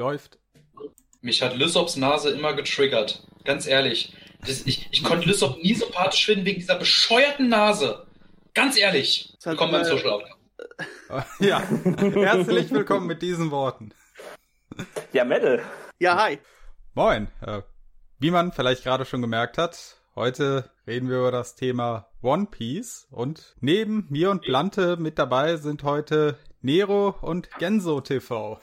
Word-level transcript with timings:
läuft. 0.00 0.38
Mich 1.20 1.42
hat 1.42 1.56
Lysops 1.56 1.96
Nase 1.96 2.30
immer 2.30 2.54
getriggert. 2.54 3.22
Ganz 3.44 3.66
ehrlich. 3.66 4.16
Das, 4.40 4.66
ich, 4.66 4.88
ich 4.90 5.04
konnte 5.04 5.28
Lysop 5.28 5.58
nie 5.62 5.74
sympathisch 5.74 6.24
finden 6.24 6.46
wegen 6.46 6.58
dieser 6.58 6.76
bescheuerten 6.76 7.50
Nase. 7.50 8.06
Ganz 8.54 8.78
ehrlich. 8.78 9.36
Willkommen 9.44 9.72
beim 9.72 9.84
Social 9.84 10.10
Outcome. 10.10 10.34
Ja, 11.40 11.60
herzlich 11.60 12.70
willkommen 12.70 13.06
mit 13.06 13.20
diesen 13.20 13.50
Worten. 13.50 13.92
Ja, 15.12 15.24
Metal. 15.24 15.62
Ja, 15.98 16.22
hi. 16.22 16.38
Moin. 16.94 17.28
Äh, 17.44 17.62
wie 18.18 18.30
man 18.30 18.52
vielleicht 18.52 18.84
gerade 18.84 19.04
schon 19.04 19.20
gemerkt 19.20 19.58
hat, 19.58 19.96
heute 20.14 20.70
reden 20.86 21.08
wir 21.08 21.18
über 21.18 21.32
das 21.32 21.56
Thema 21.56 22.08
One 22.22 22.46
Piece 22.50 23.08
und 23.10 23.56
neben 23.60 24.06
mir 24.08 24.30
und 24.30 24.42
Blante 24.42 24.96
mit 24.96 25.18
dabei 25.18 25.56
sind 25.56 25.82
heute 25.82 26.38
Nero 26.60 27.16
und 27.22 27.50
Genso 27.58 28.00
TV. 28.00 28.60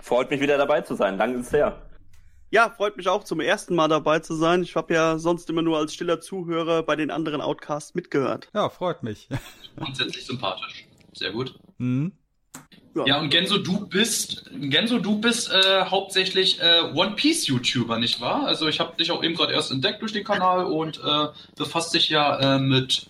Freut 0.00 0.30
mich 0.30 0.40
wieder 0.40 0.58
dabei 0.58 0.80
zu 0.80 0.94
sein. 0.94 1.18
Danke 1.18 1.42
sehr. 1.42 1.80
Ja, 2.52 2.68
freut 2.68 2.96
mich 2.96 3.06
auch 3.06 3.22
zum 3.22 3.40
ersten 3.40 3.76
Mal 3.76 3.86
dabei 3.86 4.18
zu 4.18 4.34
sein. 4.34 4.64
Ich 4.64 4.74
habe 4.74 4.92
ja 4.92 5.18
sonst 5.18 5.48
immer 5.50 5.62
nur 5.62 5.78
als 5.78 5.94
stiller 5.94 6.20
Zuhörer 6.20 6.82
bei 6.82 6.96
den 6.96 7.12
anderen 7.12 7.40
Outcasts 7.40 7.94
mitgehört. 7.94 8.48
Ja, 8.52 8.68
freut 8.68 9.04
mich. 9.04 9.28
Grundsätzlich 9.76 10.26
sympathisch. 10.26 10.86
Sehr 11.12 11.30
gut. 11.30 11.54
Mhm. 11.78 12.12
Ja. 12.96 13.04
ja, 13.06 13.20
und 13.20 13.30
Genso, 13.30 13.58
du 13.58 13.86
bist, 13.86 14.50
Genso, 14.52 14.98
du 14.98 15.20
bist 15.20 15.52
äh, 15.52 15.84
hauptsächlich 15.84 16.60
äh, 16.60 16.92
One 16.92 17.12
Piece 17.14 17.46
YouTuber, 17.46 17.98
nicht 17.98 18.20
wahr? 18.20 18.46
Also 18.46 18.66
ich 18.66 18.80
habe 18.80 18.96
dich 18.96 19.12
auch 19.12 19.22
eben 19.22 19.36
gerade 19.36 19.52
erst 19.52 19.70
entdeckt 19.70 20.02
durch 20.02 20.12
den 20.12 20.24
Kanal 20.24 20.64
und 20.64 20.98
äh, 20.98 21.28
befasst 21.56 21.94
dich 21.94 22.08
ja 22.08 22.56
äh, 22.56 22.58
mit 22.58 23.06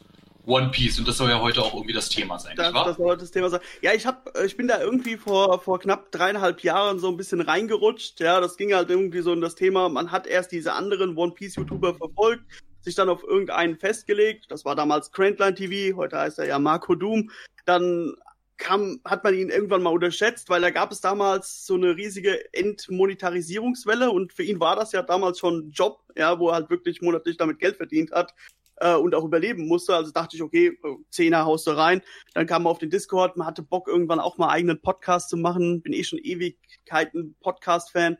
One 0.50 0.70
Piece 0.70 0.98
und 0.98 1.06
das 1.06 1.16
soll 1.16 1.30
ja 1.30 1.40
heute 1.40 1.62
auch 1.62 1.74
irgendwie 1.74 1.92
das 1.92 2.08
Thema 2.08 2.38
sein, 2.38 2.56
das, 2.56 2.72
Das 2.72 2.96
soll 2.96 3.06
heute 3.06 3.20
das 3.20 3.30
Thema 3.30 3.48
sein. 3.48 3.60
Ja, 3.80 3.94
ich 3.94 4.06
hab, 4.06 4.36
ich 4.44 4.56
bin 4.56 4.68
da 4.68 4.80
irgendwie 4.80 5.16
vor 5.16 5.60
vor 5.60 5.78
knapp 5.78 6.10
dreieinhalb 6.10 6.62
Jahren 6.62 6.98
so 6.98 7.08
ein 7.08 7.16
bisschen 7.16 7.40
reingerutscht. 7.40 8.20
Ja, 8.20 8.40
das 8.40 8.56
ging 8.56 8.74
halt 8.74 8.90
irgendwie 8.90 9.20
so 9.20 9.32
in 9.32 9.40
das 9.40 9.54
Thema. 9.54 9.88
Man 9.88 10.10
hat 10.10 10.26
erst 10.26 10.52
diese 10.52 10.72
anderen 10.72 11.16
One 11.16 11.32
Piece 11.32 11.56
YouTuber 11.56 11.94
verfolgt, 11.94 12.44
sich 12.80 12.94
dann 12.94 13.08
auf 13.08 13.22
irgendeinen 13.22 13.78
festgelegt. 13.78 14.46
Das 14.48 14.64
war 14.64 14.74
damals 14.74 15.12
Crantline 15.12 15.54
TV, 15.54 15.96
heute 15.96 16.18
heißt 16.18 16.38
er 16.38 16.46
ja 16.46 16.58
Marco 16.58 16.94
Doom. 16.94 17.30
Dann 17.64 18.14
kam, 18.56 19.00
hat 19.04 19.24
man 19.24 19.34
ihn 19.34 19.48
irgendwann 19.48 19.82
mal 19.82 19.90
unterschätzt, 19.90 20.50
weil 20.50 20.60
da 20.60 20.70
gab 20.70 20.92
es 20.92 21.00
damals 21.00 21.64
so 21.64 21.74
eine 21.74 21.96
riesige 21.96 22.52
Entmonetarisierungswelle 22.52 24.10
und 24.10 24.32
für 24.32 24.42
ihn 24.42 24.60
war 24.60 24.76
das 24.76 24.92
ja 24.92 25.02
damals 25.02 25.38
schon 25.38 25.68
ein 25.68 25.70
Job, 25.70 26.00
ja, 26.16 26.38
wo 26.38 26.48
er 26.48 26.56
halt 26.56 26.70
wirklich 26.70 27.00
monatlich 27.00 27.36
damit 27.38 27.58
Geld 27.58 27.76
verdient 27.76 28.12
hat 28.12 28.34
äh, 28.80 28.94
und 28.94 29.14
auch 29.14 29.24
überleben 29.24 29.68
musste. 29.68 29.94
Also 29.94 30.10
dachte 30.10 30.36
ich, 30.36 30.42
okay, 30.42 30.78
Zehner 31.10 31.44
haust 31.44 31.66
du 31.66 31.70
rein. 31.70 32.02
Dann 32.34 32.46
kam 32.46 32.64
man 32.64 32.72
auf 32.72 32.78
den 32.78 32.90
Discord, 32.90 33.36
man 33.36 33.46
hatte 33.46 33.62
Bock 33.62 33.86
irgendwann 33.86 34.20
auch 34.20 34.38
mal 34.38 34.48
eigenen 34.48 34.80
Podcast 34.80 35.30
zu 35.30 35.36
machen. 35.36 35.82
Bin 35.82 35.92
eh 35.92 36.04
schon 36.04 36.18
Ewigkeiten 36.18 37.36
Podcast-Fan. 37.40 38.18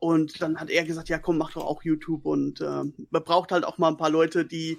Und 0.00 0.40
dann 0.40 0.60
hat 0.60 0.70
er 0.70 0.84
gesagt, 0.84 1.08
ja 1.08 1.18
komm, 1.18 1.38
mach 1.38 1.52
doch 1.52 1.64
auch 1.64 1.82
YouTube. 1.82 2.24
Und 2.24 2.60
äh, 2.60 2.84
man 3.10 3.24
braucht 3.24 3.52
halt 3.52 3.64
auch 3.64 3.78
mal 3.78 3.88
ein 3.88 3.96
paar 3.96 4.10
Leute, 4.10 4.44
die 4.44 4.78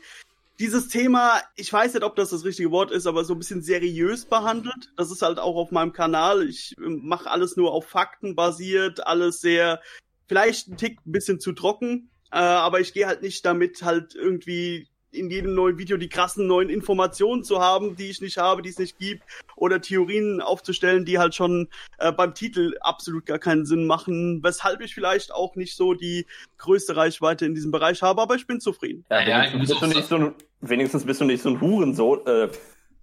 dieses 0.60 0.90
Thema, 0.90 1.42
ich 1.56 1.72
weiß 1.72 1.94
nicht, 1.94 2.04
ob 2.04 2.18
das 2.18 2.32
das 2.32 2.44
richtige 2.44 2.72
Wort 2.72 2.92
ist, 2.92 3.08
aber 3.08 3.24
so 3.24 3.34
ein 3.34 3.40
bisschen 3.40 3.62
seriös 3.62 4.26
behandelt. 4.26 4.92
Das 4.98 5.10
ist 5.10 5.22
halt 5.22 5.40
auch 5.40 5.56
auf 5.56 5.72
meinem 5.72 5.94
Kanal. 5.94 6.48
Ich 6.48 6.76
ähm, 6.78 7.02
mache 7.04 7.32
alles 7.32 7.56
nur 7.56 7.72
auf 7.72 7.88
Fakten 7.88 8.36
basiert, 8.36 9.08
alles 9.08 9.40
sehr, 9.40 9.82
vielleicht 10.28 10.68
ein 10.68 10.78
Tick 10.78 11.00
ein 11.06 11.12
bisschen 11.14 11.40
zu 11.40 11.54
trocken, 11.54 12.10
äh, 12.32 12.38
aber 12.40 12.82
ich 12.82 12.94
gehe 12.94 13.08
halt 13.08 13.22
nicht 13.22 13.46
damit 13.46 13.82
halt 13.84 14.16
irgendwie 14.16 14.90
in 15.12 15.30
jedem 15.30 15.54
neuen 15.54 15.78
Video 15.78 15.98
die 15.98 16.10
krassen 16.10 16.48
neuen 16.48 16.70
Informationen 16.70 17.44
zu 17.44 17.60
haben, 17.60 17.96
die 17.96 18.10
ich 18.10 18.22
nicht 18.22 18.38
habe, 18.38 18.62
die 18.62 18.70
es 18.70 18.78
nicht 18.78 18.98
gibt, 19.00 19.24
oder 19.56 19.82
Theorien 19.82 20.42
aufzustellen, 20.42 21.06
die 21.06 21.20
halt 21.20 21.36
schon 21.36 21.68
äh, 21.98 22.12
beim 22.12 22.34
Titel 22.34 22.76
absolut 22.82 23.26
gar 23.26 23.40
keinen 23.40 23.66
Sinn 23.66 23.86
machen, 23.86 24.42
weshalb 24.44 24.82
ich 24.82 24.94
vielleicht 24.94 25.34
auch 25.34 25.56
nicht 25.56 25.76
so 25.76 25.94
die 25.94 26.26
größte 26.58 26.96
Reichweite 26.96 27.46
in 27.46 27.56
diesem 27.56 27.72
Bereich 27.72 28.02
habe, 28.02 28.22
aber 28.22 28.36
ich 28.36 28.48
bin 28.48 28.60
zufrieden. 28.60 29.06
Ja, 29.10 29.22
ja 29.22 29.54
wenigstens, 29.54 29.70
bist 29.70 29.82
du 29.82 29.88
nicht 29.88 30.08
so 30.08 30.16
ein, 30.16 30.36
wenigstens 30.62 31.06
bist 31.06 31.22
du 31.22 31.26
nicht 31.26 31.42
so 31.42 31.50
ein 31.50 31.62
Hurensohn. 31.62 32.26
Äh, 32.26 32.50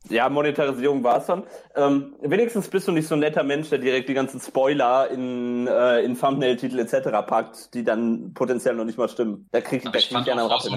ja, 0.08 0.28
Monetarisierung 0.28 1.02
war 1.02 1.18
es 1.18 1.26
dann. 1.26 1.42
Ähm, 1.74 2.14
wenigstens 2.20 2.68
bist 2.68 2.86
du 2.86 2.92
nicht 2.92 3.08
so 3.08 3.16
ein 3.16 3.20
netter 3.20 3.42
Mensch, 3.42 3.70
der 3.70 3.78
direkt 3.78 4.08
die 4.08 4.14
ganzen 4.14 4.40
Spoiler 4.40 5.10
in, 5.10 5.66
äh, 5.66 6.02
in 6.02 6.18
Thumbnail-Titel 6.18 6.78
etc. 6.78 7.26
packt, 7.26 7.74
die 7.74 7.82
dann 7.82 8.32
potenziell 8.34 8.76
noch 8.76 8.84
nicht 8.84 8.98
mal 8.98 9.08
stimmen. 9.08 9.48
Da 9.50 9.60
krieg, 9.60 9.82
da 9.82 9.90
krieg 9.90 10.02
ich 10.02 10.24
gerne 10.24 10.42
einen 10.42 10.50
Rappel. 10.50 10.70
So 10.70 10.76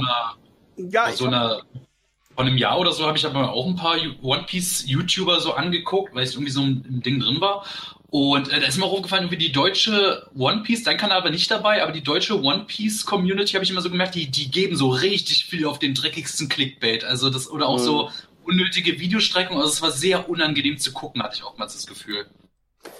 ja, 0.90 1.12
so 1.12 1.26
einer, 1.26 1.62
von 2.36 2.48
einem 2.48 2.58
Jahr 2.58 2.80
oder 2.80 2.94
so 2.94 3.06
habe 3.06 3.18
ich 3.18 3.26
aber 3.26 3.52
auch 3.52 3.68
ein 3.68 3.76
paar 3.76 3.98
One 4.22 4.44
Piece 4.44 4.86
YouTuber 4.88 5.42
so 5.42 5.54
angeguckt, 5.54 6.16
weil 6.16 6.24
ich 6.24 6.34
irgendwie 6.34 6.52
so 6.52 6.62
im 6.62 7.02
Ding 7.02 7.20
drin 7.20 7.42
war. 7.42 7.66
Und 8.12 8.52
äh, 8.52 8.60
da 8.60 8.66
ist 8.66 8.78
mir 8.78 8.86
auch 8.86 8.94
aufgefallen, 8.94 9.24
irgendwie 9.24 9.46
die 9.46 9.52
deutsche 9.52 10.28
One 10.36 10.64
Piece, 10.64 10.84
dein 10.84 10.98
Kanal 10.98 11.24
war 11.24 11.30
nicht 11.30 11.52
dabei, 11.52 11.84
aber 11.84 11.92
die 11.92 12.02
deutsche 12.02 12.42
One 12.42 12.66
Piece 12.66 13.06
Community 13.06 13.54
habe 13.54 13.64
ich 13.64 13.70
immer 13.70 13.82
so 13.82 13.92
gemerkt, 13.92 14.16
die, 14.16 14.32
die 14.32 14.50
geben 14.50 14.76
so 14.76 14.90
richtig 14.90 15.46
viel 15.46 15.66
auf 15.66 15.80
den 15.80 15.94
dreckigsten 15.94 16.50
Clickbait. 16.50 17.04
Also 17.04 17.30
das, 17.30 17.50
oder 17.50 17.68
auch 17.68 17.78
mhm. 17.78 17.84
so 17.84 18.12
unnötige 18.46 19.00
Videostreckung. 19.00 19.58
Also 19.58 19.70
es 19.70 19.82
war 19.82 19.92
sehr 19.92 20.28
unangenehm 20.30 20.78
zu 20.80 20.92
gucken, 20.92 21.22
hatte 21.22 21.36
ich 21.36 21.44
auch 21.44 21.58
mal 21.58 21.66
das 21.66 21.86
Gefühl. 21.86 22.26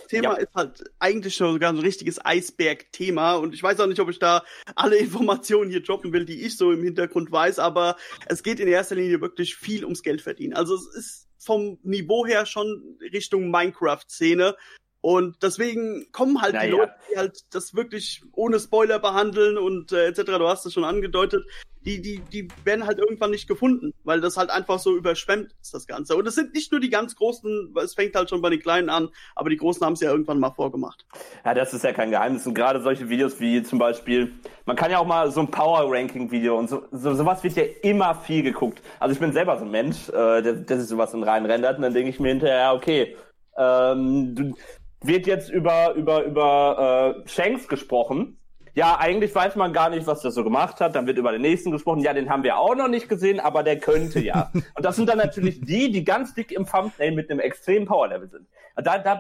Thema 0.08 0.34
ja. 0.34 0.36
ist 0.36 0.54
halt 0.56 0.84
eigentlich 1.00 1.36
schon 1.36 1.54
sogar 1.54 1.72
ein 1.72 1.80
richtiges 1.80 2.24
Eisberg-Thema 2.24 3.36
und 3.36 3.54
ich 3.54 3.64
weiß 3.64 3.80
auch 3.80 3.88
nicht, 3.88 4.00
ob 4.00 4.10
ich 4.10 4.20
da 4.20 4.44
alle 4.76 4.98
Informationen 4.98 5.70
hier 5.70 5.82
droppen 5.82 6.14
will, 6.14 6.26
die 6.26 6.46
ich 6.46 6.58
so 6.58 6.72
im 6.72 6.84
Hintergrund 6.84 7.32
weiß, 7.32 7.60
aber 7.60 7.96
es 8.28 8.44
geht 8.44 8.60
in 8.60 8.68
erster 8.68 8.96
Linie 8.96 9.22
wirklich 9.22 9.56
viel 9.56 9.84
ums 9.84 10.04
Geld 10.04 10.22
verdienen. 10.22 10.54
Also 10.54 10.76
es 10.76 10.88
ist 10.96 11.28
vom 11.38 11.80
Niveau 11.84 12.26
her 12.26 12.46
schon 12.46 12.98
Richtung 13.14 13.50
Minecraft-Szene 13.50 14.56
und 15.02 15.42
deswegen 15.42 16.12
kommen 16.12 16.42
halt 16.42 16.56
Na 16.56 16.66
die. 16.66 16.72
Leute, 16.72 16.94
die 17.12 17.18
halt 17.18 17.46
das 17.54 17.74
wirklich 17.74 18.22
ohne 18.34 18.60
Spoiler 18.60 19.00
behandeln 19.00 19.58
und 19.58 19.92
äh, 19.92 20.08
etc. 20.08 20.24
Du 20.24 20.48
hast 20.48 20.66
es 20.66 20.74
schon 20.74 20.84
angedeutet. 20.84 21.46
Die, 21.86 22.02
die, 22.02 22.20
die 22.20 22.50
werden 22.66 22.86
halt 22.86 23.00
irgendwann 23.00 23.32
nicht 23.32 23.48
gefunden, 23.48 23.94
weil 24.04 24.20
das 24.20 24.36
halt 24.36 24.50
einfach 24.50 24.80
so 24.80 24.98
überschwemmt 24.98 25.56
ist, 25.62 25.74
das 25.74 25.88
Ganze. 25.88 26.18
Und 26.18 26.28
es 26.28 26.36
sind 26.36 26.54
nicht 26.54 26.74
nur 26.74 26.82
die 26.82 26.90
ganz 26.90 27.16
Großen, 27.16 27.74
es 27.82 27.94
fängt 27.94 28.18
halt 28.18 28.30
schon 28.30 28.42
bei 28.42 28.50
den 28.50 28.60
Kleinen 28.60 28.90
an, 28.90 29.08
aber 29.34 29.50
die 29.50 29.56
Großen 29.56 29.86
haben 29.86 29.94
es 29.94 30.02
ja 30.02 30.12
irgendwann 30.12 30.42
mal 30.42 30.52
vorgemacht. 30.52 31.06
Ja, 31.46 31.54
das 31.54 31.74
ist 31.74 31.86
ja 31.86 31.94
kein 31.94 32.12
Geheimnis. 32.12 32.46
Und 32.46 32.54
gerade 32.54 32.82
solche 32.82 33.08
Videos 33.08 33.40
wie 33.40 33.64
zum 33.64 33.80
Beispiel, 33.80 34.34
man 34.66 34.76
kann 34.76 34.92
ja 34.92 35.00
auch 35.00 35.08
mal 35.08 35.32
so 35.32 35.40
ein 35.40 35.50
Power-Ranking-Video 35.50 36.60
und 36.60 36.70
so, 36.70 36.84
so, 36.92 37.14
sowas 37.14 37.46
wird 37.46 37.56
ja 37.56 37.64
immer 37.82 38.14
viel 38.14 38.44
geguckt. 38.44 38.82
Also 39.00 39.14
ich 39.14 39.20
bin 39.20 39.32
selber 39.32 39.58
so 39.58 39.64
ein 39.64 39.72
Mensch, 39.72 40.10
äh, 40.10 40.42
der, 40.42 40.54
der 40.56 40.80
sich 40.82 40.90
sowas 40.90 41.14
in 41.14 41.24
rein 41.24 41.46
rendert 41.46 41.78
und 41.78 41.84
dann 41.84 41.94
denke 41.94 42.10
ich 42.10 42.20
mir 42.20 42.28
hinterher, 42.28 42.74
okay, 42.74 43.16
ähm, 43.58 44.36
du, 44.36 44.54
wird 45.02 45.28
jetzt 45.28 45.50
über, 45.50 45.94
über, 45.94 46.24
über 46.24 47.24
äh, 47.26 47.28
Shanks 47.30 47.68
gesprochen. 47.68 48.38
Ja, 48.76 48.98
eigentlich 48.98 49.34
weiß 49.34 49.56
man 49.56 49.74
gar 49.74 49.90
nicht, 49.90 50.08
was 50.08 50.22
der 50.22 50.32
so 50.32 50.44
gemacht 50.44 50.80
hat. 50.80 50.96
Dann 50.96 51.08
wird 51.08 51.18
über 51.18 51.32
den 51.32 51.42
nächsten 51.42 51.72
gesprochen. 51.72 52.02
Ja, 52.02 52.14
den 52.14 52.30
haben 52.30 52.44
wir 52.44 52.58
auch 52.58 52.76
noch 52.76 52.88
nicht 52.88 53.10
gesehen, 53.10 53.40
aber 53.40 53.64
der 53.64 53.80
könnte 53.80 54.20
ja. 54.20 54.52
Und 54.76 54.86
das 54.86 54.96
sind 54.96 55.10
dann 55.10 55.18
natürlich 55.18 55.62
die, 55.62 55.92
die 55.92 56.04
ganz 56.04 56.34
dick 56.34 56.52
im 56.52 56.66
Thumbnail 56.66 57.12
mit 57.12 57.30
einem 57.30 57.40
extremen 57.40 57.86
Power-Level 57.86 58.30
sind. 58.30 58.48
Da, 58.76 58.98
da 58.98 59.16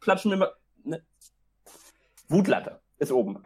platschen 0.00 0.30
wir 0.30 0.36
immer. 0.36 0.52
Ne? 0.84 1.02
Wutlatte 2.28 2.80
ist 2.98 3.12
oben. 3.12 3.44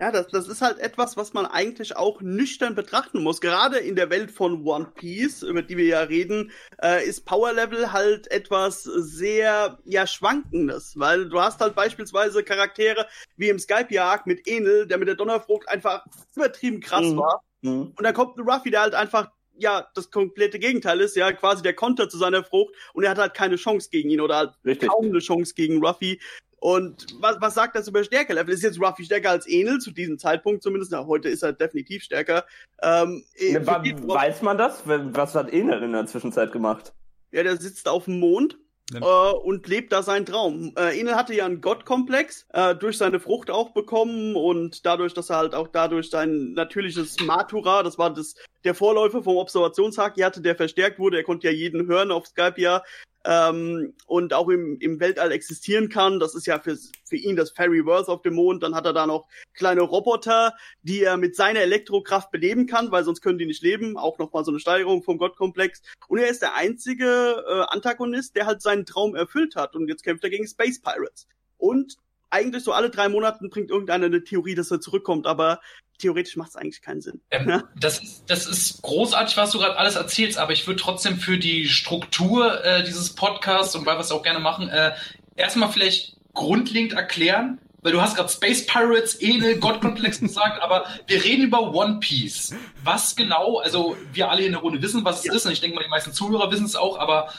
Ja, 0.00 0.10
das, 0.10 0.28
das 0.28 0.48
ist 0.48 0.62
halt 0.62 0.78
etwas, 0.78 1.18
was 1.18 1.34
man 1.34 1.44
eigentlich 1.44 1.94
auch 1.94 2.22
nüchtern 2.22 2.74
betrachten 2.74 3.22
muss. 3.22 3.42
Gerade 3.42 3.78
in 3.78 3.96
der 3.96 4.08
Welt 4.08 4.30
von 4.30 4.64
One 4.66 4.90
Piece, 4.94 5.42
über 5.42 5.60
die 5.60 5.76
wir 5.76 5.84
ja 5.84 6.00
reden, 6.00 6.52
äh, 6.82 7.06
ist 7.06 7.26
Power 7.26 7.52
Level 7.52 7.92
halt 7.92 8.30
etwas 8.30 8.84
sehr, 8.84 9.78
ja, 9.84 10.06
schwankendes. 10.06 10.98
Weil 10.98 11.28
du 11.28 11.38
hast 11.38 11.60
halt 11.60 11.74
beispielsweise 11.74 12.42
Charaktere 12.42 13.06
wie 13.36 13.50
im 13.50 13.58
Skype-Arc 13.58 14.26
mit 14.26 14.48
Enel, 14.48 14.86
der 14.86 14.96
mit 14.96 15.06
der 15.06 15.16
Donnerfrucht 15.16 15.68
einfach 15.68 16.06
übertrieben 16.34 16.80
krass 16.80 17.04
mhm. 17.04 17.16
war. 17.18 17.44
Mhm. 17.60 17.92
Und 17.94 18.02
dann 18.02 18.14
kommt 18.14 18.38
ein 18.38 18.48
Ruffy, 18.48 18.70
der 18.70 18.80
halt 18.80 18.94
einfach 18.94 19.30
ja, 19.58 19.86
das 19.94 20.10
komplette 20.10 20.58
Gegenteil 20.58 21.00
ist, 21.02 21.16
ja, 21.16 21.30
quasi 21.32 21.62
der 21.62 21.74
Konter 21.74 22.08
zu 22.08 22.16
seiner 22.16 22.42
Frucht 22.42 22.74
und 22.94 23.04
er 23.04 23.10
hat 23.10 23.18
halt 23.18 23.34
keine 23.34 23.56
Chance 23.56 23.90
gegen 23.90 24.08
ihn 24.08 24.22
oder 24.22 24.36
halt 24.36 24.54
Richtig. 24.64 24.88
kaum 24.88 25.06
eine 25.06 25.18
Chance 25.18 25.52
gegen 25.54 25.84
Ruffy. 25.84 26.18
Und 26.60 27.06
was, 27.20 27.40
was 27.40 27.54
sagt 27.54 27.74
das 27.74 27.88
über 27.88 28.04
Stärkelevel? 28.04 28.52
Ist 28.52 28.62
jetzt 28.62 28.80
Ruffy 28.80 29.04
stärker 29.04 29.30
als 29.30 29.48
Enel 29.48 29.78
zu 29.78 29.90
diesem 29.90 30.18
Zeitpunkt 30.18 30.62
zumindest? 30.62 30.92
Na, 30.92 31.06
heute 31.06 31.30
ist 31.30 31.42
er 31.42 31.54
definitiv 31.54 32.02
stärker. 32.02 32.44
Ähm, 32.82 33.24
ne, 33.40 33.66
weiß 33.66 34.42
man 34.42 34.58
das? 34.58 34.82
Was 34.84 35.34
hat 35.34 35.52
Enel 35.52 35.82
in 35.82 35.92
der 35.92 36.06
Zwischenzeit 36.06 36.52
gemacht? 36.52 36.92
Ja, 37.32 37.42
der 37.42 37.56
sitzt 37.56 37.88
auf 37.88 38.04
dem 38.04 38.20
Mond 38.20 38.58
äh, 38.94 38.98
und 38.98 39.66
lebt 39.68 39.92
da 39.92 40.02
seinen 40.02 40.26
Traum. 40.26 40.74
Äh, 40.76 41.00
Enel 41.00 41.14
hatte 41.14 41.34
ja 41.34 41.46
einen 41.46 41.60
Gottkomplex 41.60 42.46
äh, 42.52 42.74
durch 42.74 42.98
seine 42.98 43.20
Frucht 43.20 43.50
auch 43.50 43.70
bekommen 43.70 44.36
und 44.36 44.84
dadurch, 44.84 45.14
dass 45.14 45.30
er 45.30 45.36
halt 45.36 45.54
auch 45.54 45.68
dadurch 45.68 46.10
sein 46.10 46.52
natürliches 46.52 47.20
Matura, 47.20 47.82
das 47.82 47.98
war 47.98 48.12
das 48.12 48.34
der 48.64 48.74
Vorläufer 48.74 49.22
vom 49.22 49.36
Observationshaki 49.36 50.20
hatte, 50.20 50.42
der 50.42 50.56
verstärkt 50.56 50.98
wurde. 50.98 51.16
Er 51.16 51.24
konnte 51.24 51.46
ja 51.46 51.52
jeden 51.52 51.86
hören 51.86 52.10
auf 52.10 52.26
Skype 52.26 52.60
ja 52.60 52.82
ähm, 53.24 53.94
und 54.06 54.32
auch 54.32 54.48
im, 54.48 54.78
im 54.80 55.00
Weltall 55.00 55.32
existieren 55.32 55.88
kann. 55.88 56.20
Das 56.20 56.34
ist 56.34 56.46
ja 56.46 56.58
für, 56.58 56.76
für 57.04 57.16
ihn 57.16 57.36
das 57.36 57.50
Fairy 57.50 57.84
Worth 57.84 58.08
auf 58.08 58.22
dem 58.22 58.34
Mond. 58.34 58.62
Dann 58.62 58.74
hat 58.74 58.86
er 58.86 58.92
da 58.92 59.06
noch 59.06 59.26
kleine 59.54 59.82
Roboter, 59.82 60.54
die 60.82 61.02
er 61.02 61.16
mit 61.16 61.36
seiner 61.36 61.60
Elektrokraft 61.60 62.30
beleben 62.30 62.66
kann, 62.66 62.90
weil 62.90 63.04
sonst 63.04 63.20
können 63.20 63.38
die 63.38 63.46
nicht 63.46 63.62
leben. 63.62 63.96
Auch 63.96 64.18
nochmal 64.18 64.44
so 64.44 64.50
eine 64.50 64.60
Steigerung 64.60 65.02
vom 65.02 65.18
Gottkomplex. 65.18 65.82
Und 66.08 66.18
er 66.18 66.28
ist 66.28 66.42
der 66.42 66.54
einzige 66.54 67.44
äh, 67.46 67.60
Antagonist, 67.68 68.36
der 68.36 68.46
halt 68.46 68.62
seinen 68.62 68.86
Traum 68.86 69.14
erfüllt 69.14 69.56
hat. 69.56 69.76
Und 69.76 69.88
jetzt 69.88 70.02
kämpft 70.02 70.24
er 70.24 70.30
gegen 70.30 70.46
Space 70.46 70.80
Pirates. 70.80 71.26
Und 71.58 71.96
eigentlich 72.30 72.64
so 72.64 72.72
alle 72.72 72.90
drei 72.90 73.08
Monaten 73.08 73.50
bringt 73.50 73.70
irgendeiner 73.70 74.06
eine 74.06 74.24
Theorie, 74.24 74.54
dass 74.54 74.70
er 74.70 74.80
zurückkommt, 74.80 75.26
aber 75.26 75.60
theoretisch 76.00 76.36
macht 76.36 76.50
es 76.50 76.56
eigentlich 76.56 76.82
keinen 76.82 77.00
Sinn. 77.00 77.20
Ähm, 77.30 77.62
das, 77.78 78.02
ist, 78.02 78.24
das 78.26 78.46
ist 78.46 78.82
großartig, 78.82 79.36
was 79.36 79.50
du 79.50 79.58
gerade 79.58 79.78
alles 79.78 79.96
erzählst, 79.96 80.38
aber 80.38 80.52
ich 80.52 80.66
würde 80.66 80.80
trotzdem 80.80 81.18
für 81.18 81.38
die 81.38 81.68
Struktur 81.68 82.64
äh, 82.64 82.84
dieses 82.84 83.14
Podcasts 83.14 83.74
und 83.76 83.86
weil 83.86 83.96
wir 83.96 84.00
es 84.00 84.10
auch 84.10 84.22
gerne 84.22 84.40
machen, 84.40 84.68
äh, 84.68 84.92
erstmal 85.36 85.70
vielleicht 85.70 86.16
grundlegend 86.34 86.92
erklären, 86.92 87.58
weil 87.82 87.92
du 87.92 88.00
hast 88.00 88.16
gerade 88.16 88.28
Space 88.28 88.66
Pirates, 88.66 89.14
Enel, 89.16 89.58
Gottkomplex 89.58 90.20
gesagt, 90.20 90.62
aber 90.62 90.86
wir 91.06 91.22
reden 91.24 91.44
über 91.44 91.72
One 91.72 91.98
Piece. 92.00 92.54
Was 92.84 93.16
genau, 93.16 93.58
also 93.58 93.96
wir 94.12 94.30
alle 94.30 94.42
in 94.42 94.52
der 94.52 94.60
Runde 94.60 94.82
wissen, 94.82 95.04
was 95.04 95.20
es 95.20 95.26
ja. 95.26 95.34
ist, 95.34 95.46
und 95.46 95.52
ich 95.52 95.60
denke 95.60 95.76
mal, 95.76 95.84
die 95.84 95.90
meisten 95.90 96.12
Zuhörer 96.12 96.50
wissen 96.50 96.66
es 96.66 96.76
auch, 96.76 96.98
aber 96.98 97.30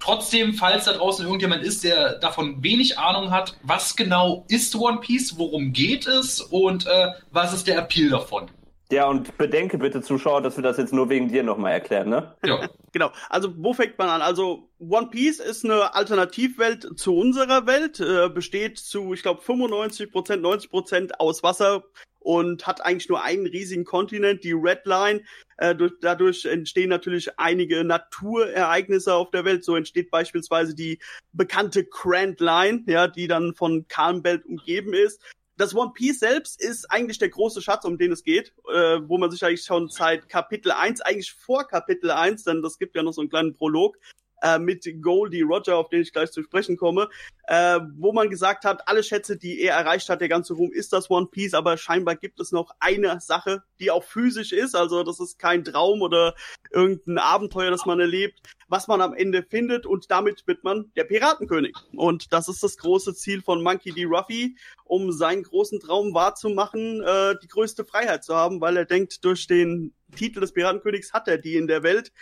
trotzdem, 0.00 0.54
falls 0.54 0.84
da 0.84 0.92
draußen 0.92 1.24
irgendjemand 1.24 1.62
ist, 1.62 1.84
der 1.84 2.18
davon 2.18 2.62
wenig 2.62 2.98
Ahnung 2.98 3.30
hat, 3.30 3.56
was 3.62 3.96
genau 3.96 4.44
ist 4.48 4.74
One 4.76 5.00
Piece, 5.00 5.38
worum 5.38 5.72
geht 5.72 6.06
es 6.06 6.40
und 6.40 6.86
äh, 6.86 7.08
was 7.30 7.52
ist 7.52 7.66
der 7.66 7.78
Appeal 7.78 8.10
davon? 8.10 8.50
Ja, 8.90 9.06
und 9.06 9.36
bedenke 9.36 9.76
bitte, 9.76 10.00
Zuschauer, 10.00 10.40
dass 10.40 10.56
wir 10.56 10.62
das 10.62 10.78
jetzt 10.78 10.94
nur 10.94 11.10
wegen 11.10 11.28
dir 11.28 11.42
nochmal 11.42 11.72
erklären, 11.72 12.08
ne? 12.08 12.34
Ja. 12.42 12.68
genau. 12.92 13.10
Also, 13.28 13.52
wo 13.58 13.74
fängt 13.74 13.98
man 13.98 14.08
an? 14.08 14.22
Also, 14.22 14.70
One 14.78 15.08
Piece 15.08 15.40
ist 15.40 15.64
eine 15.64 15.94
Alternativwelt 15.94 16.98
zu 16.98 17.14
unserer 17.14 17.66
Welt, 17.66 18.00
äh, 18.00 18.30
besteht 18.30 18.78
zu, 18.78 19.12
ich 19.12 19.22
glaube, 19.22 19.42
95 19.42 20.10
Prozent, 20.10 20.42
90 20.42 20.70
Prozent 20.70 21.20
aus 21.20 21.42
Wasser 21.42 21.84
und 22.20 22.66
hat 22.66 22.84
eigentlich 22.84 23.08
nur 23.08 23.22
einen 23.22 23.46
riesigen 23.46 23.84
Kontinent, 23.84 24.44
die 24.44 24.52
Red 24.52 24.84
Line. 24.84 25.22
Äh, 25.56 25.74
durch, 25.74 25.92
dadurch 26.00 26.44
entstehen 26.44 26.90
natürlich 26.90 27.38
einige 27.38 27.84
Naturereignisse 27.84 29.14
auf 29.14 29.30
der 29.30 29.44
Welt. 29.44 29.64
So 29.64 29.76
entsteht 29.76 30.10
beispielsweise 30.10 30.74
die 30.74 30.98
bekannte 31.32 31.84
Grand 31.84 32.40
Line, 32.40 32.84
ja, 32.86 33.08
die 33.08 33.28
dann 33.28 33.54
von 33.54 33.86
Calmbelt 33.88 34.44
umgeben 34.46 34.94
ist 34.94 35.22
das 35.58 35.74
One 35.74 35.90
Piece 35.92 36.20
selbst 36.20 36.62
ist 36.62 36.90
eigentlich 36.90 37.18
der 37.18 37.28
große 37.28 37.60
Schatz, 37.60 37.84
um 37.84 37.98
den 37.98 38.12
es 38.12 38.22
geht, 38.22 38.54
äh, 38.72 39.00
wo 39.02 39.18
man 39.18 39.30
sich 39.30 39.44
eigentlich 39.44 39.64
schon 39.64 39.88
seit 39.88 40.28
Kapitel 40.28 40.70
1, 40.70 41.00
eigentlich 41.00 41.32
vor 41.32 41.66
Kapitel 41.66 42.10
1, 42.12 42.44
denn 42.44 42.62
das 42.62 42.78
gibt 42.78 42.94
ja 42.94 43.02
noch 43.02 43.12
so 43.12 43.20
einen 43.20 43.28
kleinen 43.28 43.54
Prolog, 43.54 43.98
äh, 44.42 44.58
mit 44.58 44.86
Goldie 45.02 45.42
Roger, 45.42 45.76
auf 45.76 45.88
den 45.88 46.02
ich 46.02 46.12
gleich 46.12 46.30
zu 46.30 46.42
sprechen 46.42 46.76
komme, 46.76 47.08
äh, 47.46 47.80
wo 47.96 48.12
man 48.12 48.30
gesagt 48.30 48.64
hat, 48.64 48.86
alle 48.86 49.02
Schätze, 49.02 49.36
die 49.36 49.60
er 49.60 49.74
erreicht 49.76 50.08
hat, 50.08 50.20
der 50.20 50.28
ganze 50.28 50.54
Ruhm 50.54 50.72
ist 50.72 50.92
das 50.92 51.10
One 51.10 51.26
Piece, 51.26 51.54
aber 51.54 51.76
scheinbar 51.76 52.16
gibt 52.16 52.40
es 52.40 52.52
noch 52.52 52.72
eine 52.80 53.20
Sache, 53.20 53.62
die 53.80 53.90
auch 53.90 54.04
physisch 54.04 54.52
ist, 54.52 54.74
also 54.74 55.02
das 55.02 55.20
ist 55.20 55.38
kein 55.38 55.64
Traum 55.64 56.02
oder 56.02 56.34
irgendein 56.70 57.18
Abenteuer, 57.18 57.70
das 57.70 57.86
man 57.86 58.00
erlebt, 58.00 58.40
was 58.68 58.86
man 58.86 59.00
am 59.00 59.14
Ende 59.14 59.42
findet 59.42 59.86
und 59.86 60.10
damit 60.10 60.46
wird 60.46 60.64
man 60.64 60.92
der 60.96 61.04
Piratenkönig. 61.04 61.74
Und 61.94 62.32
das 62.32 62.48
ist 62.48 62.62
das 62.62 62.76
große 62.76 63.14
Ziel 63.14 63.42
von 63.42 63.62
Monkey 63.62 63.92
D. 63.92 64.04
Ruffy, 64.04 64.56
um 64.84 65.12
seinen 65.12 65.42
großen 65.42 65.80
Traum 65.80 66.14
wahrzumachen, 66.14 67.02
äh, 67.02 67.34
die 67.42 67.48
größte 67.48 67.84
Freiheit 67.84 68.24
zu 68.24 68.34
haben, 68.34 68.60
weil 68.60 68.76
er 68.76 68.84
denkt, 68.84 69.24
durch 69.24 69.46
den 69.46 69.94
Titel 70.16 70.40
des 70.40 70.52
Piratenkönigs 70.52 71.12
hat 71.12 71.28
er 71.28 71.38
die 71.38 71.56
in 71.56 71.66
der 71.66 71.82
Welt. 71.82 72.12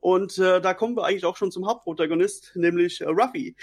Und 0.00 0.38
äh, 0.38 0.60
da 0.60 0.74
kommen 0.74 0.96
wir 0.96 1.04
eigentlich 1.04 1.24
auch 1.24 1.36
schon 1.36 1.50
zum 1.50 1.66
Hauptprotagonist, 1.66 2.52
nämlich 2.54 3.00
äh, 3.00 3.08
Ruffy. 3.08 3.56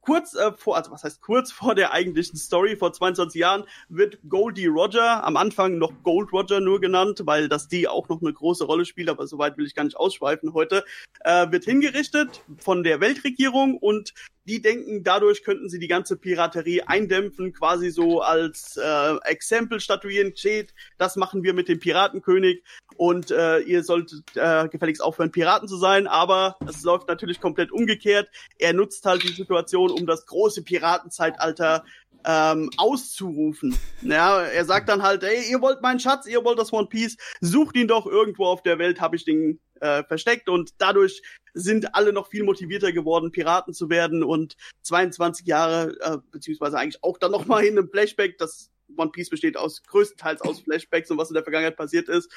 Kurz 0.00 0.34
äh, 0.34 0.52
vor, 0.52 0.76
also 0.76 0.90
was 0.90 1.04
heißt 1.04 1.20
kurz 1.20 1.52
vor 1.52 1.74
der 1.74 1.92
eigentlichen 1.92 2.36
Story, 2.36 2.76
vor 2.76 2.92
22 2.92 3.40
Jahren, 3.40 3.64
wird 3.88 4.18
Goldie 4.28 4.66
Roger, 4.66 5.24
am 5.24 5.36
Anfang 5.36 5.78
noch 5.78 5.92
Gold 6.02 6.32
Roger 6.32 6.60
nur 6.60 6.80
genannt, 6.80 7.22
weil 7.24 7.48
das 7.48 7.68
die 7.68 7.86
auch 7.86 8.08
noch 8.08 8.20
eine 8.20 8.32
große 8.32 8.64
Rolle 8.64 8.84
spielt, 8.84 9.08
aber 9.08 9.26
soweit 9.26 9.56
will 9.56 9.66
ich 9.66 9.74
gar 9.74 9.84
nicht 9.84 9.96
ausschweifen 9.96 10.54
heute, 10.54 10.84
äh, 11.20 11.50
wird 11.50 11.64
hingerichtet 11.64 12.42
von 12.58 12.82
der 12.82 13.00
Weltregierung 13.00 13.76
und 13.76 14.12
die 14.44 14.60
denken, 14.60 15.04
dadurch 15.04 15.44
könnten 15.44 15.68
sie 15.68 15.78
die 15.78 15.88
ganze 15.88 16.16
Piraterie 16.16 16.82
eindämpfen, 16.82 17.52
quasi 17.52 17.90
so 17.90 18.20
als 18.20 18.76
äh, 18.76 19.16
Exempel 19.24 19.80
statuieren, 19.80 20.36
steht, 20.36 20.74
das 20.98 21.16
machen 21.16 21.42
wir 21.42 21.54
mit 21.54 21.68
dem 21.68 21.78
Piratenkönig 21.78 22.62
und 22.96 23.30
äh, 23.30 23.60
ihr 23.60 23.84
solltet 23.84 24.24
äh, 24.34 24.68
gefälligst 24.68 25.02
aufhören, 25.02 25.30
Piraten 25.30 25.68
zu 25.68 25.76
sein, 25.76 26.06
aber 26.06 26.56
es 26.68 26.82
läuft 26.82 27.08
natürlich 27.08 27.40
komplett 27.40 27.72
umgekehrt. 27.72 28.28
Er 28.58 28.72
nutzt 28.72 29.04
halt 29.06 29.22
die 29.22 29.32
Situation, 29.32 29.90
um 29.90 30.06
das 30.06 30.26
große 30.26 30.62
Piratenzeitalter 30.62 31.84
ähm, 32.24 32.70
auszurufen. 32.76 33.76
Ja, 34.02 34.42
er 34.42 34.64
sagt 34.64 34.88
dann 34.88 35.02
halt, 35.02 35.22
ey, 35.22 35.50
ihr 35.50 35.60
wollt 35.60 35.82
meinen 35.82 36.00
Schatz, 36.00 36.26
ihr 36.26 36.44
wollt 36.44 36.58
das 36.58 36.72
One 36.72 36.88
Piece, 36.88 37.16
sucht 37.40 37.76
ihn 37.76 37.88
doch 37.88 38.06
irgendwo 38.06 38.46
auf 38.46 38.62
der 38.62 38.78
Welt, 38.78 39.00
habe 39.00 39.16
ich 39.16 39.24
den 39.24 39.60
äh, 39.82 40.04
versteckt 40.04 40.48
und 40.48 40.70
dadurch 40.78 41.22
sind 41.54 41.94
alle 41.94 42.12
noch 42.12 42.28
viel 42.28 42.44
motivierter 42.44 42.92
geworden, 42.92 43.32
Piraten 43.32 43.74
zu 43.74 43.90
werden 43.90 44.22
und 44.22 44.56
22 44.82 45.46
Jahre, 45.46 45.96
äh, 46.00 46.18
beziehungsweise 46.30 46.78
eigentlich 46.78 47.02
auch 47.02 47.18
dann 47.18 47.32
nochmal 47.32 47.64
in 47.64 47.76
einem 47.76 47.90
Flashback, 47.90 48.38
das 48.38 48.70
One 48.96 49.10
Piece 49.10 49.30
besteht 49.30 49.56
aus 49.56 49.82
größtenteils 49.82 50.40
aus 50.42 50.60
Flashbacks 50.60 51.10
und 51.10 51.18
was 51.18 51.30
in 51.30 51.34
der 51.34 51.42
Vergangenheit 51.42 51.76
passiert 51.76 52.08
ist. 52.08 52.32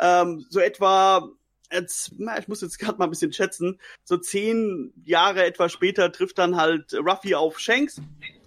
Ähm, 0.00 0.44
so 0.50 0.60
etwa 0.60 1.30
jetzt, 1.72 2.12
na, 2.18 2.38
ich 2.38 2.48
muss 2.48 2.62
jetzt 2.62 2.78
gerade 2.78 2.98
mal 2.98 3.04
ein 3.04 3.10
bisschen 3.10 3.32
schätzen, 3.32 3.78
so 4.04 4.16
zehn 4.16 4.92
Jahre 5.04 5.44
etwa 5.44 5.68
später 5.68 6.10
trifft 6.10 6.38
dann 6.38 6.56
halt 6.56 6.94
Ruffy 6.94 7.34
auf 7.34 7.58
Shanks. 7.58 8.00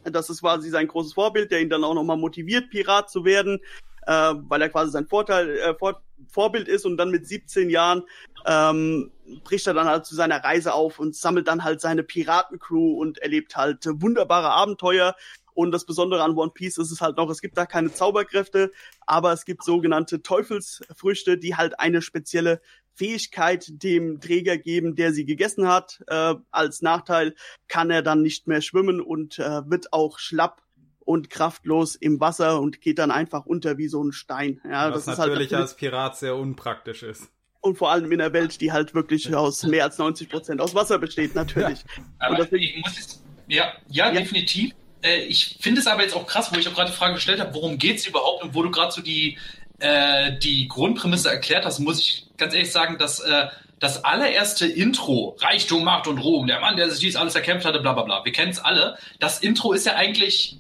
Das 0.04 0.30
ist 0.30 0.42
quasi 0.42 0.70
sein 0.70 0.88
großes 0.88 1.14
Vorbild, 1.14 1.52
der 1.52 1.62
ihn 1.62 1.70
dann 1.70 1.84
auch 1.84 1.94
nochmal 1.94 2.18
motiviert, 2.18 2.72
Pirat 2.72 3.12
zu 3.12 3.24
werden, 3.24 3.60
äh, 4.08 4.34
weil 4.36 4.62
er 4.62 4.70
quasi 4.70 4.92
sein 4.92 5.08
Vorteil, 5.08 5.58
äh, 5.58 5.76
Vor 5.76 6.02
Vorbild 6.30 6.68
ist 6.68 6.86
und 6.86 6.98
dann 6.98 7.10
mit 7.10 7.28
17 7.28 7.72
Jahren 7.72 8.04
ähm, 8.46 9.12
bricht 9.44 9.66
er 9.68 9.74
dann 9.74 9.88
halt 9.88 10.06
zu 10.06 10.16
seiner 10.16 10.44
Reise 10.44 10.74
auf 10.74 11.00
und 11.00 11.16
sammelt 11.16 11.48
dann 11.48 11.64
halt 11.64 11.82
seine 11.82 12.04
Piratencrew 12.04 13.00
und 13.00 13.18
erlebt 13.18 13.56
halt 13.56 13.86
wunderbare 13.86 14.52
Abenteuer. 14.52 15.16
Und 15.54 15.72
das 15.72 15.86
Besondere 15.86 16.24
an 16.24 16.38
One 16.38 16.52
Piece 16.52 16.78
ist 16.78 16.92
es 16.92 17.02
halt 17.02 17.18
noch, 17.18 17.30
es 17.30 17.42
gibt 17.42 17.58
da 17.58 17.66
keine 17.66 17.92
Zauberkräfte, 17.94 18.72
aber 19.06 19.34
es 19.34 19.46
gibt 19.46 19.64
sogenannte 19.64 20.22
Teufelsfrüchte, 20.22 21.38
die 21.38 21.56
halt 21.56 21.80
eine 21.80 22.02
spezielle 22.02 22.62
Fähigkeit 22.94 23.66
dem 23.68 24.20
Träger 24.22 24.58
geben, 24.58 24.96
der 24.96 25.14
sie 25.14 25.26
gegessen 25.26 25.68
hat. 25.68 26.04
Äh, 26.08 26.36
als 26.52 26.82
Nachteil 26.82 27.36
kann 27.68 27.90
er 27.90 28.02
dann 28.02 28.22
nicht 28.22 28.48
mehr 28.48 28.62
schwimmen 28.62 29.02
und 29.02 29.40
äh, 29.40 29.70
wird 29.70 29.92
auch 29.92 30.20
schlapp 30.20 30.62
und 31.12 31.30
kraftlos 31.30 31.96
im 31.96 32.20
Wasser 32.20 32.62
und 32.62 32.82
geht 32.82 32.98
dann 33.00 33.12
einfach 33.12 33.46
unter 33.46 33.78
wie 33.78 33.88
so 33.88 34.04
ein 34.04 34.14
Stein. 34.14 34.62
Ja, 34.64 34.92
Was 34.92 35.06
das 35.06 35.18
natürlich, 35.18 35.18
ist 35.18 35.18
halt 35.18 35.30
natürlich 35.30 35.54
als 35.54 35.76
Pirat 35.76 36.18
sehr 36.18 36.36
unpraktisch 36.36 37.04
ist. 37.04 37.30
Und 37.60 37.78
vor 37.78 37.92
allem 37.92 38.12
in 38.12 38.20
einer 38.20 38.34
Welt, 38.34 38.60
die 38.62 38.72
halt 38.72 38.96
wirklich 38.96 39.34
aus 39.36 39.64
mehr 39.64 39.84
als 39.84 39.98
90 39.98 40.30
Prozent 40.30 40.62
aus 40.62 40.74
Wasser 40.74 40.98
besteht, 40.98 41.36
natürlich. 41.36 41.80
Ja, 41.98 42.04
aber 42.20 42.38
deswegen, 42.38 42.64
ich 42.64 42.78
muss 42.78 42.98
jetzt, 42.98 43.24
ja, 43.48 43.74
ja, 43.88 44.12
ja, 44.12 44.20
definitiv. 44.20 44.74
Äh, 45.04 45.26
ich 45.26 45.58
finde 45.60 45.82
es 45.82 45.88
aber 45.88 46.02
jetzt 46.02 46.16
auch 46.16 46.26
krass, 46.26 46.52
wo 46.54 46.58
ich 46.58 46.68
auch 46.68 46.74
gerade 46.74 46.90
die 46.90 46.98
Frage 46.98 47.16
gestellt 47.16 47.40
habe, 47.40 47.54
worum 47.54 47.78
geht 47.78 47.98
es 47.98 48.08
überhaupt 48.08 48.44
und 48.44 48.56
wo 48.56 48.64
du 48.64 48.72
gerade 48.72 48.92
so 48.92 49.02
die, 49.02 49.38
äh, 49.80 50.38
die 50.40 50.68
Grundprämisse 50.70 51.30
erklärt 51.30 51.66
hast, 51.66 51.80
muss 51.80 52.00
ich 52.00 52.28
ganz 52.38 52.54
ehrlich 52.54 52.72
sagen, 52.72 52.98
dass 52.98 53.20
äh, 53.20 53.48
das 53.80 54.04
allererste 54.06 54.68
Intro, 54.68 55.36
Reichtum, 55.40 55.84
Macht 55.84 56.08
und 56.08 56.20
Ruhm, 56.20 56.48
der 56.48 56.62
Mann, 56.62 56.78
der 56.78 56.90
sich 56.90 57.00
dies 57.00 57.16
alles 57.16 57.36
erkämpft 57.36 57.66
hatte, 57.66 57.82
bla 57.82 57.94
bla 57.94 58.04
bla, 58.04 58.24
wir 58.24 58.32
kennen 58.32 58.52
es 58.52 58.60
alle. 58.60 58.98
Das 59.20 59.40
Intro 59.40 59.74
ist 59.74 59.86
ja 59.86 59.96
eigentlich 59.96 60.60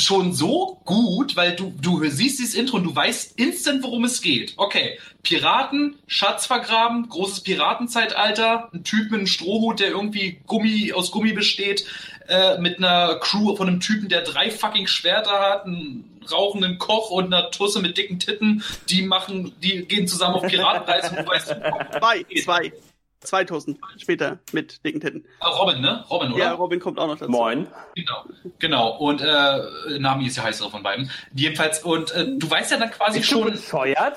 schon 0.00 0.32
so 0.32 0.80
gut, 0.84 1.36
weil 1.36 1.56
du, 1.56 1.72
du 1.80 2.04
siehst 2.08 2.38
dieses 2.38 2.54
Intro 2.54 2.76
und 2.76 2.84
du 2.84 2.94
weißt 2.94 3.38
instant, 3.38 3.82
worum 3.82 4.04
es 4.04 4.20
geht. 4.20 4.54
Okay, 4.56 4.98
Piraten, 5.22 5.96
Schatz 6.06 6.46
vergraben, 6.46 7.08
großes 7.08 7.40
Piratenzeitalter, 7.40 8.70
ein 8.72 8.84
Typ 8.84 9.10
mit 9.10 9.20
einem 9.20 9.26
Strohhut, 9.26 9.80
der 9.80 9.88
irgendwie 9.88 10.40
Gummi 10.46 10.92
aus 10.92 11.10
Gummi 11.10 11.32
besteht, 11.32 11.84
äh, 12.28 12.58
mit 12.58 12.78
einer 12.78 13.16
Crew 13.16 13.56
von 13.56 13.68
einem 13.68 13.80
Typen, 13.80 14.08
der 14.08 14.22
drei 14.22 14.50
fucking 14.50 14.86
Schwerter 14.86 15.38
hat, 15.40 15.66
einen 15.66 16.18
rauchenden 16.30 16.78
Koch 16.78 17.10
und 17.10 17.32
einer 17.32 17.50
Tusse 17.50 17.80
mit 17.80 17.96
dicken 17.96 18.18
Titten, 18.18 18.62
die 18.88 19.02
machen, 19.02 19.52
die 19.62 19.86
gehen 19.86 20.06
zusammen 20.06 20.36
auf 20.36 20.42
Piratenreise 20.42 21.10
und 21.10 21.18
du 21.18 21.26
weißt, 21.26 21.48
zwei, 21.98 22.26
zwei. 22.42 22.72
2000 23.20 23.78
später 23.98 24.38
mit 24.52 24.84
dicken 24.84 25.00
Titten. 25.00 25.24
Ah, 25.40 25.48
Robin, 25.48 25.80
ne? 25.80 26.04
Robin, 26.10 26.32
oder? 26.32 26.44
Ja, 26.44 26.52
Robin 26.52 26.80
kommt 26.80 26.98
auch 26.98 27.06
noch 27.06 27.18
dazu. 27.18 27.30
Moin. 27.30 27.66
Genau, 27.94 28.24
genau. 28.58 28.96
Und 28.98 29.20
äh, 29.20 29.98
Nami 29.98 30.26
ist 30.26 30.36
ja 30.36 30.44
heißer 30.44 30.70
von 30.70 30.82
beiden. 30.82 31.10
Jedenfalls, 31.34 31.82
und 31.82 32.12
äh, 32.12 32.36
du 32.36 32.50
weißt 32.50 32.70
ja 32.70 32.78
dann 32.78 32.90
quasi 32.90 33.18
Bist 33.18 33.30
schon. 33.30 33.44
Du 33.44 33.50
bescheuert? 33.52 34.16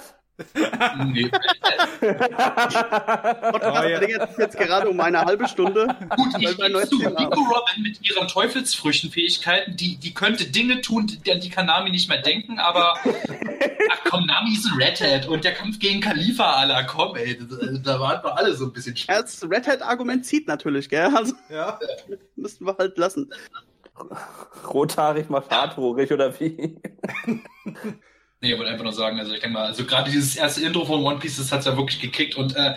Nee. 1.14 1.30
Podcast 3.52 3.78
verlängert 3.78 4.30
sich 4.30 4.38
jetzt 4.38 4.58
gerade 4.58 4.90
um 4.90 5.00
eine 5.00 5.22
halbe 5.22 5.48
Stunde. 5.48 5.88
Gut, 6.16 6.28
ich 6.40 6.58
gebe 6.58 6.88
zu, 6.88 6.98
Nico 6.98 7.42
Robin 7.42 7.84
mit 7.84 8.02
ihren 8.02 8.28
Teufelsfrüchtenfähigkeiten, 8.28 9.76
die, 9.76 9.98
die 9.98 10.14
könnte 10.14 10.46
Dinge 10.46 10.82
tun, 10.82 11.08
die, 11.26 11.32
an 11.32 11.40
die 11.40 11.50
kann 11.50 11.68
Nami 11.68 11.92
nicht 11.92 12.10
mehr 12.10 12.22
denken, 12.22 12.60
aber 12.60 12.96
ach 13.92 14.00
komm, 14.10 14.26
Nami 14.26 14.54
ist 14.54 14.66
ein 14.66 14.82
Red 14.82 15.02
Hat 15.02 15.28
und 15.28 15.44
der 15.44 15.54
Kampf 15.54 15.80
gegen 15.80 16.02
Khalifa, 16.02 16.54
aller 16.54 16.84
komm, 16.86 17.16
ey, 17.16 17.38
da 17.84 18.00
waren 18.00 18.24
wir 18.24 18.38
alle 18.38 18.54
so 18.56 18.66
ein 18.66 18.74
bisschen 18.74 18.96
schwer. 18.96 19.22
Das 19.22 19.44
Red 19.50 19.68
Hat-Argument 19.68 20.26
zieht 20.26 20.48
natürlich, 20.48 20.90
gell? 20.90 21.12
Also, 21.14 21.36
ja. 21.50 21.80
müssten 22.36 22.66
wir 22.66 22.76
halt 22.78 22.98
lassen. 22.98 23.32
Rothaarig 24.68 25.30
mal 25.30 25.42
fadhoorig 25.42 26.12
oder 26.12 26.40
wie? 26.40 26.80
Nee, 28.42 28.52
ich 28.54 28.58
wollte 28.58 28.72
einfach 28.72 28.84
nur 28.84 28.94
sagen, 28.94 29.20
also 29.20 29.34
ich 29.34 29.40
denke 29.40 29.54
mal, 29.54 29.68
also 29.68 29.86
gerade 29.86 30.10
dieses 30.12 30.36
erste 30.36 30.62
Intro 30.62 30.86
von 30.86 31.04
One 31.04 31.20
Piece, 31.20 31.38
das 31.38 31.52
hat's 31.52 31.66
ja 31.66 31.78
wirklich 31.78 32.00
gekickt 32.00 32.36
und 32.36 32.56
äh, 32.56 32.74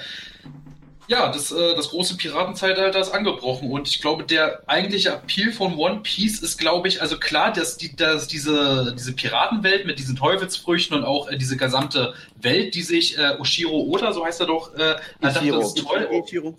Ja, 1.07 1.31
das, 1.31 1.53
äh, 1.53 1.75
das 1.77 1.91
große 1.91 2.17
Piratenzeitalter 2.17 2.99
ist 2.99 3.11
angebrochen 3.11 3.71
und 3.71 3.89
ich 3.89 4.01
glaube, 4.01 4.25
der 4.25 4.63
eigentliche 4.67 5.11
Appeal 5.11 5.53
von 5.53 5.75
One 5.77 6.01
Piece 6.03 6.41
ist, 6.41 6.59
glaube 6.59 6.89
ich, 6.89 7.03
also 7.03 7.19
klar, 7.19 7.53
dass, 7.53 7.77
die, 7.77 7.95
dass 7.95 8.27
diese, 8.27 8.95
diese 8.99 9.15
Piratenwelt 9.15 9.85
mit 9.87 9.99
diesen 9.99 10.17
Teufelsfrüchten 10.17 10.97
und 10.97 11.05
auch 11.05 11.29
äh, 11.29 11.37
diese 11.37 11.59
gesamte 11.59 12.15
Welt, 12.37 12.75
die 12.75 12.83
sich 12.83 13.19
äh, 13.19 13.37
Oshiro 13.39 13.83
Oda, 13.83 14.15
so 14.15 14.25
heißt 14.25 14.41
er 14.41 14.47
doch, 14.47 14.73
äh, 14.75 14.97
dachte, 15.21 15.47
das 15.47 15.75
ist 15.75 15.87
toll. 15.87 16.09
Ichiro. 16.11 16.57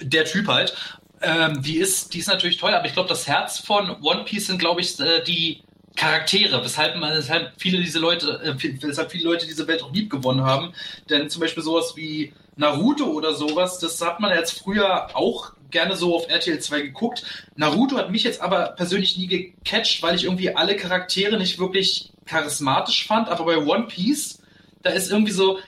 Der 0.00 0.24
Typ 0.24 0.48
halt. 0.48 0.74
Ähm, 1.20 1.62
die, 1.62 1.76
ist, 1.76 2.14
die 2.14 2.18
ist 2.20 2.28
natürlich 2.28 2.56
toll, 2.56 2.74
aber 2.74 2.86
ich 2.86 2.94
glaube, 2.94 3.08
das 3.08 3.26
Herz 3.26 3.58
von 3.58 3.90
One 4.02 4.24
Piece 4.24 4.46
sind, 4.46 4.58
glaube 4.58 4.80
ich, 4.80 4.98
äh, 4.98 5.22
die 5.24 5.62
Charaktere, 5.96 6.64
weshalb 6.64 6.96
man, 6.96 7.16
weshalb 7.16 7.52
viele 7.56 7.80
diese 7.80 7.98
Leute, 7.98 8.40
äh, 8.42 8.82
weshalb 8.82 9.12
viele 9.12 9.24
Leute 9.24 9.46
diese 9.46 9.66
Welt 9.68 9.82
auch 9.82 9.92
lieb 9.92 10.10
gewonnen 10.10 10.42
haben. 10.42 10.72
Denn 11.08 11.30
zum 11.30 11.40
Beispiel 11.40 11.62
sowas 11.62 11.94
wie 11.96 12.32
Naruto 12.56 13.06
oder 13.06 13.34
sowas, 13.34 13.78
das 13.78 14.00
hat 14.00 14.20
man 14.20 14.36
jetzt 14.36 14.58
früher 14.58 15.16
auch 15.16 15.52
gerne 15.70 15.96
so 15.96 16.16
auf 16.16 16.28
RTL 16.28 16.58
2 16.58 16.80
geguckt. 16.80 17.24
Naruto 17.56 17.96
hat 17.96 18.10
mich 18.10 18.24
jetzt 18.24 18.40
aber 18.40 18.70
persönlich 18.76 19.16
nie 19.16 19.26
gecatcht, 19.26 20.02
weil 20.02 20.14
ich 20.14 20.24
irgendwie 20.24 20.54
alle 20.54 20.76
Charaktere 20.76 21.36
nicht 21.36 21.58
wirklich 21.58 22.12
charismatisch 22.26 23.06
fand. 23.06 23.28
Aber 23.28 23.44
bei 23.44 23.58
One 23.58 23.86
Piece, 23.86 24.40
da 24.82 24.90
ist 24.90 25.10
irgendwie 25.10 25.32
so, 25.32 25.58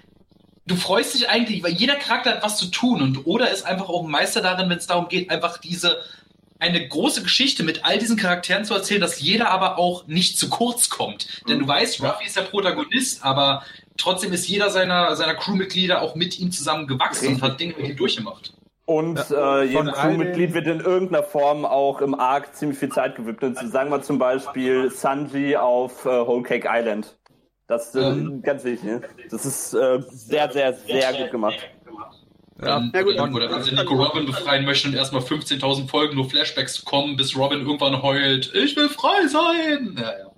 du 0.67 0.77
freust 0.77 1.15
dich 1.15 1.29
eigentlich, 1.29 1.63
weil 1.63 1.73
jeder 1.73 1.97
Charakter 1.97 2.31
hat 2.33 2.43
was 2.43 2.57
zu 2.57 2.67
tun 2.67 3.03
und 3.03 3.27
Oda 3.27 3.47
ist 3.47 3.65
einfach 3.65 3.89
auch 3.89 4.05
ein 4.05 4.11
Meister 4.11 4.41
darin, 4.41 4.69
wenn 4.69 4.79
es 4.79 4.87
darum 4.87 5.09
geht, 5.09 5.31
einfach 5.31 5.59
diese 5.59 5.99
eine 6.59 6.87
große 6.87 7.23
Geschichte 7.23 7.63
mit 7.63 7.85
all 7.85 7.99
diesen 7.99 8.17
Charakteren 8.17 8.65
zu 8.65 8.75
erzählen, 8.75 9.01
dass 9.01 9.21
jeder 9.21 9.51
aber 9.51 9.79
auch 9.79 10.07
nicht 10.07 10.39
zu 10.39 10.49
kurz 10.49 10.89
kommt. 10.89 11.43
Denn 11.49 11.59
du 11.59 11.65
mhm. 11.65 11.69
weißt, 11.69 12.03
Ruffy 12.03 12.27
ist 12.27 12.37
der 12.37 12.43
Protagonist, 12.43 13.25
aber 13.25 13.63
trotzdem 13.97 14.33
ist 14.33 14.49
jeder 14.49 14.71
seiner, 14.71 15.17
seiner 15.17 15.35
Crewmitglieder 15.35 16.03
auch 16.03 16.15
mit 16.15 16.39
ihm 16.39 16.51
zusammen 16.51 16.87
gewachsen 16.87 17.35
und 17.35 17.43
hat 17.43 17.61
Dinge 17.61 17.75
mit 17.77 17.89
ihm 17.89 17.97
durchgemacht. 17.97 18.53
Und 18.87 19.19
äh, 19.31 19.65
jedem 19.65 19.91
Crewmitglied 19.91 20.55
wird 20.55 20.69
in 20.69 20.81
irgendeiner 20.81 21.25
Form 21.25 21.65
auch 21.65 22.01
im 22.01 22.15
Arc 22.15 22.55
ziemlich 22.55 22.79
viel 22.79 22.91
Zeit 22.91 23.17
gewidmet. 23.17 23.59
Sagen 23.59 23.91
wir 23.91 24.01
zum 24.01 24.19
Beispiel 24.19 24.91
Sanji 24.93 25.57
auf 25.57 26.07
äh, 26.07 26.09
Whole 26.09 26.45
Cake 26.45 26.69
Island. 26.71 27.17
Das 27.67 27.89
ist 27.89 27.97
äh, 27.97 28.11
ähm, 28.11 28.43
ganz 28.43 28.63
wichtig. 28.63 28.85
Ne? 28.85 29.01
Das 29.29 29.45
ist 29.45 29.75
äh, 29.75 30.01
sehr, 30.09 30.53
sehr, 30.53 30.73
sehr 30.75 31.13
gut 31.15 31.33
gemacht. 31.33 31.69
Ja, 32.61 32.91
ja 32.93 33.03
gut, 33.03 33.15
oder, 33.15 33.33
oder 33.33 33.51
wenn 33.51 33.63
sie 33.63 33.75
Nico 33.75 33.95
Robin 33.95 34.25
befreien 34.25 34.65
möchten 34.65 34.89
und 34.89 34.95
erstmal 34.95 35.23
15.000 35.23 35.89
Folgen 35.89 36.15
nur 36.15 36.29
Flashbacks 36.29 36.85
kommen, 36.85 37.17
bis 37.17 37.37
Robin 37.37 37.61
irgendwann 37.61 38.03
heult, 38.03 38.55
ich 38.55 38.77
will 38.77 38.89
frei 38.89 39.27
sein. 39.29 39.97
Ja, 39.99 40.19
ja. 40.19 40.31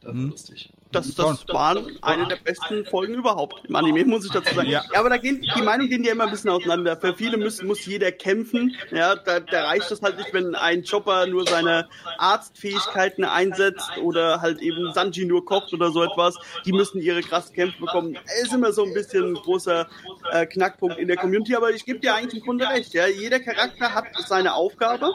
Das 0.00 0.12
ist 0.12 0.12
hm. 0.12 0.30
lustig 0.30 0.70
das, 0.92 1.14
das 1.14 1.46
waren 1.48 1.98
eine 2.02 2.28
der 2.28 2.36
besten 2.36 2.84
Folgen 2.86 3.14
überhaupt 3.14 3.64
im 3.66 3.76
Anime, 3.76 4.04
muss 4.04 4.24
ich 4.24 4.32
dazu 4.32 4.54
sagen. 4.54 4.68
Ja, 4.68 4.82
ja 4.92 5.00
aber 5.00 5.10
da 5.10 5.18
gehen, 5.18 5.42
die 5.56 5.62
Meinungen 5.62 5.90
gehen 5.90 6.04
ja 6.04 6.12
immer 6.12 6.24
ein 6.24 6.30
bisschen 6.30 6.50
auseinander. 6.50 6.96
Für 6.96 7.14
viele 7.14 7.36
muss, 7.36 7.62
muss 7.62 7.84
jeder 7.84 8.10
kämpfen. 8.10 8.74
Ja, 8.90 9.16
da, 9.16 9.40
da 9.40 9.64
reicht 9.66 9.90
es 9.90 10.00
halt 10.00 10.16
nicht, 10.16 10.32
wenn 10.32 10.54
ein 10.54 10.84
Chopper 10.84 11.26
nur 11.26 11.46
seine 11.46 11.88
Arztfähigkeiten 12.16 13.24
einsetzt 13.24 13.98
oder 14.02 14.40
halt 14.40 14.60
eben 14.60 14.92
Sanji 14.94 15.26
nur 15.26 15.44
kocht 15.44 15.72
oder 15.74 15.90
so 15.90 16.02
etwas. 16.02 16.36
Die 16.64 16.72
müssen 16.72 17.00
ihre 17.00 17.20
krassen 17.20 17.54
Kämpfe 17.54 17.80
bekommen. 17.80 18.16
Ist 18.42 18.54
immer 18.54 18.72
so 18.72 18.84
ein 18.84 18.94
bisschen 18.94 19.32
ein 19.32 19.34
großer 19.34 19.86
äh, 20.32 20.46
Knackpunkt 20.46 20.98
in 20.98 21.08
der 21.08 21.16
Community, 21.16 21.54
aber 21.54 21.70
ich 21.70 21.84
gebe 21.84 22.00
dir 22.00 22.14
eigentlich 22.14 22.40
im 22.40 22.46
Grunde 22.46 22.66
recht. 22.68 22.94
Ja, 22.94 23.06
jeder 23.06 23.40
Charakter 23.40 23.94
hat 23.94 24.06
seine 24.26 24.54
Aufgabe. 24.54 25.12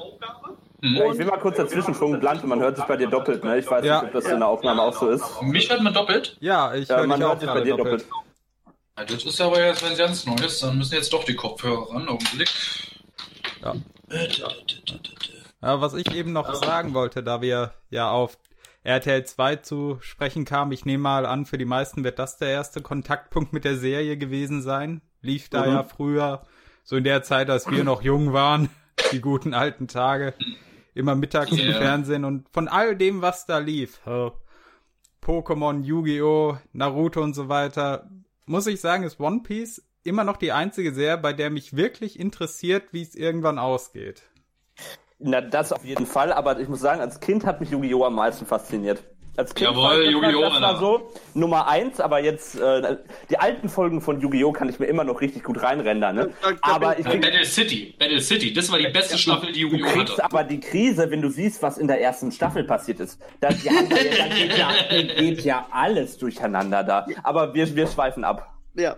Ja, 0.84 1.10
ich 1.10 1.18
will 1.18 1.26
mal 1.26 1.38
kurz 1.38 1.56
dazwischen 1.56 1.96
schon 1.96 2.20
Blunt, 2.20 2.44
man 2.44 2.60
hört 2.60 2.76
sich 2.76 2.84
bei 2.84 2.98
dir 2.98 3.08
doppelt, 3.08 3.42
ne? 3.42 3.58
Ich 3.58 3.72
weiß 3.72 3.86
ja. 3.86 4.02
nicht, 4.02 4.08
ob 4.08 4.22
das 4.22 4.26
in 4.26 4.40
der 4.40 4.50
Aufnahme 4.50 4.82
auch 4.82 4.94
so 4.94 5.08
ist. 5.08 5.42
Mich 5.42 5.70
hört 5.70 5.82
man 5.82 5.94
doppelt? 5.94 6.36
Ja, 6.42 6.74
ich 6.74 6.90
ja, 6.90 6.98
höre 6.98 7.08
man 7.08 7.22
hört 7.22 7.40
sich 7.40 7.50
bei 7.50 7.62
dir 7.62 7.78
doppelt. 7.78 8.06
doppelt. 8.96 9.10
Das 9.10 9.24
ist 9.24 9.40
aber 9.40 9.66
jetzt 9.66 9.82
wenn 9.90 9.98
ganz 9.98 10.26
Neues, 10.26 10.60
dann 10.60 10.78
müssen 10.78 10.96
jetzt 10.96 11.14
doch 11.14 11.24
die 11.24 11.36
Kopfhörer 11.36 11.90
ran, 11.90 12.10
Augenblick. 12.10 12.50
Ja. 13.62 13.76
ja. 15.62 15.82
Was 15.82 15.94
ich 15.94 16.14
eben 16.14 16.34
noch 16.34 16.54
sagen 16.54 16.94
wollte, 16.94 17.24
da 17.24 17.42
wir 17.42 17.74
ja 17.90 18.12
auf 18.12 18.38
RTL 18.84 19.24
2 19.24 19.56
zu 19.58 20.00
sprechen 20.02 20.44
kamen, 20.44 20.74
ich 20.74 20.84
nehme 20.84 21.04
mal 21.04 21.26
an, 21.26 21.46
für 21.46 21.58
die 21.58 21.64
meisten 21.64 22.04
wird 22.04 22.20
das 22.20 22.36
der 22.36 22.50
erste 22.50 22.82
Kontaktpunkt 22.82 23.54
mit 23.54 23.64
der 23.64 23.78
Serie 23.78 24.18
gewesen 24.18 24.62
sein. 24.62 25.02
Lief 25.22 25.48
da 25.48 25.66
mhm. 25.66 25.72
ja 25.72 25.84
früher, 25.84 26.42
so 26.84 26.98
in 26.98 27.06
der 27.06 27.24
Zeit, 27.24 27.50
als 27.50 27.72
wir 27.72 27.86
noch 27.86 28.02
jung 28.02 28.34
waren, 28.34 28.70
die 29.14 29.22
guten 29.22 29.54
alten 29.54 29.88
Tage 29.88 30.34
immer 30.94 31.16
mittags 31.16 31.52
yeah. 31.52 31.68
im 31.68 31.74
Fernsehen 31.74 32.26
und 32.26 32.48
von 32.50 32.68
all 32.68 32.96
dem, 32.96 33.22
was 33.22 33.46
da 33.46 33.58
lief, 33.58 34.02
Pokémon, 35.22 35.84
Yu-Gi-Oh!, 35.84 36.58
Naruto 36.74 37.22
und 37.22 37.34
so 37.34 37.48
weiter, 37.50 38.10
muss 38.46 38.68
ich 38.68 38.82
sagen, 38.82 39.04
ist 39.04 39.20
One 39.20 39.42
Piece 39.42 39.82
immer 40.04 40.24
noch 40.24 40.38
die 40.38 40.52
einzige 40.52 40.94
Serie, 40.94 41.18
bei 41.18 41.34
der 41.34 41.50
mich 41.50 41.76
wirklich 41.76 42.20
interessiert, 42.20 42.92
wie 42.92 43.02
es 43.02 43.16
irgendwann 43.16 43.58
ausgeht. 43.58 44.24
Na, 45.20 45.40
das 45.40 45.72
auf 45.72 45.86
jeden 45.86 46.06
Fall, 46.06 46.34
aber 46.34 46.60
ich 46.60 46.68
muss 46.68 46.82
sagen, 46.82 47.00
als 47.00 47.22
Kind 47.22 47.46
hat 47.46 47.62
mich 47.62 47.72
Yu-Gi-Oh! 47.72 48.04
am 48.04 48.16
meisten 48.16 48.46
fasziniert. 48.46 49.04
Als 49.36 49.56
Kind 49.56 49.72
Jawohl, 49.72 50.12
Yu-Gi-Oh! 50.12 50.42
Das 50.42 50.62
war 50.62 50.80
so 50.80 51.12
Nummer 51.34 51.68
eins, 51.68 52.00
aber 52.00 52.20
jetzt 52.20 52.56
äh, 52.56 52.98
die 53.32 53.40
alten 53.40 53.68
Folgen 53.68 54.00
von 54.00 54.22
Yu-Gi-Oh! 54.22 54.52
kann 54.52 54.70
ich 54.70 54.78
mir 54.80 54.86
immer 54.86 55.04
noch 55.04 55.22
richtig 55.22 55.44
gut 55.44 55.64
reinrendern. 55.64 56.16
Ne? 56.16 56.34
aber 56.62 57.00
ich 57.00 57.06
Battle 57.06 57.44
City, 57.44 57.96
Battle 57.98 58.22
City, 58.22 58.54
das 58.54 58.72
war 58.72 58.78
die 58.78 58.90
beste 58.90 59.18
Staffel, 59.18 59.52
die 59.52 59.62
Yu-Gi-Oh! 59.62 59.88
hatte. 59.88 60.24
Aber 60.24 60.44
die 60.44 60.60
Krise, 60.60 61.10
wenn 61.10 61.24
du 61.24 61.30
siehst, 61.30 61.64
was 61.64 61.80
in 61.80 61.88
der 61.88 62.00
ersten 62.00 62.32
Staffel 62.32 62.64
passiert 62.64 63.00
ist, 63.00 63.20
da, 63.40 63.50
ja, 63.50 63.72
da 63.90 64.28
geht, 64.28 64.58
ja, 64.58 64.72
geht 65.16 65.42
ja 65.44 65.66
alles 65.72 66.20
durcheinander 66.20 66.84
da. 66.84 67.08
Aber 67.24 67.56
wir, 67.56 67.76
wir 67.76 67.88
schweifen 67.88 68.24
ab. 68.24 68.54
Ja, 68.76 68.98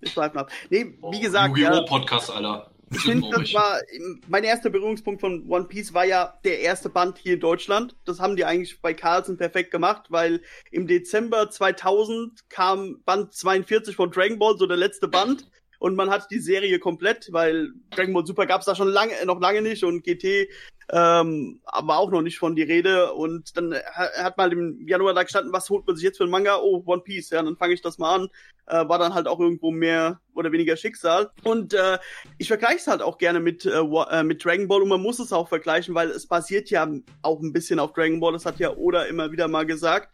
wir 0.00 0.08
schweifen 0.08 0.38
ab. 0.38 0.50
Nee, 0.68 0.98
wie 1.12 1.20
gesagt. 1.20 1.56
Yu-Gi-Oh! 1.56 1.84
Podcast, 1.84 2.32
Alter. 2.34 2.72
Ich 2.92 3.00
finde, 3.00 3.28
das 3.30 3.52
war 3.52 3.80
mein 4.28 4.44
erster 4.44 4.70
Berührungspunkt 4.70 5.20
von 5.20 5.48
One 5.48 5.64
Piece 5.64 5.92
war 5.92 6.04
ja 6.04 6.38
der 6.44 6.60
erste 6.60 6.88
Band 6.88 7.18
hier 7.18 7.34
in 7.34 7.40
Deutschland. 7.40 7.96
Das 8.04 8.20
haben 8.20 8.36
die 8.36 8.44
eigentlich 8.44 8.80
bei 8.80 8.94
Carlsen 8.94 9.36
perfekt 9.36 9.72
gemacht, 9.72 10.06
weil 10.10 10.40
im 10.70 10.86
Dezember 10.86 11.50
2000 11.50 12.48
kam 12.48 13.02
Band 13.04 13.32
42 13.32 13.96
von 13.96 14.10
Dragon 14.10 14.38
Ball, 14.38 14.56
so 14.56 14.66
der 14.66 14.76
letzte 14.76 15.08
Band. 15.08 15.48
Und 15.78 15.96
man 15.96 16.10
hat 16.10 16.30
die 16.30 16.38
Serie 16.38 16.78
komplett, 16.78 17.28
weil 17.32 17.72
Dragon 17.90 18.14
Ball 18.14 18.26
Super 18.26 18.46
gab 18.46 18.60
es 18.60 18.66
da 18.66 18.74
schon 18.74 18.88
lange, 18.88 19.12
noch 19.26 19.40
lange 19.40 19.62
nicht 19.62 19.84
und 19.84 20.04
GT 20.04 20.48
ähm, 20.92 21.60
aber 21.64 21.98
auch 21.98 22.10
noch 22.10 22.22
nicht 22.22 22.38
von 22.38 22.54
die 22.54 22.62
Rede. 22.62 23.12
Und 23.12 23.56
dann 23.56 23.74
hat 23.74 24.36
man 24.36 24.52
im 24.52 24.86
Januar 24.86 25.14
da 25.14 25.22
gestanden, 25.24 25.52
was 25.52 25.68
holt 25.68 25.86
man 25.86 25.96
sich 25.96 26.04
jetzt 26.04 26.18
für 26.18 26.24
ein 26.24 26.30
Manga? 26.30 26.58
Oh, 26.58 26.82
One 26.86 27.02
Piece, 27.02 27.30
ja, 27.30 27.42
dann 27.42 27.56
fange 27.56 27.74
ich 27.74 27.82
das 27.82 27.98
mal 27.98 28.14
an. 28.14 28.28
Äh, 28.66 28.88
war 28.88 28.98
dann 28.98 29.14
halt 29.14 29.26
auch 29.26 29.40
irgendwo 29.40 29.70
mehr 29.70 30.20
oder 30.34 30.52
weniger 30.52 30.76
Schicksal. 30.76 31.30
Und 31.42 31.74
äh, 31.74 31.98
ich 32.38 32.48
vergleiche 32.48 32.76
es 32.76 32.86
halt 32.86 33.02
auch 33.02 33.18
gerne 33.18 33.40
mit, 33.40 33.64
äh, 33.64 33.80
äh, 33.80 34.22
mit 34.22 34.44
Dragon 34.44 34.68
Ball 34.68 34.82
und 34.82 34.88
man 34.88 35.02
muss 35.02 35.18
es 35.18 35.32
auch 35.32 35.48
vergleichen, 35.48 35.94
weil 35.94 36.10
es 36.10 36.26
basiert 36.26 36.70
ja 36.70 36.88
auch 37.22 37.40
ein 37.40 37.52
bisschen 37.52 37.78
auf 37.78 37.92
Dragon 37.92 38.20
Ball, 38.20 38.32
das 38.32 38.46
hat 38.46 38.58
ja 38.58 38.76
Oda 38.76 39.04
immer 39.04 39.32
wieder 39.32 39.48
mal 39.48 39.66
gesagt. 39.66 40.10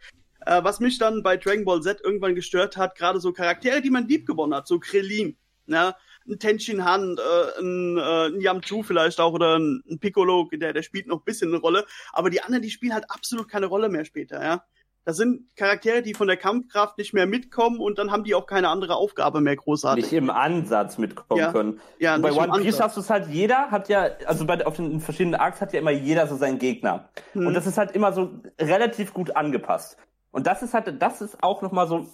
Äh, 0.47 0.65
was 0.65 0.81
mich 0.81 0.99
dann 0.99 1.23
bei 1.23 1.37
Dragon 1.37 1.65
Ball 1.65 1.83
Z 1.83 2.01
irgendwann 2.03 2.35
gestört 2.35 2.77
hat, 2.77 2.97
gerade 2.97 3.21
so 3.21 3.33
Charaktere, 3.33 3.81
die 3.81 3.91
man 3.91 4.09
lieb 4.09 4.27
gewonnen 4.27 4.55
hat, 4.55 4.67
so 4.67 4.79
Krillin, 4.79 5.37
ja, 5.67 5.95
ein 6.29 6.39
Tenshin 6.39 6.85
Han, 6.85 7.17
äh, 7.19 7.61
ein, 7.61 7.99
äh, 7.99 8.27
ein 8.29 8.41
Yamchu 8.41 8.83
vielleicht 8.83 9.21
auch 9.21 9.33
oder 9.33 9.59
ein, 9.59 9.83
ein 9.91 9.99
Piccolo, 9.99 10.49
der, 10.53 10.73
der 10.73 10.83
spielt 10.83 11.07
noch 11.07 11.19
ein 11.19 11.25
bisschen 11.25 11.51
eine 11.51 11.61
Rolle, 11.61 11.85
aber 12.13 12.31
die 12.31 12.43
anderen, 12.43 12.63
die 12.63 12.71
spielen 12.71 12.95
halt 12.95 13.11
absolut 13.11 13.49
keine 13.49 13.67
Rolle 13.67 13.89
mehr 13.89 14.05
später, 14.05 14.43
ja. 14.43 14.65
Das 15.05 15.17
sind 15.17 15.57
Charaktere, 15.57 16.01
die 16.01 16.15
von 16.15 16.29
der 16.29 16.37
Kampfkraft 16.37 16.97
nicht 16.97 17.13
mehr 17.13 17.27
mitkommen 17.27 17.81
und 17.81 17.99
dann 17.99 18.13
haben 18.13 18.23
die 18.23 18.37
auch 18.37 18.47
keine 18.47 18.69
andere 18.69 18.95
Aufgabe 18.95 19.41
mehr 19.41 19.57
großartig. 19.57 20.05
Nicht 20.05 20.13
im 20.13 20.31
Ansatz 20.31 20.97
mitkommen 20.97 21.41
ja. 21.41 21.51
können. 21.51 21.81
Ja, 21.99 22.17
bei 22.19 22.33
One 22.33 22.63
Piece 22.63 22.81
hast 22.81 22.97
du 22.97 23.01
es 23.01 23.11
halt, 23.11 23.29
jeder 23.29 23.73
hat 23.73 23.89
ja, 23.89 24.11
also 24.27 24.47
bei, 24.47 24.65
auf 24.65 24.77
den 24.77 25.01
verschiedenen 25.01 25.35
Arcs 25.35 25.61
hat 25.61 25.73
ja 25.73 25.81
immer 25.81 25.91
jeder 25.91 26.29
so 26.29 26.37
seinen 26.37 26.61
Gegner. 26.61 27.09
Hm. 27.33 27.49
Und 27.49 27.55
das 27.55 27.67
ist 27.67 27.79
halt 27.79 27.91
immer 27.93 28.13
so 28.13 28.31
relativ 28.61 29.13
gut 29.13 29.35
angepasst. 29.35 29.97
Und 30.31 30.47
das 30.47 30.63
ist 30.63 30.73
halt, 30.73 31.03
das 31.03 31.21
ist 31.21 31.43
auch 31.43 31.63
nochmal 31.63 31.89
so 31.89 32.07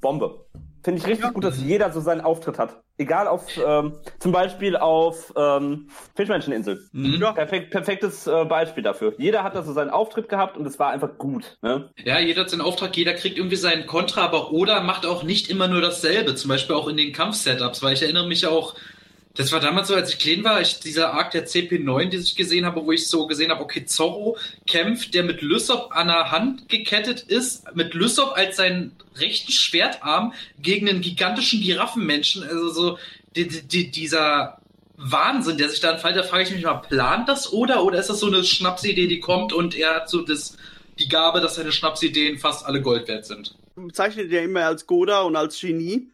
Bombe. 0.00 0.46
Finde 0.82 1.00
ich 1.00 1.06
richtig 1.06 1.24
ja. 1.24 1.30
gut, 1.30 1.44
dass 1.44 1.60
jeder 1.60 1.92
so 1.92 2.00
seinen 2.00 2.20
Auftritt 2.22 2.58
hat. 2.58 2.82
Egal 2.96 3.28
auf, 3.28 3.44
ähm, 3.56 3.98
zum 4.18 4.32
Beispiel 4.32 4.76
auf 4.76 5.32
ähm, 5.36 5.88
Fischmenscheninsel. 6.16 6.88
Mhm. 6.92 7.20
Ja. 7.20 7.32
Perfekt, 7.32 7.70
perfektes 7.70 8.26
äh, 8.26 8.44
Beispiel 8.44 8.82
dafür. 8.82 9.14
Jeder 9.18 9.42
hat 9.42 9.54
da 9.54 9.62
so 9.62 9.72
seinen 9.72 9.90
Auftritt 9.90 10.28
gehabt 10.28 10.56
und 10.56 10.66
es 10.66 10.78
war 10.78 10.90
einfach 10.90 11.18
gut. 11.18 11.58
Ne? 11.62 11.90
Ja, 12.04 12.18
jeder 12.18 12.42
hat 12.42 12.50
seinen 12.50 12.62
Auftrag, 12.62 12.96
jeder 12.96 13.14
kriegt 13.14 13.36
irgendwie 13.36 13.56
seinen 13.56 13.86
Kontra, 13.86 14.22
aber 14.22 14.52
Oda 14.52 14.82
macht 14.82 15.06
auch 15.06 15.22
nicht 15.22 15.50
immer 15.50 15.68
nur 15.68 15.80
dasselbe. 15.80 16.34
Zum 16.34 16.48
Beispiel 16.48 16.76
auch 16.76 16.88
in 16.88 16.96
den 16.96 17.12
Kampfsetups, 17.12 17.82
weil 17.82 17.94
ich 17.94 18.02
erinnere 18.02 18.26
mich 18.26 18.46
auch 18.46 18.74
das 19.34 19.52
war 19.52 19.60
damals 19.60 19.88
so, 19.88 19.94
als 19.94 20.12
ich 20.12 20.18
klein 20.18 20.42
war, 20.42 20.60
ich, 20.60 20.80
dieser 20.80 21.14
Arc 21.14 21.30
der 21.30 21.46
CP9, 21.46 22.08
den 22.08 22.20
ich 22.20 22.34
gesehen 22.34 22.66
habe, 22.66 22.84
wo 22.84 22.90
ich 22.90 23.06
so 23.06 23.26
gesehen 23.26 23.50
habe, 23.50 23.62
okay, 23.62 23.84
Zorro 23.84 24.36
kämpft, 24.66 25.14
der 25.14 25.22
mit 25.22 25.40
Lysop 25.40 25.92
an 25.92 26.08
der 26.08 26.32
Hand 26.32 26.68
gekettet 26.68 27.22
ist, 27.22 27.64
mit 27.76 27.94
Lysop 27.94 28.32
als 28.36 28.56
seinen 28.56 28.96
rechten 29.16 29.52
Schwertarm 29.52 30.32
gegen 30.58 30.88
einen 30.88 31.00
gigantischen 31.00 31.60
Giraffenmenschen. 31.60 32.42
Also 32.42 32.70
so 32.70 32.98
die, 33.36 33.46
die, 33.46 33.90
dieser 33.92 34.58
Wahnsinn, 34.96 35.58
der 35.58 35.68
sich 35.68 35.80
da 35.80 35.92
entfaltet, 35.92 36.24
da 36.24 36.28
frage 36.28 36.42
ich 36.42 36.50
mich 36.50 36.64
mal, 36.64 36.74
plant 36.74 37.28
das 37.28 37.52
oder? 37.52 37.84
Oder 37.84 38.00
ist 38.00 38.10
das 38.10 38.18
so 38.18 38.26
eine 38.26 38.42
Schnapsidee, 38.42 39.06
die 39.06 39.20
kommt 39.20 39.52
und 39.52 39.76
er 39.76 39.94
hat 39.94 40.10
so 40.10 40.22
das, 40.22 40.56
die 40.98 41.08
Gabe, 41.08 41.40
dass 41.40 41.54
seine 41.54 41.70
Schnapsideen 41.70 42.38
fast 42.38 42.66
alle 42.66 42.82
Gold 42.82 43.06
wert 43.06 43.26
sind? 43.26 43.54
Bezeichnet 43.76 44.32
er 44.32 44.42
immer 44.42 44.66
als 44.66 44.86
Goda 44.86 45.22
und 45.22 45.36
als 45.36 45.60
Genie 45.60 46.08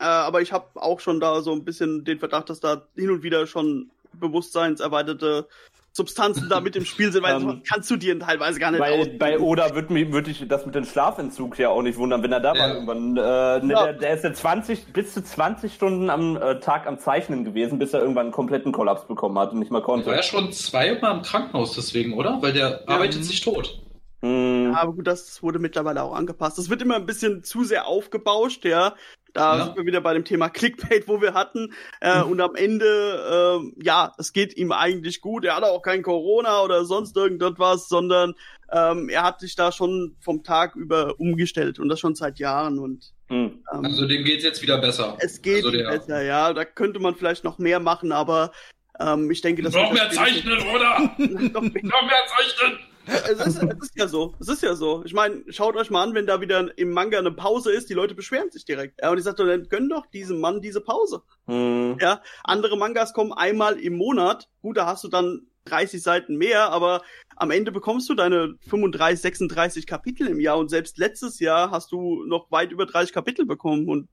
Äh, 0.00 0.04
aber 0.04 0.40
ich 0.40 0.52
habe 0.52 0.66
auch 0.74 0.98
schon 1.00 1.20
da 1.20 1.42
so 1.42 1.52
ein 1.52 1.64
bisschen 1.64 2.04
den 2.04 2.18
Verdacht, 2.18 2.48
dass 2.50 2.60
da 2.60 2.86
hin 2.96 3.10
und 3.10 3.22
wieder 3.22 3.46
schon 3.46 3.90
bewusstseinserweiterte 4.12 5.46
Substanzen 5.92 6.48
da 6.48 6.60
mit 6.60 6.76
im 6.76 6.84
Spiel 6.84 7.10
sind, 7.12 7.22
weil 7.24 7.34
Ähm, 7.36 7.42
sonst 7.42 7.68
kannst 7.68 7.90
du 7.90 7.96
dir 7.96 8.18
teilweise 8.18 8.60
gar 8.60 8.70
nicht 8.70 8.80
Bei, 8.80 9.04
bei 9.18 9.38
Oda 9.40 9.74
würde 9.74 9.92
mich 9.92 10.12
würd 10.12 10.28
ich 10.28 10.46
das 10.48 10.64
mit 10.64 10.74
dem 10.74 10.84
Schlafentzug 10.84 11.58
ja 11.58 11.68
auch 11.68 11.82
nicht 11.82 11.98
wundern, 11.98 12.22
wenn 12.22 12.32
er 12.32 12.40
da 12.40 12.54
Ja. 12.54 12.58
mal 12.66 12.74
irgendwann. 12.74 13.16
Äh, 13.16 13.66
ne, 13.66 13.72
Ja. 13.72 13.84
der, 13.84 13.92
der 13.94 14.14
ist 14.14 14.24
ja 14.24 14.32
20, 14.32 14.92
bis 14.92 15.12
zu 15.14 15.22
20 15.22 15.74
Stunden 15.74 16.08
am 16.08 16.36
äh, 16.36 16.60
Tag 16.60 16.86
am 16.86 16.98
Zeichnen 16.98 17.44
gewesen, 17.44 17.78
bis 17.78 17.92
er 17.92 18.00
irgendwann 18.00 18.26
einen 18.26 18.32
kompletten 18.32 18.72
Kollaps 18.72 19.06
bekommen 19.06 19.38
hat 19.38 19.52
und 19.52 19.58
nicht 19.58 19.70
mehr 19.72 19.80
Der 19.80 19.88
war 19.88 19.94
konnte. 19.96 20.10
ja 20.12 20.22
schon 20.22 20.52
zweimal 20.52 21.16
im 21.16 21.22
Krankenhaus 21.22 21.74
deswegen, 21.74 22.14
oder? 22.14 22.38
Weil 22.40 22.52
der 22.52 22.88
arbeitet 22.88 23.24
sich 23.24 23.40
tot. 23.40 23.80
Hm. 24.22 24.74
Aber 24.76 24.92
gut, 24.92 25.06
das 25.06 25.42
wurde 25.42 25.58
mittlerweile 25.58 26.02
auch 26.02 26.14
angepasst. 26.14 26.58
Das 26.58 26.68
wird 26.70 26.82
immer 26.82 26.96
ein 26.96 27.06
bisschen 27.06 27.42
zu 27.42 27.64
sehr 27.64 27.86
aufgebauscht, 27.86 28.64
ja. 28.64 28.94
Da 29.32 29.56
Ja. 29.58 29.64
sind 29.64 29.76
wir 29.76 29.86
wieder 29.86 30.00
bei 30.00 30.12
dem 30.14 30.24
Thema 30.24 30.48
Clickbait, 30.48 31.06
wo 31.08 31.20
wir 31.20 31.34
hatten. 31.34 31.72
Äh, 32.00 32.22
und 32.22 32.40
am 32.40 32.54
Ende, 32.56 33.58
ähm, 33.60 33.74
ja, 33.82 34.12
es 34.18 34.32
geht 34.32 34.56
ihm 34.56 34.72
eigentlich 34.72 35.20
gut. 35.20 35.44
Er 35.44 35.56
hat 35.56 35.64
auch 35.64 35.82
kein 35.82 36.02
Corona 36.02 36.62
oder 36.62 36.84
sonst 36.84 37.16
irgendetwas, 37.16 37.88
sondern 37.88 38.34
ähm, 38.72 39.08
er 39.08 39.22
hat 39.24 39.40
sich 39.40 39.54
da 39.56 39.72
schon 39.72 40.16
vom 40.20 40.42
Tag 40.42 40.74
über 40.76 41.18
umgestellt 41.18 41.78
und 41.78 41.88
das 41.88 42.00
schon 42.00 42.14
seit 42.14 42.38
Jahren. 42.38 42.78
Und 42.78 43.12
Hm. 43.28 43.62
ähm, 43.72 43.84
Also 43.84 44.06
dem 44.08 44.24
geht's 44.24 44.42
jetzt 44.44 44.60
wieder 44.62 44.78
besser. 44.78 45.16
es 45.20 45.40
geht 45.40 45.64
also 45.64 45.70
der- 45.70 45.88
besser, 45.90 46.22
ja. 46.22 46.52
Da 46.52 46.64
könnte 46.64 46.98
man 46.98 47.14
vielleicht 47.14 47.44
noch 47.44 47.58
mehr 47.58 47.78
machen, 47.78 48.10
aber 48.12 48.50
ähm, 48.98 49.30
ich 49.30 49.40
denke, 49.40 49.62
das 49.62 49.72
Noch 49.74 49.92
mehr 49.92 50.10
zeichnen, 50.10 50.58
oder? 50.74 50.98
Noch 51.18 51.60
mehr 51.62 51.84
Noch 51.84 52.02
mehr 52.02 52.26
zeichnen! 52.26 52.78
Es, 53.10 53.46
ist, 53.46 53.62
es 53.62 53.78
ist 53.82 53.96
ja 53.96 54.08
so. 54.08 54.34
Es 54.40 54.48
ist 54.48 54.62
ja 54.62 54.74
so. 54.74 55.02
Ich 55.04 55.12
meine, 55.12 55.42
schaut 55.48 55.76
euch 55.76 55.90
mal 55.90 56.02
an, 56.02 56.14
wenn 56.14 56.26
da 56.26 56.40
wieder 56.40 56.76
im 56.78 56.90
Manga 56.92 57.18
eine 57.18 57.32
Pause 57.32 57.72
ist, 57.72 57.90
die 57.90 57.94
Leute 57.94 58.14
beschweren 58.14 58.50
sich 58.50 58.64
direkt. 58.64 59.00
Ja, 59.00 59.10
und 59.10 59.18
ich 59.18 59.24
sag 59.24 59.36
doch, 59.36 59.46
dann 59.46 59.68
gönn 59.68 59.88
doch 59.88 60.06
diesem 60.06 60.40
Mann 60.40 60.60
diese 60.60 60.80
Pause. 60.80 61.22
Hm. 61.46 61.98
Ja, 62.00 62.22
andere 62.44 62.76
Mangas 62.76 63.12
kommen 63.12 63.32
einmal 63.32 63.78
im 63.78 63.96
Monat. 63.96 64.48
Gut, 64.62 64.76
da 64.76 64.86
hast 64.86 65.04
du 65.04 65.08
dann 65.08 65.46
30 65.64 66.02
Seiten 66.02 66.36
mehr, 66.36 66.70
aber 66.70 67.02
am 67.36 67.50
Ende 67.50 67.72
bekommst 67.72 68.08
du 68.08 68.14
deine 68.14 68.54
35, 68.68 69.20
36 69.20 69.86
Kapitel 69.86 70.26
im 70.26 70.40
Jahr 70.40 70.58
und 70.58 70.68
selbst 70.68 70.98
letztes 70.98 71.38
Jahr 71.38 71.70
hast 71.70 71.92
du 71.92 72.24
noch 72.24 72.50
weit 72.50 72.72
über 72.72 72.86
30 72.86 73.12
Kapitel 73.12 73.46
bekommen 73.46 73.88
und 73.88 74.08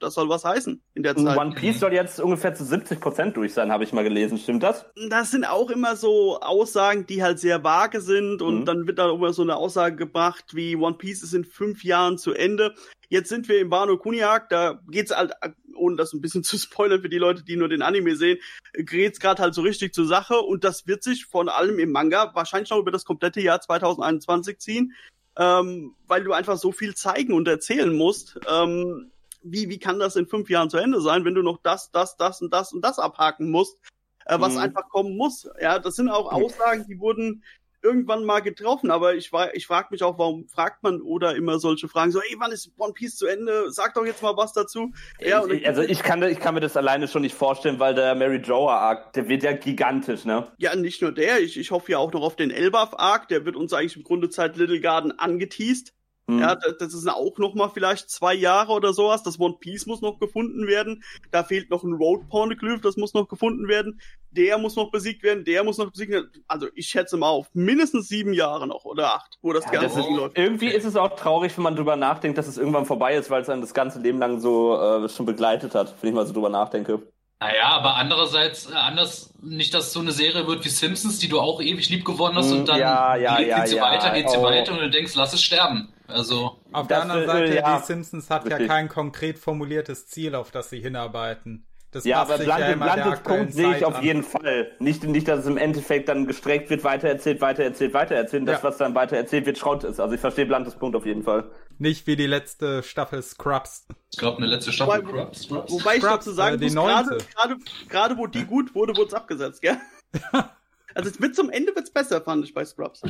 das 0.00 0.14
soll 0.14 0.28
was 0.28 0.44
heißen 0.44 0.82
in 0.94 1.02
der 1.02 1.16
Zeit. 1.16 1.36
One 1.38 1.54
Piece 1.54 1.80
soll 1.80 1.92
jetzt 1.92 2.18
ungefähr 2.20 2.54
zu 2.54 2.64
70% 2.64 3.32
durch 3.32 3.54
sein, 3.54 3.70
habe 3.70 3.84
ich 3.84 3.92
mal 3.92 4.04
gelesen. 4.04 4.38
Stimmt 4.38 4.62
das? 4.62 4.86
das 5.08 5.30
sind 5.30 5.44
auch 5.44 5.70
immer 5.70 5.96
so 5.96 6.40
Aussagen, 6.40 7.06
die 7.06 7.22
halt 7.22 7.38
sehr 7.38 7.62
vage 7.62 8.00
sind 8.00 8.42
und 8.42 8.60
Mhm. 8.60 8.64
dann 8.64 8.86
wird 8.86 8.98
da 8.98 9.10
immer 9.12 9.32
so 9.32 9.42
eine 9.42 9.56
Aussage 9.56 9.96
gebracht 9.96 10.54
wie 10.54 10.76
One 10.76 10.96
Piece 10.96 11.22
ist 11.22 11.34
in 11.34 11.44
fünf 11.44 11.84
Jahren 11.84 12.18
zu 12.18 12.32
Ende. 12.32 12.74
Jetzt 13.08 13.28
sind 13.28 13.48
wir 13.48 13.58
im 13.60 13.70
Wano 13.70 13.96
Kuniak, 13.98 14.48
da 14.50 14.80
geht's 14.88 15.14
halt, 15.14 15.32
ohne 15.74 15.96
das 15.96 16.12
ein 16.12 16.20
bisschen 16.20 16.44
zu 16.44 16.58
spoilern 16.58 17.02
für 17.02 17.08
die 17.08 17.18
Leute, 17.18 17.42
die 17.42 17.56
nur 17.56 17.68
den 17.68 17.82
Anime 17.82 18.16
sehen, 18.16 18.38
geht's 18.74 19.18
gerade 19.20 19.42
halt 19.42 19.54
so 19.54 19.62
richtig 19.62 19.94
zur 19.94 20.06
Sache 20.06 20.40
und 20.40 20.64
das 20.64 20.86
wird 20.86 21.02
sich 21.02 21.26
von 21.26 21.48
allem 21.48 21.78
im 21.78 21.90
Manga 21.92 22.30
wahrscheinlich 22.34 22.70
noch 22.70 22.78
über 22.78 22.90
das 22.92 23.04
komplette 23.04 23.40
Jahr 23.40 23.60
2021 23.60 24.58
ziehen, 24.58 24.94
ähm, 25.36 25.94
weil 26.06 26.22
du 26.22 26.32
einfach 26.32 26.56
so 26.56 26.70
viel 26.72 26.94
zeigen 26.94 27.32
und 27.32 27.48
erzählen 27.48 27.92
musst. 27.96 28.38
Ähm, 28.48 29.10
wie, 29.42 29.68
wie 29.68 29.78
kann 29.78 29.98
das 29.98 30.16
in 30.16 30.26
fünf 30.26 30.50
Jahren 30.50 30.70
zu 30.70 30.78
Ende 30.78 31.00
sein, 31.00 31.24
wenn 31.24 31.34
du 31.34 31.42
noch 31.42 31.58
das, 31.62 31.90
das, 31.90 32.16
das 32.16 32.42
und 32.42 32.52
das 32.52 32.72
und 32.72 32.82
das 32.82 32.98
abhaken 32.98 33.50
musst, 33.50 33.78
äh, 34.26 34.38
was 34.38 34.54
Mhm. 34.54 34.60
einfach 34.60 34.88
kommen 34.88 35.16
muss. 35.16 35.48
Ja, 35.60 35.78
das 35.78 35.96
sind 35.96 36.08
auch 36.08 36.30
Aussagen, 36.32 36.86
die 36.88 36.98
wurden 36.98 37.42
irgendwann 37.82 38.24
mal 38.24 38.40
getroffen, 38.40 38.90
aber 38.90 39.14
ich 39.14 39.32
war, 39.32 39.54
ich 39.54 39.66
frage 39.66 39.88
mich 39.90 40.02
auch, 40.02 40.18
warum 40.18 40.46
fragt 40.48 40.82
man 40.82 41.00
oder 41.00 41.34
immer 41.34 41.58
solche 41.58 41.88
Fragen 41.88 42.12
so, 42.12 42.20
ey, 42.20 42.36
wann 42.38 42.52
ist 42.52 42.70
One 42.76 42.92
Piece 42.92 43.16
zu 43.16 43.26
Ende? 43.26 43.72
Sag 43.72 43.94
doch 43.94 44.04
jetzt 44.04 44.22
mal 44.22 44.36
was 44.36 44.52
dazu. 44.52 44.92
Ja, 45.18 45.46
ich, 45.46 45.66
also 45.66 45.80
ich 45.80 46.02
kann, 46.02 46.22
ich 46.22 46.40
kann 46.40 46.52
mir 46.54 46.60
das 46.60 46.76
alleine 46.76 47.08
schon 47.08 47.22
nicht 47.22 47.34
vorstellen, 47.34 47.78
weil 47.78 47.94
der 47.94 48.14
Mary 48.14 48.36
Joa 48.36 48.76
Arc, 48.76 49.14
der 49.14 49.28
wird 49.28 49.42
ja 49.44 49.52
gigantisch, 49.52 50.26
ne? 50.26 50.48
ja, 50.58 50.76
nicht 50.76 51.00
nur 51.00 51.12
der, 51.12 51.40
ich, 51.40 51.58
ich 51.58 51.70
hoffe 51.70 51.92
ja 51.92 51.98
auch 51.98 52.12
noch 52.12 52.20
auf 52.20 52.36
den 52.36 52.50
Elbaf 52.50 52.92
Arc, 52.98 53.28
der 53.28 53.46
wird 53.46 53.56
uns 53.56 53.72
eigentlich 53.72 53.96
im 53.96 54.04
Grunde 54.04 54.28
Zeit 54.28 54.58
Little 54.58 54.80
Garden 54.80 55.18
angeteased. 55.18 55.94
Ja, 56.38 56.54
das, 56.54 56.76
das 56.78 56.94
ist 56.94 57.08
auch 57.08 57.38
noch 57.38 57.54
mal 57.54 57.68
vielleicht 57.68 58.10
zwei 58.10 58.34
Jahre 58.34 58.72
oder 58.72 58.92
sowas. 58.92 59.22
Das 59.22 59.40
One 59.40 59.56
Piece 59.58 59.86
muss 59.86 60.00
noch 60.00 60.18
gefunden 60.18 60.66
werden. 60.66 61.02
Da 61.30 61.42
fehlt 61.42 61.70
noch 61.70 61.82
ein 61.82 61.94
Road 61.94 62.28
Pornoglyph, 62.28 62.80
das 62.80 62.96
muss 62.96 63.14
noch 63.14 63.28
gefunden 63.28 63.66
werden. 63.68 64.00
Der 64.30 64.58
muss 64.58 64.76
noch 64.76 64.90
besiegt 64.90 65.22
werden, 65.22 65.44
der 65.44 65.64
muss 65.64 65.78
noch 65.78 65.90
besiegt 65.90 66.12
werden. 66.12 66.30
Also 66.46 66.68
ich 66.74 66.86
schätze 66.86 67.16
mal 67.16 67.28
auf 67.30 67.48
mindestens 67.52 68.08
sieben 68.08 68.32
Jahre 68.32 68.66
noch 68.66 68.84
oder 68.84 69.14
acht, 69.14 69.38
wo 69.42 69.52
das 69.52 69.64
Ja, 69.64 69.72
Ganze 69.72 69.96
das 69.98 70.06
ist, 70.06 70.16
läuft. 70.16 70.38
irgendwie 70.38 70.68
ist 70.68 70.84
es 70.84 70.96
auch 70.96 71.16
traurig, 71.16 71.56
wenn 71.56 71.64
man 71.64 71.74
drüber 71.74 71.96
nachdenkt, 71.96 72.38
dass 72.38 72.46
es 72.46 72.58
irgendwann 72.58 72.86
vorbei 72.86 73.14
ist, 73.16 73.30
weil 73.30 73.42
es 73.42 73.48
einen 73.48 73.60
das 73.62 73.74
ganze 73.74 73.98
Leben 73.98 74.18
lang 74.18 74.38
so 74.40 74.80
äh, 74.80 75.08
schon 75.08 75.26
begleitet 75.26 75.74
hat, 75.74 75.94
wenn 76.00 76.10
ich 76.10 76.14
mal 76.14 76.26
so 76.26 76.32
drüber 76.32 76.48
nachdenke. 76.48 77.02
Naja, 77.42 77.68
aber 77.68 77.96
andererseits, 77.96 78.70
äh, 78.70 78.74
anders, 78.74 79.32
nicht, 79.40 79.72
dass 79.72 79.86
es 79.86 79.92
so 79.94 80.00
eine 80.00 80.12
Serie 80.12 80.46
wird 80.46 80.62
wie 80.64 80.68
Simpsons, 80.68 81.18
die 81.18 81.28
du 81.28 81.40
auch 81.40 81.62
ewig 81.62 81.88
lieb 81.88 82.04
gewonnen 82.04 82.36
hast 82.36 82.50
Mm, 82.50 82.58
und 82.58 82.68
dann 82.68 82.78
ja, 82.78 83.16
ja, 83.16 83.36
geht, 83.38 83.48
ja, 83.48 83.58
geht 83.60 83.68
sie 83.68 83.76
ja, 83.76 83.82
weiter, 83.82 84.10
geht 84.10 84.28
sie 84.28 84.36
oh. 84.36 84.42
weiter 84.42 84.72
und 84.72 84.80
du 84.80 84.90
denkst, 84.90 85.14
lass 85.14 85.32
es 85.32 85.42
sterben. 85.42 85.88
Also, 86.12 86.60
Auf 86.72 86.86
Das 86.86 86.88
der 86.88 87.02
anderen 87.02 87.20
will- 87.22 87.26
Seite, 87.28 87.54
ja, 87.56 87.78
die 87.78 87.84
Simpsons 87.86 88.30
hat 88.30 88.44
ja 88.48 88.56
richtig. 88.56 88.68
kein 88.68 88.88
konkret 88.88 89.38
formuliertes 89.38 90.06
Ziel, 90.08 90.34
auf 90.34 90.50
das 90.50 90.70
sie 90.70 90.80
hinarbeiten. 90.80 91.66
Das 91.92 92.04
Ja, 92.04 92.22
aber 92.22 92.40
ja 92.40 92.54
aktuellen 92.54 93.22
Punkt 93.24 93.52
sehe 93.52 93.76
ich 93.76 93.84
auf 93.84 93.96
an. 93.96 94.04
jeden 94.04 94.22
Fall. 94.22 94.70
Nicht, 94.78 95.02
nicht, 95.02 95.26
dass 95.26 95.40
es 95.40 95.46
im 95.46 95.56
Endeffekt 95.56 96.08
dann 96.08 96.24
gestreckt 96.24 96.70
wird, 96.70 96.84
weitererzählt, 96.84 97.40
weitererzählt, 97.40 97.92
weitererzählt. 97.94 98.46
Das, 98.46 98.58
Ja. 98.62 98.68
was 98.68 98.76
dann 98.76 98.94
weitererzählt 98.94 99.44
wird, 99.44 99.58
Schrott 99.58 99.82
ist. 99.82 99.98
Also 99.98 100.14
ich 100.14 100.20
verstehe 100.20 100.46
Bluntes 100.46 100.76
Punkt 100.76 100.94
auf 100.94 101.04
jeden 101.04 101.24
Fall. 101.24 101.50
Nicht 101.78 102.06
wie 102.06 102.14
die 102.14 102.28
letzte 102.28 102.84
Staffel 102.84 103.20
Scrubs. 103.22 103.88
ich 104.12 104.18
glaube, 104.20 104.36
eine 104.38 104.46
letzte 104.46 104.70
Staffel 104.72 105.02
Wobei- 105.04 105.08
Scrubs. 105.10 105.42
Scrubs. 105.42 105.72
Wobei 105.72 105.96
ich 105.96 106.02
dazu 106.02 106.30
sagen 106.30 106.54
äh, 106.54 106.58
die 106.58 106.64
muss, 106.66 106.74
gerade, 106.74 107.18
gerade, 107.34 107.56
gerade 107.88 108.16
wo 108.18 108.28
die 108.28 108.44
gut 108.44 108.72
wurde, 108.76 108.94
wurde 108.96 109.08
es 109.08 109.14
abgesetzt, 109.14 109.60
gell? 109.60 109.76
Also 110.92 111.08
es 111.08 111.20
wird 111.20 111.36
zum 111.36 111.50
Ende 111.50 111.74
wird's 111.76 111.90
besser, 111.90 112.20
fand 112.20 112.44
ich 112.44 112.52
bei 112.52 112.64
Scrubs. 112.64 113.02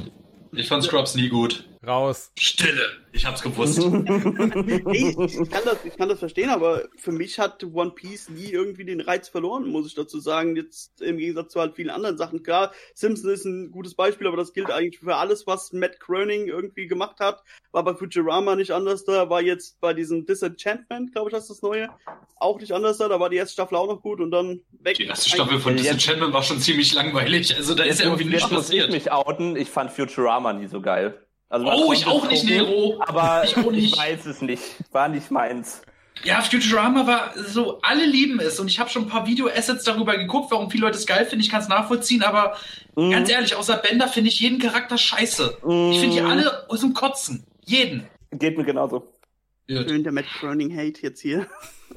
Ich 0.53 0.69
fand 0.69 0.83
Scrubs 0.83 1.15
nie 1.15 1.29
gut. 1.29 1.65
Raus. 1.87 2.31
Stille. 2.39 2.83
Ich 3.13 3.25
hab's 3.25 3.41
gewusst. 3.43 3.79
Nee, 3.81 5.15
ich, 5.25 5.51
kann 5.51 5.63
das, 5.65 5.79
ich 5.85 5.97
kann 5.97 6.09
das 6.09 6.19
verstehen, 6.19 6.51
aber 6.51 6.85
für 6.97 7.13
mich 7.13 7.39
hat 7.39 7.65
One 7.65 7.91
Piece 7.93 8.29
nie 8.29 8.51
irgendwie 8.51 8.85
den 8.85 9.01
Reiz 9.01 9.29
verloren, 9.29 9.69
muss 9.69 9.87
ich 9.87 9.95
dazu 9.95 10.21
sagen. 10.21 10.57
Jetzt 10.57 11.01
im 11.01 11.17
Gegensatz 11.19 11.53
zu 11.53 11.61
halt 11.61 11.75
vielen 11.75 11.91
anderen 11.91 12.19
Sachen. 12.19 12.43
Klar, 12.43 12.73
Simpsons 12.95 13.33
ist 13.41 13.45
ein 13.47 13.71
gutes 13.71 13.95
Beispiel, 13.95 14.27
aber 14.27 14.37
das 14.37 14.53
gilt 14.53 14.71
eigentlich 14.71 15.01
für 15.01 15.17
alles, 15.17 15.47
was 15.47 15.73
Matt 15.73 15.99
Groening 16.01 16.47
irgendwie 16.47 16.87
gemacht 16.87 17.19
hat. 17.21 17.43
War 17.73 17.85
bei 17.85 17.95
Futurama 17.95 18.57
nicht 18.57 18.73
anders 18.73 19.05
da, 19.05 19.31
war 19.31 19.41
jetzt 19.43 19.81
bei 19.81 19.95
diesem 19.95 20.27
Disenchantment, 20.27 21.13
glaube 21.13 21.31
ich, 21.31 21.33
das 21.35 21.45
ist 21.45 21.51
das 21.51 21.63
neue, 21.63 21.89
auch 22.37 22.61
nicht 22.61 22.73
anders 22.73 22.99
da. 22.99 23.09
Da 23.09 23.19
war 23.21 23.31
die 23.31 23.37
erste 23.37 23.55
Staffel 23.55 23.77
auch 23.77 23.87
noch 23.87 24.03
gut 24.03 24.21
und 24.21 24.31
dann 24.31 24.61
weg. 24.81 24.97
Die 24.97 25.05
erste 25.07 25.31
Staffel 25.31 25.59
von 25.61 25.73
Jetzt- 25.77 25.85
Disenchantment 25.87 26.33
war 26.33 26.43
schon 26.43 26.61
ziemlich 26.61 26.93
langweilig. 26.95 27.57
Also 27.57 27.75
da 27.75 27.85
ist 27.85 28.01
ja 28.01 28.07
irgendwie 28.07 28.25
nichts 28.25 28.51
muss 28.51 28.71
ich 28.71 28.79
passiert. 28.81 28.91
mich 28.93 29.11
outen. 29.13 29.57
Ich 29.57 29.69
fand 29.69 29.91
Futurama 29.91 30.40
nie 30.53 30.67
so 30.67 30.81
geil. 30.81 31.19
Also 31.49 31.67
Oh, 31.67 31.93
ich 31.93 32.07
auch 32.07 32.29
nicht, 32.29 32.43
gucken, 32.43 32.57
Nero. 32.57 33.01
Aber 33.07 33.43
Ich 33.45 33.57
auch 33.57 33.71
nicht. 33.71 33.97
weiß 33.99 34.27
es 34.27 34.41
nicht. 34.43 34.63
War 34.93 35.09
nicht 35.09 35.31
meins. 35.31 35.83
Ja, 36.23 36.43
Futurama 36.43 37.07
war 37.07 37.33
so, 37.35 37.81
alle 37.81 38.05
lieben 38.05 38.41
es 38.41 38.61
und 38.61 38.69
ich 38.69 38.79
habe 38.79 38.91
schon 38.91 39.05
ein 39.05 39.09
paar 39.09 39.27
Video-Assets 39.27 39.85
darüber 39.85 40.19
geguckt, 40.19 40.51
warum 40.51 40.71
viele 40.71 40.85
Leute 40.87 40.99
es 40.99 41.07
geil 41.07 41.25
finden. 41.25 41.43
Ich 41.43 41.51
kann 41.51 41.63
es 41.63 41.69
nachvollziehen, 41.69 42.23
aber 42.23 42.57
Mhm. 42.95 43.11
ganz 43.13 43.31
ehrlich, 43.31 43.55
außer 43.55 43.77
Bender 43.79 44.07
finde 44.09 44.29
ich 44.29 44.39
jeden 44.41 44.59
Charakter 44.59 44.99
scheiße. 44.99 45.59
Ich 45.93 46.01
finde 46.01 46.17
die 46.17 46.21
Mhm. 46.21 46.27
alle 46.31 46.69
aus 46.71 46.81
dem 46.81 46.93
Kotzen. 46.93 47.45
Jeden. 47.65 48.07
Geht 48.33 48.59
mir 48.59 48.65
genauso. 48.65 49.09
Schön 49.69 50.03
der 50.03 50.13
Matt 50.13 50.27
Groening 50.41 50.77
Hate 50.77 51.01
jetzt 51.03 51.21
hier. 51.21 51.47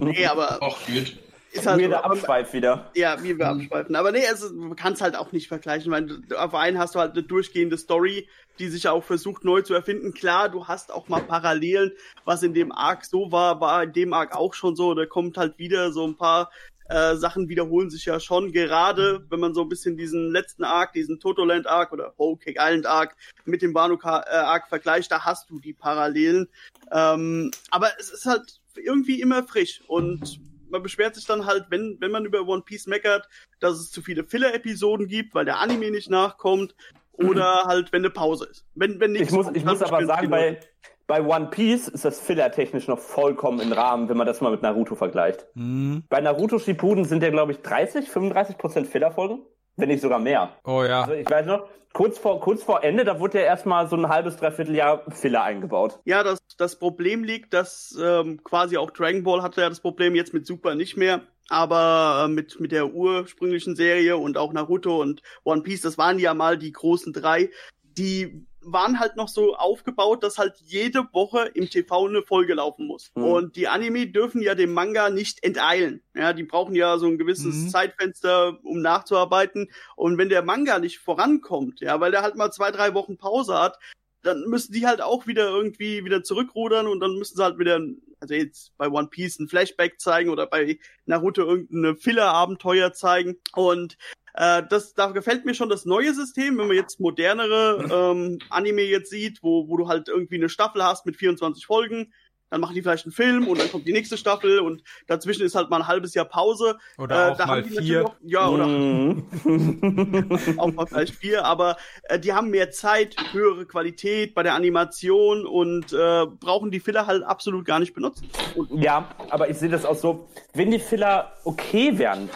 nee, 0.00 0.26
aber 0.26 0.58
Ach, 0.60 0.76
gut. 0.86 1.16
Ist 1.52 1.66
halt 1.66 1.80
Weirder 1.80 2.04
Abschweif 2.04 2.52
wieder. 2.52 2.90
Ja, 2.94 3.22
wie 3.22 3.38
wir 3.38 3.48
abschweifen. 3.48 3.96
Aber 3.96 4.12
nee, 4.12 4.26
also, 4.26 4.52
man 4.54 4.76
kann 4.76 4.92
es 4.92 5.00
halt 5.00 5.16
auch 5.16 5.32
nicht 5.32 5.48
vergleichen. 5.48 5.82
Ich 5.82 5.88
meine, 5.88 6.20
auf 6.38 6.54
einen 6.54 6.78
hast 6.78 6.94
du 6.94 6.98
halt 6.98 7.12
eine 7.12 7.22
durchgehende 7.22 7.78
Story, 7.78 8.28
die 8.58 8.68
sich 8.68 8.84
ja 8.84 8.92
auch 8.92 9.04
versucht 9.04 9.44
neu 9.44 9.62
zu 9.62 9.74
erfinden. 9.74 10.12
Klar, 10.12 10.48
du 10.48 10.66
hast 10.66 10.92
auch 10.92 11.08
mal 11.08 11.22
Parallelen, 11.22 11.92
was 12.24 12.42
in 12.42 12.54
dem 12.54 12.72
Arc 12.72 13.04
so 13.04 13.32
war, 13.32 13.60
war 13.60 13.84
in 13.84 13.92
dem 13.92 14.12
Arc 14.12 14.34
auch 14.34 14.54
schon 14.54 14.76
so. 14.76 14.94
Da 14.94 15.06
kommt 15.06 15.36
halt 15.36 15.58
wieder 15.58 15.92
so 15.92 16.06
ein 16.06 16.16
paar 16.16 16.50
äh, 16.88 17.16
Sachen 17.16 17.48
wiederholen 17.48 17.90
sich 17.90 18.04
ja 18.04 18.20
schon. 18.20 18.52
Gerade 18.52 19.24
wenn 19.28 19.40
man 19.40 19.54
so 19.54 19.62
ein 19.62 19.68
bisschen 19.68 19.96
diesen 19.96 20.30
letzten 20.30 20.64
Arc, 20.64 20.92
diesen 20.92 21.20
Totoland 21.20 21.66
Arc 21.66 21.92
oder 21.92 22.14
Whole 22.16 22.36
Cake 22.36 22.58
Island 22.60 22.86
Arc 22.86 23.16
mit 23.44 23.62
dem 23.62 23.74
Wano 23.74 23.98
äh, 24.02 24.06
Arc 24.06 24.68
vergleicht, 24.68 25.10
da 25.10 25.24
hast 25.24 25.50
du 25.50 25.58
die 25.58 25.72
Parallelen. 25.72 26.48
Ähm, 26.92 27.50
aber 27.70 27.90
es 27.98 28.10
ist 28.10 28.26
halt 28.26 28.60
irgendwie 28.76 29.20
immer 29.20 29.42
frisch 29.42 29.80
und 29.88 30.38
man 30.70 30.82
beschwert 30.82 31.14
sich 31.14 31.24
dann 31.26 31.46
halt, 31.46 31.66
wenn, 31.70 31.96
wenn 32.00 32.10
man 32.10 32.24
über 32.24 32.46
One 32.46 32.62
Piece 32.62 32.86
meckert, 32.86 33.28
dass 33.60 33.78
es 33.78 33.90
zu 33.90 34.02
viele 34.02 34.24
Filler-Episoden 34.24 35.06
gibt, 35.06 35.34
weil 35.34 35.44
der 35.44 35.58
Anime 35.58 35.90
nicht 35.90 36.10
nachkommt, 36.10 36.74
oder 37.12 37.64
halt, 37.66 37.92
wenn 37.92 38.02
eine 38.02 38.10
Pause 38.10 38.46
ist. 38.46 38.64
Wenn, 38.74 39.00
wenn 39.00 39.12
nichts 39.12 39.28
Ich 39.28 39.34
muss, 39.34 39.46
kommt, 39.46 39.56
ich 39.56 39.64
muss 39.64 39.82
aber 39.82 40.04
sagen, 40.06 40.30
bei, 40.30 40.60
bei 41.06 41.22
One 41.22 41.46
Piece 41.46 41.88
ist 41.88 42.04
das 42.04 42.20
Filler-technisch 42.20 42.88
noch 42.88 42.98
vollkommen 42.98 43.60
im 43.60 43.72
Rahmen, 43.72 44.08
wenn 44.08 44.16
man 44.16 44.26
das 44.26 44.40
mal 44.40 44.50
mit 44.50 44.62
Naruto 44.62 44.94
vergleicht. 44.94 45.46
Hm. 45.54 46.04
Bei 46.08 46.20
Naruto 46.20 46.58
Shippuden 46.58 47.04
sind 47.04 47.22
ja, 47.22 47.30
glaube 47.30 47.52
ich, 47.52 47.58
30, 47.60 48.08
35 48.08 48.58
Prozent 48.58 48.86
Filler-Folgen. 48.86 49.40
Wenn 49.76 49.88
nicht 49.88 50.02
sogar 50.02 50.18
mehr. 50.18 50.50
Oh 50.64 50.82
ja. 50.82 51.02
Also 51.02 51.14
ich 51.14 51.28
weiß 51.30 51.46
noch, 51.46 51.68
kurz 51.92 52.18
vor, 52.18 52.40
kurz 52.40 52.62
vor 52.62 52.84
Ende, 52.84 53.04
da 53.04 53.20
wurde 53.20 53.38
ja 53.38 53.44
erstmal 53.44 53.88
so 53.88 53.96
ein 53.96 54.08
halbes, 54.08 54.36
dreiviertel 54.36 54.74
Jahr 54.74 55.04
Filler 55.10 55.42
eingebaut. 55.42 56.00
Ja, 56.04 56.22
das, 56.22 56.38
das 56.58 56.78
Problem 56.78 57.24
liegt, 57.24 57.54
dass 57.54 57.96
ähm, 58.02 58.42
quasi 58.44 58.76
auch 58.76 58.90
Dragon 58.90 59.22
Ball 59.22 59.42
hatte 59.42 59.60
ja 59.60 59.68
das 59.68 59.80
Problem, 59.80 60.14
jetzt 60.14 60.34
mit 60.34 60.46
Super 60.46 60.74
nicht 60.74 60.96
mehr. 60.96 61.22
Aber 61.48 62.24
äh, 62.24 62.28
mit, 62.28 62.58
mit 62.58 62.72
der 62.72 62.92
ursprünglichen 62.92 63.76
Serie 63.76 64.16
und 64.16 64.36
auch 64.36 64.52
Naruto 64.52 65.00
und 65.00 65.22
One 65.44 65.62
Piece, 65.62 65.82
das 65.82 65.96
waren 65.96 66.18
ja 66.18 66.34
mal 66.34 66.58
die 66.58 66.72
großen 66.72 67.12
drei, 67.12 67.50
die 67.82 68.46
waren 68.72 68.98
halt 68.98 69.16
noch 69.16 69.28
so 69.28 69.54
aufgebaut, 69.56 70.22
dass 70.22 70.38
halt 70.38 70.54
jede 70.64 71.06
Woche 71.12 71.50
im 71.54 71.70
TV 71.70 72.06
eine 72.06 72.22
Folge 72.22 72.54
laufen 72.54 72.86
muss. 72.86 73.10
Mhm. 73.14 73.24
Und 73.24 73.56
die 73.56 73.68
Anime 73.68 74.08
dürfen 74.08 74.42
ja 74.42 74.54
dem 74.54 74.72
Manga 74.72 75.10
nicht 75.10 75.42
enteilen. 75.44 76.02
Ja, 76.14 76.32
die 76.32 76.44
brauchen 76.44 76.74
ja 76.74 76.98
so 76.98 77.06
ein 77.06 77.18
gewisses 77.18 77.54
Mhm. 77.54 77.68
Zeitfenster, 77.68 78.58
um 78.62 78.80
nachzuarbeiten. 78.82 79.70
Und 79.94 80.18
wenn 80.18 80.28
der 80.28 80.42
Manga 80.42 80.78
nicht 80.78 80.98
vorankommt, 80.98 81.80
ja, 81.80 82.00
weil 82.00 82.10
der 82.10 82.22
halt 82.22 82.36
mal 82.36 82.50
zwei, 82.50 82.70
drei 82.70 82.94
Wochen 82.94 83.16
Pause 83.16 83.58
hat, 83.58 83.78
dann 84.22 84.42
müssen 84.48 84.72
die 84.72 84.86
halt 84.86 85.00
auch 85.00 85.26
wieder 85.26 85.48
irgendwie 85.48 86.04
wieder 86.04 86.22
zurückrudern 86.22 86.88
und 86.88 87.00
dann 87.00 87.14
müssen 87.14 87.36
sie 87.36 87.44
halt 87.44 87.58
wieder, 87.58 87.80
also 88.18 88.34
jetzt 88.34 88.76
bei 88.76 88.88
One 88.88 89.06
Piece 89.06 89.38
ein 89.38 89.48
Flashback 89.48 90.00
zeigen 90.00 90.30
oder 90.30 90.46
bei 90.46 90.78
Naruto 91.04 91.42
irgendeine 91.42 91.94
Filler-Abenteuer 91.94 92.92
zeigen. 92.92 93.36
Und 93.54 93.96
äh, 94.36 94.62
das, 94.68 94.94
da 94.94 95.06
gefällt 95.10 95.44
mir 95.44 95.54
schon 95.54 95.68
das 95.68 95.84
neue 95.84 96.12
System, 96.14 96.58
wenn 96.58 96.68
man 96.68 96.76
jetzt 96.76 97.00
modernere 97.00 97.88
ähm, 97.90 98.38
Anime 98.50 98.82
jetzt 98.82 99.10
sieht, 99.10 99.42
wo, 99.42 99.68
wo 99.68 99.76
du 99.76 99.88
halt 99.88 100.08
irgendwie 100.08 100.36
eine 100.36 100.48
Staffel 100.48 100.82
hast 100.84 101.06
mit 101.06 101.16
24 101.16 101.66
Folgen, 101.66 102.12
dann 102.48 102.60
machen 102.60 102.74
die 102.76 102.82
vielleicht 102.82 103.06
einen 103.06 103.12
Film 103.12 103.48
und 103.48 103.58
dann 103.60 103.68
kommt 103.72 103.88
die 103.88 103.92
nächste 103.92 104.16
Staffel 104.16 104.60
und 104.60 104.82
dazwischen 105.08 105.44
ist 105.44 105.56
halt 105.56 105.68
mal 105.68 105.78
ein 105.78 105.88
halbes 105.88 106.14
Jahr 106.14 106.26
Pause. 106.26 106.78
Oder 106.96 107.28
Äh, 107.28 107.30
auch 107.32 107.36
da 107.36 107.46
mal 107.46 107.56
haben 107.58 107.68
die 107.68 107.74
natürlich 107.74 107.88
vier. 107.90 108.02
Noch, 108.02 108.16
ja, 108.22 108.48
oder 108.48 108.66
Mhm. 108.66 109.26
auch 110.58 110.72
mal 110.72 110.86
vielleicht 110.86 111.16
vier, 111.16 111.44
aber 111.44 111.76
äh, 112.04 112.20
die 112.20 112.32
haben 112.32 112.50
mehr 112.50 112.70
Zeit, 112.70 113.16
höhere 113.32 113.66
Qualität 113.66 114.34
bei 114.34 114.42
der 114.44 114.54
Animation 114.54 115.44
und 115.44 115.92
äh, 115.92 116.26
brauchen 116.38 116.70
die 116.70 116.78
Filler 116.78 117.06
halt 117.08 117.24
absolut 117.24 117.64
gar 117.64 117.80
nicht 117.80 117.94
benutzen. 117.94 118.28
Und 118.54 118.80
Ja, 118.80 119.08
aber 119.30 119.50
ich 119.50 119.56
sehe 119.56 119.68
das 119.68 119.84
auch 119.84 119.96
so, 119.96 120.28
wenn 120.54 120.70
die 120.70 120.78
Filler 120.78 121.32
okay 121.44 121.98
wären. 121.98 122.30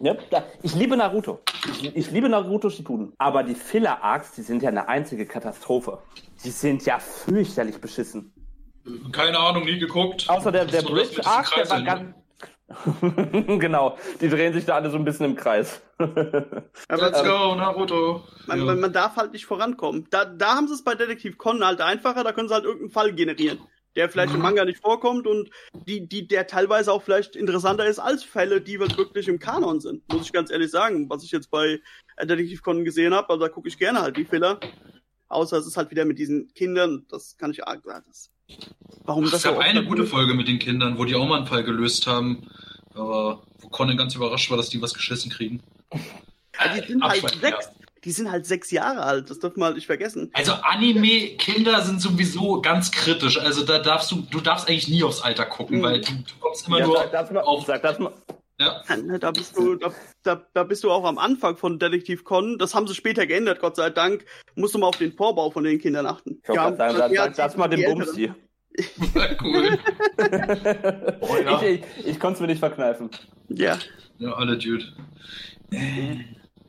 Ne? 0.00 0.18
da- 0.30 0.44
Ich 0.62 0.74
liebe 0.74 0.96
Naruto. 0.96 1.40
Ich, 1.70 1.96
ich 1.96 2.10
liebe 2.10 2.28
Naruto 2.28 2.68
Shippuden. 2.70 3.12
Aber 3.18 3.42
die 3.42 3.54
Filler-Arcs, 3.54 4.32
die 4.32 4.42
sind 4.42 4.62
ja 4.62 4.68
eine 4.70 4.88
einzige 4.88 5.24
Katastrophe. 5.26 5.98
Die 6.44 6.50
sind 6.50 6.84
ja 6.84 6.98
fürchterlich 6.98 7.80
beschissen. 7.80 8.32
Keine 9.12 9.38
Ahnung, 9.38 9.64
nie 9.64 9.78
geguckt. 9.78 10.28
Außer 10.28 10.52
der, 10.52 10.66
der 10.66 10.82
Bridge-Arc, 10.82 11.54
der 11.54 11.70
war 11.70 11.82
ganz... 11.82 12.14
genau, 13.60 13.96
die 14.20 14.28
drehen 14.28 14.52
sich 14.54 14.64
da 14.64 14.76
alle 14.76 14.90
so 14.90 14.96
ein 14.96 15.04
bisschen 15.04 15.26
im 15.26 15.36
Kreis. 15.36 15.82
aber 15.98 16.30
Let's 16.88 17.22
go, 17.22 17.54
Naruto. 17.54 18.24
man, 18.46 18.66
Ja. 18.66 18.74
man 18.74 18.92
darf 18.92 19.16
halt 19.16 19.32
nicht 19.32 19.46
vorankommen. 19.46 20.06
Da, 20.10 20.24
da 20.24 20.54
haben 20.56 20.66
sie 20.66 20.74
es 20.74 20.82
bei 20.82 20.94
Detektiv 20.94 21.36
Conan 21.38 21.64
halt 21.66 21.80
einfacher, 21.82 22.24
da 22.24 22.32
können 22.32 22.48
sie 22.48 22.54
halt 22.54 22.64
irgendeinen 22.64 22.90
Fall 22.90 23.12
generieren, 23.12 23.58
der 23.96 24.08
vielleicht 24.08 24.32
im 24.32 24.38
Mhm. 24.38 24.42
Manga 24.42 24.64
nicht 24.64 24.80
vorkommt 24.80 25.26
und 25.26 25.50
die, 25.86 26.08
die, 26.08 26.26
der 26.26 26.46
teilweise 26.46 26.92
auch 26.92 27.02
vielleicht 27.02 27.36
interessanter 27.36 27.86
ist 27.86 27.98
als 27.98 28.24
Fälle, 28.24 28.60
die 28.60 28.78
halt 28.78 28.96
wirklich 28.98 29.28
im 29.28 29.38
Kanon 29.38 29.80
sind, 29.80 30.02
muss 30.12 30.26
ich 30.26 30.32
ganz 30.32 30.50
ehrlich 30.50 30.70
sagen. 30.70 31.08
Was 31.08 31.24
ich 31.24 31.30
jetzt 31.30 31.50
bei 31.50 31.80
Detektiv 32.20 32.62
Conan 32.62 32.84
gesehen 32.84 33.14
habe, 33.14 33.28
also 33.30 33.44
da 33.44 33.48
gucke 33.48 33.68
ich 33.68 33.78
gerne 33.78 34.02
halt 34.02 34.16
die 34.16 34.24
Filler. 34.24 34.60
Außer 35.28 35.56
es 35.56 35.66
ist 35.66 35.76
halt 35.76 35.90
wieder 35.90 36.04
mit 36.04 36.18
diesen 36.18 36.52
Kindern, 36.54 37.06
das 37.08 37.36
kann 37.36 37.50
ich 37.50 37.66
arg 37.66 37.82
das. 38.06 38.30
Warum 39.04 39.24
Es 39.24 39.30
das 39.30 39.42
gab 39.42 39.54
so 39.54 39.58
oft 39.58 39.66
eine 39.66 39.84
gute 39.84 40.06
Folge 40.06 40.34
mit 40.34 40.48
den 40.48 40.58
Kindern, 40.58 40.98
wo 40.98 41.04
die 41.04 41.14
auch 41.14 41.26
mal 41.26 41.38
einen 41.38 41.46
Fall 41.46 41.64
gelöst 41.64 42.06
haben. 42.06 42.48
Aber 42.94 43.42
wo 43.58 43.68
Conan 43.68 43.96
ganz 43.96 44.14
überrascht 44.14 44.50
war, 44.50 44.56
dass 44.56 44.68
die 44.68 44.80
was 44.80 44.94
geschissen 44.94 45.30
kriegen. 45.30 45.62
Ja, 45.92 46.74
die 46.74 46.86
sind 46.86 47.02
halt 47.02 47.28
sechs. 47.40 47.70
Die 48.04 48.10
sind 48.12 48.30
halt 48.30 48.44
sechs 48.46 48.70
Jahre 48.70 49.02
alt, 49.02 49.30
das 49.30 49.38
dürfen 49.38 49.60
wir 49.60 49.66
halt 49.66 49.76
nicht 49.76 49.86
vergessen. 49.86 50.30
Also 50.34 50.52
Anime-Kinder 50.52 51.80
sind 51.82 52.00
sowieso 52.00 52.60
ganz 52.60 52.90
kritisch. 52.90 53.38
Also 53.40 53.64
da 53.64 53.78
darfst 53.78 54.10
du, 54.10 54.22
du 54.30 54.40
darfst 54.40 54.68
eigentlich 54.68 54.88
nie 54.88 55.02
aufs 55.02 55.22
Alter 55.22 55.46
gucken, 55.46 55.78
Mhm. 55.78 55.82
weil 55.82 56.00
du, 56.00 56.12
du 56.12 56.34
kommst 56.40 56.66
immer 56.68 56.78
Ja, 56.80 56.86
nur 56.86 56.96
sag 56.98 57.12
das 57.12 57.30
mal, 57.30 57.40
auf. 57.40 57.64
sag 57.66 57.82
das 57.82 57.98
mal. 57.98 58.12
Ja. 58.60 58.82
Ne, 59.02 59.18
Da 59.18 59.32
bist 59.32 59.56
du, 59.56 59.74
da, 59.74 59.92
da, 60.22 60.46
da 60.54 60.62
bist 60.62 60.84
du 60.84 60.90
auch 60.92 61.04
am 61.04 61.18
Anfang 61.18 61.56
von 61.56 61.78
Detektiv 61.80 62.22
Con. 62.22 62.56
Das 62.58 62.74
haben 62.74 62.86
sie 62.86 62.94
später 62.94 63.26
geändert, 63.26 63.58
Gott 63.60 63.74
sei 63.76 63.90
Dank. 63.90 64.24
Musst 64.54 64.74
du 64.74 64.78
mal 64.78 64.86
auf 64.86 64.96
den 64.98 65.12
Vorbau 65.12 65.50
von 65.50 65.64
den 65.64 65.80
Kindern 65.80 66.06
achten. 66.06 66.38
Ich 66.42 66.54
Ja, 66.54 66.72
sagen, 66.76 66.96
sag, 66.96 67.10
ja, 67.12 67.24
sag 67.24 67.36
das 67.36 67.56
mal 67.56 67.66
dem 67.68 67.80
Älteren. 67.80 68.04
Bumsi. 68.04 68.32
cool. 69.42 69.78
Oh, 71.20 71.36
ja. 71.44 71.62
Ich, 71.62 71.80
ich, 71.98 72.06
ich 72.06 72.20
konnte 72.20 72.34
es 72.34 72.40
mir 72.40 72.46
nicht 72.48 72.58
verkneifen. 72.60 73.10
Ja, 73.48 73.78
ja, 74.18 74.32
alle 74.34 74.56
Dude. 74.58 74.84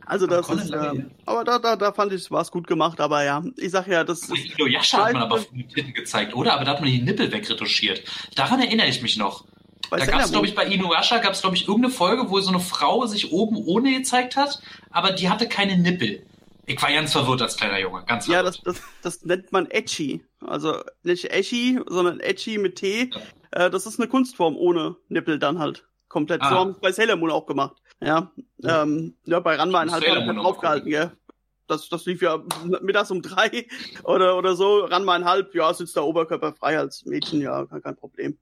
Also 0.06 0.28
das 0.28 0.46
Conan 0.48 0.66
ist, 0.66 0.74
her. 0.74 0.94
aber 1.26 1.44
da, 1.44 1.60
da, 1.60 1.76
da 1.76 1.92
fand 1.92 2.14
ich, 2.14 2.30
war 2.32 2.42
es 2.42 2.52
gut 2.52 2.68
gemacht, 2.68 3.00
aber 3.00 3.24
ja, 3.24 3.44
ich 3.58 3.72
sag 3.72 3.88
ja, 3.88 4.04
das 4.04 4.22
ist, 4.30 4.58
Inuyasha 4.58 5.06
hat 5.06 5.14
man 5.14 5.24
aber 5.24 5.40
früher 5.40 5.68
Titten 5.68 5.94
gezeigt, 5.94 6.36
oder? 6.36 6.54
Aber 6.54 6.66
da 6.66 6.72
hat 6.72 6.82
man 6.82 6.90
die 6.90 7.02
Nippel 7.02 7.32
wegretuschiert. 7.32 8.04
Daran 8.36 8.60
erinnere 8.62 8.88
ich 8.88 9.02
mich 9.02 9.18
noch. 9.18 9.46
bei 9.90 9.98
Da 10.00 10.06
gab 10.06 10.22
es, 10.22 10.32
glaube 10.32 10.48
ich, 10.48 10.56
bei 10.56 10.66
Inuyasha 10.66 11.18
gab 11.20 11.34
es, 11.34 11.42
glaube 11.42 11.56
ich, 11.56 11.68
irgendeine 11.68 11.94
Folge, 11.94 12.30
wo 12.30 12.40
so 12.40 12.50
eine 12.50 12.60
Frau 12.60 13.06
sich 13.06 13.32
oben 13.32 13.58
ohne 13.58 13.92
gezeigt 13.98 14.36
hat, 14.36 14.62
aber 14.92 15.12
die 15.12 15.30
hatte 15.30 15.48
keine 15.48 15.78
Nippel. 15.78 16.26
Ich 16.68 16.82
war 16.82 16.92
ganz 16.92 17.12
verwirrt 17.12 17.44
als 17.44 17.58
kleiner 17.58 17.80
Junge, 17.80 18.04
ganz 18.08 18.26
Ja, 18.28 18.42
verwirrt. 18.44 18.62
das, 18.66 18.76
das, 19.02 19.16
das 19.20 19.26
nennt 19.26 19.52
man 19.52 19.70
Etchi. 19.70 20.24
Also 20.42 20.82
nicht 21.04 21.32
Echi, 21.32 21.80
sondern 21.88 22.20
Etchi 22.20 22.58
mit 22.58 22.78
T. 22.78 23.12
Äh, 23.52 23.70
das 23.70 23.86
ist 23.86 24.00
eine 24.00 24.10
Kunstform 24.10 24.56
ohne 24.56 24.96
Nippel 25.08 25.38
dann 25.38 25.60
halt. 25.60 25.84
Komplett. 26.10 26.42
So 26.42 26.48
Ah. 26.48 26.52
haben 26.60 26.72
es 26.72 26.80
bei 26.80 26.92
Sailor 26.92 27.18
Moon 27.18 27.30
auch 27.30 27.46
gemacht. 27.46 27.76
Ja. 28.02 28.32
Ja. 28.58 28.84
Ähm, 28.84 29.16
ja, 29.26 29.40
bei 29.40 29.56
Ranma 29.56 29.80
Ich 29.80 29.86
muss 29.86 29.94
halt 29.94 30.04
Sailor 30.04 30.18
hat 30.18 30.26
Moon 30.26 30.36
er 30.38 30.42
noch 30.44 30.44
draufgehalten, 30.52 30.90
gell? 30.90 31.12
Das, 31.68 31.90
das 31.90 32.06
lief 32.06 32.22
ja 32.22 32.44
mittags 32.82 33.10
um 33.10 33.22
drei 33.24 33.66
oder, 34.04 34.38
oder 34.38 34.56
so. 34.56 34.86
Ranma 34.86 35.24
halb, 35.24 35.56
ja, 35.56 35.74
sitzt 35.74 35.96
der 35.96 36.04
Oberkörper 36.06 36.54
frei 36.54 36.78
als 36.78 37.06
Mädchen, 37.06 37.42
ja, 37.42 37.66
kein, 37.66 37.82
kein 37.82 37.96
Problem. 37.96 38.38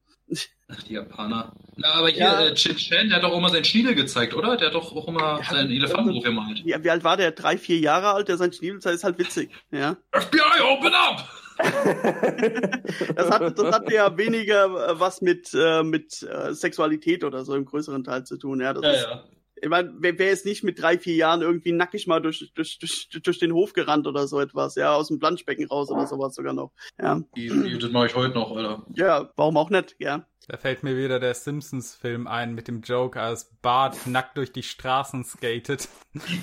Ach, 0.68 0.82
die 0.84 0.94
Japaner. 0.94 1.54
Ja, 1.78 1.94
aber 1.94 2.10
hier, 2.10 2.24
Ja. 2.24 2.42
äh, 2.46 2.54
Chin 2.56 2.76
Chen, 2.76 3.08
der 3.10 3.18
hat 3.18 3.24
doch 3.24 3.32
auch 3.32 3.38
immer 3.38 3.50
seinen 3.50 3.66
Schniedel 3.66 3.94
gezeigt, 3.94 4.34
oder? 4.34 4.58
Der 4.58 4.68
hat 4.70 4.74
doch 4.76 4.94
auch 4.96 5.08
immer 5.08 5.40
Ja, 5.40 5.44
seinen 5.44 5.70
Elefantenruf 5.70 6.24
gemalt. 6.24 6.64
Wie, 6.66 6.76
wie 6.84 6.90
alt 6.90 7.04
war 7.04 7.16
der? 7.18 7.32
Drei, 7.32 7.58
vier 7.58 7.78
Jahre 7.78 8.12
alt, 8.14 8.28
der 8.30 8.38
sein 8.38 8.52
Schniebelzeit 8.52 8.96
ist 8.96 9.04
halt 9.04 9.20
witzig, 9.20 9.52
ja. 9.72 9.96
FBI, 10.12 10.62
open 10.64 10.94
up! 10.94 11.30
Das 13.16 13.30
hat, 13.30 13.58
das 13.60 13.76
hat 13.76 13.92
ja 13.92 14.18
weniger 14.18 14.66
äh, 14.90 15.00
was 15.00 15.22
mit, 15.22 15.52
äh, 15.54 15.84
mit 15.84 16.24
äh, 16.24 16.54
Sexualität 16.54 17.24
oder 17.24 17.46
so 17.46 17.54
im 17.56 17.66
größeren 17.66 18.04
Teil 18.04 18.24
zu 18.26 18.38
tun, 18.38 18.60
ja. 18.60 18.74
Das 18.74 18.96
ist, 18.96 19.04
ja. 19.04 19.24
Ich 19.64 19.70
meine, 19.70 19.94
wer, 19.98 20.20
wer 20.20 20.32
ist 20.32 20.46
nicht 20.46 20.64
mit 20.66 20.82
drei, 20.82 21.00
vier 21.00 21.16
Jahren 21.16 21.42
irgendwie 21.42 21.72
nackig 21.72 22.06
mal 22.06 22.20
durch, 22.22 22.52
durch, 22.54 22.80
durch, 22.80 23.08
durch 23.24 23.40
den 23.40 23.54
Hof 23.54 23.72
gerannt 23.72 24.08
oder 24.08 24.28
so 24.28 24.42
etwas, 24.42 24.76
ja, 24.76 24.94
aus 24.94 25.08
dem 25.08 25.20
Planschbecken 25.20 25.68
raus 25.68 25.90
oder 25.90 26.06
sowas 26.06 26.36
sogar 26.36 26.52
noch. 26.52 26.74
Ja, 27.00 27.22
das 27.34 27.92
mache 27.92 28.08
ich 28.08 28.16
heute 28.16 28.34
noch, 28.34 28.56
Alter. 28.56 28.86
ja 28.94 29.32
warum 29.38 29.56
auch 29.56 29.70
nicht, 29.70 29.96
ja. 30.00 30.28
Da 30.50 30.58
fällt 30.58 30.84
mir 30.84 30.98
wieder 30.98 31.22
der 31.22 31.34
Simpsons-Film 31.34 32.28
ein 32.28 32.54
mit 32.54 32.68
dem 32.68 32.82
Joke, 32.82 33.22
als 33.22 33.56
Bart 33.62 34.06
nackt 34.06 34.36
durch 34.38 34.52
die 34.52 34.64
Straßen 34.64 35.24
skatet. 35.24 35.88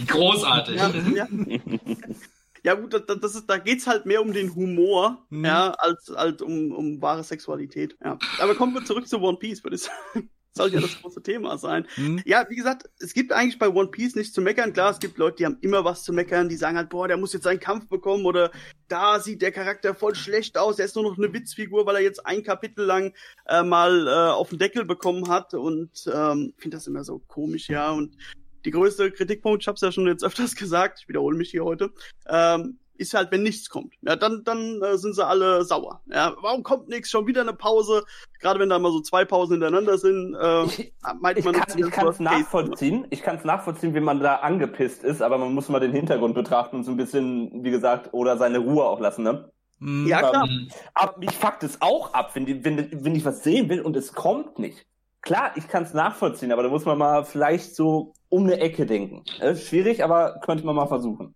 Großartig. 0.07 0.77
Ja, 0.77 0.89
ja. 1.15 1.29
ja 2.65 2.75
gut, 2.75 2.95
das, 2.95 3.03
das 3.21 3.35
ist, 3.35 3.47
da 3.51 3.59
geht's 3.59 3.87
halt 3.87 4.07
mehr 4.07 4.23
um 4.23 4.33
den 4.33 4.55
Humor, 4.55 5.27
Mhm. 5.29 5.45
ja, 5.45 5.73
als, 5.73 6.11
als 6.11 6.41
um, 6.41 6.73
um 6.73 7.03
wahre 7.03 7.23
Sexualität. 7.23 7.99
Ja. 8.03 8.19
Aber 8.41 8.55
kommen 8.55 8.73
wir 8.73 8.85
zurück 8.85 9.07
zu 9.07 9.21
One 9.21 9.37
Piece, 9.39 9.63
würde 9.63 9.77
ich 9.77 9.83
sagen. 9.83 10.31
Soll 10.53 10.73
ja 10.73 10.81
das 10.81 10.99
große 11.03 11.23
Thema 11.23 11.59
sein. 11.59 11.87
Hm? 11.95 12.21
Ja, 12.25 12.45
wie 12.49 12.57
gesagt, 12.57 12.91
es 12.99 13.15
gibt 13.15 13.33
eigentlich 13.33 13.59
bei 13.59 13.69
One 13.69 13.89
Piece 13.89 14.17
nichts 14.17 14.33
zu 14.33 14.41
meckern. 14.41 14.73
Klar, 14.73 14.91
es 14.91 14.99
gibt 14.99 15.19
Leute, 15.19 15.37
die 15.37 15.47
haben 15.47 15.59
immer 15.61 15.85
was 15.85 16.03
zu 16.03 16.13
meckern, 16.13 16.49
die 16.49 16.57
sagen 16.57 16.77
halt, 16.77 16.89
boah, 16.89 17.07
der 17.09 17.17
muss 17.17 17.33
jetzt 17.33 17.45
seinen 17.45 17.61
Kampf 17.61 17.89
bekommen 17.89 18.27
oder 18.27 18.51
da 18.89 19.21
sieht 19.21 19.43
der 19.43 19.53
Charakter 19.53 19.95
voll 19.95 20.15
schlecht 20.15 20.59
aus, 20.59 20.79
er 20.79 20.87
ist 20.87 20.97
nur 20.97 21.05
noch 21.05 21.17
eine 21.17 21.33
Witzfigur, 21.33 21.87
weil 21.87 21.97
er 21.97 22.03
jetzt 22.03 22.27
ein 22.27 22.43
Kapitel 22.43 22.85
lang 22.85 23.15
äh, 23.47 23.63
mal 23.63 24.09
äh, 24.09 24.11
auf 24.11 24.51
den 24.51 24.59
Deckel 24.59 24.85
bekommen 24.85 25.29
hat 25.29 25.55
und 25.55 25.91
ähm, 26.13 26.53
finde 26.57 26.77
das 26.77 26.87
immer 26.87 27.05
so 27.05 27.21
komisch, 27.21 27.69
ja. 27.69 27.91
Und 27.91 28.17
die 28.65 28.73
größte 28.73 29.11
Kritikpunkt, 29.13 29.63
ich 29.63 29.69
habe 29.69 29.77
es 29.77 29.81
ja 29.81 29.93
schon 29.93 30.07
jetzt 30.07 30.25
öfters 30.25 30.57
gesagt, 30.57 31.01
ich 31.03 31.09
wiederhole 31.09 31.37
mich 31.37 31.51
hier 31.51 31.65
heute, 31.65 31.93
ähm, 32.27 32.79
ist 33.01 33.15
halt, 33.15 33.33
wenn 33.33 33.43
nichts 33.43 33.69
kommt. 33.71 33.95
Ja, 34.03 34.15
dann, 34.15 34.45
dann 34.45 34.81
äh, 34.83 34.97
sind 34.99 35.15
sie 35.15 35.27
alle 35.27 35.65
sauer. 35.65 36.03
Ja, 36.07 36.35
warum 36.43 36.63
kommt 36.63 36.89
nichts? 36.89 37.11
Schon 37.11 37.27
wieder 37.27 37.41
eine 37.41 37.55
Pause. 37.55 38.05
Gerade 38.41 38.61
wenn 38.61 38.69
da 38.69 38.79
mal 38.79 38.93
so 38.93 39.01
zwei 39.01 39.25
Pausen 39.25 39.55
hintereinander 39.55 39.99
sind, 39.99 40.35
äh, 40.35 40.65
Ich, 40.65 40.93
meint 41.21 41.39
ich 41.39 41.45
man, 41.45 41.55
ich 41.55 41.91
kann 41.91 42.09
es 42.09 42.19
case. 42.19 42.23
nachvollziehen. 42.23 43.07
Ich 43.11 43.23
kann 43.23 43.37
es 43.37 43.45
nachvollziehen, 43.45 43.95
wie 43.95 44.01
man 44.01 44.21
da 44.21 44.37
angepisst 44.37 45.03
ist, 45.03 45.23
aber 45.23 45.39
man 45.39 45.53
muss 45.55 45.69
mal 45.69 45.81
den 45.81 45.93
Hintergrund 45.93 46.35
betrachten 46.35 46.77
und 46.77 46.85
so 46.85 46.91
ein 46.93 46.97
bisschen, 46.97 47.65
wie 47.65 47.71
gesagt, 47.71 48.11
oder 48.13 48.37
seine 48.37 48.59
Ruhe 48.59 48.85
auch 48.85 49.01
lassen, 49.01 49.23
ne? 49.25 49.51
Hm? 49.81 50.07
Ja, 50.07 50.19
klar. 50.29 50.47
Mhm. 50.47 50.69
Aber 50.95 51.19
mich 51.19 51.33
fuckt 51.33 51.63
es 51.63 51.81
auch 51.81 52.13
ab, 52.13 52.31
wenn, 52.35 52.45
die, 52.47 52.65
wenn, 52.65 53.05
wenn 53.05 53.15
ich 53.15 53.25
was 53.25 53.43
sehen 53.43 53.69
will 53.71 53.81
und 53.81 53.97
es 53.97 54.13
kommt 54.13 54.59
nicht. 54.59 54.87
Klar, 55.23 55.53
ich 55.57 55.69
kann 55.69 55.83
es 55.83 55.93
nachvollziehen, 55.95 56.53
aber 56.53 56.63
da 56.63 56.69
muss 56.69 56.85
man 56.85 56.97
mal 56.99 57.25
vielleicht 57.25 57.75
so 57.75 58.15
um 58.29 58.45
eine 58.45 58.59
Ecke 58.61 58.87
denken. 58.87 59.23
Das 59.39 59.59
ist 59.59 59.69
schwierig, 59.69 60.03
aber 60.05 60.41
könnte 60.45 60.65
man 60.65 60.77
mal 60.77 60.87
versuchen. 60.87 61.35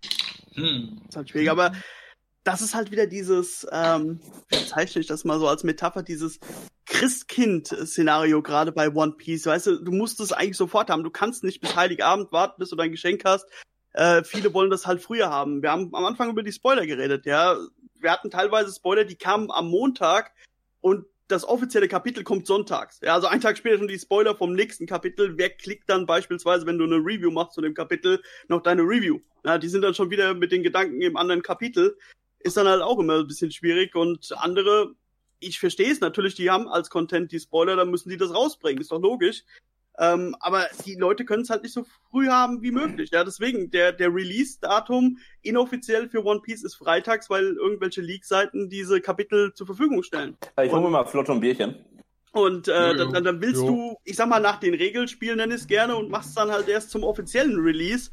Hm. 0.54 1.00
ist 1.08 1.16
halt 1.16 1.30
schwierig, 1.30 1.50
aber 1.50 1.72
das 2.44 2.60
ist 2.60 2.74
halt 2.74 2.90
wieder 2.90 3.06
dieses, 3.06 3.66
ähm, 3.72 4.20
zeichne 4.68 5.00
ich 5.00 5.06
das 5.06 5.24
mal 5.24 5.38
so 5.38 5.48
als 5.48 5.64
Metapher, 5.64 6.02
dieses 6.02 6.38
Christkind-Szenario 6.86 8.42
gerade 8.42 8.70
bei 8.70 8.90
One 8.90 9.12
Piece. 9.12 9.46
Weißt 9.46 9.66
du, 9.66 9.82
du 9.82 9.92
musst 9.92 10.20
es 10.20 10.32
eigentlich 10.32 10.58
sofort 10.58 10.90
haben. 10.90 11.04
Du 11.04 11.10
kannst 11.10 11.42
nicht 11.42 11.62
bis 11.62 11.74
Heiligabend 11.74 12.30
warten, 12.32 12.56
bis 12.58 12.68
du 12.68 12.76
dein 12.76 12.90
Geschenk 12.90 13.24
hast. 13.24 13.46
Äh, 13.94 14.24
viele 14.24 14.52
wollen 14.52 14.70
das 14.70 14.86
halt 14.86 15.00
früher 15.00 15.30
haben. 15.30 15.62
Wir 15.62 15.70
haben 15.70 15.94
am 15.94 16.04
Anfang 16.04 16.30
über 16.30 16.42
die 16.42 16.52
Spoiler 16.52 16.86
geredet, 16.86 17.24
ja. 17.26 17.56
Wir 17.98 18.12
hatten 18.12 18.30
teilweise 18.30 18.74
Spoiler, 18.74 19.04
die 19.04 19.16
kamen 19.16 19.50
am 19.50 19.68
Montag 19.70 20.32
und 20.82 21.06
das 21.34 21.46
offizielle 21.46 21.88
Kapitel 21.88 22.24
kommt 22.24 22.46
sonntags. 22.46 23.00
Ja, 23.02 23.14
also 23.14 23.26
einen 23.26 23.40
Tag 23.40 23.58
später 23.58 23.78
schon 23.78 23.88
die 23.88 23.98
Spoiler 23.98 24.34
vom 24.34 24.54
nächsten 24.54 24.86
Kapitel. 24.86 25.36
Wer 25.36 25.50
klickt 25.50 25.90
dann 25.90 26.06
beispielsweise, 26.06 26.64
wenn 26.66 26.78
du 26.78 26.84
eine 26.84 26.96
Review 26.96 27.30
machst 27.30 27.54
zu 27.54 27.60
dem 27.60 27.74
Kapitel, 27.74 28.22
noch 28.48 28.62
deine 28.62 28.82
Review? 28.82 29.20
Ja, 29.44 29.58
die 29.58 29.68
sind 29.68 29.82
dann 29.82 29.94
schon 29.94 30.10
wieder 30.10 30.32
mit 30.34 30.52
den 30.52 30.62
Gedanken 30.62 31.02
im 31.02 31.16
anderen 31.16 31.42
Kapitel. 31.42 31.98
Ist 32.40 32.56
dann 32.56 32.68
halt 32.68 32.82
auch 32.82 32.98
immer 32.98 33.18
ein 33.18 33.26
bisschen 33.26 33.50
schwierig 33.50 33.94
und 33.94 34.32
andere, 34.38 34.94
ich 35.40 35.58
verstehe 35.58 35.90
es 35.90 36.00
natürlich, 36.00 36.34
die 36.34 36.50
haben 36.50 36.68
als 36.68 36.88
Content 36.88 37.32
die 37.32 37.40
Spoiler, 37.40 37.76
dann 37.76 37.90
müssen 37.90 38.10
die 38.10 38.16
das 38.16 38.34
rausbringen, 38.34 38.80
ist 38.80 38.92
doch 38.92 39.00
logisch. 39.00 39.44
Ähm, 39.98 40.34
aber 40.40 40.66
die 40.84 40.96
Leute 40.96 41.24
können 41.24 41.42
es 41.42 41.50
halt 41.50 41.62
nicht 41.62 41.72
so 41.72 41.84
früh 42.10 42.28
haben 42.28 42.62
wie 42.62 42.72
möglich. 42.72 43.10
Ja, 43.12 43.22
deswegen, 43.22 43.70
der, 43.70 43.92
der 43.92 44.12
Release-Datum 44.12 45.18
inoffiziell 45.42 46.08
für 46.08 46.24
One 46.24 46.40
Piece 46.40 46.64
ist 46.64 46.74
freitags, 46.74 47.30
weil 47.30 47.54
irgendwelche 47.54 48.00
Leak-Seiten 48.00 48.68
diese 48.68 49.00
Kapitel 49.00 49.54
zur 49.54 49.66
Verfügung 49.66 50.02
stellen. 50.02 50.36
Ich 50.62 50.72
hole 50.72 50.82
mir 50.82 50.90
mal 50.90 51.04
flott 51.04 51.30
ein 51.30 51.40
Bierchen. 51.40 51.76
Und 52.32 52.66
äh, 52.66 52.96
dann, 52.96 53.22
dann 53.22 53.40
willst 53.40 53.62
jo. 53.62 53.68
du, 53.68 53.96
ich 54.02 54.16
sag 54.16 54.28
mal, 54.28 54.40
nach 54.40 54.58
den 54.58 54.74
Regelspielen 54.74 55.36
nenn 55.36 55.52
es 55.52 55.68
gerne 55.68 55.94
und 55.94 56.10
machst 56.10 56.36
dann 56.36 56.50
halt 56.50 56.66
erst 56.66 56.90
zum 56.90 57.04
offiziellen 57.04 57.60
Release. 57.60 58.10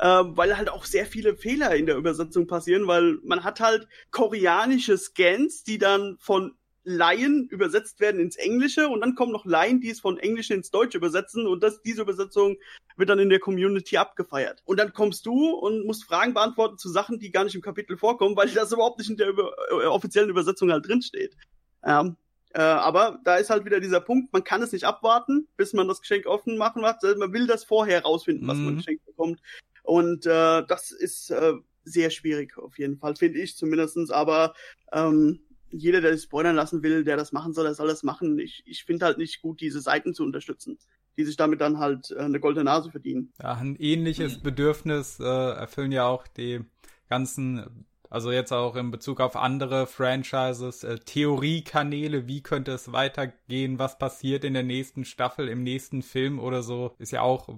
Äh, 0.00 0.06
weil 0.06 0.56
halt 0.56 0.70
auch 0.70 0.84
sehr 0.84 1.06
viele 1.06 1.34
Fehler 1.36 1.74
in 1.74 1.86
der 1.86 1.96
Übersetzung 1.96 2.46
passieren, 2.46 2.86
weil 2.86 3.18
man 3.24 3.42
hat 3.42 3.58
halt 3.58 3.88
koreanische 4.12 4.96
Scans, 4.96 5.64
die 5.64 5.76
dann 5.76 6.16
von 6.20 6.54
Laien 6.88 7.48
übersetzt 7.48 8.00
werden 8.00 8.20
ins 8.20 8.36
Englische 8.36 8.88
und 8.88 9.00
dann 9.00 9.14
kommen 9.14 9.32
noch 9.32 9.44
Laien, 9.44 9.80
die 9.80 9.90
es 9.90 10.00
von 10.00 10.18
Englisch 10.18 10.50
ins 10.50 10.70
Deutsche 10.70 10.98
übersetzen 10.98 11.46
und 11.46 11.62
das, 11.62 11.82
diese 11.82 12.02
Übersetzung 12.02 12.56
wird 12.96 13.10
dann 13.10 13.18
in 13.18 13.28
der 13.28 13.40
Community 13.40 13.98
abgefeiert. 13.98 14.62
Und 14.64 14.80
dann 14.80 14.92
kommst 14.92 15.26
du 15.26 15.50
und 15.50 15.86
musst 15.86 16.04
Fragen 16.04 16.34
beantworten 16.34 16.78
zu 16.78 16.88
Sachen, 16.88 17.18
die 17.18 17.30
gar 17.30 17.44
nicht 17.44 17.54
im 17.54 17.60
Kapitel 17.60 17.96
vorkommen, 17.96 18.36
weil 18.36 18.48
das 18.48 18.72
überhaupt 18.72 18.98
nicht 18.98 19.10
in 19.10 19.16
der 19.16 19.28
über, 19.28 19.52
äh, 19.70 19.84
offiziellen 19.86 20.30
Übersetzung 20.30 20.72
halt 20.72 20.88
drinsteht. 20.88 21.36
Ähm, 21.84 22.16
äh, 22.54 22.60
aber 22.60 23.20
da 23.24 23.36
ist 23.36 23.50
halt 23.50 23.64
wieder 23.66 23.80
dieser 23.80 24.00
Punkt, 24.00 24.32
man 24.32 24.44
kann 24.44 24.62
es 24.62 24.72
nicht 24.72 24.84
abwarten, 24.84 25.46
bis 25.56 25.74
man 25.74 25.88
das 25.88 26.00
Geschenk 26.00 26.26
offen 26.26 26.56
machen 26.56 26.80
macht. 26.80 27.02
Man 27.02 27.32
will 27.32 27.46
das 27.46 27.64
vorher 27.64 28.02
rausfinden, 28.02 28.48
was 28.48 28.56
mhm. 28.56 28.64
man 28.64 28.76
geschenkt 28.76 29.04
bekommt. 29.04 29.40
Und 29.82 30.26
äh, 30.26 30.62
das 30.66 30.90
ist 30.90 31.30
äh, 31.30 31.52
sehr 31.84 32.10
schwierig 32.10 32.56
auf 32.58 32.78
jeden 32.78 32.98
Fall, 32.98 33.16
finde 33.16 33.40
ich 33.40 33.56
zumindestens. 33.56 34.10
Aber 34.10 34.54
ähm, 34.92 35.40
jeder, 35.70 36.00
der 36.00 36.14
sich 36.14 36.24
spoilern 36.24 36.56
lassen 36.56 36.82
will, 36.82 37.04
der 37.04 37.16
das 37.16 37.32
machen 37.32 37.52
soll, 37.52 37.64
der 37.64 37.74
soll 37.74 37.88
das 37.88 38.02
machen. 38.02 38.38
Ich, 38.38 38.62
ich 38.66 38.84
finde 38.84 39.06
halt 39.06 39.18
nicht 39.18 39.42
gut, 39.42 39.60
diese 39.60 39.80
Seiten 39.80 40.14
zu 40.14 40.24
unterstützen, 40.24 40.78
die 41.16 41.24
sich 41.24 41.36
damit 41.36 41.60
dann 41.60 41.78
halt 41.78 42.10
äh, 42.10 42.20
eine 42.20 42.40
goldene 42.40 42.64
Nase 42.64 42.90
verdienen. 42.90 43.32
Ja, 43.42 43.54
ein 43.54 43.76
ähnliches 43.76 44.38
Bedürfnis 44.40 45.18
äh, 45.20 45.24
erfüllen 45.24 45.92
ja 45.92 46.06
auch 46.06 46.26
die 46.26 46.60
ganzen, 47.08 47.86
also 48.10 48.30
jetzt 48.30 48.52
auch 48.52 48.76
in 48.76 48.90
Bezug 48.90 49.20
auf 49.20 49.36
andere 49.36 49.86
Franchises, 49.86 50.84
äh, 50.84 50.98
Theoriekanäle, 50.98 52.26
wie 52.26 52.42
könnte 52.42 52.72
es 52.72 52.92
weitergehen, 52.92 53.78
was 53.78 53.98
passiert 53.98 54.44
in 54.44 54.54
der 54.54 54.62
nächsten 54.62 55.04
Staffel, 55.04 55.48
im 55.48 55.62
nächsten 55.62 56.02
Film 56.02 56.38
oder 56.38 56.62
so, 56.62 56.94
ist 56.98 57.12
ja 57.12 57.22
auch 57.22 57.48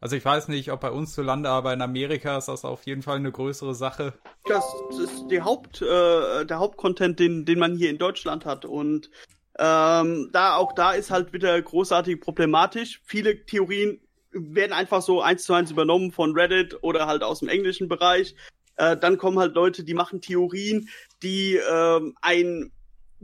also 0.00 0.16
ich 0.16 0.24
weiß 0.24 0.48
nicht, 0.48 0.72
ob 0.72 0.80
bei 0.80 0.90
uns 0.90 1.14
zu 1.14 1.22
Lande, 1.22 1.50
aber 1.50 1.72
in 1.72 1.82
Amerika 1.82 2.38
ist 2.38 2.48
das 2.48 2.64
auf 2.64 2.84
jeden 2.86 3.02
Fall 3.02 3.16
eine 3.16 3.32
größere 3.32 3.74
Sache. 3.74 4.14
Das 4.46 4.64
ist 4.98 5.26
die 5.30 5.42
Haupt, 5.42 5.82
äh, 5.82 6.46
der 6.46 6.58
Hauptcontent, 6.58 7.20
den, 7.20 7.44
den 7.44 7.58
man 7.58 7.76
hier 7.76 7.90
in 7.90 7.98
Deutschland 7.98 8.46
hat. 8.46 8.64
Und 8.64 9.10
ähm, 9.58 10.30
da 10.32 10.56
auch 10.56 10.72
da 10.72 10.92
ist 10.92 11.10
halt 11.10 11.32
wieder 11.34 11.60
großartig 11.60 12.20
problematisch. 12.20 13.02
Viele 13.04 13.44
Theorien 13.44 14.00
werden 14.32 14.72
einfach 14.72 15.02
so 15.02 15.20
eins 15.20 15.44
zu 15.44 15.52
eins 15.52 15.70
übernommen 15.70 16.12
von 16.12 16.32
Reddit 16.32 16.78
oder 16.82 17.06
halt 17.06 17.22
aus 17.22 17.40
dem 17.40 17.48
englischen 17.48 17.88
Bereich. 17.88 18.34
Äh, 18.76 18.96
dann 18.96 19.18
kommen 19.18 19.38
halt 19.38 19.54
Leute, 19.54 19.84
die 19.84 19.94
machen 19.94 20.22
Theorien, 20.22 20.88
die 21.22 21.56
ähm, 21.70 22.14
ein 22.22 22.72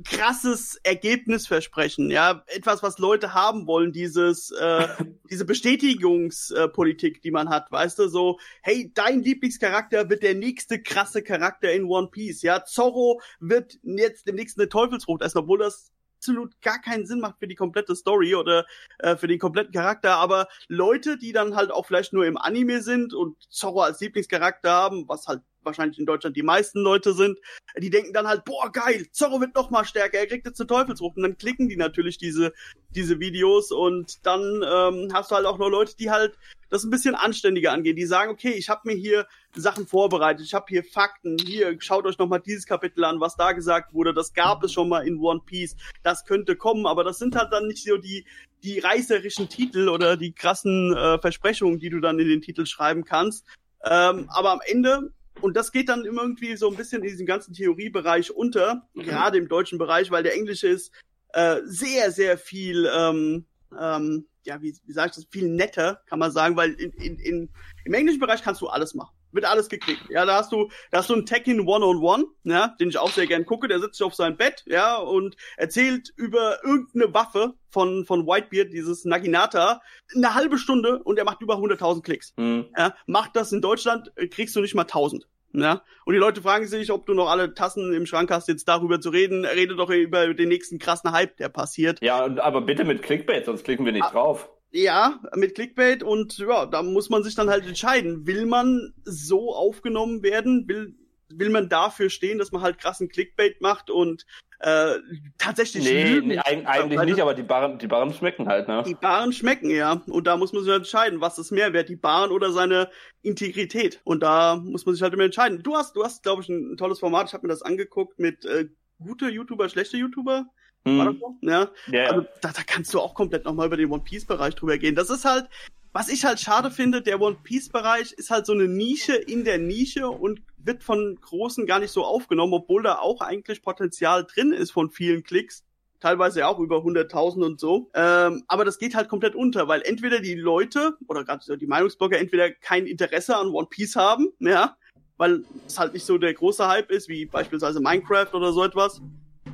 krasses 0.05 0.79
Ergebnis 0.83 1.47
versprechen, 1.47 2.11
ja, 2.11 2.43
etwas, 2.47 2.83
was 2.83 2.99
Leute 2.99 3.35
haben 3.35 3.67
wollen, 3.67 3.93
dieses, 3.93 4.51
äh, 4.51 4.89
diese 5.31 5.45
Bestätigungspolitik, 5.45 7.23
die 7.23 7.31
man 7.31 7.49
hat, 7.49 7.71
weißt 7.71 7.99
du, 7.99 8.09
so, 8.09 8.39
hey, 8.63 8.91
dein 8.95 9.23
Lieblingscharakter 9.23 10.11
wird 10.11 10.23
der 10.23 10.35
nächste 10.35 10.83
krasse 10.83 11.23
Charakter 11.23 11.73
in 11.73 11.85
One 11.85 12.09
Piece, 12.09 12.43
ja, 12.43 12.65
Zorro 12.65 13.21
wird 13.41 13.79
jetzt 13.83 14.27
demnächst 14.27 14.59
eine 14.59 14.69
Teufelsrot 14.69 15.23
essen, 15.23 15.39
obwohl 15.39 15.59
das 15.59 15.93
absolut 16.19 16.61
gar 16.61 16.81
keinen 16.81 17.07
Sinn 17.07 17.21
macht 17.21 17.39
für 17.39 17.47
die 17.47 17.55
komplette 17.55 17.95
Story 17.95 18.35
oder 18.35 18.67
äh, 18.99 19.17
für 19.17 19.29
den 19.29 19.39
kompletten 19.39 19.73
Charakter, 19.73 20.17
aber 20.17 20.49
Leute, 20.67 21.19
die 21.19 21.33
dann 21.33 21.55
halt 21.55 21.71
auch 21.71 21.87
vielleicht 21.87 22.13
nur 22.13 22.27
im 22.27 22.37
Anime 22.37 22.83
sind 22.83 23.15
und 23.15 23.37
Zorro 23.51 23.83
als 23.83 24.01
Lieblingscharakter 24.01 24.71
haben, 24.71 25.09
was 25.09 25.27
halt 25.27 25.43
wahrscheinlich 25.67 25.99
in 25.99 26.07
Deutschland 26.07 26.37
die 26.37 26.43
meisten 26.43 26.81
Leute 26.81 27.13
sind, 27.13 27.39
die 27.77 27.91
denken 27.91 28.13
dann 28.13 28.27
halt, 28.27 28.45
boah, 28.45 28.71
geil, 28.73 29.07
Zorro 29.11 29.41
wird 29.41 29.55
noch 29.55 29.71
mal 29.71 29.85
stärker, 29.85 30.19
er 30.19 30.27
kriegt 30.27 30.47
jetzt 30.47 30.61
eine 30.61 30.69
Teufelsfrucht. 30.69 31.17
Und 31.17 31.25
dann 31.25 31.37
klicken 31.37 31.69
die 31.69 31.77
natürlich 31.77 32.17
diese, 32.17 32.55
diese 32.91 33.21
Videos 33.21 33.73
und 33.73 34.25
dann 34.25 34.63
ähm, 34.63 35.11
hast 35.13 35.31
du 35.31 35.35
halt 35.35 35.47
auch 35.47 35.59
noch 35.59 35.69
Leute, 35.69 35.97
die 35.97 36.11
halt 36.11 36.39
das 36.71 36.85
ein 36.85 36.91
bisschen 36.91 37.15
anständiger 37.15 37.73
angehen, 37.73 37.97
die 37.97 38.07
sagen, 38.07 38.31
okay, 38.31 38.51
ich 38.51 38.69
habe 38.69 38.83
mir 38.85 38.95
hier 38.95 39.27
Sachen 39.55 39.87
vorbereitet, 39.87 40.45
ich 40.45 40.55
habe 40.55 40.67
hier 40.69 40.83
Fakten, 40.85 41.37
hier, 41.39 41.77
schaut 41.81 42.07
euch 42.07 42.19
noch 42.19 42.29
mal 42.29 42.39
dieses 42.39 42.67
Kapitel 42.67 43.05
an, 43.05 43.21
was 43.21 43.37
da 43.37 43.53
gesagt 43.53 43.95
wurde, 43.95 44.13
das 44.13 44.33
gab 44.33 44.65
es 44.65 44.73
schon 44.73 44.89
mal 44.89 45.07
in 45.07 45.19
One 45.19 45.43
Piece, 45.45 45.77
das 46.03 46.25
könnte 46.25 46.57
kommen, 46.57 46.87
aber 46.87 47.05
das 47.05 47.19
sind 47.19 47.37
halt 47.37 47.53
dann 47.53 47.69
nicht 47.69 47.85
so 47.85 47.97
die, 47.97 48.27
die 48.63 48.79
reißerischen 48.79 49.49
Titel 49.49 49.89
oder 49.89 50.17
die 50.17 50.33
krassen 50.33 50.95
äh, 50.97 51.19
Versprechungen, 51.19 51.79
die 51.79 51.91
du 51.91 52.01
dann 52.01 52.19
in 52.19 52.29
den 52.29 52.43
Titel 52.43 52.67
schreiben 52.67 53.05
kannst. 53.05 53.47
Ähm, 53.85 54.29
aber 54.31 54.51
am 54.51 54.61
Ende 54.67 55.13
und 55.41 55.57
das 55.57 55.73
geht 55.73 55.89
dann 55.89 56.05
immer 56.05 56.23
irgendwie 56.23 56.57
so 56.57 56.71
ein 56.71 56.77
bisschen 56.77 57.03
in 57.03 57.09
diesem 57.09 57.27
ganzen 57.27 57.55
Theoriebereich 57.55 58.31
unter, 58.31 58.89
mhm. 58.95 59.03
gerade 59.03 59.39
im 59.39 59.49
deutschen 59.49 59.79
Bereich, 59.79 60.11
weil 60.11 60.23
der 60.23 60.35
Englische 60.35 60.69
ist 60.69 60.93
äh, 61.33 61.61
sehr, 61.65 62.11
sehr 62.13 62.39
viel, 62.39 62.89
ähm, 62.95 63.47
ähm, 63.79 64.27
ja, 64.45 64.63
wie, 64.63 64.77
wie 64.85 64.93
sage 64.93 65.11
ich 65.11 65.17
das, 65.17 65.27
viel 65.31 65.49
netter, 65.49 66.03
kann 66.07 66.19
man 66.19 66.31
sagen, 66.31 66.57
weil 66.57 66.73
in, 66.73 66.93
in, 66.93 67.19
in, 67.19 67.49
im 67.85 67.95
englischen 67.95 68.21
Bereich 68.21 68.43
kannst 68.43 68.61
du 68.61 68.69
alles 68.69 68.95
machen 68.95 69.16
wird 69.33 69.45
alles 69.45 69.69
geklickt. 69.69 70.03
Ja, 70.09 70.25
da 70.25 70.37
hast 70.37 70.53
du, 70.53 70.69
da 70.91 70.99
hast 70.99 71.11
du 71.11 71.15
einen 71.15 71.27
Tekken 71.27 71.61
One-on-One, 71.61 72.25
ja, 72.45 72.75
den 72.81 72.89
ich 72.89 72.99
auch 72.99 73.11
sehr 73.11 73.27
gern 73.27 73.45
gucke, 73.45 73.69
der 73.69 73.81
sitzt 73.81 74.03
auf 74.03 74.15
seinem 74.15 74.37
Bett, 74.37 74.65
ja, 74.67 74.97
und 74.97 75.37
erzählt 75.57 76.13
über 76.17 76.65
irgendeine 76.65 77.13
Waffe 77.15 77.55
von, 77.71 78.05
von 78.05 78.27
Whitebeard, 78.27 78.73
dieses 78.73 79.05
Naginata, 79.05 79.81
eine 80.15 80.35
halbe 80.35 80.59
Stunde 80.59 81.03
und 81.03 81.19
er 81.19 81.25
macht 81.25 81.43
über 81.43 81.57
100.000 81.57 82.03
Klicks. 82.03 82.35
Mhm. 82.37 82.67
Ja, 82.77 82.95
macht 83.07 83.37
das 83.37 83.53
in 83.53 83.61
Deutschland, 83.61 84.13
kriegst 84.31 84.57
du 84.57 84.61
nicht 84.61 84.75
mal 84.75 84.83
1000. 84.83 85.27
Ja? 85.57 85.83
Und 86.05 86.15
die 86.15 86.21
Leute 86.21 86.43
fragen 86.43 86.67
sich, 86.67 86.93
ob 86.93 87.07
du 87.07 87.15
noch 87.15 87.29
alle 87.29 87.55
Tassen 87.55 87.93
im 87.93 88.07
Schrank 88.07 88.31
hast, 88.31 88.49
jetzt 88.49 88.69
darüber 88.69 89.01
zu 89.01 89.11
reden. 89.11 89.45
Rede 89.45 89.75
doch 89.75 89.91
über 89.91 90.35
den 90.35 90.49
nächsten 90.49 90.79
krassen 90.79 91.13
Hype, 91.13 91.37
der 91.39 91.49
passiert. 91.49 92.01
Ja, 92.03 92.25
aber 92.39 92.61
bitte 92.61 92.85
mit 92.85 93.03
Clickbait, 93.03 93.47
sonst 93.47 93.65
klicken 93.65 93.85
wir 93.85 93.93
nicht 93.93 94.05
ah, 94.05 94.11
drauf. 94.11 94.51
Ja, 94.71 95.21
mit 95.35 95.55
Clickbait 95.55 96.03
und 96.03 96.39
ja, 96.39 96.67
da 96.67 96.83
muss 96.83 97.09
man 97.09 97.23
sich 97.23 97.35
dann 97.35 97.49
halt 97.49 97.67
entscheiden. 97.67 98.27
Will 98.27 98.47
man 98.47 98.93
so 99.05 99.55
aufgenommen 99.55 100.23
werden? 100.23 100.69
Will, 100.69 100.95
will 101.29 101.51
man 101.51 101.69
dafür 101.69 102.11
stehen, 102.11 102.39
dass 102.39 102.53
man 102.53 102.63
halt 102.63 102.79
krassen 102.79 103.09
Clickbait 103.09 103.61
macht 103.61 103.91
und 103.91 104.27
äh, 104.59 104.95
tatsächlich 105.39 105.85
nee, 105.85 106.05
lügen? 106.05 106.29
Nee, 106.29 106.39
eigentlich 106.39 107.01
nicht, 107.01 107.21
aber 107.21 107.35
die 107.35 107.43
Barren, 107.43 107.79
die 107.79 107.87
Barren 107.87 108.13
schmecken 108.13 108.49
halt, 108.49 108.69
ne? 108.69 108.83
Die 108.87 108.95
Barren 108.95 109.33
schmecken, 109.33 109.71
ja. 109.71 110.03
Und 110.07 110.27
da 110.27 110.37
muss 110.37 110.53
man 110.53 110.63
sich 110.63 110.71
halt 110.71 110.81
entscheiden, 110.81 111.21
was 111.21 111.39
ist 111.39 111.51
mehr 111.51 111.73
wert, 111.73 111.89
die 111.89 111.97
Barren 111.97 112.31
oder 112.31 112.53
seine 112.53 112.91
Integrität. 113.23 114.01
Und 114.05 114.23
da 114.23 114.57
muss 114.57 114.87
man 114.87 114.95
sich 114.95 115.03
halt 115.03 115.13
immer 115.13 115.25
entscheiden. 115.25 115.63
Du 115.63 115.77
hast, 115.77 115.95
du 115.95 116.05
hast, 116.05 116.23
glaube 116.23 116.43
ich, 116.43 116.49
ein, 116.49 116.73
ein, 116.73 116.77
tolles 116.77 117.01
Format. 117.01 117.29
Ich 117.29 117.35
habe 117.35 117.47
mir 117.47 117.53
das 117.53 117.63
angeguckt 117.63 118.19
mit 118.19 118.45
äh, 118.47 118.69
gute 118.99 119.29
YouTuber, 119.29 119.69
schlechte 119.69 119.99
YouTuber. 119.99 120.47
Hm. 120.87 120.99
War 120.99 121.07
das 121.07 121.17
so? 121.19 121.37
Ja. 121.43 121.71
Yeah. 121.93 122.11
Also, 122.11 122.27
da, 122.41 122.53
da 122.53 122.63
kannst 122.65 122.95
du 122.95 123.01
auch 123.01 123.15
komplett 123.15 123.45
nochmal 123.45 123.67
über 123.67 123.77
den 123.77 123.91
One 123.91 124.05
Piece 124.05 124.25
Bereich 124.25 124.55
drüber 124.55 124.79
gehen. 124.79 124.95
Das 124.95 125.11
ist 125.11 125.25
halt, 125.25 125.49
was 125.93 126.09
ich 126.09 126.25
halt 126.25 126.39
schade 126.39 126.71
finde, 126.71 127.03
der 127.03 127.21
One 127.21 127.37
Piece 127.43 127.71
Bereich 127.71 128.13
ist 128.13 128.31
halt 128.31 128.47
so 128.47 128.53
eine 128.53 128.69
Nische 128.69 129.15
in 129.15 129.45
der 129.45 129.59
Nische 129.59 130.09
und 130.09 130.43
wird 130.59 130.85
von 130.85 131.19
Großen 131.21 131.67
gar 131.67 131.81
nicht 131.81 131.91
so 131.91 132.05
aufgenommen, 132.05 132.53
obwohl 132.53 132.85
da 132.85 132.99
auch 132.99 133.21
eigentlich 133.21 133.63
Potenzial 133.63 134.25
drin 134.25 134.53
ist 134.53 134.71
von 134.71 134.91
vielen 134.91 135.25
Klicks. 135.25 135.65
Teilweise 135.99 136.47
auch 136.47 136.61
über 136.61 136.79
100.000 136.79 137.45
und 137.45 137.59
so. 137.59 137.91
Ähm, 137.95 138.45
aber 138.47 138.65
das 138.65 138.79
geht 138.79 138.95
halt 138.95 139.09
komplett 139.09 139.35
unter, 139.35 139.67
weil 139.67 139.83
entweder 139.83 140.21
die 140.21 140.35
Leute 140.35 140.97
oder 141.09 141.25
gerade 141.25 141.57
die 141.57 141.67
Meinungsblogger 141.67 142.19
entweder 142.19 142.51
kein 142.51 142.87
Interesse 142.87 143.37
an 143.37 143.49
One 143.49 143.67
Piece 143.69 143.97
haben, 143.97 144.29
ja, 144.39 144.77
weil 145.17 145.43
es 145.67 145.79
halt 145.79 145.95
nicht 145.95 146.05
so 146.05 146.19
der 146.19 146.35
große 146.35 146.69
Hype 146.69 146.91
ist, 146.93 147.09
wie 147.09 147.25
beispielsweise 147.25 147.81
Minecraft 147.81 148.35
oder 148.35 148.53
so 148.53 148.63
etwas. 148.63 149.01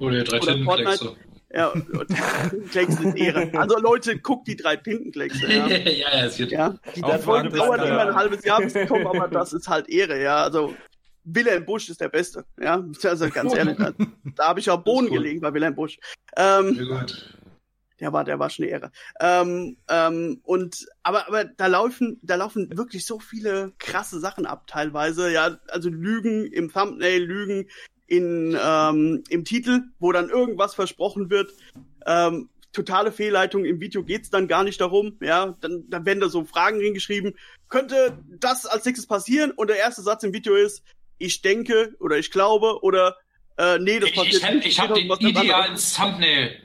Oder 0.02 0.24
drei 0.24 0.38
Tintenkleckse. 0.40 1.16
Ja, 1.54 1.70
Tintenklecks 1.70 2.96
sind 2.96 3.16
Ehre. 3.16 3.50
Also 3.54 3.78
Leute, 3.78 4.18
guckt 4.18 4.48
die 4.48 4.56
drei 4.56 4.76
Tintenkleckse. 4.76 5.46
Ja, 5.52 5.68
ja, 5.68 5.90
ja, 5.90 6.24
es 6.24 6.38
wird 6.38 6.50
ja. 6.50 6.74
Die, 6.96 7.02
das 7.02 7.24
dauert 7.24 7.84
immer 7.84 8.08
ein 8.08 8.14
halbes 8.14 8.44
Jahr, 8.44 8.60
bis 8.60 8.72
die 8.72 8.86
kommen, 8.86 9.06
aber 9.06 9.28
das 9.28 9.52
ist 9.52 9.68
halt 9.68 9.88
Ehre, 9.88 10.20
ja. 10.20 10.42
Also 10.42 10.74
Wilhelm 11.24 11.64
Busch 11.64 11.88
ist 11.88 12.00
der 12.00 12.08
Beste. 12.08 12.44
Ja, 12.60 12.84
also 13.04 13.28
ganz 13.30 13.54
ehrlich, 13.56 13.76
da, 13.76 13.92
da 14.36 14.48
habe 14.48 14.58
ich 14.58 14.68
auch 14.70 14.82
Boden 14.82 15.08
gelegen 15.08 15.40
bei 15.40 15.54
Wilhelm 15.54 15.76
Busch. 15.76 15.98
Ähm, 16.36 16.74
Ja, 16.74 17.00
gut. 17.00 17.38
der 18.00 18.12
war, 18.12 18.24
der 18.24 18.40
war 18.40 18.50
schon 18.50 18.64
eine 18.64 18.72
Ehre. 18.72 18.90
Ähm, 19.20 19.76
ähm, 19.88 20.40
und 20.42 20.84
aber, 21.04 21.28
aber 21.28 21.44
da 21.44 21.68
laufen, 21.68 22.18
da 22.22 22.34
laufen 22.34 22.76
wirklich 22.76 23.06
so 23.06 23.20
viele 23.20 23.72
krasse 23.78 24.18
Sachen 24.18 24.46
ab, 24.46 24.66
teilweise. 24.66 25.30
Ja, 25.30 25.58
also 25.68 25.90
Lügen 25.90 26.46
im 26.46 26.72
Thumbnail, 26.72 27.22
Lügen 27.22 27.68
in 28.12 28.56
ähm, 28.62 29.24
im 29.30 29.44
Titel, 29.44 29.80
wo 29.98 30.12
dann 30.12 30.28
irgendwas 30.28 30.74
versprochen 30.74 31.30
wird. 31.30 31.50
Ähm, 32.06 32.48
totale 32.72 33.10
Fehlleitung 33.12 33.64
im 33.64 33.80
Video 33.80 34.02
geht's 34.02 34.28
dann 34.30 34.48
gar 34.48 34.64
nicht 34.64 34.80
darum. 34.80 35.16
Ja, 35.20 35.56
dann, 35.60 35.84
dann 35.88 36.04
werden 36.04 36.20
da 36.20 36.28
so 36.28 36.44
Fragen 36.44 36.78
hingeschrieben. 36.80 37.34
Könnte 37.68 38.18
das 38.38 38.66
als 38.66 38.84
nächstes 38.84 39.06
passieren? 39.06 39.50
Und 39.50 39.68
der 39.70 39.76
erste 39.78 40.02
Satz 40.02 40.22
im 40.24 40.32
Video 40.34 40.54
ist: 40.54 40.82
Ich 41.18 41.40
denke 41.42 41.94
oder 42.00 42.18
ich 42.18 42.30
glaube 42.30 42.82
oder 42.82 43.16
äh, 43.56 43.78
nee, 43.78 43.98
das 43.98 44.10
Ich, 44.10 44.14
passiert 44.16 44.34
ich, 44.36 44.44
hab- 44.44 44.54
nicht. 44.54 44.66
ich 44.66 44.80
habe 44.80 44.94
den 44.94 45.10
idealen. 45.28 45.76
Thumbnail. 45.76 46.56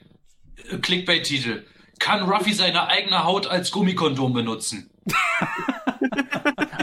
äh, 0.70 0.78
Clickbait-Titel. 0.78 1.64
Kann 2.00 2.30
Ruffy 2.30 2.54
seine 2.54 2.88
eigene 2.90 3.24
Haut 3.24 3.48
als 3.48 3.72
Gummikondom 3.72 4.34
benutzen? 4.34 4.90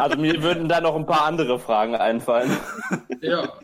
Also 0.00 0.16
mir 0.18 0.42
würden 0.42 0.68
da 0.68 0.80
noch 0.80 0.96
ein 0.96 1.06
paar 1.06 1.24
andere 1.24 1.58
Fragen 1.58 1.94
einfallen. 1.94 2.50
Ja. 3.22 3.58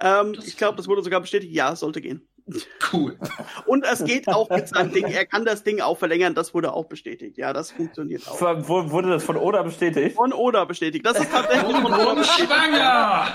Ähm, 0.00 0.34
ich 0.44 0.56
glaube, 0.56 0.76
das 0.76 0.88
wurde 0.88 1.02
sogar 1.02 1.20
bestätigt. 1.20 1.52
Ja, 1.54 1.72
es 1.72 1.80
sollte 1.80 2.00
gehen. 2.00 2.26
Cool. 2.92 3.16
Und 3.66 3.84
es 3.84 4.02
geht 4.04 4.26
auch 4.26 4.50
mit 4.50 4.66
seinem 4.66 4.92
Ding. 4.92 5.04
Er 5.06 5.26
kann 5.26 5.44
das 5.44 5.62
Ding 5.62 5.80
auch 5.80 5.96
verlängern. 5.96 6.34
Das 6.34 6.52
wurde 6.54 6.72
auch 6.72 6.86
bestätigt. 6.86 7.38
Ja, 7.38 7.52
das 7.52 7.70
funktioniert 7.70 8.26
auch. 8.28 8.40
Wo- 8.40 8.90
Wurde 8.90 9.10
das 9.10 9.22
von 9.24 9.36
Oda 9.36 9.62
bestätigt? 9.62 10.16
Von 10.16 10.32
Oda 10.32 10.64
bestätigt. 10.64 11.06
Das 11.06 11.20
ist 11.20 11.30
tatsächlich 11.30 11.70
von 11.76 11.86
Oda 11.92 12.14
bestätigt. 12.14 12.50
schwanger! 12.52 13.28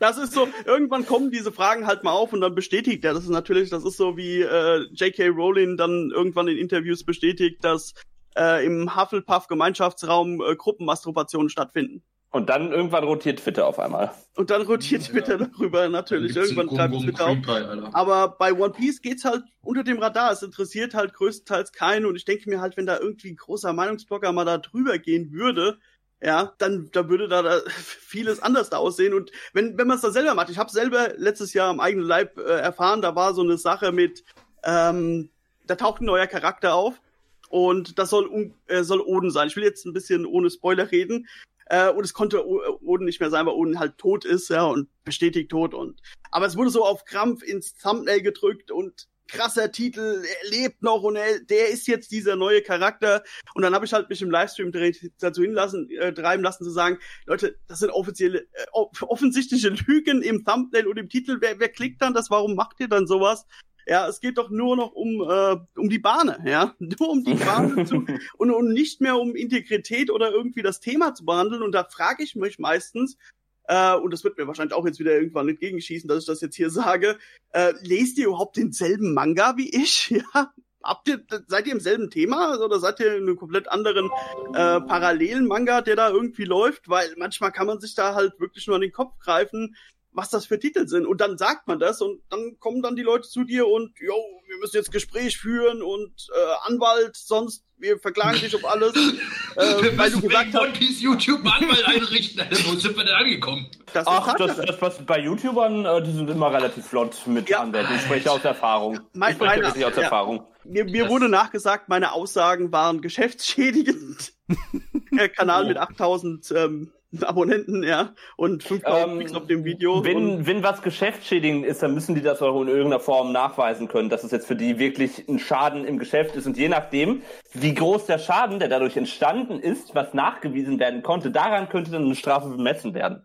Das 0.00 0.18
ist 0.18 0.32
so, 0.34 0.48
irgendwann 0.66 1.06
kommen 1.06 1.30
diese 1.30 1.50
Fragen 1.52 1.86
halt 1.86 2.04
mal 2.04 2.12
auf 2.12 2.32
und 2.34 2.42
dann 2.42 2.54
bestätigt 2.54 3.02
er. 3.06 3.14
Das 3.14 3.22
ist 3.22 3.30
natürlich, 3.30 3.70
das 3.70 3.84
ist 3.86 3.96
so 3.96 4.16
wie 4.18 4.42
äh, 4.42 4.80
J.K. 4.92 5.28
Rowling 5.28 5.76
dann 5.78 6.10
irgendwann 6.14 6.48
in 6.48 6.58
Interviews 6.58 7.04
bestätigt, 7.04 7.64
dass 7.64 7.94
äh, 8.36 8.66
im 8.66 8.94
Hufflepuff-Gemeinschaftsraum 8.96 10.42
äh, 10.42 10.56
Gruppenmasturbationen 10.56 11.48
stattfinden. 11.48 12.02
Und 12.34 12.50
dann 12.50 12.72
irgendwann 12.72 13.04
rotiert 13.04 13.38
Twitter 13.38 13.64
auf 13.64 13.78
einmal. 13.78 14.10
Und 14.34 14.50
dann 14.50 14.62
rotiert 14.62 15.04
Twitter 15.04 15.38
darüber 15.38 15.88
natürlich. 15.88 16.34
Irgendwann 16.34 16.66
greift 16.66 17.00
Twitter 17.00 17.26
auf. 17.28 17.40
Pie. 17.40 17.88
Aber 17.92 18.26
bei 18.36 18.52
One 18.52 18.72
Piece 18.72 19.00
geht's 19.02 19.24
halt 19.24 19.44
unter 19.62 19.84
dem 19.84 20.00
Radar. 20.00 20.32
Es 20.32 20.42
interessiert 20.42 20.94
halt 20.94 21.14
größtenteils 21.14 21.70
keinen. 21.70 22.06
Und 22.06 22.16
ich 22.16 22.24
denke 22.24 22.50
mir 22.50 22.60
halt, 22.60 22.76
wenn 22.76 22.86
da 22.86 22.98
irgendwie 22.98 23.30
ein 23.30 23.36
großer 23.36 23.72
Meinungsblogger 23.72 24.32
mal 24.32 24.44
da 24.44 24.58
drüber 24.58 24.98
gehen 24.98 25.30
würde, 25.30 25.78
ja, 26.20 26.52
dann 26.58 26.88
da 26.90 27.08
würde 27.08 27.28
da, 27.28 27.42
da 27.42 27.60
vieles 27.68 28.42
anders 28.42 28.68
da 28.68 28.78
aussehen. 28.78 29.14
Und 29.14 29.30
wenn, 29.52 29.78
wenn 29.78 29.86
man 29.86 29.94
es 29.94 30.02
da 30.02 30.10
selber 30.10 30.34
macht, 30.34 30.50
ich 30.50 30.58
habe 30.58 30.72
selber 30.72 31.10
letztes 31.16 31.54
Jahr 31.54 31.70
am 31.70 31.78
eigenen 31.78 32.04
Leib 32.04 32.36
äh, 32.36 32.42
erfahren, 32.42 33.00
da 33.00 33.14
war 33.14 33.32
so 33.34 33.42
eine 33.42 33.58
Sache 33.58 33.92
mit, 33.92 34.24
ähm, 34.64 35.30
da 35.68 35.76
taucht 35.76 36.02
ein 36.02 36.06
neuer 36.06 36.26
Charakter 36.26 36.74
auf. 36.74 37.00
Und 37.48 38.00
das 38.00 38.10
soll, 38.10 38.50
äh, 38.66 38.82
soll 38.82 39.00
Oden 39.00 39.30
sein. 39.30 39.46
Ich 39.46 39.54
will 39.54 39.62
jetzt 39.62 39.86
ein 39.86 39.92
bisschen 39.92 40.26
ohne 40.26 40.50
Spoiler 40.50 40.90
reden. 40.90 41.28
Äh, 41.66 41.90
und 41.90 42.04
es 42.04 42.12
konnte 42.12 42.46
Oden 42.46 43.06
nicht 43.06 43.20
mehr 43.20 43.30
sein, 43.30 43.46
weil 43.46 43.54
Oden 43.54 43.78
halt 43.78 43.98
tot 43.98 44.24
ist, 44.24 44.48
ja, 44.50 44.64
und 44.64 44.88
bestätigt 45.04 45.50
tot. 45.50 45.74
Und 45.74 46.00
aber 46.30 46.46
es 46.46 46.56
wurde 46.56 46.70
so 46.70 46.84
auf 46.84 47.04
Krampf 47.04 47.42
ins 47.42 47.76
Thumbnail 47.76 48.22
gedrückt 48.22 48.70
und 48.70 49.08
krasser 49.26 49.72
Titel, 49.72 50.22
er 50.22 50.50
lebt 50.50 50.82
noch 50.82 51.02
und 51.02 51.16
er, 51.16 51.40
der 51.40 51.70
ist 51.70 51.86
jetzt 51.86 52.10
dieser 52.10 52.36
neue 52.36 52.60
Charakter. 52.60 53.22
Und 53.54 53.62
dann 53.62 53.74
habe 53.74 53.86
ich 53.86 53.92
halt 53.94 54.10
mich 54.10 54.20
im 54.20 54.30
Livestream 54.30 54.70
dazu 55.18 55.42
hinlassen, 55.42 55.88
äh, 55.90 56.12
treiben 56.12 56.42
lassen 56.42 56.64
zu 56.64 56.70
sagen, 56.70 56.98
Leute, 57.24 57.58
das 57.66 57.78
sind 57.78 57.90
offizielle, 57.90 58.40
äh, 58.40 58.66
off- 58.72 59.02
offensichtliche 59.02 59.70
Lügen 59.70 60.20
im 60.22 60.44
Thumbnail 60.44 60.86
und 60.86 60.98
im 60.98 61.08
Titel. 61.08 61.38
Wer, 61.40 61.58
wer 61.58 61.70
klickt 61.70 62.02
dann 62.02 62.12
das? 62.12 62.30
Warum 62.30 62.54
macht 62.54 62.80
ihr 62.80 62.88
dann 62.88 63.06
sowas? 63.06 63.46
Ja, 63.86 64.08
es 64.08 64.20
geht 64.20 64.38
doch 64.38 64.50
nur 64.50 64.76
noch 64.76 64.92
um, 64.92 65.20
äh, 65.28 65.56
um 65.78 65.88
die 65.88 65.98
Bahne, 65.98 66.42
ja. 66.46 66.74
Nur 66.78 67.10
um 67.10 67.24
die 67.24 67.34
Bahne 67.34 67.84
zu, 67.86 68.06
und, 68.38 68.50
und 68.50 68.72
nicht 68.72 69.00
mehr 69.00 69.18
um 69.18 69.34
Integrität 69.34 70.10
oder 70.10 70.30
irgendwie 70.30 70.62
das 70.62 70.80
Thema 70.80 71.14
zu 71.14 71.24
behandeln. 71.24 71.62
Und 71.62 71.72
da 71.72 71.84
frage 71.84 72.22
ich 72.22 72.34
mich 72.34 72.58
meistens, 72.58 73.18
äh, 73.66 73.94
und 73.94 74.12
das 74.12 74.24
wird 74.24 74.38
mir 74.38 74.46
wahrscheinlich 74.46 74.74
auch 74.74 74.86
jetzt 74.86 74.98
wieder 74.98 75.12
irgendwann 75.12 75.48
entgegenschießen, 75.48 76.08
dass 76.08 76.20
ich 76.20 76.26
das 76.26 76.40
jetzt 76.40 76.56
hier 76.56 76.70
sage, 76.70 77.18
äh, 77.52 77.72
lest 77.82 78.18
ihr 78.18 78.26
überhaupt 78.26 78.56
denselben 78.56 79.14
Manga 79.14 79.56
wie 79.56 79.70
ich? 79.70 80.14
Ja. 80.34 80.52
Habt 80.86 81.08
ihr, 81.08 81.24
seid 81.46 81.66
ihr 81.66 81.72
im 81.72 81.80
selben 81.80 82.10
Thema 82.10 82.62
oder 82.62 82.78
seid 82.78 83.00
ihr 83.00 83.16
in 83.16 83.22
einem 83.22 83.36
komplett 83.36 83.68
anderen 83.68 84.10
äh, 84.52 84.82
parallelen 84.82 85.46
Manga, 85.46 85.80
der 85.80 85.96
da 85.96 86.10
irgendwie 86.10 86.44
läuft? 86.44 86.90
Weil 86.90 87.14
manchmal 87.16 87.52
kann 87.52 87.66
man 87.66 87.80
sich 87.80 87.94
da 87.94 88.14
halt 88.14 88.38
wirklich 88.38 88.66
nur 88.66 88.76
an 88.76 88.82
den 88.82 88.92
Kopf 88.92 89.18
greifen, 89.18 89.76
was 90.14 90.30
das 90.30 90.46
für 90.46 90.58
Titel 90.58 90.86
sind. 90.88 91.06
Und 91.06 91.20
dann 91.20 91.36
sagt 91.36 91.66
man 91.68 91.78
das 91.78 92.00
und 92.00 92.22
dann 92.30 92.56
kommen 92.60 92.80
dann 92.82 92.96
die 92.96 93.02
Leute 93.02 93.28
zu 93.28 93.44
dir 93.44 93.66
und, 93.68 93.92
yo, 93.98 94.14
wir 94.46 94.56
müssen 94.58 94.76
jetzt 94.76 94.92
Gespräch 94.92 95.36
führen 95.36 95.82
und 95.82 96.12
äh, 96.34 96.68
Anwalt, 96.72 97.16
sonst 97.16 97.64
wir 97.76 97.98
verklagen 97.98 98.38
dich 98.40 98.54
auf 98.54 98.64
alles, 98.64 98.94
äh, 99.56 99.82
Wir 99.82 99.98
weil 99.98 100.10
du 100.12 100.20
gesagt 100.20 100.54
hast, 100.54 100.72
Piece 100.78 101.00
YouTube 101.02 101.40
Anwalt 101.44 101.84
einrichten. 101.86 102.42
Wo 102.64 102.76
sind 102.76 102.96
wir 102.96 103.04
denn 103.04 103.14
angekommen? 103.14 103.66
das 103.92 104.02
ist 104.02 104.08
Ach, 104.08 104.34
das, 104.36 104.56
das 104.56 104.80
was 104.80 104.98
bei 105.04 105.18
YouTubern, 105.20 105.84
äh, 105.84 106.02
die 106.02 106.12
sind 106.12 106.30
immer 106.30 106.52
relativ 106.52 106.86
flott 106.86 107.16
mit 107.26 107.48
Ja. 107.50 107.60
Anwälten. 107.60 107.94
Ich 107.96 108.02
spreche 108.02 108.30
aus 108.30 108.44
Erfahrung. 108.44 109.00
Mein- 109.12 109.30
ich 109.32 109.36
spreche 109.36 109.50
meine- 109.56 109.66
wirklich 109.66 109.84
aus 109.84 109.96
ja. 109.96 110.02
Erfahrung. 110.02 110.46
Mir, 110.66 110.84
mir 110.86 111.08
wurde 111.10 111.28
nachgesagt, 111.28 111.88
meine 111.90 112.12
Aussagen 112.12 112.72
waren 112.72 113.02
geschäftsschädigend. 113.02 114.32
Der 115.12 115.28
Kanal 115.28 115.64
Oh. 115.64 115.68
mit 115.68 115.76
8000 115.76 116.50
ähm, 116.56 116.92
Abonnenten, 117.22 117.82
ja, 117.82 118.14
und 118.36 118.62
5000 118.62 119.06
Ähm, 119.06 119.18
Klicks 119.18 119.34
auf 119.34 119.46
dem 119.46 119.64
Video. 119.64 120.04
Wenn, 120.04 120.46
wenn 120.46 120.62
was 120.62 120.82
geschäftsschädigend 120.82 121.64
ist, 121.64 121.82
dann 121.82 121.94
müssen 121.94 122.14
die 122.14 122.22
das 122.22 122.42
auch 122.42 122.60
in 122.60 122.68
irgendeiner 122.68 123.00
Form 123.00 123.32
nachweisen 123.32 123.88
können, 123.88 124.08
dass 124.08 124.24
es 124.24 124.30
jetzt 124.30 124.46
für 124.46 124.56
die 124.56 124.78
wirklich 124.78 125.28
ein 125.28 125.38
Schaden 125.38 125.84
im 125.84 125.98
Geschäft 125.98 126.36
ist. 126.36 126.46
Und 126.46 126.56
je 126.56 126.68
nachdem, 126.68 127.22
wie 127.52 127.74
groß 127.74 128.06
der 128.06 128.18
Schaden, 128.18 128.58
der 128.58 128.68
dadurch 128.68 128.96
entstanden 128.96 129.60
ist, 129.60 129.94
was 129.94 130.14
nachgewiesen 130.14 130.78
werden 130.78 131.02
konnte, 131.02 131.30
daran 131.30 131.68
könnte 131.68 131.90
dann 131.90 132.04
eine 132.04 132.16
Strafe 132.16 132.48
bemessen 132.48 132.94
werden. 132.94 133.22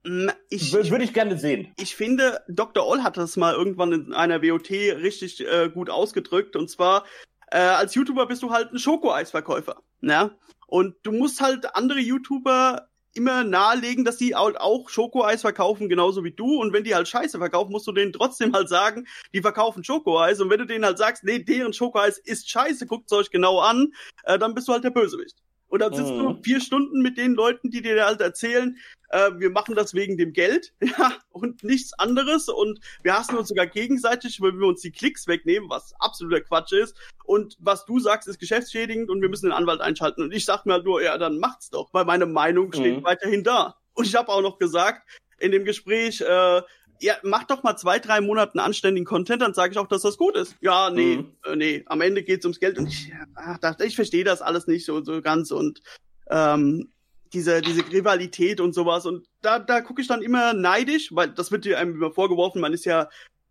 Ich, 0.50 0.74
würde 0.74 1.04
ich 1.04 1.14
gerne 1.14 1.38
sehen. 1.38 1.74
ich 1.80 1.96
finde, 1.96 2.42
Dr. 2.48 2.86
Oll 2.86 3.04
hat 3.04 3.18
das 3.18 3.38
mal 3.38 3.54
irgendwann 3.54 3.94
in 3.94 4.14
einer 4.14 4.42
WOT 4.42 4.70
richtig 4.70 5.46
äh, 5.46 5.70
gut 5.70 5.90
ausgedrückt. 5.90 6.56
Und 6.56 6.70
zwar, 6.70 7.06
äh, 7.52 7.58
als 7.58 7.96
YouTuber 7.96 8.28
bist 8.28 8.44
du 8.44 8.52
halt 8.52 8.72
ein 8.72 8.80
Schokoeisverkäufer. 8.80 9.78
Ja? 10.02 10.32
Und 10.68 10.96
du 11.04 11.12
musst 11.12 11.42
halt 11.42 11.76
andere 11.76 12.00
YouTuber 12.00 12.89
immer 13.20 13.44
nahelegen, 13.44 14.06
dass 14.06 14.18
die 14.18 14.34
halt 14.34 14.60
auch 14.60 14.90
Schokoeis 14.90 15.42
verkaufen, 15.42 15.90
genauso 15.90 16.24
wie 16.24 16.32
du. 16.32 16.60
Und 16.60 16.72
wenn 16.74 16.86
die 16.86 16.96
halt 16.96 17.08
Scheiße 17.08 17.38
verkaufen, 17.38 17.72
musst 17.72 17.86
du 17.86 17.92
denen 17.92 18.14
trotzdem 18.14 18.54
halt 18.54 18.70
sagen, 18.70 19.06
die 19.34 19.42
verkaufen 19.42 19.84
Schokoeis. 19.84 20.40
Und 20.40 20.50
wenn 20.50 20.60
du 20.60 20.66
denen 20.66 20.86
halt 20.86 20.98
sagst, 20.98 21.24
nee, 21.26 21.40
deren 21.40 21.74
Schokoeis 21.74 22.18
ist 22.18 22.50
scheiße, 22.50 22.88
guckt 22.88 23.12
es 23.12 23.18
euch 23.18 23.30
genau 23.30 23.60
an, 23.60 23.94
äh, 24.24 24.40
dann 24.40 24.56
bist 24.56 24.68
du 24.70 24.74
halt 24.74 24.86
der 24.86 24.92
Bösewicht. 24.92 25.38
Und 25.70 25.80
dann 25.82 25.94
sitzt 25.94 26.12
Mhm. 26.12 26.20
du 26.20 26.42
vier 26.44 26.60
Stunden 26.62 27.02
mit 27.02 27.18
den 27.18 27.34
Leuten, 27.36 27.70
die 27.70 27.82
dir 27.82 28.04
halt 28.06 28.22
erzählen, 28.22 28.78
äh, 29.10 29.32
wir 29.38 29.50
machen 29.50 29.76
das 29.76 29.94
wegen 29.94 30.18
dem 30.18 30.34
Geld, 30.34 30.74
ja, 30.82 31.14
und 31.30 31.64
nichts 31.64 31.94
anderes. 31.98 32.50
Und 32.50 32.80
wir 33.04 33.14
hassen 33.14 33.38
uns 33.38 33.50
sogar 33.50 33.68
gegenseitig, 33.68 34.42
weil 34.42 34.54
wir 34.54 34.68
uns 34.68 34.82
die 34.82 34.92
Klicks 34.92 35.28
wegnehmen, 35.28 35.70
was 35.70 35.94
absoluter 36.00 36.42
Quatsch 36.42 36.74
ist. 36.74 36.98
Und 37.24 37.56
was 37.60 37.86
du 37.86 38.00
sagst, 38.00 38.28
ist 38.28 38.40
geschäftsschädigend 38.40 39.10
und 39.10 39.22
wir 39.22 39.30
müssen 39.30 39.46
den 39.48 39.54
Anwalt 39.54 39.82
einschalten. 39.82 40.24
Und 40.24 40.34
ich 40.34 40.46
sag 40.46 40.66
mir 40.66 40.74
halt 40.74 40.86
nur, 40.86 41.02
ja, 41.04 41.18
dann 41.18 41.38
macht's 41.40 41.70
doch, 41.70 41.94
weil 41.94 42.06
meine 42.06 42.26
Meinung 42.26 42.74
steht 42.74 42.98
Mhm. 42.98 43.04
weiterhin 43.04 43.44
da. 43.44 43.76
Und 43.94 44.06
ich 44.08 44.16
habe 44.16 44.30
auch 44.30 44.42
noch 44.42 44.58
gesagt 44.58 45.08
in 45.40 45.52
dem 45.52 45.66
Gespräch, 45.66 46.22
äh, 46.22 46.62
ja, 47.02 47.16
mach 47.24 47.44
doch 47.46 47.64
mal 47.64 47.78
zwei, 47.78 48.00
drei 48.00 48.22
Monate 48.22 48.54
einen 48.54 48.66
anständigen 48.66 49.06
Content, 49.06 49.42
dann 49.42 49.54
sage 49.54 49.72
ich 49.72 49.78
auch, 49.80 49.88
dass 49.88 50.02
das 50.02 50.18
gut 50.18 50.36
ist. 50.36 50.56
Ja, 50.62 50.90
nee, 50.90 51.18
Mhm. 51.18 51.34
äh, 51.46 51.56
nee, 51.56 51.84
am 51.88 52.02
Ende 52.02 52.24
geht's 52.24 52.46
ums 52.46 52.60
Geld 52.60 52.78
und 52.78 52.88
ich 52.88 53.12
ach, 53.36 53.58
dachte, 53.60 53.86
ich 53.86 53.96
verstehe 53.96 54.24
das 54.24 54.42
alles 54.42 54.68
nicht 54.68 54.86
so, 54.86 55.04
so 55.04 55.22
ganz 55.22 55.52
und 55.52 55.82
ähm, 56.30 56.92
diese, 57.34 57.62
diese 57.62 57.82
Rivalität 57.92 58.60
und 58.60 58.74
sowas. 58.74 59.06
Und 59.06 59.28
da, 59.42 59.60
da 59.60 59.82
gucke 59.82 60.02
ich 60.02 60.08
dann 60.08 60.22
immer 60.22 60.54
neidisch, 60.54 61.16
weil 61.16 61.30
das 61.30 61.52
wird 61.52 61.66
dir 61.66 61.78
einem 61.80 61.94
immer 61.94 62.12
vorgeworfen, 62.12 62.60
man 62.60 62.74
ist 62.74 62.86
ja 62.86 63.08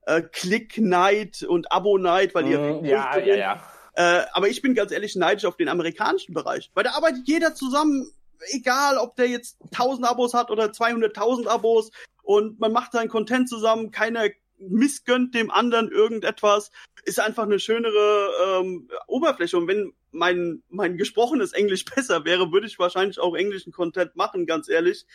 äh, 0.06 0.20
Klick-Neid 0.22 1.42
und 1.44 1.70
Abo-Neid, 1.72 2.34
weil 2.34 2.48
ihr 2.48 2.58
Mm, 2.58 2.84
ja, 2.84 3.18
ja, 3.18 3.34
ja. 3.36 3.62
äh, 3.94 4.24
aber 4.32 4.48
ich 4.48 4.62
bin 4.62 4.74
ganz 4.74 4.90
ehrlich 4.92 5.16
neidisch 5.16 5.44
auf 5.44 5.56
den 5.56 5.68
amerikanischen 5.68 6.34
Bereich, 6.34 6.70
weil 6.74 6.84
da 6.84 6.90
arbeitet 6.92 7.26
jeder 7.26 7.54
zusammen, 7.54 8.10
egal 8.50 8.98
ob 8.98 9.16
der 9.16 9.28
jetzt 9.28 9.58
1000 9.72 10.06
Abos 10.06 10.34
hat 10.34 10.50
oder 10.50 10.66
200.000 10.66 11.46
Abos 11.46 11.90
und 12.28 12.60
man 12.60 12.72
macht 12.72 12.92
seinen 12.92 13.08
Content 13.08 13.48
zusammen, 13.48 13.90
keiner 13.90 14.28
missgönnt 14.58 15.34
dem 15.34 15.50
anderen 15.50 15.90
irgendetwas, 15.90 16.70
ist 17.06 17.20
einfach 17.20 17.44
eine 17.44 17.58
schönere 17.58 18.60
ähm, 18.60 18.90
Oberfläche 19.06 19.56
und 19.56 19.66
wenn 19.66 19.94
mein 20.10 20.62
mein 20.68 20.98
gesprochenes 20.98 21.54
Englisch 21.54 21.84
besser 21.96 22.26
wäre, 22.26 22.52
würde 22.52 22.66
ich 22.66 22.78
wahrscheinlich 22.78 23.18
auch 23.18 23.34
englischen 23.34 23.72
Content 23.72 24.14
machen, 24.14 24.44
ganz 24.44 24.68
ehrlich, 24.68 25.06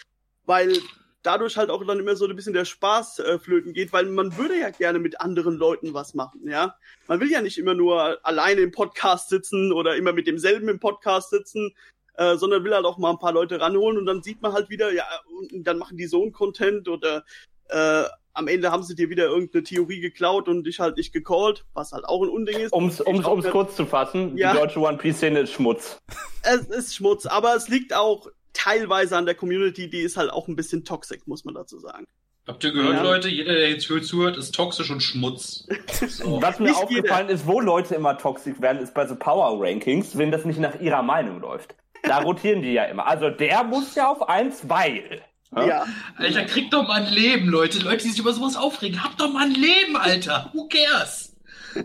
weil 0.48 0.76
dadurch 1.22 1.56
halt 1.56 1.70
auch 1.70 1.86
dann 1.86 2.00
immer 2.00 2.16
so 2.16 2.28
ein 2.28 2.36
bisschen 2.36 2.54
der 2.54 2.66
Spaß 2.66 3.20
äh, 3.20 3.38
flöten 3.38 3.74
geht, 3.74 3.94
weil 3.94 4.08
man 4.08 4.36
würde 4.36 4.60
ja 4.60 4.72
gerne 4.72 4.98
mit 4.98 5.22
anderen 5.22 5.56
Leuten 5.56 5.94
was 5.94 6.16
machen, 6.16 6.50
ja. 6.50 6.76
Man 7.08 7.20
will 7.20 7.30
ja 7.30 7.44
nicht 7.44 7.60
immer 7.60 7.76
nur 7.76 8.26
alleine 8.26 8.62
im 8.62 8.72
Podcast 8.72 9.30
sitzen 9.30 9.72
oder 9.72 9.98
immer 9.98 10.14
mit 10.14 10.26
demselben 10.26 10.68
im 10.68 10.80
Podcast 10.80 11.30
sitzen. 11.30 11.76
Äh, 12.16 12.36
sondern 12.36 12.64
will 12.64 12.74
halt 12.74 12.86
auch 12.86 12.98
mal 12.98 13.12
ein 13.12 13.20
paar 13.20 13.34
Leute 13.34 13.60
ranholen 13.60 13.98
und 13.98 14.06
dann 14.06 14.24
sieht 14.24 14.42
man 14.42 14.54
halt 14.54 14.70
wieder, 14.70 14.94
ja, 14.94 15.06
und 15.52 15.64
dann 15.66 15.78
machen 15.78 15.98
die 15.98 16.06
so 16.06 16.22
einen 16.22 16.32
Content 16.32 16.88
oder 16.88 17.24
äh, 17.70 18.04
am 18.34 18.48
Ende 18.48 18.72
haben 18.72 18.84
sie 18.84 18.96
dir 18.96 19.10
wieder 19.10 19.26
irgendeine 19.26 19.64
Theorie 19.64 20.00
geklaut 20.00 20.48
und 20.48 20.66
dich 20.66 20.80
halt 20.80 20.98
nicht 20.98 21.14
gecallt, 21.14 21.66
was 21.74 21.92
halt 21.92 22.06
auch 22.06 22.24
ein 22.24 22.30
Unding 22.30 22.60
ist. 22.60 22.74
Um's, 22.74 23.00
um's, 23.00 23.26
um's 23.26 23.50
kurz 23.50 23.76
zu 23.76 23.86
fassen, 23.86 24.38
ja. 24.38 24.54
die 24.54 24.60
deutsche 24.60 24.80
One 24.80 24.98
Piece 24.98 25.18
Szene 25.18 25.42
ist 25.42 25.52
Schmutz. 25.52 25.98
Es 26.42 26.68
ist 26.68 26.96
Schmutz, 26.96 27.26
aber 27.26 27.56
es 27.56 27.70
liegt 27.70 27.94
auch 27.94 28.28
teilweise 28.54 29.18
an 29.18 29.26
der 29.26 29.36
Community, 29.36 29.90
die 29.90 30.02
ist 30.02 30.18
halt 30.18 30.32
auch 30.32 30.48
ein 30.48 30.56
bisschen 30.56 30.84
toxisch, 30.84 31.22
muss 31.26 31.46
man 31.46 31.56
dazu 31.56 31.80
sagen. 31.80 32.06
Habt 32.46 32.64
ihr 32.66 32.74
gehört, 32.74 32.96
ja. 32.96 33.04
Leute? 33.04 33.30
Jeder, 33.30 33.54
der 33.54 33.70
jetzt 33.70 33.88
zuhört, 33.88 34.36
ist 34.36 34.54
toxisch 34.54 34.90
und 34.92 35.02
Schmutz. 35.02 35.66
So. 36.08 36.42
Was 36.42 36.60
mir 36.60 36.70
nicht 36.70 36.76
aufgefallen 36.82 37.28
jeder. 37.28 37.40
ist, 37.40 37.48
wo 37.48 37.62
Leute 37.62 37.96
immer 37.96 38.18
toxisch 38.18 38.60
werden, 38.60 38.82
ist 38.82 38.94
bei 38.94 39.08
so 39.08 39.16
Power 39.16 39.58
Rankings, 39.62 40.18
wenn 40.18 40.32
das 40.32 40.44
nicht 40.44 40.60
nach 40.60 40.80
ihrer 40.82 41.02
Meinung 41.02 41.40
läuft. 41.40 41.76
Da 42.04 42.20
rotieren 42.20 42.62
die 42.62 42.74
ja 42.74 42.84
immer. 42.86 43.08
Also 43.08 43.30
der 43.30 43.64
muss 43.64 43.96
ja 43.96 44.10
auf 44.10 44.28
eins, 44.30 44.70
weil. 44.70 45.22
Ja. 45.56 45.86
Alter, 46.18 46.46
kriegt 46.46 46.74
doch 46.74 46.88
mal 46.88 47.04
ein 47.04 47.14
Leben, 47.14 47.48
Leute. 47.48 47.80
Leute, 47.80 48.04
die 48.04 48.10
sich 48.10 48.20
über 48.20 48.34
sowas 48.34 48.56
aufregen. 48.56 49.04
Habt 49.04 49.22
doch 49.22 49.32
mal 49.32 49.46
ein 49.46 49.54
Leben, 49.54 49.96
Alter. 49.96 50.50
Who 50.54 50.68
cares? 50.68 51.36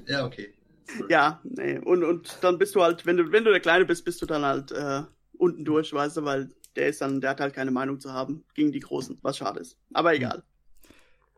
Ja, 0.06 0.24
okay. 0.24 0.54
Ja, 1.08 1.40
nee. 1.44 1.78
Und, 1.78 2.02
und 2.02 2.38
dann 2.40 2.58
bist 2.58 2.74
du 2.74 2.82
halt, 2.82 3.04
wenn 3.06 3.16
du, 3.16 3.30
wenn 3.30 3.44
du 3.44 3.50
der 3.50 3.60
Kleine 3.60 3.84
bist, 3.84 4.04
bist 4.04 4.22
du 4.22 4.26
dann 4.26 4.44
halt 4.44 4.72
äh, 4.72 5.02
unten 5.36 5.64
durch, 5.64 5.92
weißt 5.92 6.16
du, 6.16 6.24
weil 6.24 6.50
der 6.76 6.88
ist 6.88 7.00
dann, 7.00 7.20
der 7.20 7.30
hat 7.30 7.40
halt 7.40 7.54
keine 7.54 7.70
Meinung 7.70 8.00
zu 8.00 8.12
haben 8.12 8.44
gegen 8.54 8.72
die 8.72 8.80
Großen, 8.80 9.18
was 9.22 9.36
schade 9.36 9.60
ist. 9.60 9.76
Aber 9.92 10.14
egal. 10.14 10.42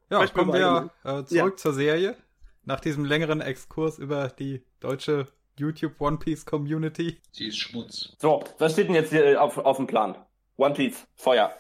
Ja, 0.09 0.19
Vielleicht 0.19 0.35
kommen 0.35 0.53
wir 0.53 0.91
äh, 1.05 1.25
zurück 1.25 1.55
ja. 1.55 1.57
zur 1.57 1.73
Serie. 1.73 2.17
Nach 2.65 2.81
diesem 2.81 3.05
längeren 3.05 3.41
Exkurs 3.41 3.99
über 3.99 4.29
die 4.29 4.63
deutsche 4.81 5.27
YouTube 5.61 6.01
One 6.01 6.19
Piece 6.19 6.45
Community. 6.45 7.21
Sie 7.33 7.47
ist 7.47 7.59
Schmutz. 7.59 8.17
So, 8.19 8.43
was 8.59 8.73
steht 8.73 8.89
denn 8.89 8.95
jetzt 8.95 9.11
hier 9.11 9.41
auf, 9.41 9.59
auf 9.59 9.77
dem 9.77 9.87
Plan? 9.87 10.17
One 10.57 10.75
Piece, 10.75 11.07
Feuer. 11.15 11.55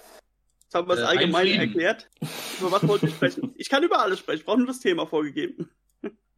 Jetzt 0.62 0.74
haben 0.74 0.88
wir 0.88 0.94
es 0.94 1.01
äh, 1.01 1.05
allgemein 1.05 1.48
erklärt. 1.48 2.09
Über 2.59 2.72
was 2.72 2.86
wollte 2.86 3.07
ich 3.07 3.14
sprechen? 3.14 3.55
Ich 3.57 3.68
kann 3.68 3.82
über 3.82 4.01
alles 4.01 4.18
sprechen, 4.18 4.40
ich 4.40 4.44
brauche 4.44 4.59
nur 4.59 4.66
das 4.66 4.80
Thema 4.80 5.07
vorgegeben. 5.07 5.70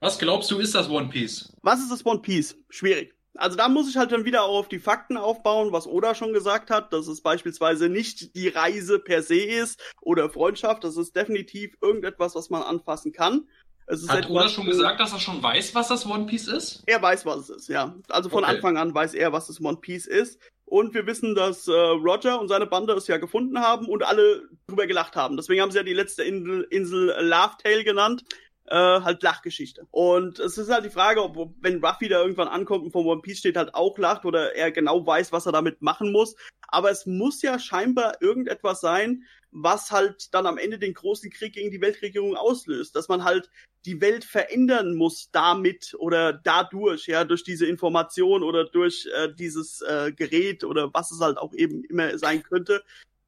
Was 0.01 0.19
glaubst 0.19 0.51
du, 0.51 0.59
ist 0.59 0.75
das 0.75 0.91
One 0.91 1.09
Piece? 1.09 1.53
Was 1.63 1.81
ist 1.81 1.91
das 1.91 2.05
One 2.05 2.21
Piece? 2.21 2.57
Schwierig. 2.69 3.15
Also 3.35 3.57
da 3.57 3.69
muss 3.69 3.89
ich 3.89 3.97
halt 3.97 4.13
dann 4.13 4.25
wieder 4.27 4.43
auch 4.43 4.59
auf 4.59 4.69
die 4.69 4.79
Fakten 4.79 5.17
aufbauen, 5.17 5.73
was 5.73 5.87
Oda 5.87 6.15
schon 6.15 6.35
gesagt 6.35 6.71
hat, 6.71 6.93
dass 6.93 7.07
es 7.07 7.23
beispielsweise 7.23 7.89
nicht 7.89 8.35
die 8.35 8.49
Reise 8.49 8.99
per 8.99 9.23
se 9.23 9.41
ist 9.41 9.81
oder 10.03 10.29
Freundschaft, 10.29 10.85
das 10.85 10.97
ist 10.97 11.17
definitiv 11.17 11.75
irgendetwas, 11.81 12.35
was 12.35 12.51
man 12.51 12.63
anfassen 12.63 13.13
kann. 13.13 13.49
Es 13.93 14.09
hat 14.09 14.31
Oda 14.31 14.49
schon 14.49 14.67
gesagt, 14.67 15.01
dass 15.01 15.13
er 15.13 15.21
schon 15.21 15.43
weiß, 15.43 15.75
was 15.75 15.89
das 15.89 16.07
One 16.07 16.27
Piece 16.27 16.49
ist? 16.49 16.83
Er 16.87 17.03
weiß, 17.03 17.27
was 17.27 17.49
es 17.49 17.51
ist, 17.51 17.69
ja. 17.69 17.95
Also 18.09 18.31
von 18.31 18.45
okay. 18.45 18.55
Anfang 18.55 18.77
an 18.79 18.95
weiß 18.95 19.15
er, 19.15 19.33
was 19.33 19.49
das 19.49 19.61
One 19.61 19.79
Piece 19.79 20.07
ist. 20.07 20.41
Und 20.65 20.95
wir 20.95 21.07
wissen, 21.07 21.35
dass 21.35 21.69
äh, 21.69 21.73
Roger 21.73 22.41
und 22.41 22.49
seine 22.49 22.67
Bande 22.67 22.95
es 22.95 23.07
ja 23.07 23.19
gefunden 23.19 23.59
haben 23.59 23.87
und 23.87 24.03
alle 24.03 24.49
drüber 24.67 24.87
gelacht 24.87 25.17
haben. 25.17 25.37
Deswegen 25.37 25.61
haben 25.61 25.71
sie 25.71 25.77
ja 25.77 25.85
die 25.85 25.93
letzte 25.93 26.23
Insel, 26.23 26.67
Insel 26.71 27.15
Laugh 27.21 27.59
Tale 27.59 27.85
genannt 27.85 28.25
äh, 28.67 28.75
halt 28.75 29.23
Lachgeschichte. 29.23 29.87
Und 29.91 30.39
es 30.39 30.57
ist 30.57 30.71
halt 30.71 30.85
die 30.85 30.91
Frage, 30.91 31.23
ob 31.23 31.55
wenn 31.61 31.85
Ruffy 31.85 32.09
da 32.09 32.21
irgendwann 32.21 32.49
ankommt 32.49 32.85
und 32.85 32.93
vom 32.93 33.07
One 33.07 33.21
Piece 33.21 33.41
steht, 33.41 33.57
halt 33.57 33.75
auch 33.75 33.99
lacht 33.99 34.25
oder 34.25 34.55
er 34.55 34.71
genau 34.71 35.07
weiß, 35.07 35.33
was 35.33 35.47
er 35.47 35.53
damit 35.53 35.83
machen 35.83 36.13
muss. 36.13 36.37
Aber 36.69 36.91
es 36.91 37.05
muss 37.05 37.43
ja 37.43 37.59
scheinbar 37.59 38.23
irgendetwas 38.23 38.81
sein, 38.81 39.25
was 39.51 39.91
halt 39.91 40.33
dann 40.33 40.47
am 40.47 40.57
Ende 40.57 40.79
den 40.79 40.95
großen 40.95 41.31
Krieg 41.31 41.53
gegen 41.53 41.71
die 41.71 41.83
Weltregierung 41.83 42.35
auslöst. 42.37 42.97
Dass 42.97 43.09
man 43.09 43.25
halt 43.25 43.51
die 43.85 44.01
Welt 44.01 44.25
verändern 44.25 44.95
muss 44.95 45.31
damit 45.33 45.95
oder 45.99 46.33
dadurch, 46.33 47.07
ja, 47.07 47.25
durch 47.25 47.45
diese 47.45 47.67
Information 47.67 48.43
oder 48.43 48.65
durch 48.65 49.09
äh, 49.17 49.29
dieses 49.33 49.83
äh, 49.83 50.13
Gerät 50.13 50.65
oder 50.65 50.93
was 50.93 51.11
es 51.11 51.21
halt 51.21 51.39
auch 51.39 51.53
eben 51.55 51.85
immer 51.85 52.19
sein 52.19 52.43
könnte, 52.43 52.83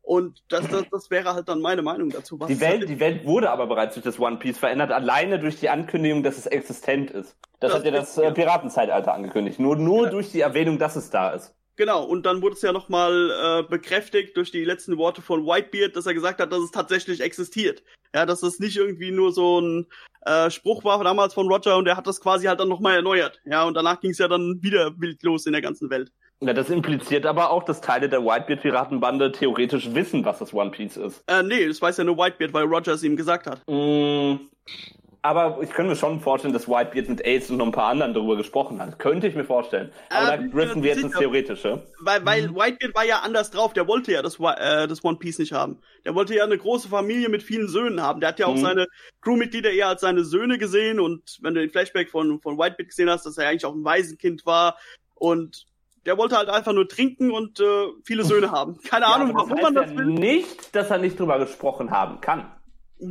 und 0.05 0.45
das, 0.51 0.69
das, 0.69 0.85
das 0.91 1.11
wäre 1.11 1.33
halt 1.33 1.49
dann 1.49 1.63
meine 1.63 1.81
Meinung 1.81 2.11
dazu. 2.11 2.39
die, 2.47 2.61
Welt, 2.61 2.87
die 2.87 3.01
Welt 3.01 3.25
wurde 3.25 3.51
aber 3.51 3.67
bereits 3.67 3.95
durch 3.95 4.05
das 4.05 4.21
One 4.21 4.37
Piece 4.37 4.59
verändert, 4.59 4.93
alleine 4.93 5.39
durch 5.39 5.59
die 5.59 5.71
Ankündigung, 5.71 6.23
dass 6.23 6.37
es 6.37 6.45
existent 6.45 7.11
ist. 7.11 7.37
Das, 7.59 7.71
das 7.71 7.79
hat 7.79 7.85
ja 7.87 7.91
das 7.91 8.19
äh, 8.19 8.31
Piratenzeitalter 8.31 9.15
angekündigt. 9.15 9.59
Nur, 9.59 9.77
nur 9.77 10.05
ja. 10.05 10.11
durch 10.11 10.31
die 10.31 10.41
Erwähnung, 10.41 10.79
dass 10.79 10.97
es 10.97 11.09
da 11.09 11.31
ist. 11.31 11.55
Genau, 11.77 12.05
und 12.05 12.25
dann 12.25 12.41
wurde 12.41 12.55
es 12.55 12.63
ja 12.63 12.73
nochmal 12.73 13.31
äh, 13.31 13.63
bekräftigt 13.69 14.37
durch 14.37 14.53
die 14.53 14.65
letzten 14.65 14.97
Worte 14.97 15.23
von 15.23 15.45
Whitebeard, 15.45 15.97
dass 15.97 16.07
er 16.07 16.15
gesagt 16.15 16.41
hat, 16.41 16.53
dass 16.53 16.63
es 16.63 16.71
tatsächlich 16.71 17.21
existiert. 17.21 17.83
Ja, 18.15 18.27
dass 18.27 18.45
es 18.45 18.61
nicht 18.61 18.77
irgendwie 18.77 19.11
nur 19.11 19.33
so 19.33 19.61
ein 19.61 19.87
äh, 20.25 20.51
Spruch 20.51 20.85
war 20.85 21.03
damals 21.03 21.35
von 21.35 21.49
Roger 21.49 21.77
und 21.77 21.89
er 21.89 21.97
hat 21.97 22.07
das 22.07 22.21
quasi 22.21 22.47
halt 22.47 22.61
dann 22.61 22.69
nochmal 22.69 22.95
erneuert. 22.95 23.41
Ja, 23.45 23.65
und 23.65 23.75
danach 23.75 24.01
ging 24.01 24.13
es 24.13 24.19
ja 24.19 24.29
dann 24.29 24.63
wieder 24.63 24.93
wild 25.01 25.23
los 25.25 25.47
in 25.47 25.53
der 25.53 25.63
ganzen 25.63 25.91
Welt. 25.91 26.13
Ja, 26.41 26.53
das 26.53 26.71
impliziert 26.71 27.27
aber 27.27 27.51
auch, 27.51 27.65
dass 27.65 27.81
Teile 27.81 28.09
der 28.09 28.21
Whitebeard-Piratenbande 28.21 29.33
theoretisch 29.33 29.95
wissen, 29.95 30.25
was 30.25 30.39
das 30.39 30.53
One 30.53 30.71
Piece 30.71 30.97
ist. 30.97 31.25
Äh, 31.27 31.43
nee, 31.43 31.67
das 31.67 31.81
weiß 31.81 31.97
ja 31.97 32.05
nur 32.05 32.19
Whitebeard, 32.19 32.53
weil 32.53 32.65
Roger 32.65 32.93
es 32.93 33.03
ihm 33.03 33.17
gesagt 33.17 33.47
hat. 33.47 33.63
Mm, 33.67 34.37
aber 35.25 35.63
ich 35.63 35.71
könnte 35.71 35.89
mir 35.89 35.97
schon 35.97 36.21
vorstellen, 36.21 36.53
dass 36.53 36.69
Whitebeard 36.69 37.09
mit 37.09 37.27
Ace 37.27 37.49
und 37.49 37.57
noch 37.57 37.65
ein 37.65 37.73
paar 37.73 37.89
anderen 37.89 38.13
darüber 38.13 38.37
gesprochen 38.37 38.79
hat. 38.79 38.99
Könnte 38.99 39.27
ich 39.27 39.35
mir 39.35 39.47
vorstellen. 39.47 39.91
Aber 40.11 40.35
äh, 40.35 40.39
da 40.39 40.47
driften 40.49 40.83
wir 40.83 40.91
jetzt 40.91 41.03
ins 41.03 41.17
Theoretische. 41.17 41.83
Weil, 42.01 42.27
weil 42.27 42.49
mhm. 42.49 42.57
Whitebeard 42.57 42.95
war 42.95 43.07
ja 43.07 43.21
anders 43.21 43.51
drauf. 43.51 43.73
Der 43.73 43.89
wollte 43.89 44.13
ja 44.13 44.21
das, 44.21 44.39
äh, 44.39 44.87
das 44.87 45.03
One 45.03 45.17
Piece 45.17 45.39
nicht 45.39 45.55
haben. 45.55 45.79
Der 46.05 46.15
wollte 46.15 46.35
ja 46.35 46.45
eine 46.45 46.59
große 46.59 46.91
Familie 46.91 47.31
mit 47.31 47.43
vielen 47.43 47.69
Söhnen 47.69 48.03
haben. 48.03 48.21
Der 48.21 48.29
hat 48.29 48.39
ja 48.39 48.49
auch 48.49 48.55
mhm. 48.55 48.61
seine 48.61 48.87
Crewmitglieder 49.23 49.71
eher 49.73 49.89
als 49.89 50.03
seine 50.03 50.25
Söhne 50.25 50.59
gesehen. 50.59 51.01
Und 51.01 51.39
wenn 51.41 51.55
du 51.55 51.63
den 51.63 51.71
Flashback 51.71 52.11
von, 52.11 52.43
von 52.43 52.59
Whitebeard 52.59 52.91
gesehen 52.91 53.09
hast, 53.09 53.25
dass 53.25 53.39
er 53.39 53.49
eigentlich 53.49 53.65
auch 53.65 53.75
ein 53.75 53.83
Waisenkind 53.83 54.45
war. 54.45 54.77
Und 55.15 55.65
der 56.05 56.19
wollte 56.19 56.37
halt 56.37 56.51
einfach 56.51 56.75
nur 56.75 56.87
trinken 56.87 57.31
und 57.31 57.61
äh, 57.61 57.87
viele 58.05 58.25
Söhne 58.27 58.51
haben. 58.51 58.79
Keine 58.83 59.07
ja, 59.07 59.15
Ahnung, 59.15 59.35
warum 59.35 59.59
man 59.59 59.75
das 59.75 59.97
will. 59.97 60.05
Nicht, 60.05 60.77
dass 60.77 60.91
er 60.91 60.99
nicht 60.99 61.19
drüber 61.19 61.39
gesprochen 61.39 61.91
haben 61.93 62.21
kann. 62.21 62.45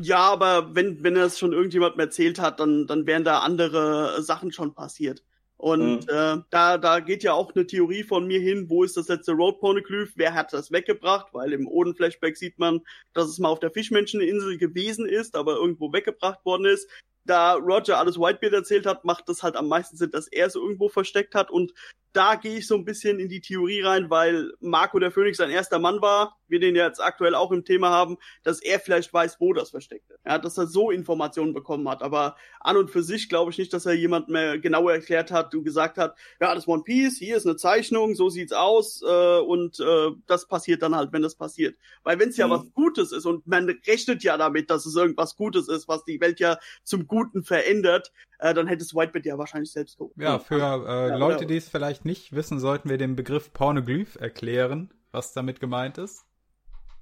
Ja, 0.01 0.31
aber 0.31 0.75
wenn, 0.75 1.03
wenn 1.03 1.15
er 1.15 1.25
es 1.25 1.39
schon 1.39 1.53
irgendjemandem 1.53 1.99
erzählt 1.99 2.39
hat, 2.39 2.59
dann, 2.59 2.87
dann 2.87 3.05
wären 3.05 3.23
da 3.23 3.39
andere 3.39 4.21
Sachen 4.21 4.51
schon 4.51 4.73
passiert. 4.73 5.23
Und 5.57 6.07
mhm. 6.07 6.09
äh, 6.09 6.37
da, 6.49 6.77
da 6.77 6.99
geht 6.99 7.23
ja 7.23 7.33
auch 7.33 7.55
eine 7.55 7.65
Theorie 7.65 8.03
von 8.03 8.27
mir 8.27 8.39
hin, 8.39 8.69
wo 8.69 8.83
ist 8.83 8.97
das 8.97 9.07
letzte 9.07 9.31
Road 9.31 9.59
Poneglyph, 9.59 10.11
wer 10.15 10.33
hat 10.33 10.51
das 10.51 10.71
weggebracht, 10.71 11.27
weil 11.31 11.53
im 11.53 11.67
Oden-Flashback 11.67 12.35
sieht 12.35 12.59
man, 12.59 12.81
dass 13.13 13.29
es 13.29 13.39
mal 13.39 13.49
auf 13.49 13.59
der 13.59 13.71
Fischmenscheninsel 13.71 14.57
gewesen 14.57 15.05
ist, 15.05 15.35
aber 15.35 15.55
irgendwo 15.55 15.93
weggebracht 15.93 16.43
worden 16.43 16.65
ist 16.65 16.89
da 17.25 17.53
Roger 17.53 17.97
alles 17.97 18.17
Whitebeard 18.17 18.53
erzählt 18.53 18.85
hat, 18.85 19.05
macht 19.05 19.29
das 19.29 19.43
halt 19.43 19.55
am 19.55 19.67
meisten 19.67 19.97
Sinn, 19.97 20.11
dass 20.11 20.27
er 20.27 20.47
es 20.47 20.55
irgendwo 20.55 20.89
versteckt 20.89 21.35
hat. 21.35 21.51
Und 21.51 21.73
da 22.13 22.35
gehe 22.35 22.57
ich 22.57 22.67
so 22.67 22.75
ein 22.75 22.85
bisschen 22.85 23.19
in 23.19 23.27
die 23.27 23.41
Theorie 23.41 23.81
rein, 23.81 24.09
weil 24.09 24.53
Marco 24.59 24.99
der 24.99 25.11
Phönix 25.11 25.37
sein 25.37 25.49
erster 25.49 25.79
Mann 25.79 26.01
war, 26.01 26.37
wir 26.47 26.59
den 26.59 26.75
jetzt 26.75 27.01
aktuell 27.01 27.33
auch 27.33 27.51
im 27.51 27.65
Thema 27.65 27.89
haben, 27.89 28.17
dass 28.43 28.61
er 28.61 28.79
vielleicht 28.79 29.11
weiß, 29.11 29.37
wo 29.39 29.53
das 29.53 29.71
versteckt 29.71 30.09
ist. 30.11 30.19
Ja, 30.23 30.37
dass 30.37 30.57
er 30.57 30.67
so 30.67 30.91
Informationen 30.91 31.53
bekommen 31.53 31.89
hat. 31.89 32.03
Aber 32.03 32.35
an 32.59 32.77
und 32.77 32.91
für 32.91 33.01
sich 33.01 33.27
glaube 33.27 33.51
ich 33.51 33.57
nicht, 33.57 33.73
dass 33.73 33.87
er 33.87 33.93
jemand 33.93 34.29
mehr 34.29 34.59
genau 34.59 34.87
erklärt 34.87 35.31
hat 35.31 35.55
und 35.55 35.63
gesagt 35.63 35.97
hat, 35.97 36.15
ja, 36.39 36.53
das 36.53 36.67
One 36.67 36.83
Piece, 36.83 37.17
hier 37.17 37.35
ist 37.35 37.47
eine 37.47 37.55
Zeichnung, 37.55 38.13
so 38.13 38.29
sieht's 38.29 38.53
aus 38.53 39.01
äh, 39.01 39.39
und 39.39 39.79
äh, 39.79 40.11
das 40.27 40.47
passiert 40.47 40.83
dann 40.83 40.95
halt, 40.95 41.11
wenn 41.11 41.23
das 41.23 41.35
passiert. 41.35 41.75
Weil 42.03 42.19
wenn 42.19 42.29
es 42.29 42.37
ja 42.37 42.47
mhm. 42.47 42.51
was 42.51 42.73
Gutes 42.73 43.11
ist 43.11 43.25
und 43.25 43.47
man 43.47 43.67
rechnet 43.87 44.23
ja 44.23 44.37
damit, 44.37 44.69
dass 44.69 44.85
es 44.85 44.95
irgendwas 44.95 45.35
Gutes 45.35 45.67
ist, 45.67 45.87
was 45.87 46.05
die 46.05 46.21
Welt 46.21 46.39
ja 46.39 46.59
zum 46.83 47.07
Guten 47.13 47.43
verändert, 47.43 48.11
äh, 48.39 48.53
dann 48.53 48.67
hätte 48.67 48.83
es 48.83 48.93
Whitebit 48.93 49.25
ja 49.25 49.37
wahrscheinlich 49.37 49.71
selbst 49.71 49.97
geholt. 49.97 50.13
Ja, 50.17 50.39
für 50.39 50.55
äh, 50.55 51.09
ja, 51.09 51.15
Leute, 51.15 51.45
die 51.45 51.57
es 51.57 51.69
vielleicht 51.69 52.05
nicht 52.05 52.35
wissen, 52.35 52.59
sollten 52.59 52.89
wir 52.89 52.97
den 52.97 53.15
Begriff 53.15 53.53
Pornoglyph 53.53 54.15
erklären, 54.15 54.93
was 55.11 55.33
damit 55.33 55.59
gemeint 55.59 55.97
ist. 55.97 56.25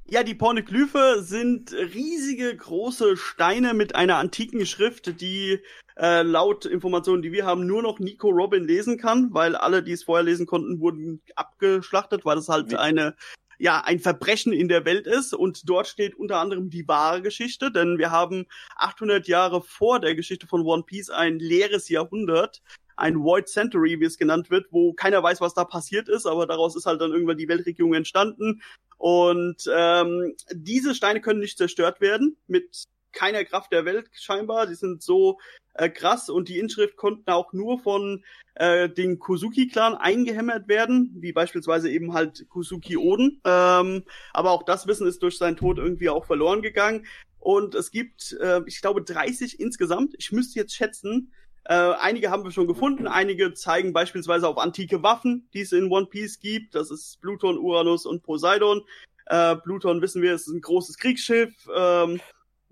Ja, 0.06 0.24
die 0.24 0.36
Pornoglyphe 0.36 1.22
sind 1.22 1.72
riesige 1.72 2.56
große 2.56 3.16
Steine 3.16 3.74
mit 3.74 3.96
einer 3.96 4.18
antiken 4.18 4.66
Schrift, 4.66 5.22
die 5.22 5.60
äh, 5.96 6.24
laut 6.24 6.66
Informationen, 6.66 7.22
die 7.22 7.32
wir 7.32 7.46
haben, 7.46 7.66
nur 7.66 7.82
noch 7.82 8.00
Nico 8.00 8.30
Robin 8.30 8.66
lesen 8.66 8.98
kann, 8.98 9.30
weil 9.32 9.56
alle, 9.56 9.84
die 9.84 9.94
es 9.94 10.04
vorher 10.04 10.26
lesen 10.26 10.48
konnten, 10.48 10.82
wurden 10.82 11.22
abgeschlachtet, 11.36 12.26
weil 12.26 12.36
das 12.36 12.50
halt 12.50 12.76
eine 12.76 13.16
ja 13.62 13.82
ein 13.82 14.00
Verbrechen 14.00 14.54
in 14.54 14.68
der 14.68 14.86
Welt 14.86 15.08
ist. 15.08 15.34
Und 15.34 15.70
dort 15.70 15.88
steht 15.88 16.16
unter 16.16 16.38
anderem 16.38 16.70
die 16.70 16.88
wahre 16.88 17.22
Geschichte, 17.22 17.72
denn 17.72 17.98
wir 17.98 18.12
haben 18.12 18.48
800 18.76 19.28
Jahre 19.28 19.62
vor 19.62 20.00
der 20.00 20.16
Geschichte 20.16 20.48
von 20.48 20.62
One 20.64 20.84
Piece 20.84 21.10
ein 21.10 21.38
leeres 21.38 21.88
Jahrhundert, 21.88 22.62
ein 22.98 23.24
Void 23.24 23.48
Century, 23.48 24.00
wie 24.00 24.06
es 24.06 24.18
genannt 24.18 24.50
wird, 24.50 24.66
wo 24.72 24.94
keiner 24.94 25.22
weiß, 25.22 25.42
was 25.42 25.54
da 25.54 25.64
passiert 25.64 26.10
ist, 26.10 26.26
aber 26.26 26.48
daraus 26.48 26.76
ist 26.76 26.86
halt 26.86 27.02
dann 27.02 27.12
irgendwann 27.12 27.38
die 27.38 27.48
Weltregierung 27.48 27.94
entstanden. 27.94 28.62
Und 28.98 29.64
ähm, 29.74 30.36
diese 30.52 30.96
Steine 30.96 31.22
können 31.22 31.40
nicht 31.40 31.58
zerstört 31.58 32.02
werden 32.02 32.38
mit 32.48 32.86
keiner 33.14 33.44
Kraft 33.46 33.72
der 33.72 33.86
Welt 33.86 34.10
scheinbar. 34.14 34.68
Die 34.68 34.76
sind 34.76 35.02
so 35.02 35.40
äh, 35.74 35.90
krass 35.90 36.30
und 36.30 36.50
die 36.50 36.60
Inschrift 36.60 36.96
konnten 36.98 37.30
auch 37.32 37.54
nur 37.54 37.80
von 37.80 38.24
äh, 38.56 38.90
den 38.90 39.20
Kozuki-Clan 39.20 39.96
eingehämmert 39.96 40.68
werden, 40.68 41.16
wie 41.20 41.32
beispielsweise 41.32 41.90
eben 41.90 42.14
halt 42.14 42.48
Kozuki 42.50 42.98
Oden. 42.98 43.42
Ähm, 43.46 44.04
aber 44.34 44.52
auch 44.52 44.64
das 44.64 44.88
Wissen 44.88 45.08
ist 45.08 45.24
durch 45.24 45.38
seinen 45.38 45.58
Tod 45.58 45.78
irgendwie 45.78 46.10
auch 46.10 46.26
verloren 46.26 46.62
gegangen. 46.62 47.06
Und 47.40 47.74
es 47.76 47.92
gibt, 47.92 48.38
äh, 48.40 48.62
ich 48.66 48.82
glaube, 48.82 49.02
30 49.02 49.60
insgesamt. 49.60 50.14
Ich 50.18 50.32
müsste 50.32 50.60
jetzt 50.60 50.76
schätzen, 50.76 51.32
Äh, 51.66 51.94
einige 52.00 52.32
haben 52.32 52.44
wir 52.44 52.52
schon 52.52 52.68
gefunden, 52.68 53.06
einige 53.08 53.54
zeigen 53.54 53.94
beispielsweise 53.94 54.48
auf 54.48 54.58
antike 54.58 55.04
Waffen, 55.04 55.48
die 55.54 55.62
es 55.62 55.72
in 55.72 55.92
One 55.92 56.08
Piece 56.08 56.40
gibt. 56.40 56.74
Das 56.74 56.90
ist 56.90 57.22
Pluton, 57.22 57.60
Uranus 57.60 58.08
und 58.08 58.24
Poseidon. 58.24 58.82
Äh, 59.28 59.58
Pluton 59.58 60.02
wissen 60.02 60.24
wir, 60.24 60.34
ist 60.34 60.48
ein 60.48 60.62
großes 60.62 60.98
Kriegsschiff. 60.98 61.54
Ähm, 61.76 62.20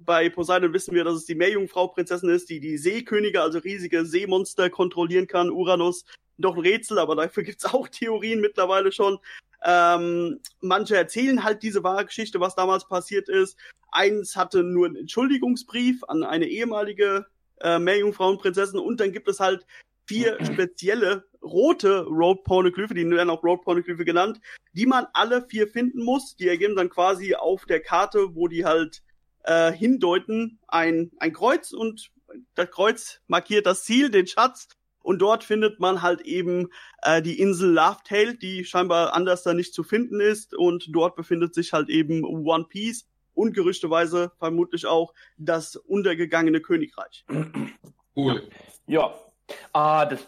bei 0.05 0.29
Poseidon 0.29 0.73
wissen 0.73 0.95
wir, 0.95 1.03
dass 1.03 1.15
es 1.15 1.25
die 1.25 1.35
Meerjungfrau-Prinzessin 1.35 2.29
ist, 2.29 2.49
die 2.49 2.59
die 2.59 2.77
Seekönige, 2.77 3.41
also 3.41 3.59
riesige 3.59 4.05
Seemonster 4.05 4.69
kontrollieren 4.69 5.27
kann. 5.27 5.49
Uranus, 5.49 6.05
doch 6.37 6.55
ein 6.55 6.61
Rätsel, 6.61 6.99
aber 6.99 7.15
dafür 7.15 7.43
gibt's 7.43 7.65
auch 7.65 7.87
Theorien 7.87 8.39
mittlerweile 8.39 8.91
schon. 8.91 9.19
Ähm, 9.63 10.39
manche 10.61 10.95
erzählen 10.95 11.43
halt 11.43 11.63
diese 11.63 11.83
wahre 11.83 12.05
Geschichte, 12.05 12.39
was 12.39 12.55
damals 12.55 12.87
passiert 12.87 13.27
ist. 13.27 13.57
Eins 13.91 14.35
hatte 14.35 14.63
nur 14.63 14.85
einen 14.85 14.95
Entschuldigungsbrief 14.95 16.03
an 16.07 16.23
eine 16.23 16.47
ehemalige 16.47 17.25
äh, 17.59 17.79
Meerjungfrauenprinzessin 17.79 18.79
und 18.79 18.99
dann 18.99 19.11
gibt 19.11 19.27
es 19.27 19.39
halt 19.39 19.65
vier 20.05 20.37
spezielle 20.45 21.25
rote 21.41 22.03
Road 22.03 22.43
Pornoglyphe, 22.43 22.93
die 22.93 23.09
werden 23.09 23.29
auch 23.29 23.43
Road 23.43 23.63
Pornoglyphe 23.63 24.05
genannt, 24.05 24.39
die 24.73 24.85
man 24.85 25.07
alle 25.13 25.45
vier 25.47 25.67
finden 25.67 26.03
muss. 26.03 26.35
Die 26.35 26.47
ergeben 26.47 26.75
dann 26.75 26.89
quasi 26.89 27.35
auf 27.35 27.65
der 27.65 27.81
Karte, 27.81 28.35
wo 28.35 28.47
die 28.47 28.65
halt 28.65 29.01
äh, 29.43 29.71
hindeuten, 29.71 30.59
ein, 30.67 31.11
ein 31.19 31.33
Kreuz 31.33 31.71
und 31.71 32.11
das 32.55 32.69
Kreuz 32.71 33.21
markiert 33.27 33.65
das 33.65 33.83
Ziel, 33.83 34.09
den 34.09 34.27
Schatz. 34.27 34.67
Und 35.01 35.19
dort 35.19 35.43
findet 35.43 35.79
man 35.79 36.01
halt 36.01 36.21
eben 36.21 36.67
äh, 37.01 37.21
die 37.21 37.39
Insel 37.39 37.71
Lovetail, 37.71 38.35
die 38.35 38.65
scheinbar 38.65 39.15
anders 39.15 39.43
da 39.43 39.53
nicht 39.53 39.73
zu 39.73 39.83
finden 39.83 40.19
ist. 40.19 40.53
Und 40.53 40.89
dort 40.89 41.15
befindet 41.15 41.55
sich 41.55 41.73
halt 41.73 41.89
eben 41.89 42.23
One 42.23 42.65
Piece 42.65 43.07
und 43.33 43.53
gerüchteweise 43.53 44.31
vermutlich 44.37 44.85
auch 44.85 45.13
das 45.37 45.77
untergegangene 45.77 46.61
Königreich. 46.61 47.25
Cool. 48.15 48.43
Ja. 48.85 49.13
Ah, 49.71 50.05
das, 50.05 50.19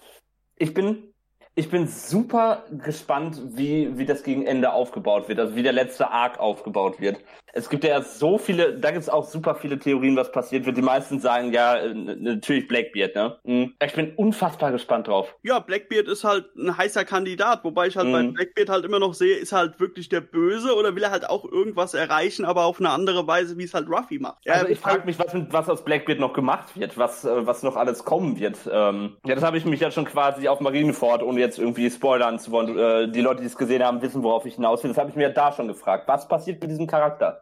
ich 0.56 0.74
bin 0.74 1.12
ich 1.54 1.70
bin 1.70 1.86
super 1.88 2.64
gespannt, 2.72 3.42
wie, 3.58 3.98
wie 3.98 4.06
das 4.06 4.24
gegen 4.24 4.46
Ende 4.46 4.72
aufgebaut 4.72 5.28
wird, 5.28 5.40
also 5.40 5.56
wie 5.56 5.64
der 5.64 5.74
letzte 5.74 6.10
Arc 6.10 6.40
aufgebaut 6.40 7.02
wird. 7.02 7.18
Es 7.54 7.70
gibt 7.70 7.84
ja 7.84 8.02
so 8.02 8.38
viele, 8.38 8.78
da 8.78 8.92
gibt 8.92 9.04
es 9.04 9.10
auch 9.10 9.26
super 9.26 9.56
viele 9.56 9.78
Theorien, 9.80 10.16
was 10.16 10.32
passiert 10.32 10.66
wird. 10.66 10.78
Die 10.78 10.82
meisten 10.82 11.20
sagen 11.20 11.52
ja, 11.52 11.78
äh, 11.78 11.94
natürlich 11.94 12.68
Blackbeard, 12.68 13.16
ne? 13.16 13.38
Mhm. 13.44 13.74
Ich 13.84 13.94
bin 13.94 14.14
unfassbar 14.16 14.72
gespannt 14.72 15.08
drauf. 15.08 15.36
Ja, 15.44 15.60
Blackbeard 15.60 16.08
ist 16.08 16.24
halt 16.24 16.56
ein 16.56 16.78
heißer 16.78 17.06
Kandidat, 17.06 17.64
wobei 17.64 17.88
ich 17.88 17.98
halt 17.98 18.08
mhm. 18.08 18.12
bei 18.12 18.24
Blackbeard 18.28 18.70
halt 18.70 18.86
immer 18.86 19.00
noch 19.00 19.14
sehe, 19.14 19.36
ist 19.36 19.52
halt 19.52 19.80
wirklich 19.80 20.10
der 20.10 20.22
Böse 20.22 20.76
oder 20.76 20.96
will 20.96 21.04
er 21.04 21.12
halt 21.12 21.30
auch 21.30 21.46
irgendwas 21.46 21.94
erreichen, 21.94 22.46
aber 22.46 22.66
auf 22.66 22.80
eine 22.80 22.90
andere 22.90 23.28
Weise, 23.28 23.58
wie 23.58 23.64
es 23.64 23.74
halt 23.74 23.90
Ruffy 23.90 24.20
macht. 24.20 24.46
Ja, 24.46 24.54
also 24.54 24.68
ich 24.68 24.80
frage 24.80 25.06
mich, 25.06 25.20
was, 25.20 25.34
was 25.50 25.70
aus 25.70 25.84
Blackbeard 25.84 26.20
noch 26.20 26.34
gemacht 26.34 26.76
wird, 26.76 26.98
was, 26.98 27.26
äh, 27.26 27.46
was 27.46 27.64
noch 27.64 27.76
alles 27.76 28.06
kommen 28.06 28.40
wird. 28.40 28.58
Ähm, 28.72 29.18
ja, 29.26 29.36
das 29.36 29.44
habe 29.44 29.58
ich 29.58 29.66
mich 29.66 29.80
ja 29.80 29.92
schon 29.92 30.06
quasi 30.06 30.48
auf 30.48 30.60
Marineford, 30.60 31.24
ohne 31.24 31.40
jetzt 31.40 31.60
irgendwie 31.60 31.90
spoilern 31.90 32.40
zu 32.40 32.52
wollen. 32.52 32.78
Äh, 32.78 33.12
die 33.12 33.22
Leute, 33.22 33.42
die 33.42 33.48
es 33.48 33.58
gesehen 33.58 33.84
haben, 33.84 34.02
wissen, 34.02 34.24
worauf 34.24 34.46
ich 34.46 34.56
hinaus 34.56 34.84
will. 34.84 34.90
Das 34.90 34.98
habe 34.98 35.10
ich 35.10 35.16
mir 35.16 35.30
da 35.30 35.52
schon 35.52 35.68
gefragt. 35.68 36.08
Was 36.08 36.28
passiert 36.28 36.62
mit 36.62 36.72
diesem 36.72 36.88
Charakter? 36.88 37.41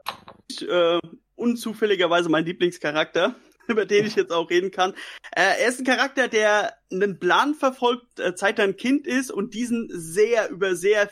Äh, 0.62 1.00
unzufälligerweise 1.36 2.30
mein 2.30 2.46
Lieblingscharakter, 2.46 3.36
über 3.68 3.86
den 3.86 4.06
ich 4.06 4.16
jetzt 4.16 4.32
auch 4.32 4.50
reden 4.50 4.72
kann. 4.72 4.94
Äh, 5.32 5.62
er 5.62 5.68
ist 5.68 5.80
ein 5.80 5.86
Charakter, 5.86 6.28
der 6.28 6.74
einen 6.92 7.20
Plan 7.20 7.56
verfolgt, 7.56 8.20
äh, 8.20 8.34
seit 8.36 8.60
er 8.60 8.66
ein 8.66 8.78
Kind 8.78 9.08
ist 9.08 9.32
und 9.32 9.54
diesen 9.54 9.90
sehr 9.92 10.50
über 10.50 10.76
sehr 10.76 11.10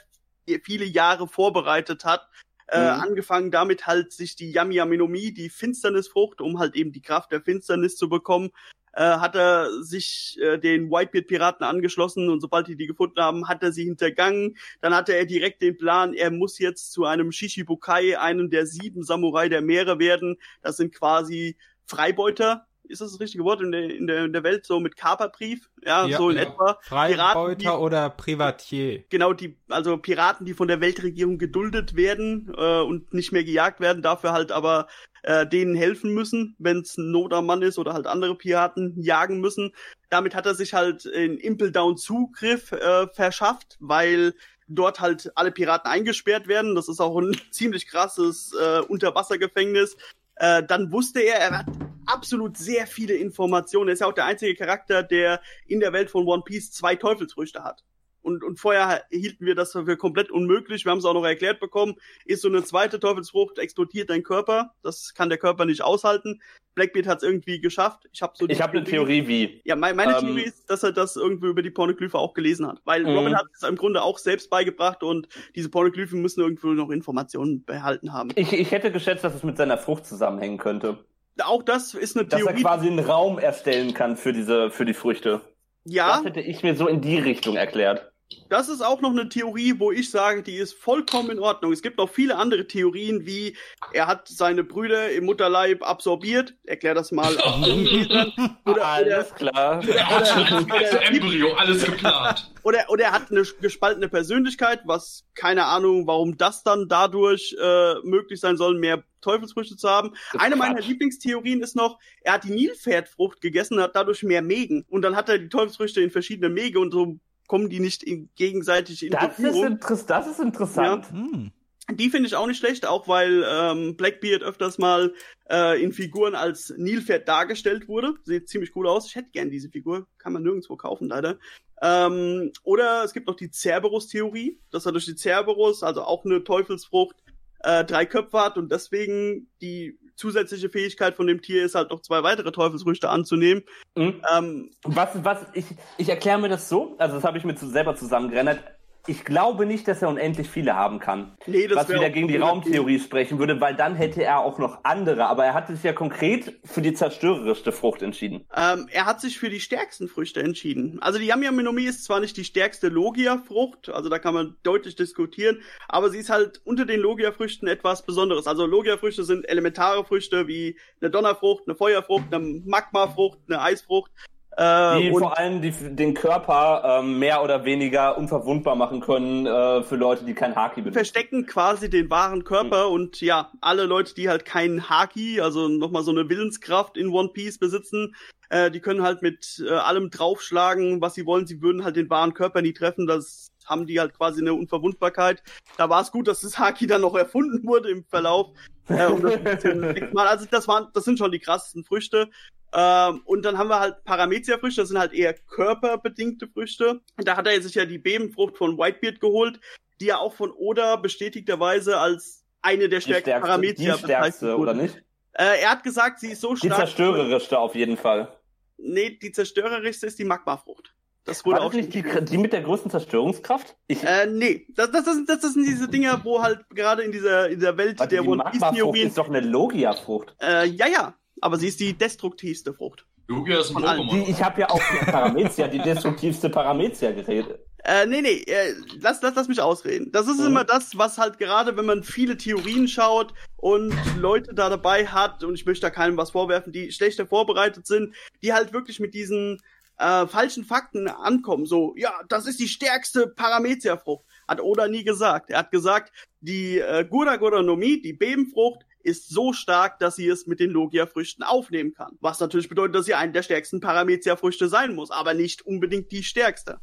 viele 0.64 0.86
Jahre 0.86 1.28
vorbereitet 1.28 2.06
hat. 2.06 2.28
Äh, 2.70 2.82
mhm. 2.82 3.02
angefangen 3.02 3.50
damit 3.50 3.88
halt 3.88 4.12
sich 4.12 4.36
die 4.36 4.52
Yami 4.52 4.76
Yaminomi, 4.76 5.34
die 5.34 5.50
Finsternisfrucht, 5.50 6.42
um 6.42 6.60
halt 6.60 6.76
eben 6.76 6.92
die 6.92 7.02
Kraft 7.02 7.32
der 7.32 7.42
Finsternis 7.42 7.96
zu 7.96 8.10
bekommen, 8.10 8.52
äh, 8.98 9.20
hat 9.20 9.36
er 9.36 9.84
sich 9.84 10.40
äh, 10.42 10.58
den 10.58 10.90
Whitebeard-Piraten 10.90 11.64
angeschlossen 11.64 12.30
und 12.30 12.42
sobald 12.42 12.68
die 12.68 12.76
die 12.76 12.88
gefunden 12.88 13.22
haben, 13.22 13.48
hat 13.48 13.62
er 13.62 13.72
sie 13.72 13.84
hintergangen. 13.84 14.58
Dann 14.82 14.96
hatte 14.96 15.16
er 15.16 15.26
direkt 15.26 15.62
den 15.62 15.78
Plan, 15.78 16.16
er 16.16 16.32
muss 16.32 16.58
jetzt 16.58 16.92
zu 16.94 17.06
einem 17.06 17.32
Shishibukai, 17.32 18.18
einem 18.18 18.50
der 18.50 18.66
sieben 18.66 19.04
Samurai 19.04 19.50
der 19.50 19.62
Meere 19.62 20.00
werden. 20.00 20.38
Das 20.64 20.78
sind 20.78 20.96
quasi 20.96 21.58
Freibeuter, 21.86 22.66
ist 22.90 23.02
das 23.02 23.12
das 23.12 23.20
richtige 23.20 23.44
Wort 23.44 23.62
in 23.62 23.72
der, 23.72 23.90
in 23.90 24.08
der, 24.08 24.26
in 24.26 24.34
der 24.34 24.44
Welt, 24.44 24.66
so 24.66 24.80
mit 24.80 24.96
Kaperbrief, 24.96 25.70
ja, 25.84 26.06
ja 26.06 26.18
so 26.18 26.30
in 26.30 26.38
ja. 26.38 26.44
etwa. 26.44 26.78
Freibeuter 26.82 27.56
die, 27.56 27.68
oder 27.68 28.10
Privatier. 28.10 29.04
Genau, 29.10 29.34
die, 29.34 29.56
also 29.70 29.98
Piraten, 29.98 30.46
die 30.46 30.54
von 30.54 30.68
der 30.68 30.82
Weltregierung 30.82 31.38
geduldet 31.38 31.96
werden 31.96 32.54
äh, 32.58 32.82
und 32.82 33.14
nicht 33.14 33.32
mehr 33.32 33.44
gejagt 33.44 33.80
werden, 33.80 34.02
dafür 34.02 34.32
halt 34.32 34.52
aber 34.52 34.88
äh, 35.24 35.46
denen 35.46 35.76
helfen 35.76 36.14
müssen, 36.14 36.56
wenn 36.60 36.80
es 36.80 36.98
ein 36.98 37.12
Not 37.12 37.34
am 37.34 37.46
Mann 37.46 37.62
ist 37.62 37.78
oder 37.78 37.94
halt 37.94 38.08
andere 38.08 38.36
Piraten 38.36 39.02
jagen 39.02 39.40
müssen. 39.42 39.74
Damit 40.10 40.36
hat 40.36 40.46
er 40.46 40.56
sich 40.56 40.74
halt 40.74 41.06
in 41.06 41.38
Impel 41.38 41.72
Down 41.72 41.98
Zugriff 41.98 42.72
äh, 42.72 43.08
verschafft, 43.14 43.78
weil 43.80 44.34
dort 44.68 45.00
halt 45.00 45.32
alle 45.36 45.52
Piraten 45.52 45.90
eingesperrt 45.90 46.48
werden. 46.48 46.76
Das 46.76 46.88
ist 46.88 47.00
auch 47.00 47.18
ein 47.18 47.36
ziemlich 47.52 47.88
krasses 47.88 48.54
äh, 48.54 48.80
Unterwassergefängnis. 48.80 49.98
Äh, 50.36 50.64
dann 50.64 50.92
wusste 50.92 51.20
er, 51.20 51.40
er 51.40 51.60
hat 51.60 51.66
absolut 52.08 52.58
sehr 52.58 52.88
viele 52.88 53.14
Informationen. 53.14 53.90
Er 53.90 53.94
ist 53.94 54.00
ja 54.00 54.08
auch 54.08 54.14
der 54.14 54.26
einzige 54.26 54.56
Charakter, 54.56 55.04
der 55.04 55.42
in 55.66 55.80
der 55.80 55.94
Welt 55.94 56.10
von 56.10 56.26
One 56.26 56.44
Piece 56.44 56.72
zwei 56.72 56.96
Teufelsfrüchte 56.96 57.64
hat. 57.64 57.84
Und, 58.28 58.44
und 58.44 58.60
vorher 58.60 59.06
hielten 59.10 59.46
wir 59.46 59.56
das 59.56 59.72
für 59.72 59.96
komplett 59.96 60.32
unmöglich. 60.32 60.84
Wir 60.84 60.92
haben 60.92 61.00
es 61.00 61.06
auch 61.06 61.14
noch 61.14 61.24
erklärt 61.24 61.62
bekommen. 61.62 61.96
Ist 62.26 62.42
so 62.42 62.50
eine 62.50 62.62
zweite 62.62 63.00
Teufelsfrucht, 63.00 63.58
explodiert 63.58 64.10
dein 64.10 64.22
Körper. 64.22 64.74
Das 64.84 65.14
kann 65.14 65.30
der 65.30 65.38
Körper 65.38 65.64
nicht 65.64 65.82
aushalten. 65.82 66.42
Blackbeard 66.76 67.08
hat 67.08 67.18
es 67.20 67.24
irgendwie 67.24 67.62
geschafft. 67.62 68.08
Ich 68.12 68.22
habe 68.22 68.34
so 68.36 68.46
Ich 68.50 68.62
habe 68.62 68.78
eine 68.78 68.86
Theorie 68.86 69.28
wie. 69.30 69.62
Ja, 69.64 69.78
mein, 69.78 69.96
meine 69.96 70.18
ähm, 70.18 70.26
Theorie 70.26 70.44
ist, 70.44 70.70
dass 70.70 70.84
er 70.84 70.92
das 70.92 71.16
irgendwie 71.16 71.48
über 71.48 71.62
die 71.62 71.72
Pornoglyphe 71.72 72.18
auch 72.18 72.34
gelesen 72.34 72.68
hat. 72.68 72.82
Weil 72.84 73.06
Robin 73.06 73.32
mhm. 73.32 73.38
hat 73.38 73.46
es 73.56 73.64
im 73.64 73.78
Grunde 73.78 74.02
auch 74.02 74.18
selbst 74.18 74.50
beigebracht 74.50 75.04
und 75.04 75.30
diese 75.56 75.70
Pornoglyphen 75.70 76.22
müssen 76.22 76.42
irgendwo 76.42 76.68
noch 76.68 76.90
Informationen 76.90 77.64
behalten 77.64 78.12
haben. 78.12 78.32
Ich, 78.36 78.52
ich 78.52 78.72
hätte 78.72 78.92
geschätzt, 78.92 79.24
dass 79.24 79.36
es 79.36 79.44
mit 79.44 79.56
seiner 79.56 79.78
Frucht 79.78 80.06
zusammenhängen 80.06 80.58
könnte. 80.58 81.00
Auch 81.44 81.64
das 81.64 81.94
ist 81.94 82.18
eine 82.18 82.28
Theorie. 82.28 82.46
Dass 82.46 82.54
er 82.54 82.62
quasi 82.62 82.88
einen 82.88 83.00
Raum 83.00 83.40
erstellen 83.40 83.94
kann 83.94 84.18
für 84.18 84.34
diese, 84.34 84.72
für 84.72 84.86
die 84.86 84.94
Früchte. 84.94 85.42
Ja. 85.84 86.18
Das 86.18 86.26
hätte 86.26 86.42
ich 86.42 86.64
mir 86.64 86.76
so 86.76 86.88
in 86.88 87.02
die 87.02 87.18
Richtung 87.18 87.56
erklärt. 87.56 88.12
Das 88.50 88.68
ist 88.68 88.82
auch 88.82 89.00
noch 89.00 89.12
eine 89.12 89.30
Theorie, 89.30 89.76
wo 89.78 89.92
ich 89.92 90.12
sage, 90.12 90.44
die 90.44 90.56
ist 90.56 90.74
vollkommen 90.74 91.32
in 91.32 91.40
Ordnung. 91.40 91.72
Es 91.72 91.82
gibt 91.82 91.98
noch 91.98 92.10
viele 92.10 92.36
andere 92.36 92.68
Theorien, 92.68 93.26
wie 93.26 93.56
er 93.94 94.08
hat 94.08 94.28
seine 94.28 94.66
Brüder 94.66 95.12
im 95.12 95.26
Mutterleib 95.26 95.82
absorbiert. 95.82 96.54
Erklär 96.66 96.94
das 96.94 97.12
mal. 97.14 97.34
oder, 98.66 98.86
alles 98.86 99.32
oder, 99.32 99.36
klar. 99.36 99.80
Oder, 99.80 100.62
oder, 100.62 101.06
Embryo, 101.06 101.54
alles 101.54 101.86
geplant. 101.86 102.52
Oder, 102.64 102.86
oder 102.90 103.06
er 103.06 103.12
hat 103.14 103.32
eine 103.32 103.44
gespaltene 103.62 104.10
Persönlichkeit, 104.10 104.82
was 104.86 105.26
keine 105.34 105.66
Ahnung, 105.66 106.06
warum 106.06 106.38
das 106.38 106.64
dann 106.64 106.88
dadurch 106.90 107.56
äh, 107.62 107.96
möglich 108.04 108.42
sein 108.42 108.58
soll, 108.58 108.78
mehr 108.78 109.04
Teufelsfrüchte 109.28 109.76
zu 109.76 109.90
haben. 109.90 110.14
Eine 110.38 110.56
meiner 110.56 110.80
Lieblingstheorien 110.80 111.62
ist 111.62 111.76
noch, 111.76 112.00
er 112.22 112.34
hat 112.34 112.46
die 112.46 112.52
Nilpferdfrucht 112.52 113.42
gegessen, 113.42 113.82
hat 113.82 113.96
dadurch 113.96 114.24
mehr 114.24 114.42
Mägen. 114.42 114.86
Und 114.90 115.02
dann 115.02 115.16
hat 115.16 115.28
er 115.28 115.38
die 115.38 115.50
Teufelsfrüchte 115.50 116.02
in 116.02 116.12
verschiedene 116.12 116.50
Mäge 116.50 116.80
und 116.80 116.92
so 116.92 117.20
kommen 117.48 117.70
die 117.70 117.80
nicht 117.80 118.04
in, 118.04 118.30
gegenseitig 118.36 119.04
in 119.04 119.12
das 119.12 119.36
Berührung. 119.36 119.80
Ist 119.80 120.06
das 120.06 120.28
ist 120.28 120.40
interessant. 120.40 121.06
Ja. 121.12 121.18
Hm. 121.18 121.52
Die 121.90 122.10
finde 122.10 122.28
ich 122.28 122.36
auch 122.36 122.48
nicht 122.48 122.58
schlecht, 122.58 122.86
auch 122.86 123.08
weil 123.08 123.46
ähm, 123.50 123.96
Blackbeard 123.96 124.44
öfters 124.44 124.78
mal 124.78 125.14
äh, 125.50 125.82
in 125.82 125.94
Figuren 125.94 126.36
als 126.36 126.74
Nilpferd 126.76 127.30
dargestellt 127.30 127.88
wurde. 127.88 128.16
Sieht 128.26 128.50
ziemlich 128.50 128.76
cool 128.76 128.88
aus. 128.88 129.08
Ich 129.08 129.16
hätte 129.16 129.32
gern 129.32 129.50
diese 129.50 129.70
Figur. 129.70 130.06
Kann 130.18 130.34
man 130.34 130.44
nirgendwo 130.44 130.76
kaufen, 130.76 131.08
leider. 131.08 131.38
Ähm, 131.82 132.52
oder 132.64 133.04
es 133.06 133.14
gibt 133.14 133.28
noch 133.28 133.36
die 133.36 133.52
Cerberus-Theorie, 133.52 134.60
dass 134.70 134.86
er 134.86 134.92
durch 134.92 135.06
die 135.06 135.16
Cerberus, 135.16 135.82
also 135.82 136.04
auch 136.04 136.26
eine 136.26 136.44
Teufelsfrucht, 136.44 137.16
äh, 137.60 137.84
drei 137.84 138.06
Köpfe 138.06 138.40
hat 138.40 138.58
und 138.58 138.72
deswegen 138.72 139.50
die 139.62 139.98
zusätzliche 140.16 140.70
Fähigkeit 140.70 141.16
von 141.16 141.28
dem 141.28 141.42
Tier 141.42 141.64
ist 141.64 141.76
halt 141.76 141.92
noch 141.92 142.02
zwei 142.02 142.24
weitere 142.24 142.52
Teufelsfrüchte 142.52 143.10
anzunehmen. 143.10 143.64
Mhm. 143.96 144.22
Ähm, 144.36 144.72
was, 144.84 145.10
was, 145.24 145.46
ich, 145.54 145.66
ich 145.98 146.10
erkläre 146.10 146.40
mir 146.40 146.50
das 146.50 146.70
so, 146.70 146.96
also 146.98 147.16
das 147.16 147.24
habe 147.24 147.38
ich 147.38 147.44
mir 147.44 147.56
zu, 147.56 147.68
selber 147.68 147.96
zusammengerendert 147.96 148.60
ich 149.08 149.24
glaube 149.24 149.66
nicht, 149.66 149.88
dass 149.88 150.02
er 150.02 150.10
unendlich 150.10 150.50
viele 150.50 150.76
haben 150.76 151.00
kann. 151.00 151.36
Nee, 151.48 151.68
das 151.68 151.78
was 151.78 151.90
wieder 151.90 152.10
gegen 152.10 152.28
die 152.28 152.38
Raumtheorie 152.38 153.00
sprechen 153.00 153.40
würde, 153.40 153.60
weil 153.62 153.76
dann 153.76 153.96
hätte 153.96 154.24
er 154.24 154.40
auch 154.40 154.60
noch 154.60 154.84
andere. 154.84 155.26
Aber 155.28 155.46
er 155.46 155.54
hat 155.54 155.68
sich 155.68 155.82
ja 155.84 155.94
konkret 155.94 156.60
für 156.66 156.82
die 156.82 156.94
zerstörerischste 156.94 157.72
Frucht 157.72 158.02
entschieden. 158.02 158.46
Ähm, 158.56 158.88
er 158.92 159.06
hat 159.06 159.22
sich 159.22 159.40
für 159.40 159.50
die 159.50 159.60
stärksten 159.60 160.08
Früchte 160.08 160.42
entschieden. 160.42 161.00
Also 161.02 161.20
die 161.20 161.26
Yamyaminomi 161.26 161.84
ist 161.84 162.04
zwar 162.04 162.20
nicht 162.20 162.36
die 162.38 162.44
stärkste 162.44 162.90
Logia-Frucht, 162.90 163.90
also 163.90 164.10
da 164.10 164.20
kann 164.20 164.34
man 164.34 164.56
deutlich 164.64 164.96
diskutieren, 164.96 165.62
aber 165.88 166.10
sie 166.10 166.20
ist 166.20 166.30
halt 166.30 166.62
unter 166.66 166.86
den 166.86 167.00
Logia-Früchten 167.00 167.68
etwas 167.68 168.06
Besonderes. 168.06 168.48
Also 168.48 168.66
Logia-Früchte 168.66 169.24
sind 169.24 169.48
elementare 169.50 170.04
Früchte 170.04 170.48
wie 170.48 170.78
eine 171.02 171.10
Donnerfrucht, 171.10 171.64
eine 171.68 171.76
Feuerfrucht, 171.76 172.34
eine 172.34 172.62
Magma-Frucht, 172.66 173.40
eine 173.48 173.62
Eisfrucht. 173.62 174.12
Äh, 174.58 175.02
die 175.02 175.12
vor 175.12 175.38
allem 175.38 175.62
die, 175.62 175.72
den 175.72 176.16
Körper 176.16 177.00
ähm, 177.00 177.20
mehr 177.20 177.44
oder 177.44 177.64
weniger 177.64 178.18
unverwundbar 178.18 178.76
machen 178.76 179.02
können 179.02 179.46
äh, 179.46 179.84
für 179.84 179.98
Leute, 179.98 180.26
die 180.26 180.34
kein 180.34 180.56
Haki 180.56 180.82
benutzen. 180.82 180.96
Verstecken 180.96 181.46
quasi 181.46 181.92
den 181.92 182.10
wahren 182.10 182.44
Körper 182.44 182.88
mhm. 182.88 182.94
und 182.96 183.22
ja, 183.22 183.52
alle 183.62 183.86
Leute, 183.86 184.16
die 184.16 184.30
halt 184.30 184.46
keinen 184.46 184.90
Haki, 184.90 185.40
also 185.42 185.68
nochmal 185.68 186.02
so 186.02 186.10
eine 186.10 186.28
Willenskraft 186.28 186.98
in 186.98 187.10
One 187.10 187.30
Piece 187.30 187.60
besitzen, 187.60 188.16
äh, 188.50 188.72
die 188.72 188.80
können 188.80 189.04
halt 189.04 189.22
mit 189.22 189.64
äh, 189.64 189.74
allem 189.74 190.10
draufschlagen, 190.10 191.02
was 191.02 191.14
sie 191.14 191.28
wollen. 191.28 191.46
Sie 191.46 191.62
würden 191.62 191.84
halt 191.84 191.96
den 191.96 192.10
wahren 192.10 192.34
Körper 192.34 192.64
nie 192.64 192.74
treffen. 192.74 193.06
Das 193.06 193.52
haben 193.66 193.86
die 193.86 194.00
halt 194.00 194.18
quasi 194.18 194.42
eine 194.42 194.56
Unverwundbarkeit. 194.56 195.44
Da 195.78 195.90
war 195.90 196.02
es 196.02 196.12
gut, 196.12 196.28
dass 196.28 196.42
das 196.42 196.58
Haki 196.58 196.88
dann 196.88 197.02
noch 197.02 197.16
erfunden 197.16 197.68
wurde 197.68 197.92
im 197.92 198.06
Verlauf. 198.06 198.48
Äh, 198.88 199.06
um 199.06 199.22
das 199.22 199.36
also 200.16 200.46
das 200.50 200.68
waren, 200.68 200.88
das 200.94 201.04
sind 201.04 201.20
schon 201.20 201.32
die 201.32 201.40
krassesten 201.40 201.84
Früchte. 201.84 202.30
Ähm, 202.74 203.22
und 203.26 203.44
dann 203.44 203.58
haben 203.58 203.70
wir 203.70 203.80
halt 203.80 204.04
Paramezia-Früchte, 204.04 204.82
das 204.82 204.90
sind 204.90 205.00
halt 205.00 205.14
eher 205.14 205.34
körperbedingte 205.34 206.48
Früchte. 206.48 207.02
Da 207.18 207.38
hat 207.38 207.48
er 207.48 207.62
sich 207.62 207.76
ja 207.76 207.86
die 207.86 207.98
Bebenfrucht 207.98 208.58
von 208.58 208.78
Whitebeard 208.78 209.20
geholt, 209.20 209.60
die 210.00 210.08
ja 210.08 210.18
auch 210.18 210.34
von 210.34 210.52
Oda 210.52 210.98
bestätigterweise 210.98 211.98
als 211.98 212.44
eine 212.62 212.90
der 212.90 213.02
stärksten 213.02 213.40
Paramezia 213.40 213.96
die 213.96 214.04
stärkste, 214.04 214.58
oder 214.58 214.74
nicht? 214.74 215.02
Äh, 215.34 215.62
er 215.62 215.72
hat 215.72 215.84
gesagt, 215.84 216.20
sie 216.20 216.32
ist 216.32 216.42
so 216.42 216.56
stark. 216.56 216.72
Die 216.72 216.76
zerstörerischste 216.76 217.58
auf 217.58 217.76
jeden 217.76 217.98
Fall. 217.98 218.34
Nee, 218.78 219.18
die 219.22 219.32
zerstörerischste 219.32 220.08
ist 220.08 220.20
die 220.20 220.26
Magmafrucht. 220.26 220.94
Das 221.28 221.46
wurde 221.46 221.60
War 221.60 221.66
auch 221.66 221.74
nicht 221.74 221.94
die, 221.94 222.04
die 222.04 222.38
mit 222.38 222.54
der 222.54 222.62
größten 222.62 222.90
Zerstörungskraft? 222.90 223.76
Ich 223.88 224.02
äh, 224.02 224.28
nee, 224.28 224.66
das, 224.70 224.92
das, 224.92 225.04
das, 225.04 225.42
das, 225.42 225.54
sind 225.54 225.68
diese 225.68 225.90
Dinger, 225.90 226.22
wo 226.24 226.42
halt 226.42 226.62
gerade 226.70 227.04
in 227.04 227.12
dieser, 227.12 227.50
in 227.50 227.60
der 227.60 227.76
Welt 227.78 228.00
Warte, 228.00 228.16
der 228.16 228.26
One 228.26 228.46
Piece 228.50 228.62
Theorien. 228.74 229.08
ist 229.10 229.18
doch 229.18 229.28
eine 229.28 229.42
Logia-Frucht. 229.42 230.36
Äh, 230.42 230.68
ja, 230.68 230.88
ja, 230.88 231.16
aber 231.42 231.58
sie 231.58 231.68
ist 231.68 231.80
die 231.80 231.94
destruktivste 231.94 232.74
Frucht. 232.74 233.06
Logia 233.28 233.60
ist 233.60 233.76
ein 233.76 233.84
Pokémon. 233.84 234.30
Ich 234.30 234.42
habe 234.42 234.62
ja 234.62 234.70
auch 234.70 234.82
die 234.82 235.12
Paramezia, 235.12 235.68
die 235.68 235.80
destruktivste 235.80 236.50
Paramezia 236.50 237.12
geredet. 237.12 237.60
Äh, 237.84 238.06
nee, 238.06 238.22
nee, 238.22 238.44
äh, 238.48 238.74
lass, 239.00 239.22
lass, 239.22 239.36
lass 239.36 239.48
mich 239.48 239.62
ausreden. 239.62 240.12
Das 240.12 240.28
ist 240.28 240.40
mhm. 240.40 240.48
immer 240.48 240.64
das, 240.64 240.98
was 240.98 241.18
halt 241.18 241.38
gerade, 241.38 241.78
wenn 241.78 241.86
man 241.86 242.04
viele 242.04 242.38
Theorien 242.38 242.88
schaut 242.88 243.34
und 243.56 243.94
Leute 244.18 244.54
da 244.54 244.70
dabei 244.70 245.08
hat, 245.08 245.44
und 245.44 245.56
ich 245.56 245.66
möchte 245.66 245.86
da 245.86 245.90
keinem 245.90 246.18
was 246.18 246.32
vorwerfen, 246.32 246.74
die 246.74 246.92
schlechter 246.92 247.28
vorbereitet 247.28 247.86
sind, 247.86 248.16
die 248.42 248.54
halt 248.54 248.74
wirklich 248.74 249.00
mit 249.00 249.14
diesen 249.14 249.62
äh, 250.00 250.28
falschen 250.28 250.64
Fakten 250.64 251.08
ankommen. 251.08 251.66
So, 251.66 251.94
ja, 251.98 252.14
das 252.30 252.46
ist 252.48 252.60
die 252.60 252.68
stärkste 252.68 253.28
Paramezia-Frucht. 253.28 254.26
Hat 254.48 254.62
Oda 254.62 254.88
nie 254.88 255.04
gesagt. 255.04 255.50
Er 255.50 255.60
hat 255.60 255.72
gesagt, 255.72 256.12
die 256.40 256.80
äh, 256.80 257.06
Gura 257.06 257.36
Gura 257.36 257.62
no 257.62 257.76
Mi, 257.76 258.02
die 258.02 258.14
Bebenfrucht, 258.14 258.86
ist 259.08 259.30
so 259.30 259.54
stark, 259.54 260.00
dass 260.00 260.18
sie 260.18 260.28
es 260.28 260.46
mit 260.46 260.60
den 260.60 260.70
Logia-Früchten 260.70 261.42
aufnehmen 261.42 261.94
kann. 261.94 262.18
Was 262.20 262.40
natürlich 262.40 262.70
bedeutet, 262.70 262.96
dass 262.96 263.06
sie 263.06 263.16
eine 263.16 263.32
der 263.32 263.42
stärksten 263.42 263.80
Paramezia-Früchte 263.80 264.68
sein 264.68 264.94
muss, 264.94 265.10
aber 265.12 265.34
nicht 265.34 265.66
unbedingt 265.66 266.12
die 266.12 266.24
stärkste. 266.24 266.80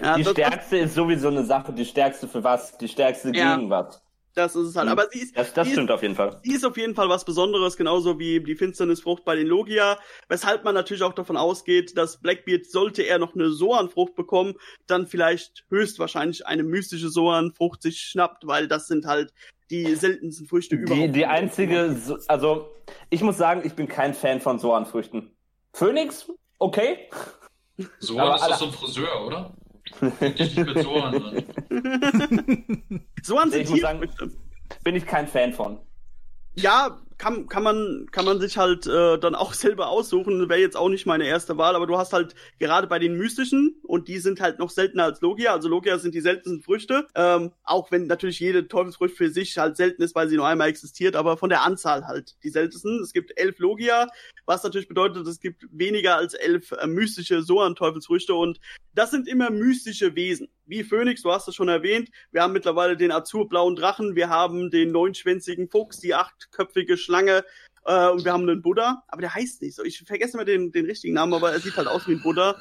Ja, 0.00 0.16
die 0.16 0.24
stärkste 0.24 0.78
ist 0.78 0.94
sowieso 0.94 1.28
eine 1.28 1.44
Sache. 1.44 1.72
Die 1.72 1.84
stärkste 1.84 2.28
für 2.28 2.44
was? 2.44 2.78
Die 2.78 2.88
stärkste 2.88 3.32
ja. 3.34 3.56
gegen 3.56 3.68
was? 3.70 4.02
Das 4.36 4.54
ist 4.54 4.68
es 4.68 4.76
halt. 4.76 4.86
Mhm. 4.86 4.92
Aber 4.92 5.08
sie 5.10 5.20
ist. 5.20 5.36
Das, 5.36 5.54
das 5.54 5.66
stimmt 5.68 5.88
ist, 5.88 5.94
auf 5.94 6.02
jeden 6.02 6.14
Fall. 6.14 6.38
Sie 6.44 6.52
ist 6.52 6.64
auf 6.64 6.76
jeden 6.76 6.94
Fall 6.94 7.08
was 7.08 7.24
Besonderes, 7.24 7.76
genauso 7.76 8.18
wie 8.18 8.38
die 8.40 8.54
Finsternisfrucht 8.54 9.24
bei 9.24 9.34
den 9.34 9.46
Logia. 9.46 9.98
Weshalb 10.28 10.62
man 10.62 10.74
natürlich 10.74 11.02
auch 11.02 11.14
davon 11.14 11.38
ausgeht, 11.38 11.96
dass 11.96 12.20
Blackbeard, 12.20 12.66
sollte 12.66 13.02
er 13.02 13.18
noch 13.18 13.34
eine 13.34 13.50
Soan-Frucht 13.50 14.14
bekommen, 14.14 14.54
dann 14.86 15.06
vielleicht 15.06 15.64
höchstwahrscheinlich 15.70 16.46
eine 16.46 16.64
mystische 16.64 17.08
Soan-Frucht 17.08 17.80
sich 17.80 17.98
schnappt, 17.98 18.46
weil 18.46 18.68
das 18.68 18.86
sind 18.86 19.06
halt 19.06 19.32
die 19.70 19.94
seltensten 19.94 20.46
Früchte 20.46 20.76
die, 20.76 20.82
überhaupt. 20.82 21.14
Die 21.16 21.26
einzige, 21.26 21.96
also 22.28 22.72
ich 23.10 23.22
muss 23.22 23.36
sagen, 23.36 23.62
ich 23.64 23.74
bin 23.74 23.88
kein 23.88 24.14
Fan 24.14 24.40
von 24.40 24.58
Soan-Früchten. 24.58 25.30
Phoenix, 25.72 26.30
okay. 26.58 27.10
Soan 27.98 28.36
ist 28.36 28.48
doch 28.48 28.56
so 28.56 28.64
ein 28.66 28.72
Friseur, 28.72 29.26
oder? 29.26 29.54
Ich 30.20 30.56
nicht 30.56 30.56
mit 30.56 30.82
Soan 30.82 31.44
Soan 33.22 33.50
sind 33.50 33.62
ich 33.62 33.70
muss 33.70 33.80
sagen, 33.80 34.10
bin 34.82 34.96
ich 34.96 35.06
kein 35.06 35.28
Fan 35.28 35.52
von. 35.52 35.78
Ja, 36.54 36.98
kann, 37.18 37.48
kann 37.48 37.62
man 37.62 38.06
kann 38.10 38.24
man 38.24 38.40
sich 38.40 38.58
halt 38.58 38.86
äh, 38.86 39.18
dann 39.18 39.34
auch 39.34 39.52
selber 39.54 39.88
aussuchen. 39.88 40.48
Wäre 40.48 40.60
jetzt 40.60 40.76
auch 40.76 40.88
nicht 40.88 41.06
meine 41.06 41.26
erste 41.26 41.56
Wahl, 41.56 41.74
aber 41.74 41.86
du 41.86 41.96
hast 41.96 42.12
halt 42.12 42.34
gerade 42.58 42.86
bei 42.86 42.98
den 42.98 43.16
mystischen 43.16 43.76
und 43.82 44.08
die 44.08 44.18
sind 44.18 44.40
halt 44.40 44.58
noch 44.58 44.70
seltener 44.70 45.04
als 45.04 45.20
Logia. 45.20 45.52
Also 45.52 45.68
Logia 45.68 45.98
sind 45.98 46.14
die 46.14 46.20
seltensten 46.20 46.62
Früchte, 46.62 47.06
ähm, 47.14 47.52
auch 47.64 47.90
wenn 47.90 48.06
natürlich 48.06 48.40
jede 48.40 48.68
Teufelsfrucht 48.68 49.12
für 49.12 49.30
sich 49.30 49.56
halt 49.58 49.76
selten 49.76 50.02
ist, 50.02 50.14
weil 50.14 50.28
sie 50.28 50.36
nur 50.36 50.46
einmal 50.46 50.68
existiert, 50.68 51.16
aber 51.16 51.36
von 51.36 51.48
der 51.48 51.62
Anzahl 51.62 52.06
halt 52.06 52.36
die 52.42 52.50
seltensten. 52.50 53.00
Es 53.02 53.12
gibt 53.12 53.38
elf 53.38 53.58
Logia, 53.58 54.08
was 54.44 54.62
natürlich 54.62 54.88
bedeutet, 54.88 55.26
es 55.26 55.40
gibt 55.40 55.66
weniger 55.70 56.16
als 56.16 56.34
elf 56.34 56.72
äh, 56.72 56.86
mystische 56.86 57.42
Soan-Teufelsfrüchte 57.42 58.34
und 58.34 58.60
das 58.94 59.10
sind 59.10 59.28
immer 59.28 59.50
mystische 59.50 60.14
Wesen. 60.14 60.48
Wie 60.66 60.82
Phoenix, 60.82 61.22
du 61.22 61.30
hast 61.30 61.48
es 61.48 61.54
schon 61.54 61.68
erwähnt. 61.68 62.10
Wir 62.32 62.42
haben 62.42 62.52
mittlerweile 62.52 62.96
den 62.96 63.12
azurblauen 63.12 63.76
Drachen, 63.76 64.16
wir 64.16 64.28
haben 64.28 64.70
den 64.70 64.90
neunschwänzigen 64.90 65.68
Fuchs, 65.68 66.00
die 66.00 66.14
achtköpfige 66.14 66.96
Schlange 66.96 67.44
äh, 67.84 68.08
und 68.08 68.24
wir 68.24 68.32
haben 68.32 68.48
einen 68.48 68.62
Buddha, 68.62 69.04
aber 69.08 69.22
der 69.22 69.34
heißt 69.34 69.62
nicht 69.62 69.76
so. 69.76 69.84
Ich 69.84 69.98
vergesse 69.98 70.36
immer 70.36 70.44
den, 70.44 70.72
den 70.72 70.86
richtigen 70.86 71.14
Namen, 71.14 71.34
aber 71.34 71.52
er 71.52 71.60
sieht 71.60 71.76
halt 71.76 71.88
aus 71.88 72.06
wie 72.08 72.14
ein 72.14 72.22
Buddha. 72.22 72.56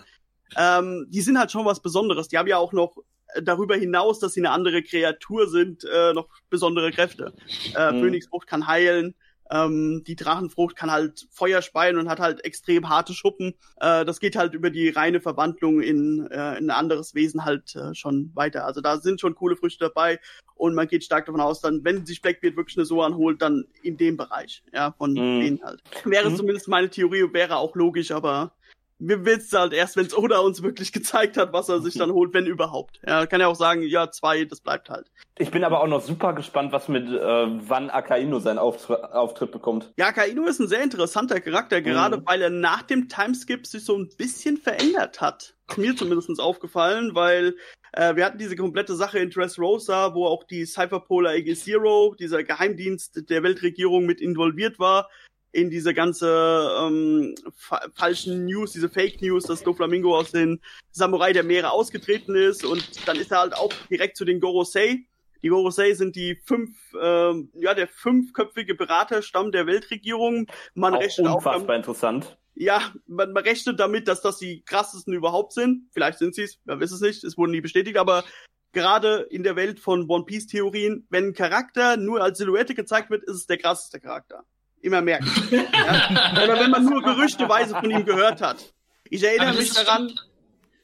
Ähm, 0.56 1.08
die 1.10 1.22
sind 1.22 1.40
halt 1.40 1.52
schon 1.52 1.66
was 1.66 1.82
Besonderes. 1.82 2.28
Die 2.28 2.38
haben 2.38 2.48
ja 2.48 2.58
auch 2.58 2.74
noch 2.74 2.98
äh, 3.34 3.42
darüber 3.42 3.76
hinaus, 3.76 4.20
dass 4.20 4.34
sie 4.34 4.42
eine 4.42 4.52
andere 4.52 4.84
Kreatur 4.84 5.50
sind, 5.50 5.84
äh, 5.84 6.14
noch 6.14 6.30
besondere 6.50 6.92
Kräfte. 6.92 7.34
Äh, 7.76 7.92
mhm. 7.92 8.02
Phönixfrucht 8.02 8.48
kann 8.48 8.68
heilen. 8.68 9.16
Ähm, 9.52 10.04
die 10.06 10.16
Drachenfrucht 10.16 10.76
kann 10.76 10.92
halt 10.92 11.28
Feuer 11.32 11.62
speien 11.62 11.98
und 11.98 12.10
hat 12.10 12.20
halt 12.20 12.44
extrem 12.44 12.90
harte 12.90 13.14
Schuppen. 13.14 13.54
Äh, 13.80 14.06
das 14.06 14.20
geht 14.20 14.36
halt 14.36 14.54
über 14.54 14.70
die 14.70 14.90
reine 14.90 15.22
Verwandlung 15.22 15.82
in, 15.82 16.28
äh, 16.32 16.58
in 16.58 16.66
ein 16.66 16.72
anderes 16.72 17.14
Wesen 17.16 17.46
halt 17.46 17.76
äh, 17.76 17.94
schon 17.94 18.32
weiter. 18.34 18.66
Also 18.66 18.82
da 18.82 18.98
sind 18.98 19.22
schon 19.22 19.36
coole 19.36 19.56
Früchte 19.56 19.86
dabei 19.86 20.20
und 20.56 20.74
man 20.74 20.88
geht 20.88 21.04
stark 21.04 21.26
davon 21.26 21.42
aus, 21.42 21.62
dann, 21.62 21.84
wenn 21.84 22.06
sich 22.06 22.22
Blackbeard 22.22 22.56
wirklich 22.56 22.78
eine 22.78 22.86
Soan 22.86 23.16
holt, 23.16 23.42
dann 23.42 23.66
in 23.84 23.98
dem 23.98 24.18
Bereich, 24.18 24.64
ja, 24.74 24.94
von 24.98 25.12
mhm. 25.12 25.42
denen 25.42 25.64
halt. 25.64 25.84
Wäre 26.06 26.30
mhm. 26.30 26.38
zumindest 26.38 26.68
meine 26.68 26.90
Theorie, 26.90 27.34
wäre 27.34 27.58
auch 27.58 27.76
logisch, 27.76 28.12
aber 28.12 28.55
wir 29.00 29.26
wissen 29.26 29.60
halt 29.60 29.74
erst, 29.74 29.98
wenn 29.98 30.06
es 30.06 30.18
Oda 30.18 30.40
uns 30.40 30.64
wirklich 30.64 30.92
gezeigt 30.92 31.38
hat, 31.38 31.54
was 31.54 31.70
er 31.70 31.82
sich 31.82 31.96
dann 31.96 32.12
holt, 32.12 32.34
wenn 32.34 32.46
überhaupt. 32.46 33.00
Er 33.02 33.28
kann 33.28 33.42
ja 33.42 33.48
auch 33.48 33.56
sagen, 33.56 33.84
ja, 33.84 34.10
zwei, 34.12 34.46
das 34.46 34.62
bleibt 34.62 34.90
halt. 34.90 35.12
Ich 35.38 35.52
bin 35.52 35.64
aber 35.64 35.82
auch 35.82 35.88
noch 35.88 36.02
super 36.02 36.34
gespannt, 36.34 36.72
was 36.72 36.88
mit 36.88 37.08
äh, 37.08 37.10
wann 37.20 37.90
Akainu 37.90 38.40
seinen 38.40 38.58
Auftr 38.58 39.14
Auftritt 39.14 39.52
bekommt. 39.52 39.92
Ja, 39.98 40.08
Akainu 40.08 40.46
ist 40.46 40.60
ein 40.60 40.68
sehr 40.68 40.82
interessanter 40.82 41.42
Charakter, 41.42 41.82
gerade 41.82 42.18
mhm. 42.18 42.22
weil 42.26 42.42
er 42.42 42.50
nach 42.50 42.84
dem 42.84 43.10
Timeskip 43.10 43.68
sich 43.68 43.84
so 43.84 43.98
ein 43.98 44.10
bisschen 44.18 44.58
verändert 44.58 45.20
hat. 45.20 45.56
Ist 45.70 45.78
mir 45.78 45.96
zumindest 45.96 46.40
aufgefallen, 46.40 47.16
weil 47.16 47.56
äh, 47.92 48.16
wir 48.16 48.26
hatten 48.26 48.38
diese 48.38 48.56
komplette 48.56 48.96
Sache 48.96 49.20
in 49.20 49.30
Dressrosa, 49.30 50.14
wo 50.14 50.28
auch 50.28 50.44
die 50.44 50.66
Cypherpolar 50.66 51.34
AG 51.34 51.56
Zero, 51.56 52.16
dieser 52.18 52.44
Geheimdienst 52.44 53.30
der 53.30 53.44
Weltregierung 53.44 54.06
mit 54.06 54.22
involviert 54.22 54.80
war 54.80 55.10
in 55.56 55.70
diese 55.70 55.94
ganze 55.94 56.70
ähm, 56.82 57.34
fa 57.56 57.82
falschen 57.94 58.46
News, 58.46 58.74
diese 58.74 58.90
Fake 58.90 59.22
News, 59.22 59.46
dass 59.46 59.64
Doflamingo 59.64 60.18
aus 60.18 60.32
den 60.32 60.60
Samurai 60.92 61.32
der 61.32 61.44
Meere 61.44 61.72
ausgetreten 61.72 62.36
ist 62.36 62.66
und 62.66 63.08
dann 63.08 63.16
ist 63.16 63.32
er 63.32 63.40
halt 63.40 63.56
auch 63.56 63.72
direkt 63.90 64.18
zu 64.18 64.26
den 64.26 64.42
Gorosei. 64.42 65.06
Die 65.42 65.48
Gorosei 65.48 65.94
sind 65.94 66.18
die 66.18 66.36
fünf, 66.46 66.72
ähm, 67.02 67.52
ja, 67.54 67.74
der 67.74 67.88
fünfköpfige 67.88 68.76
Beraterstamm 68.76 69.54
der 69.54 69.66
Weltregierung. 69.66 70.48
Man 70.74 70.96
auch 70.96 71.00
rechnet 71.00 71.28
unfassbar 71.28 71.56
auch 71.56 71.62
damit, 71.62 71.78
interessant. 71.78 72.38
Ja, 72.56 72.82
man, 73.08 73.32
man 73.32 73.44
rechnet 73.44 73.80
damit, 73.80 74.10
dass 74.10 74.22
das 74.22 74.38
die 74.38 74.62
krassesten 74.66 75.14
überhaupt 75.14 75.54
sind. 75.54 75.88
Vielleicht 75.94 76.20
sind 76.20 76.36
sie 76.36 76.44
es, 76.44 76.60
wer 76.66 76.82
weiß 76.82 76.92
es 76.92 77.02
nicht, 77.02 77.24
es 77.24 77.38
wurde 77.38 77.54
nie 77.54 77.62
bestätigt, 77.62 77.98
aber 77.98 78.26
gerade 78.74 79.26
in 79.30 79.44
der 79.44 79.56
Welt 79.56 79.80
von 79.80 80.10
One 80.10 80.26
Piece 80.26 80.48
Theorien, 80.48 81.08
wenn 81.10 81.28
ein 81.28 81.34
Charakter 81.34 81.96
nur 81.96 82.22
als 82.22 82.40
Silhouette 82.40 82.76
gezeigt 82.76 83.10
wird, 83.10 83.24
ist 83.24 83.36
es 83.36 83.48
der 83.48 83.58
krasseste 83.58 84.02
Charakter 84.02 84.44
immer 84.86 85.02
merken. 85.02 85.30
ja? 85.52 86.44
Oder 86.44 86.60
wenn 86.60 86.72
man 86.72 86.86
nur 86.86 87.02
gerüchteweise 87.02 87.76
von 87.76 87.90
ihm 87.90 88.06
gehört 88.06 88.42
hat. 88.42 88.74
Ich 89.10 89.24
erinnere 89.24 89.54
mich 89.54 89.74
daran. 89.74 90.14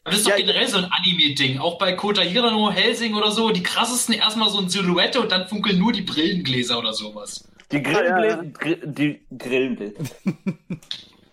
Das 0.03 0.15
ist 0.15 0.25
doch 0.25 0.31
ja, 0.31 0.37
generell 0.37 0.67
so 0.67 0.77
ein 0.77 0.85
Anime-Ding. 0.85 1.59
Auch 1.59 1.77
bei 1.77 1.93
Kota 1.93 2.21
Hirano, 2.21 2.71
Helsing 2.71 3.13
oder 3.13 3.31
so. 3.31 3.51
Die 3.51 3.61
krassesten 3.61 4.15
erstmal 4.15 4.49
so 4.49 4.59
ein 4.59 4.69
Silhouette 4.69 5.21
und 5.21 5.31
dann 5.31 5.47
funkeln 5.47 5.77
nur 5.77 5.93
die 5.93 6.01
Brillengläser 6.01 6.79
oder 6.79 6.93
sowas. 6.93 7.47
Die 7.71 7.83
Grillengläser. 7.83 8.43
Ja, 8.65 8.75
die 8.83 9.21
Grillengläser. 9.37 10.03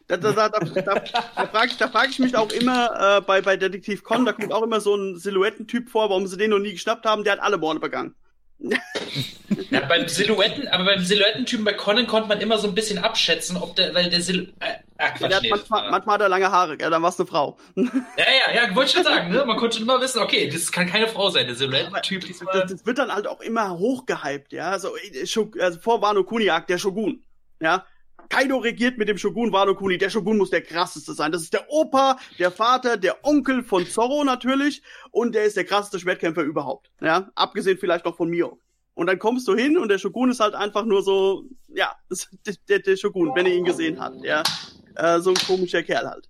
Da, 0.07 0.17
da, 0.17 0.33
da, 0.33 0.49
da, 0.49 0.59
da, 0.59 0.95
da 1.37 1.47
frage 1.47 1.73
ich, 1.73 1.77
frag 1.77 2.09
ich 2.09 2.19
mich 2.19 2.35
auch 2.35 2.51
immer 2.51 3.19
äh, 3.19 3.21
bei, 3.21 3.43
bei 3.43 3.59
Detektiv 3.59 4.03
Con, 4.03 4.25
da 4.25 4.33
kommt 4.33 4.53
auch 4.55 4.63
immer 4.63 4.81
so 4.81 4.95
ein 4.97 5.17
Silhouettentyp 5.19 5.91
vor, 5.91 6.09
warum 6.09 6.27
sie 6.27 6.39
den 6.39 6.51
noch 6.51 6.59
nie 6.59 6.73
geschnappt 6.73 7.05
haben, 7.05 7.25
der 7.25 7.35
hat 7.35 7.41
alle 7.41 7.59
Morde 7.59 7.79
begangen. 7.79 8.15
ja, 9.71 9.81
beim 9.87 10.09
Silhouetten, 10.09 10.67
aber 10.69 10.85
beim 10.85 11.05
Silhouettentypen 11.05 11.65
bei 11.65 11.75
Conan 11.75 12.09
konnte 12.09 12.29
man 12.29 12.41
immer 12.41 12.59
so 12.59 12.67
ein 12.67 12.75
bisschen 12.75 12.99
abschätzen, 12.99 13.57
ob 13.57 13.77
der, 13.77 13.95
weil 13.95 14.11
der 14.11 14.21
Sil 14.21 14.53
äh, 14.59 14.75
ah, 14.99 15.11
Quatsch, 15.11 15.31
der 15.31 15.41
nee, 15.41 15.51
manchmal, 15.51 15.91
manchmal 15.91 16.15
hat 16.15 16.23
er 16.23 16.29
lange 16.29 16.51
Haare, 16.51 16.77
ja, 16.81 16.91
dann 16.91 17.01
war 17.01 17.11
es 17.11 17.21
eine 17.21 17.27
Frau. 17.27 17.57
ja, 17.77 17.85
ja, 18.17 18.55
ja, 18.55 18.75
wollte 18.75 18.89
ich 18.89 18.97
schon 18.97 19.05
sagen, 19.05 19.31
ne? 19.31 19.45
Man 19.45 19.57
konnte 19.57 19.81
immer 19.81 20.01
wissen, 20.01 20.21
okay, 20.21 20.49
das 20.49 20.73
kann 20.73 20.89
keine 20.89 21.07
Frau 21.07 21.31
sein, 21.31 21.47
der 21.47 21.55
Silhouettentyp. 21.55 22.27
Das, 22.27 22.39
das, 22.39 22.73
das, 22.73 22.87
wird 22.87 22.99
dann 22.99 23.15
halt 23.15 23.29
auch 23.29 23.41
immer 23.41 23.79
hochgehypt, 23.79 24.53
ja. 24.53 24.71
Also, 24.71 24.95
also 25.61 25.81
vor 25.81 26.03
Wano 26.03 26.25
Kuniak, 26.25 26.67
der 26.67 26.79
Shogun, 26.79 27.23
ja. 27.61 27.87
Kaido 28.29 28.59
regiert 28.59 28.99
mit 28.99 29.09
dem 29.09 29.19
Shogun 29.19 29.53
Wano 29.53 29.75
Kuni. 29.75 29.99
Der 29.99 30.11
Shogun 30.11 30.39
muss 30.39 30.51
der 30.51 30.63
krasseste 30.63 31.15
sein. 31.15 31.33
Das 31.33 31.43
ist 31.43 31.53
der 31.53 31.71
Opa, 31.71 32.19
der 32.39 32.51
Vater, 32.51 32.97
der 32.97 33.25
Onkel 33.25 33.63
von 33.63 33.87
Zorro 33.87 34.25
natürlich. 34.25 34.83
Und 35.11 35.35
der 35.35 35.45
ist 35.45 35.57
der 35.57 35.65
krasseste 35.65 35.99
Schwertkämpfer 35.99 36.43
überhaupt. 36.43 36.91
Ja, 37.01 37.31
abgesehen 37.35 37.79
vielleicht 37.79 38.05
noch 38.05 38.17
von 38.17 38.29
Mio. 38.29 38.59
Und 38.95 39.07
dann 39.07 39.19
kommst 39.19 39.47
du 39.47 39.55
hin 39.55 39.79
und 39.79 39.89
der 39.89 39.99
Shogun 39.99 40.31
ist 40.31 40.41
halt 40.41 40.55
einfach 40.55 40.85
nur 40.85 41.03
so, 41.03 41.45
ja, 41.69 41.95
der, 42.69 42.81
der 42.81 42.97
Shogun, 42.97 43.31
wenn 43.35 43.47
ihr 43.47 43.55
ihn 43.55 43.65
gesehen 43.65 44.01
habt, 44.01 44.25
ja. 44.25 44.43
Äh, 44.97 45.21
so 45.21 45.31
ein 45.31 45.37
komischer 45.37 45.83
Kerl 45.85 46.09
halt. 46.09 46.29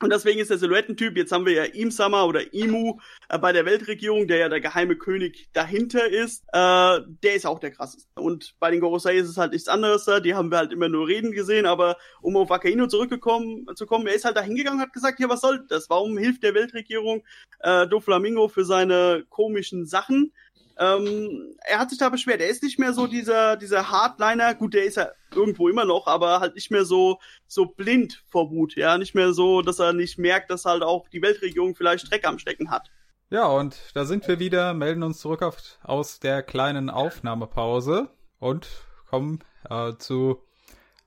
Und 0.00 0.12
deswegen 0.12 0.40
ist 0.40 0.50
der 0.50 0.58
Silhouettentyp, 0.58 1.16
jetzt 1.16 1.32
haben 1.32 1.46
wir 1.46 1.52
ja 1.52 1.64
Imsama 1.64 2.24
oder 2.24 2.52
Imu 2.52 2.98
äh, 3.28 3.38
bei 3.38 3.52
der 3.52 3.64
Weltregierung, 3.64 4.26
der 4.26 4.38
ja 4.38 4.48
der 4.48 4.60
geheime 4.60 4.96
König 4.96 5.48
dahinter 5.52 6.06
ist, 6.08 6.44
äh, 6.52 7.00
der 7.22 7.34
ist 7.34 7.46
auch 7.46 7.58
der 7.58 7.70
krasseste. 7.70 8.08
Und 8.14 8.54
bei 8.58 8.70
den 8.70 8.80
Gorosei 8.80 9.16
ist 9.16 9.28
es 9.28 9.38
halt 9.38 9.52
nichts 9.52 9.68
anderes 9.68 10.04
da, 10.04 10.20
die 10.20 10.34
haben 10.34 10.50
wir 10.50 10.58
halt 10.58 10.72
immer 10.72 10.88
nur 10.88 11.08
reden 11.08 11.32
gesehen, 11.32 11.66
aber 11.66 11.96
um 12.20 12.36
auf 12.36 12.50
Akaino 12.50 12.86
zurückgekommen 12.88 13.66
zu 13.74 13.86
kommen, 13.86 14.06
er 14.06 14.14
ist 14.14 14.24
halt 14.24 14.36
da 14.36 14.42
hingegangen 14.42 14.80
und 14.80 14.86
hat 14.86 14.92
gesagt, 14.92 15.18
ja, 15.18 15.28
was 15.28 15.40
soll 15.40 15.64
das? 15.68 15.88
Warum 15.88 16.18
hilft 16.18 16.42
der 16.42 16.54
Weltregierung 16.54 17.22
äh, 17.60 17.86
Doflamingo 17.86 18.48
für 18.48 18.64
seine 18.64 19.24
komischen 19.30 19.86
Sachen? 19.86 20.32
Ähm, 20.78 21.56
er 21.66 21.78
hat 21.78 21.90
sich 21.90 21.98
da 21.98 22.08
beschwert. 22.08 22.40
Er 22.40 22.48
ist 22.48 22.62
nicht 22.62 22.78
mehr 22.78 22.92
so 22.92 23.06
dieser, 23.06 23.56
dieser 23.56 23.90
Hardliner. 23.90 24.54
Gut, 24.54 24.74
der 24.74 24.84
ist 24.84 24.96
ja 24.96 25.08
irgendwo 25.34 25.68
immer 25.68 25.84
noch, 25.84 26.06
aber 26.06 26.40
halt 26.40 26.54
nicht 26.54 26.70
mehr 26.70 26.84
so, 26.84 27.18
so 27.46 27.66
blind 27.66 28.22
vor 28.28 28.50
Wut. 28.50 28.76
Ja, 28.76 28.98
nicht 28.98 29.14
mehr 29.14 29.32
so, 29.32 29.62
dass 29.62 29.78
er 29.78 29.92
nicht 29.92 30.18
merkt, 30.18 30.50
dass 30.50 30.64
halt 30.64 30.82
auch 30.82 31.08
die 31.08 31.22
Weltregierung 31.22 31.74
vielleicht 31.74 32.10
Dreck 32.10 32.26
am 32.26 32.38
Stecken 32.38 32.70
hat. 32.70 32.90
Ja, 33.30 33.46
und 33.46 33.76
da 33.94 34.04
sind 34.04 34.28
wir 34.28 34.38
wieder, 34.38 34.72
melden 34.74 35.02
uns 35.02 35.18
zurück 35.18 35.42
auf, 35.42 35.56
aus 35.82 36.20
der 36.20 36.42
kleinen 36.42 36.90
Aufnahmepause 36.90 38.08
und 38.38 38.68
kommen 39.08 39.40
äh, 39.68 39.94
zu 39.98 40.42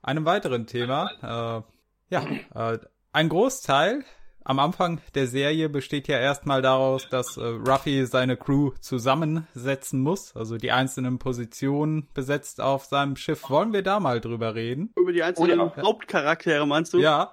einem 0.02 0.24
weiteren 0.24 0.66
Thema. 0.66 1.64
Äh, 2.10 2.14
ja, 2.14 2.72
äh, 2.72 2.78
ein 3.12 3.28
Großteil 3.28 4.04
am 4.50 4.58
Anfang 4.58 5.00
der 5.14 5.28
Serie 5.28 5.68
besteht 5.68 6.08
ja 6.08 6.18
erstmal 6.18 6.60
daraus, 6.60 7.08
dass 7.08 7.36
äh, 7.36 7.40
Ruffy 7.40 8.04
seine 8.04 8.36
Crew 8.36 8.72
zusammensetzen 8.80 10.00
muss, 10.00 10.34
also 10.34 10.56
die 10.56 10.72
einzelnen 10.72 11.20
Positionen 11.20 12.08
besetzt 12.14 12.60
auf 12.60 12.84
seinem 12.84 13.14
Schiff. 13.14 13.48
Wollen 13.48 13.72
wir 13.72 13.82
da 13.82 14.00
mal 14.00 14.20
drüber 14.20 14.56
reden? 14.56 14.92
Über 14.96 15.12
die 15.12 15.22
einzelnen 15.22 15.60
oh, 15.60 15.72
ja. 15.76 15.82
Hauptcharaktere 15.84 16.66
meinst 16.66 16.92
du? 16.92 16.98
Ja. 16.98 17.32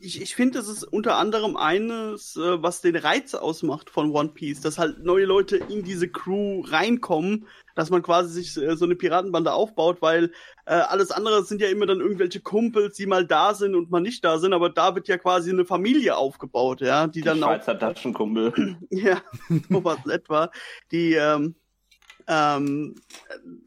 Ich, 0.00 0.22
ich 0.22 0.34
finde, 0.34 0.58
das 0.58 0.68
ist 0.68 0.84
unter 0.84 1.16
anderem 1.16 1.58
eines, 1.58 2.36
äh, 2.36 2.62
was 2.62 2.80
den 2.80 2.96
Reiz 2.96 3.34
ausmacht 3.34 3.90
von 3.90 4.12
One 4.12 4.30
Piece, 4.30 4.62
dass 4.62 4.78
halt 4.78 5.04
neue 5.04 5.26
Leute 5.26 5.58
in 5.58 5.82
diese 5.82 6.08
Crew 6.08 6.62
reinkommen, 6.66 7.46
dass 7.74 7.90
man 7.90 8.02
quasi 8.02 8.42
sich 8.42 8.56
äh, 8.56 8.76
so 8.76 8.84
eine 8.84 8.96
Piratenbande 8.96 9.52
aufbaut, 9.52 10.02
weil 10.02 10.32
äh, 10.66 10.74
alles 10.74 11.10
andere 11.10 11.44
sind 11.44 11.60
ja 11.60 11.68
immer 11.68 11.86
dann 11.86 12.00
irgendwelche 12.00 12.40
Kumpels, 12.40 12.96
die 12.96 13.06
mal 13.06 13.26
da 13.26 13.54
sind 13.54 13.74
und 13.74 13.90
mal 13.90 14.00
nicht 14.00 14.24
da 14.24 14.38
sind, 14.38 14.52
aber 14.52 14.70
da 14.70 14.94
wird 14.94 15.08
ja 15.08 15.18
quasi 15.18 15.50
eine 15.50 15.64
Familie 15.64 16.16
aufgebaut, 16.16 16.80
ja, 16.80 17.06
die, 17.06 17.20
die 17.20 17.22
dann 17.22 17.38
Schweizer 17.38 17.74
auch. 17.74 17.78
Taschenkumpel. 17.78 18.76
ja, 18.90 19.22
sowas 19.68 19.98
etwa, 20.06 20.50
die 20.90 21.14
ähm, 21.14 21.54
ähm, 22.28 22.94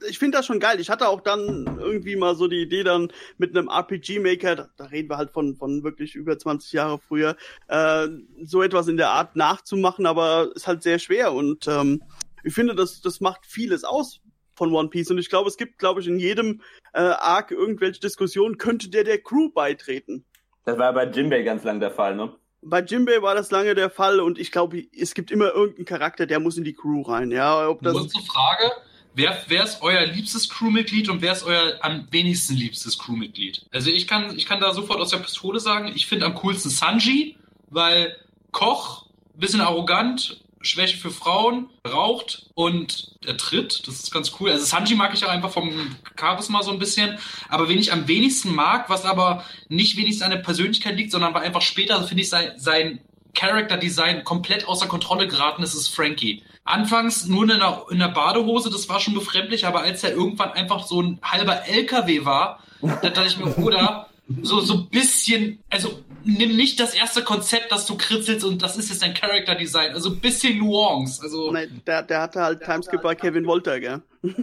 ich 0.08 0.20
finde 0.20 0.38
das 0.38 0.46
schon 0.46 0.60
geil. 0.60 0.80
Ich 0.80 0.90
hatte 0.90 1.08
auch 1.08 1.22
dann 1.22 1.66
irgendwie 1.80 2.16
mal 2.16 2.36
so 2.36 2.48
die 2.48 2.62
Idee 2.62 2.84
dann 2.84 3.10
mit 3.38 3.56
einem 3.56 3.70
RPG-Maker, 3.70 4.56
da, 4.56 4.70
da, 4.78 4.86
reden 4.86 5.10
wir 5.10 5.18
halt 5.18 5.32
von, 5.32 5.56
von 5.56 5.84
wirklich 5.84 6.16
über 6.16 6.38
20 6.38 6.72
Jahre 6.74 7.00
früher, 7.00 7.36
äh, 7.68 8.08
so 8.44 8.64
etwas 8.64 8.88
in 8.88 8.98
der 8.98 9.10
Art 9.10 9.36
nachzumachen, 9.36 10.06
aber 10.06 10.52
ist 10.56 10.68
halt 10.68 10.84
sehr 10.84 11.00
schwer 11.00 11.34
und 11.34 11.68
ähm, 11.68 12.02
ich 12.46 12.54
finde, 12.54 12.76
das, 12.76 13.02
das 13.02 13.20
macht 13.20 13.46
vieles 13.46 13.84
aus 13.84 14.22
von 14.56 14.74
One 14.74 14.90
Piece 14.90 15.12
und 15.12 15.18
ich 15.18 15.30
glaube, 15.30 15.50
es 15.50 15.58
gibt, 15.58 15.80
glaube 15.80 16.00
ich, 16.00 16.08
in 16.08 16.18
jedem 16.18 16.62
äh, 16.94 17.00
Arc 17.00 17.52
irgendwelche 17.52 18.00
Diskussionen, 18.00 18.58
könnte 18.58 18.90
der 18.90 19.04
der 19.04 19.22
Crew 19.22 19.50
beitreten. 19.50 20.24
Das 20.64 20.78
war 20.78 20.94
bei 20.94 21.06
Jimbei 21.06 21.42
ganz 21.42 21.64
lang 21.64 21.80
der 21.80 21.92
Fall, 21.92 22.16
ne? 22.16 22.34
bei 22.66 22.82
Jimbei 22.82 23.22
war 23.22 23.36
das 23.36 23.52
lange 23.52 23.76
der 23.76 23.90
Fall 23.90 24.20
und 24.20 24.40
ich 24.40 24.52
glaube, 24.52 24.84
es 24.92 25.14
gibt 25.14 25.32
immer 25.32 25.54
irgendeinen 25.54 25.86
Charakter, 25.86 26.26
der 26.26 26.40
muss 26.40 26.58
in 26.58 26.64
die 26.64 26.74
Crew 26.74 27.04
rein. 27.04 27.32
Ja, 27.32 27.70
ob 27.70 27.82
das. 27.82 27.94
Nur 27.94 28.10
zur 28.10 28.24
Frage, 28.24 28.72
wer, 29.14 29.38
wer 29.48 29.64
ist 29.64 29.82
euer 29.82 30.06
liebstes 30.06 30.50
Crewmitglied 30.50 31.10
und 31.10 31.22
wer 31.22 31.34
ist 31.34 31.44
euer 31.44 31.78
am 31.82 32.08
wenigsten 32.12 32.56
liebstes 32.56 32.98
Crewmitglied? 32.98 33.66
Also 33.72 33.92
ich 33.92 34.08
kann, 34.08 34.36
ich 34.36 34.46
kann 34.46 34.60
da 34.60 34.74
sofort 34.74 35.00
aus 35.00 35.12
der 35.12 35.20
Pistole 35.20 35.60
sagen, 35.60 35.92
ich 35.96 36.08
finde 36.08 36.26
am 36.26 36.34
coolsten 36.36 36.70
Sanji, 36.70 37.38
weil 37.70 38.16
Koch, 38.52 39.06
bisschen 39.36 39.62
arrogant, 39.62 40.44
Schwäche 40.66 40.98
für 40.98 41.12
Frauen, 41.12 41.70
raucht 41.88 42.48
und 42.56 43.16
er 43.26 43.38
tritt. 43.38 43.88
Das 43.88 43.96
ist 43.96 44.12
ganz 44.12 44.34
cool. 44.40 44.52
Also 44.52 44.66
Sanji 44.66 44.96
mag 44.96 45.14
ich 45.14 45.24
auch 45.26 45.30
einfach 45.30 45.52
vom 45.52 45.96
Charisma 46.20 46.64
so 46.64 46.72
ein 46.72 46.80
bisschen. 46.80 47.18
Aber 47.50 47.70
wen 47.70 47.80
ich 47.80 47.94
am 47.94 48.08
wenigsten 48.08 48.54
mag, 48.54 48.90
was 48.90 49.06
aber 49.06 49.44
nicht 49.70 49.98
wenigstens 49.98 50.24
an 50.24 50.32
der 50.32 50.38
Persönlichkeit 50.40 50.96
liegt, 50.96 51.12
sondern 51.12 51.34
weil 51.34 51.44
einfach 51.44 51.62
später, 51.62 52.02
finde 52.04 52.24
ich, 52.24 52.30
sein, 52.30 52.52
sein 52.58 53.00
Character 53.34 53.78
Design 53.78 54.24
komplett 54.24 54.68
außer 54.68 54.88
Kontrolle 54.88 55.28
geraten 55.28 55.62
ist, 55.62 55.74
ist 55.74 55.90
Frankie. 55.90 56.44
Anfangs 56.64 57.28
nur 57.28 57.44
in 57.44 57.52
einer, 57.52 57.86
in 57.92 58.02
einer 58.02 58.12
Badehose, 58.12 58.72
das 58.72 58.90
war 58.90 59.00
schon 59.00 59.14
befremdlich, 59.14 59.68
aber 59.68 59.82
als 59.82 60.04
er 60.04 60.14
irgendwann 60.14 60.52
einfach 60.52 60.88
so 60.88 61.02
ein 61.02 61.20
halber 61.22 61.68
LKW 61.68 62.26
war, 62.26 62.60
da 62.82 63.10
dachte 63.10 63.28
ich 63.28 63.38
mir, 63.38 63.56
oder 63.60 64.08
so, 64.42 64.60
so 64.60 64.86
bisschen, 64.86 65.60
also 65.70 66.00
nimm 66.24 66.56
nicht 66.56 66.80
das 66.80 66.96
erste 66.96 67.24
Konzept, 67.24 67.72
das 67.72 67.86
du 67.86 67.96
kritzelst 67.96 68.44
und 68.44 68.64
das 68.64 68.76
ist 68.76 68.90
jetzt 68.90 69.04
dein 69.04 69.14
Character 69.14 69.54
Design. 69.54 69.94
Also 69.94 70.10
ein 70.10 70.20
bisschen 70.20 70.58
Nuance. 70.58 71.22
Also 71.22 71.52
Nein, 71.52 71.84
der, 71.86 72.02
der 72.02 72.22
hatte 72.22 72.42
halt 72.42 72.64
Timeskip 72.64 73.04
bei 73.04 73.14
Kevin 73.14 73.46
Wolter, 73.46 73.80
gell? 73.80 74.02
ja, 74.24 74.34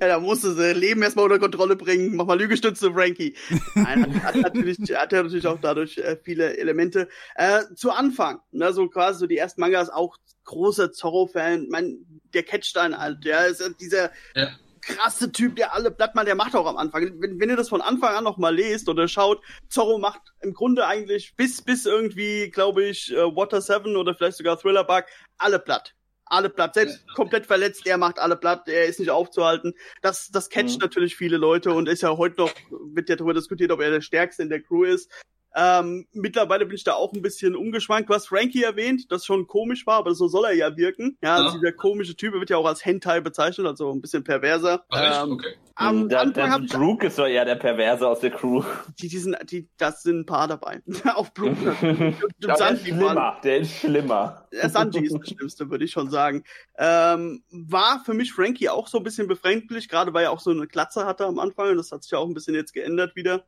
da 0.00 0.18
musste 0.18 0.54
sie 0.54 0.72
Leben 0.72 1.02
erstmal 1.02 1.26
unter 1.26 1.38
Kontrolle 1.38 1.76
bringen. 1.76 2.16
Mach 2.16 2.24
mal 2.24 2.38
Lügestütze, 2.38 2.90
Frankie. 2.92 3.34
Nein, 3.74 4.22
hat, 4.22 4.34
hat 4.34 4.54
natürlich, 4.54 4.78
hat 4.78 5.12
ja 5.12 5.22
natürlich 5.22 5.46
auch 5.46 5.60
dadurch 5.60 5.98
äh, 5.98 6.16
viele 6.22 6.56
Elemente. 6.56 7.08
Äh, 7.34 7.60
zu 7.74 7.90
Anfang, 7.90 8.40
ne, 8.52 8.72
so 8.72 8.88
quasi 8.88 9.18
so 9.18 9.26
die 9.26 9.36
ersten 9.36 9.60
Mangas, 9.60 9.90
auch 9.90 10.16
großer 10.44 10.92
Zorro-Fan. 10.92 11.66
Mein, 11.68 11.98
der 12.32 12.44
Catchstein 12.44 12.96
halt, 12.96 13.26
ja, 13.26 13.42
ist 13.42 13.62
dieser 13.78 14.10
ja 14.34 14.48
krasse 14.88 15.30
Typ, 15.30 15.56
der 15.56 15.74
alle 15.74 15.90
Blattmann, 15.90 16.26
der 16.26 16.34
macht 16.34 16.56
auch 16.56 16.66
am 16.66 16.76
Anfang. 16.76 17.20
Wenn, 17.20 17.38
wenn 17.38 17.50
ihr 17.50 17.56
das 17.56 17.68
von 17.68 17.80
Anfang 17.80 18.14
an 18.14 18.24
noch 18.24 18.38
mal 18.38 18.54
lest 18.54 18.88
oder 18.88 19.06
schaut, 19.06 19.42
Zorro 19.68 19.98
macht 19.98 20.20
im 20.40 20.54
Grunde 20.54 20.86
eigentlich 20.86 21.34
bis, 21.36 21.62
bis 21.62 21.86
irgendwie, 21.86 22.50
glaube 22.50 22.84
ich, 22.84 23.12
uh, 23.14 23.36
Water 23.36 23.60
7 23.60 23.96
oder 23.96 24.14
vielleicht 24.14 24.38
sogar 24.38 24.58
Thriller 24.58 24.84
Bug, 24.84 25.04
alle 25.36 25.58
platt. 25.58 25.94
Alle 26.24 26.50
platt. 26.50 26.74
Selbst 26.74 27.06
komplett 27.14 27.46
verletzt, 27.46 27.86
er 27.86 27.96
macht 27.96 28.18
alle 28.18 28.36
platt, 28.36 28.68
er 28.68 28.86
ist 28.86 29.00
nicht 29.00 29.10
aufzuhalten. 29.10 29.74
Das, 30.02 30.28
das 30.30 30.50
catcht 30.50 30.76
mhm. 30.76 30.82
natürlich 30.82 31.16
viele 31.16 31.38
Leute 31.38 31.72
und 31.72 31.88
ist 31.88 32.02
ja 32.02 32.16
heute 32.16 32.36
noch, 32.42 32.52
wird 32.92 33.08
ja 33.08 33.16
darüber 33.16 33.34
diskutiert, 33.34 33.70
ob 33.70 33.80
er 33.80 33.90
der 33.90 34.00
Stärkste 34.02 34.42
in 34.42 34.50
der 34.50 34.62
Crew 34.62 34.84
ist. 34.84 35.10
Ähm, 35.54 36.06
mittlerweile 36.12 36.66
bin 36.66 36.76
ich 36.76 36.84
da 36.84 36.94
auch 36.94 37.12
ein 37.12 37.22
bisschen 37.22 37.56
umgeschwankt. 37.56 38.08
Du 38.08 38.14
hast 38.14 38.28
Frankie 38.28 38.62
erwähnt, 38.62 39.10
das 39.10 39.24
schon 39.24 39.46
komisch 39.46 39.86
war, 39.86 39.98
aber 39.98 40.14
so 40.14 40.28
soll 40.28 40.44
er 40.46 40.54
ja 40.54 40.76
wirken. 40.76 41.16
Ja, 41.22 41.42
ja. 41.42 41.52
dieser 41.52 41.72
komische 41.72 42.16
Typ 42.16 42.34
wird 42.34 42.50
ja 42.50 42.56
auch 42.56 42.66
als 42.66 42.84
Hentai 42.84 43.20
bezeichnet, 43.20 43.66
also 43.66 43.90
ein 43.90 44.00
bisschen 44.00 44.24
perverser. 44.24 44.84
Ach, 44.90 45.24
ähm, 45.24 45.32
okay. 45.32 45.54
Am 45.80 46.08
Anfang 46.12 46.66
der 46.66 46.76
Brooke 46.76 47.06
ist 47.06 47.20
doch 47.20 47.26
eher 47.26 47.44
der 47.44 47.54
Perverse 47.54 48.06
aus 48.06 48.18
der 48.18 48.32
Crew. 48.32 48.64
Die, 48.98 49.06
die 49.06 49.18
sind, 49.18 49.36
die, 49.48 49.68
das 49.76 50.02
sind 50.02 50.20
ein 50.20 50.26
paar 50.26 50.48
dabei. 50.48 50.82
Auf 51.14 51.32
Brooke. 51.32 51.76
der 52.38 52.70
ist 52.72 52.82
schlimmer. 52.82 53.38
Der 53.44 53.58
ist 53.58 53.72
schlimmer. 53.74 54.48
Der 54.52 54.70
Sanji 54.70 55.06
ist 55.06 55.16
das 55.16 55.28
Schlimmste, 55.28 55.70
würde 55.70 55.84
ich 55.84 55.92
schon 55.92 56.10
sagen. 56.10 56.42
Ähm, 56.76 57.44
war 57.50 58.02
für 58.04 58.12
mich 58.12 58.32
Frankie 58.32 58.68
auch 58.68 58.88
so 58.88 58.98
ein 58.98 59.04
bisschen 59.04 59.28
befremdlich, 59.28 59.88
gerade 59.88 60.12
weil 60.12 60.24
er 60.24 60.32
auch 60.32 60.40
so 60.40 60.50
eine 60.50 60.66
Klatze 60.66 61.06
hatte 61.06 61.26
am 61.26 61.38
Anfang. 61.38 61.70
Und 61.70 61.76
das 61.76 61.92
hat 61.92 62.02
sich 62.02 62.10
ja 62.10 62.18
auch 62.18 62.26
ein 62.26 62.34
bisschen 62.34 62.56
jetzt 62.56 62.74
geändert 62.74 63.14
wieder. 63.14 63.44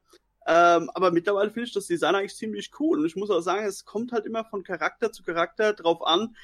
Ähm, 0.53 0.90
aber 0.94 1.12
mittlerweile 1.12 1.51
finde 1.51 1.68
ich 1.68 1.74
das 1.74 1.86
Design 1.86 2.16
eigentlich 2.16 2.34
ziemlich 2.34 2.72
cool. 2.80 2.98
Und 2.98 3.07
ich 3.07 3.14
muss 3.14 3.30
auch 3.30 3.40
sagen, 3.40 3.64
es 3.64 3.84
kommt 3.84 4.11
halt 4.11 4.26
immer 4.26 4.44
von 4.44 4.64
Charakter 4.64 5.12
zu 5.12 5.22
Charakter 5.22 5.74
drauf 5.74 6.05
an, 6.05 6.34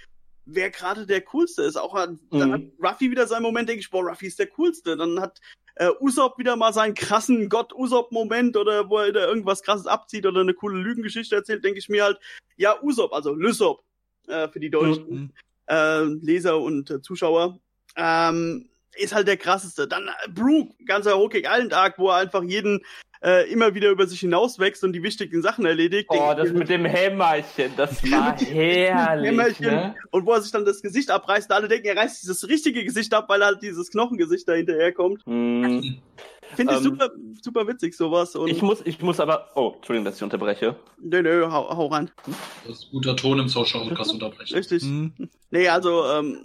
wer 0.45 0.71
gerade 0.71 1.07
der 1.07 1.23
coolste 1.23 1.63
ist. 1.63 1.77
Auch 1.77 1.95
an, 1.95 2.21
mhm. 2.31 2.39
dann 2.39 2.53
hat 2.53 2.63
Ruffy 2.81 3.11
wieder 3.11 3.27
seinen 3.27 3.43
Moment, 3.43 3.69
denke 3.69 3.81
ich, 3.81 3.91
boah, 3.91 4.09
Ruffy 4.09 4.29
ist 4.29 4.39
der 4.39 4.47
coolste. 4.47 4.97
Dann 4.97 5.21
hat 5.21 5.41
äh, 5.75 5.91
Usopp 5.99 6.39
wieder 6.39 6.55
mal 6.55 6.73
seinen 6.73 6.95
krassen 6.95 7.49
Gott-Usopp-Moment 7.49 8.57
oder 8.57 8.89
wo 8.89 8.99
er 8.99 9.13
da 9.13 9.27
irgendwas 9.27 9.65
krasses 9.65 9.89
abzieht 9.89 10.25
oder 10.25 10.43
eine 10.43 10.55
coole 10.55 10.79
Lügengeschichte 10.79 11.35
erzählt, 11.35 11.65
denke 11.65 11.81
ich 11.81 11.89
mir 11.89 12.05
halt, 12.05 12.21
ja, 12.57 12.81
Usopp, 12.81 13.13
also 13.13 13.35
Lysop 13.35 13.83
äh, 14.29 14.47
für 14.47 14.61
die 14.61 14.71
deutschen 14.71 15.11
mhm. 15.11 15.33
äh, 15.67 16.05
Leser 16.05 16.61
und 16.61 16.91
äh, 16.93 17.03
Zuschauer. 17.03 17.59
Ähm, 17.97 18.69
ist 18.97 19.15
halt 19.15 19.29
der 19.29 19.37
krasseste. 19.37 19.87
Dann 19.89 20.09
äh, 20.09 20.29
Brooke, 20.29 20.75
ganzer 20.85 21.17
Hokage 21.17 21.47
Island 21.47 21.75
Arc, 21.75 21.99
wo 21.99 22.11
er 22.11 22.17
einfach 22.17 22.43
jeden 22.43 22.83
äh, 23.23 23.51
immer 23.51 23.75
wieder 23.75 23.91
über 23.91 24.07
sich 24.07 24.21
hinauswächst 24.21 24.85
und 24.85 24.93
die 24.93 25.03
wichtigen 25.03 25.43
Sachen 25.43 25.65
erledigt. 25.67 26.09
Oh, 26.11 26.35
das 26.37 26.53
mit 26.53 26.69
dem 26.69 26.85
Hämmerchen, 26.85 27.73
das 27.77 28.03
war 28.11 28.39
herrlich. 28.39 29.29
Hämmerchen. 29.29 29.67
Ne? 29.67 29.95
Und 30.11 30.27
wo 30.27 30.33
er 30.33 30.43
sich 30.43 30.53
dann 30.53 30.65
das 30.65 30.83
Gesicht 30.83 31.11
abreißt, 31.11 31.51
alle 31.53 31.69
denken, 31.69 31.87
er 31.87 31.97
reißt 31.97 32.23
dieses 32.23 32.49
richtige 32.49 32.85
Gesicht 32.85 33.13
ab, 33.15 33.29
weil 33.29 33.45
halt 33.45 33.63
dieses 33.63 33.91
Knochengesicht 33.91 34.49
da 34.49 34.55
hinterherkommt. 34.55 35.23
Mm. 35.27 35.97
Finde 36.55 36.75
ich 36.75 36.79
ähm, 36.79 36.85
super, 36.85 37.11
super 37.43 37.67
witzig, 37.67 37.97
sowas. 37.97 38.37
Und 38.37 38.49
ich 38.49 38.63
muss, 38.63 38.81
ich 38.85 39.01
muss 39.01 39.19
aber, 39.19 39.51
oh, 39.57 39.73
Entschuldigung, 39.77 40.05
dass 40.05 40.17
ich 40.17 40.23
unterbreche. 40.23 40.77
Nö, 40.99 41.23
nö, 41.23 41.51
hau, 41.51 41.77
hau 41.77 41.87
ran. 41.87 42.11
Das 42.67 42.79
ist 42.79 42.91
guter 42.93 43.17
Ton 43.17 43.41
im 43.41 43.49
Social 43.49 43.89
Podcast 43.89 44.13
unterbrechen. 44.13 44.55
Richtig. 44.55 44.85
Mhm. 44.85 45.13
Nee, 45.51 45.69
also, 45.69 46.05
ähm, 46.07 46.39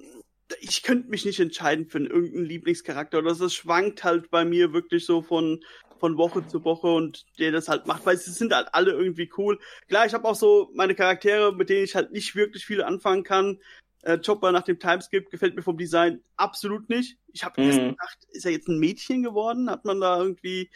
ich 0.60 0.84
könnte 0.84 1.10
mich 1.10 1.26
nicht 1.26 1.40
entscheiden 1.40 1.88
für 1.88 2.00
irgendeinen 2.00 2.46
Lieblingscharakter. 2.46 3.20
Oder 3.20 3.36
das 3.36 3.54
schwankt 3.54 4.04
halt 4.04 4.30
bei 4.30 4.46
mir 4.46 4.74
wirklich 4.74 5.06
so 5.06 5.22
von, 5.22 5.64
von 6.00 6.18
Woche 6.18 6.46
zu 6.48 6.64
Woche 6.64 6.88
und 6.88 7.26
der 7.40 7.52
das 7.52 7.68
halt 7.68 7.88
macht, 7.88 8.06
weil 8.06 8.18
sie 8.18 8.32
sind 8.32 8.54
halt 8.54 8.70
alle 8.74 8.92
irgendwie 8.92 9.32
cool. 9.38 9.60
Klar, 9.88 10.06
ich 10.06 10.14
habe 10.14 10.28
auch 10.28 10.36
so 10.36 10.72
meine 10.74 10.96
Charaktere, 10.96 11.54
mit 11.54 11.70
denen 11.70 11.86
ich 11.86 11.96
halt 11.96 12.12
nicht 12.12 12.36
wirklich 12.36 12.66
viel 12.66 12.84
anfangen 12.84 13.24
kann. 13.24 13.60
Äh, 14.04 14.18
Chopper 14.18 14.52
nach 14.52 14.64
dem 14.64 14.80
Timeskip 14.80 15.30
gefällt 15.30 15.56
mir 15.56 15.62
vom 15.62 15.78
Design 15.78 16.22
absolut 16.36 16.90
nicht. 16.90 17.18
Ich 17.34 17.44
habe 17.44 17.62
mhm. 17.62 17.68
erst 17.68 17.80
gedacht, 17.80 18.18
ist 18.32 18.46
er 18.46 18.52
jetzt 18.52 18.68
ein 18.68 18.80
Mädchen 18.80 19.22
geworden? 19.22 19.70
Hat 19.70 19.86
man 19.86 20.02
da 20.02 20.20
irgendwie 20.20 20.70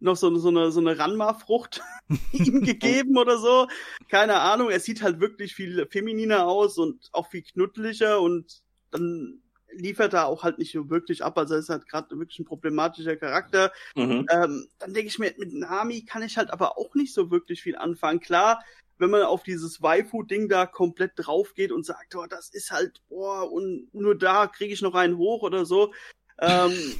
noch 0.00 0.16
so, 0.16 0.34
so 0.36 0.48
eine, 0.48 0.70
so 0.70 0.80
eine 0.80 0.98
Ranma-Frucht 0.98 1.82
ihm 2.32 2.62
gegeben 2.64 3.18
oder 3.18 3.38
so. 3.38 3.66
Keine 4.08 4.40
Ahnung. 4.40 4.70
Er 4.70 4.80
sieht 4.80 5.02
halt 5.02 5.20
wirklich 5.20 5.54
viel 5.54 5.86
femininer 5.90 6.46
aus 6.46 6.78
und 6.78 7.08
auch 7.12 7.28
viel 7.28 7.42
knuddeliger 7.42 8.20
und 8.20 8.62
dann 8.90 9.42
liefert 9.70 10.14
er 10.14 10.26
auch 10.26 10.42
halt 10.42 10.58
nicht 10.58 10.72
so 10.72 10.90
wirklich 10.90 11.24
ab. 11.24 11.36
Also 11.38 11.54
er 11.54 11.60
ist 11.60 11.68
halt 11.68 11.86
gerade 11.88 12.18
wirklich 12.18 12.38
ein 12.38 12.44
problematischer 12.44 13.16
Charakter. 13.16 13.72
Mhm. 13.94 14.26
Ähm, 14.30 14.68
dann 14.78 14.94
denke 14.94 15.08
ich 15.08 15.18
mir, 15.18 15.32
mit 15.38 15.52
Nami 15.52 16.04
kann 16.04 16.22
ich 16.22 16.36
halt 16.36 16.50
aber 16.50 16.78
auch 16.78 16.94
nicht 16.94 17.14
so 17.14 17.30
wirklich 17.30 17.62
viel 17.62 17.76
anfangen. 17.76 18.20
Klar, 18.20 18.64
wenn 18.98 19.10
man 19.10 19.22
auf 19.22 19.42
dieses 19.42 19.80
Waifu-Ding 19.82 20.48
da 20.48 20.66
komplett 20.66 21.12
drauf 21.16 21.54
geht 21.54 21.72
und 21.72 21.86
sagt, 21.86 22.14
oh, 22.16 22.26
das 22.26 22.50
ist 22.50 22.70
halt, 22.70 23.00
boah, 23.08 23.50
und 23.50 23.88
nur 23.92 24.16
da 24.16 24.46
kriege 24.46 24.72
ich 24.72 24.82
noch 24.82 24.94
einen 24.94 25.18
hoch 25.18 25.42
oder 25.42 25.64
so, 25.64 25.92
ähm, 26.40 26.72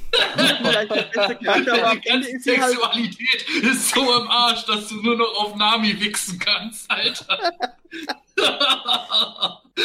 vielleicht 0.61 0.91
der 0.91 1.03
beste 1.03 1.35
Charakter, 1.37 1.73
aber 1.73 1.91
am 1.91 2.01
Ende 2.03 2.27
ist 2.27 2.45
halt 2.45 2.71
Sexualität 2.71 3.45
halt... 3.47 3.63
ist 3.71 3.89
so 3.95 4.01
im 4.01 4.27
Arsch, 4.27 4.65
dass 4.65 4.87
du 4.89 4.95
nur 4.95 5.15
noch 5.15 5.33
auf 5.35 5.55
Nami 5.55 5.99
wichsen 5.99 6.37
kannst, 6.39 6.91
Alter. 6.91 7.39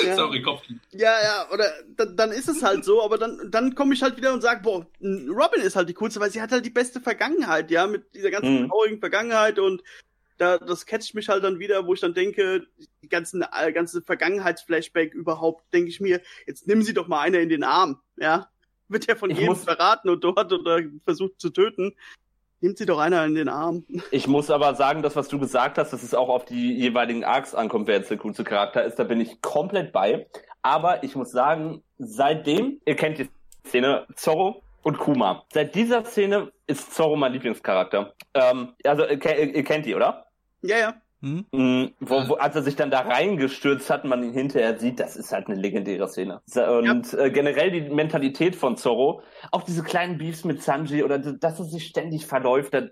ja. 0.05 0.17
Sorry, 0.17 0.43
Kopf. 0.43 0.63
Ja, 0.91 1.23
ja, 1.23 1.49
oder 1.53 1.71
dann, 1.97 2.17
dann 2.17 2.33
ist 2.33 2.49
es 2.49 2.65
halt 2.65 2.85
so, 2.85 3.01
aber 3.03 3.17
dann, 3.17 3.49
dann 3.53 3.77
komme 3.77 3.95
ich 3.95 4.03
halt 4.03 4.17
wieder 4.17 4.33
und 4.33 4.41
sage, 4.41 4.61
boah, 4.63 4.87
Robin 5.01 5.63
ist 5.63 5.77
halt 5.77 5.89
die 5.89 5.95
coolste, 5.95 6.19
weil 6.19 6.33
sie 6.33 6.43
hat 6.43 6.51
halt 6.51 6.67
die 6.67 6.71
beste 6.71 7.01
Vergangenheit, 7.01 7.71
ja, 7.71 7.87
mit 7.87 8.13
dieser 8.13 8.33
ganzen 8.33 8.63
mhm. 8.63 8.69
traurigen 8.69 8.99
Vergangenheit 8.99 9.61
und 9.61 9.85
da, 10.37 10.59
das 10.59 10.85
catcht 10.85 11.15
mich 11.15 11.29
halt 11.29 11.45
dann 11.45 11.61
wieder, 11.61 11.87
wo 11.87 11.95
ich 11.95 12.01
dann 12.01 12.13
denke, 12.13 12.67
die 13.03 13.09
ganzen, 13.09 13.43
äh, 13.43 13.73
ganze 13.73 14.03
Vergangenheitsflashback 14.03 15.15
überhaupt, 15.15 15.73
denke 15.73 15.91
ich 15.91 16.01
mir, 16.01 16.21
jetzt 16.45 16.67
nimm 16.67 16.83
sie 16.83 16.93
doch 16.93 17.07
mal 17.07 17.21
einer 17.21 17.39
in 17.39 17.51
den 17.51 17.63
Arm, 17.63 18.01
ja 18.17 18.49
wird 18.89 19.07
ja 19.07 19.15
von 19.15 19.31
ich 19.31 19.39
jedem 19.39 19.53
muss, 19.53 19.65
verraten 19.65 20.09
und 20.09 20.23
dort 20.23 20.53
oder 20.53 20.81
versucht 21.05 21.41
zu 21.41 21.51
töten. 21.51 21.95
Nimmt 22.61 22.79
sie 22.79 22.87
doch 22.87 22.99
einer 22.99 23.25
in 23.27 23.35
den 23.35 23.49
Arm. 23.49 23.85
Ich 24.11 24.27
muss 24.27 24.51
aber 24.51 24.75
sagen, 24.75 25.03
das, 25.03 25.17
was 25.17 25.29
du 25.29 25.39
gesagt 25.39 25.77
hast, 25.77 25.93
dass 25.93 26.03
es 26.03 26.15
auch 26.15 26.29
auf 26.29 26.45
die 26.47 26.75
jeweiligen 26.75 27.23
Arcs 27.23 27.55
ankommt, 27.55 27.89
wer 27.89 27.97
jetzt 27.97 28.11
der 28.11 28.17
coolste 28.17 28.45
Charakter 28.45 28.83
ist, 28.85 28.99
da 28.99 29.05
bin 29.05 29.21
ich 29.21 29.43
komplett 29.43 29.93
bei. 29.93 30.27
Aber 30.63 31.03
ich 31.05 31.15
muss 31.15 31.31
sagen, 31.31 31.83
seitdem, 31.99 32.81
ihr 32.87 32.97
kennt 32.97 33.19
die 33.19 33.29
Szene, 33.67 34.07
Zorro 34.15 34.63
und 34.83 34.99
Kuma. 34.99 35.45
Seit 35.53 35.75
dieser 35.75 36.05
Szene 36.05 36.53
ist 36.67 36.95
Zorro 36.95 37.17
mein 37.17 37.33
Lieblingscharakter. 37.33 38.15
Ähm, 38.33 38.73
also, 38.85 39.05
ihr, 39.07 39.55
ihr 39.55 39.65
kennt 39.65 39.85
die, 39.85 39.95
oder? 39.95 40.27
Ja, 40.63 40.79
ja. 40.79 40.95
Hm? 41.25 41.47
Mhm, 41.53 41.95
wo, 42.01 42.29
wo, 42.29 42.35
als 42.35 42.55
er 42.55 42.63
sich 42.63 42.77
dann 42.77 42.91
da 42.91 43.01
reingestürzt 43.01 43.89
hat, 43.89 44.05
man 44.05 44.23
ihn 44.23 44.35
hinterher 44.35 44.79
sieht, 44.79 45.01
das 45.01 45.17
ist 45.17 45.33
halt 45.33 45.47
eine 45.47 45.59
legendäre 45.59 46.07
Szene. 46.07 46.43
Und 46.55 47.13
ja. 47.13 47.19
äh, 47.19 47.31
generell 47.31 47.71
die 47.71 47.81
Mentalität 47.81 48.55
von 48.55 48.77
Zorro, 48.77 49.23
auch 49.51 49.63
diese 49.63 49.83
kleinen 49.83 50.19
Beefs 50.19 50.45
mit 50.45 50.63
Sanji 50.63 51.03
oder 51.03 51.19
dass 51.19 51.59
er 51.59 51.65
sich 51.65 51.87
ständig 51.87 52.27
verläuft, 52.27 52.75
da, 52.75 52.83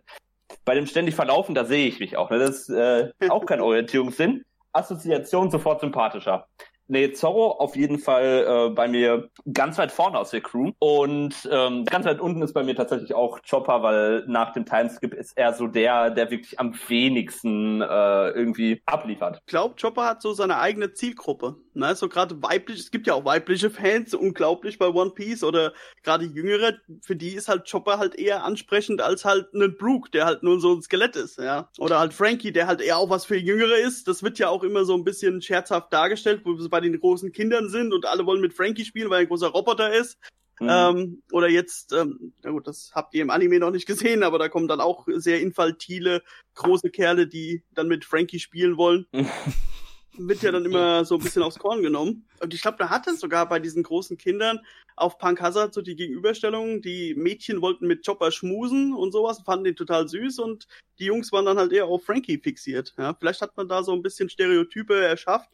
bei 0.65 0.75
dem 0.75 0.87
ständig 0.87 1.15
Verlaufen, 1.15 1.55
da 1.55 1.67
sehe 1.67 1.87
ich 1.87 2.01
mich 2.01 2.17
auch. 2.17 2.31
Ne? 2.31 2.39
Das 2.39 2.69
ist 2.69 2.71
äh, 2.71 3.11
auch 3.29 3.45
kein 3.45 3.61
Orientierungssinn. 3.61 4.45
Assoziation 4.73 5.51
sofort 5.51 5.83
sympathischer. 5.83 6.47
Nee, 6.93 7.11
Zorro 7.13 7.53
auf 7.53 7.75
jeden 7.75 7.99
Fall 7.99 8.45
äh, 8.47 8.75
bei 8.75 8.87
mir 8.87 9.31
ganz 9.51 9.79
weit 9.79 9.91
vorne 9.91 10.19
aus 10.19 10.29
der 10.29 10.43
Crew. 10.43 10.73
Und 10.79 11.49
ähm, 11.51 11.87
ganz 11.87 12.05
weit 12.05 12.21
unten 12.21 12.43
ist 12.43 12.53
bei 12.53 12.63
mir 12.63 12.77
tatsächlich 12.77 13.15
auch 13.15 13.41
Chopper, 13.49 13.83
weil 13.83 14.25
nach 14.27 14.53
dem 14.53 14.67
Timeskip 14.67 15.15
ist 15.15 15.39
er 15.39 15.55
so 15.55 15.69
der, 15.69 16.11
der 16.11 16.31
wirklich 16.31 16.61
am 16.61 16.75
wenigsten 16.89 17.81
äh, 17.81 18.29
irgendwie 18.33 18.83
abliefert. 18.85 19.39
Ich 19.41 19.47
glaube, 19.47 19.77
Chopper 19.81 20.05
hat 20.05 20.21
so 20.21 20.35
seine 20.35 20.59
eigene 20.59 20.93
Zielgruppe. 20.93 21.57
Ne? 21.73 21.95
So 21.95 22.11
gerade 22.11 22.43
weiblich, 22.43 22.81
es 22.81 22.91
gibt 22.91 23.07
ja 23.07 23.15
auch 23.15 23.25
weibliche 23.25 23.71
Fans, 23.71 24.13
unglaublich 24.13 24.79
bei 24.79 24.89
One 24.89 25.13
Piece 25.13 25.45
oder 25.45 25.73
gerade 26.03 26.27
jüngere, 26.27 26.75
für 27.01 27.17
die 27.17 27.31
ist 27.31 27.49
halt 27.49 27.71
Chopper 27.71 27.99
halt 27.99 28.17
eher 28.17 28.45
ansprechend 28.45 29.01
als 29.01 29.25
halt 29.25 29.55
ein 29.55 29.79
Brook, 29.79 30.13
der 30.13 30.27
halt 30.27 30.43
nur 30.43 30.61
so 30.61 30.75
ein 30.75 30.83
Skelett 30.83 31.17
ist, 31.17 31.39
ja. 31.39 31.71
Oder 31.79 31.99
halt 31.99 32.13
Frankie, 32.13 32.53
der 32.53 32.67
halt 32.67 32.83
eher 32.83 32.99
auch 32.99 33.09
was 33.09 33.25
für 33.25 33.39
Jüngere 33.39 33.79
ist. 33.79 34.07
Das 34.09 34.23
wird 34.23 34.39
ja 34.39 34.51
auch 34.51 34.63
immer 34.63 34.85
so 34.85 34.95
ein 34.95 35.05
bisschen 35.05 35.41
scherzhaft 35.41 35.91
dargestellt, 35.91 36.43
wo 36.45 36.53
bei 36.69 36.82
den 36.83 36.99
großen 36.99 37.33
Kindern 37.33 37.69
sind 37.69 37.93
und 37.93 38.07
alle 38.07 38.27
wollen 38.27 38.41
mit 38.41 38.55
Frankie 38.55 38.85
spielen, 38.85 39.11
weil 39.11 39.19
er 39.19 39.21
ein 39.23 39.29
großer 39.29 39.49
Roboter 39.49 39.93
ist. 39.93 40.19
Mhm. 40.61 40.69
Ähm, 40.71 41.23
oder 41.33 41.49
jetzt, 41.49 41.93
ähm, 41.93 42.33
na 42.43 42.51
gut, 42.51 42.67
das 42.67 42.93
habt 42.95 43.15
ihr 43.15 43.23
im 43.23 43.31
Anime 43.31 43.59
noch 43.59 43.71
nicht 43.71 43.87
gesehen, 43.87 44.23
aber 44.23 44.39
da 44.39 44.49
kommen 44.49 44.69
dann 44.69 44.81
auch 44.81 45.07
sehr 45.09 45.41
infantile, 45.41 46.23
große 46.55 46.91
Kerle, 46.91 47.27
die 47.27 47.63
dann 47.73 47.89
mit 47.89 48.05
Frankie 48.05 48.39
spielen 48.39 48.77
wollen. 48.77 49.07
wird 50.19 50.43
ja 50.43 50.53
dann 50.53 50.65
immer 50.65 51.05
so 51.05 51.17
ein 51.17 51.23
bisschen 51.23 51.43
aufs 51.43 51.59
Korn 51.59 51.83
genommen. 51.83 52.27
Und 52.41 52.53
ich 52.53 52.63
glaube, 52.63 52.77
da 52.79 52.91
hat 52.91 53.07
es 53.07 53.21
sogar 53.21 53.49
bei 53.49 53.59
diesen 53.59 53.83
großen 53.83 54.19
Kindern 54.19 54.61
auf 54.97 55.19
Punk 55.19 55.41
Hazard 55.41 55.73
so 55.73 55.81
die 55.81 55.97
Gegenüberstellung. 55.97 56.83
Die 56.83 57.15
Mädchen 57.15 57.63
wollten 57.63 57.87
mit 57.87 58.05
Chopper 58.05 58.31
schmusen 58.31 58.95
und 58.95 59.13
sowas, 59.13 59.43
fanden 59.45 59.65
den 59.65 59.77
total 59.77 60.09
süß 60.09 60.39
und 60.39 60.67
die 60.99 61.07
Jungs 61.07 61.33
waren 61.33 61.47
dann 61.47 61.59
halt 61.59 61.73
eher 61.73 61.87
auf 61.87 62.05
Frankie 62.05 62.39
fixiert. 62.39 62.95
Ja, 62.99 63.15
vielleicht 63.15 63.41
hat 63.41 63.57
man 63.57 63.69
da 63.69 63.83
so 63.83 63.93
ein 63.93 64.03
bisschen 64.03 64.29
Stereotype 64.29 64.95
erschafft. 64.95 65.51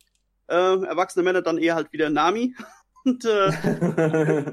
Äh, 0.49 0.85
erwachsene 0.85 1.23
Männer 1.23 1.43
dann 1.43 1.59
eher 1.59 1.75
halt 1.75 1.93
wieder 1.93 2.11
Nami. 2.11 2.55
und 3.05 3.25
äh, 3.25 4.53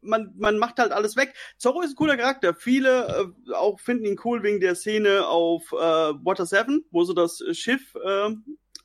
man, 0.00 0.32
man 0.36 0.58
macht 0.58 0.78
halt 0.78 0.92
alles 0.92 1.16
weg. 1.16 1.34
Zorro 1.56 1.82
ist 1.82 1.90
ein 1.90 1.96
cooler 1.96 2.16
Charakter. 2.16 2.54
Viele 2.54 3.32
äh, 3.48 3.52
auch 3.52 3.80
finden 3.80 4.06
ihn 4.06 4.20
cool 4.24 4.42
wegen 4.42 4.60
der 4.60 4.74
Szene 4.74 5.26
auf 5.26 5.72
äh, 5.72 5.76
Water 5.76 6.46
7, 6.46 6.84
wo 6.90 7.04
so 7.04 7.12
das 7.12 7.42
Schiff 7.52 7.94
äh, 7.94 8.30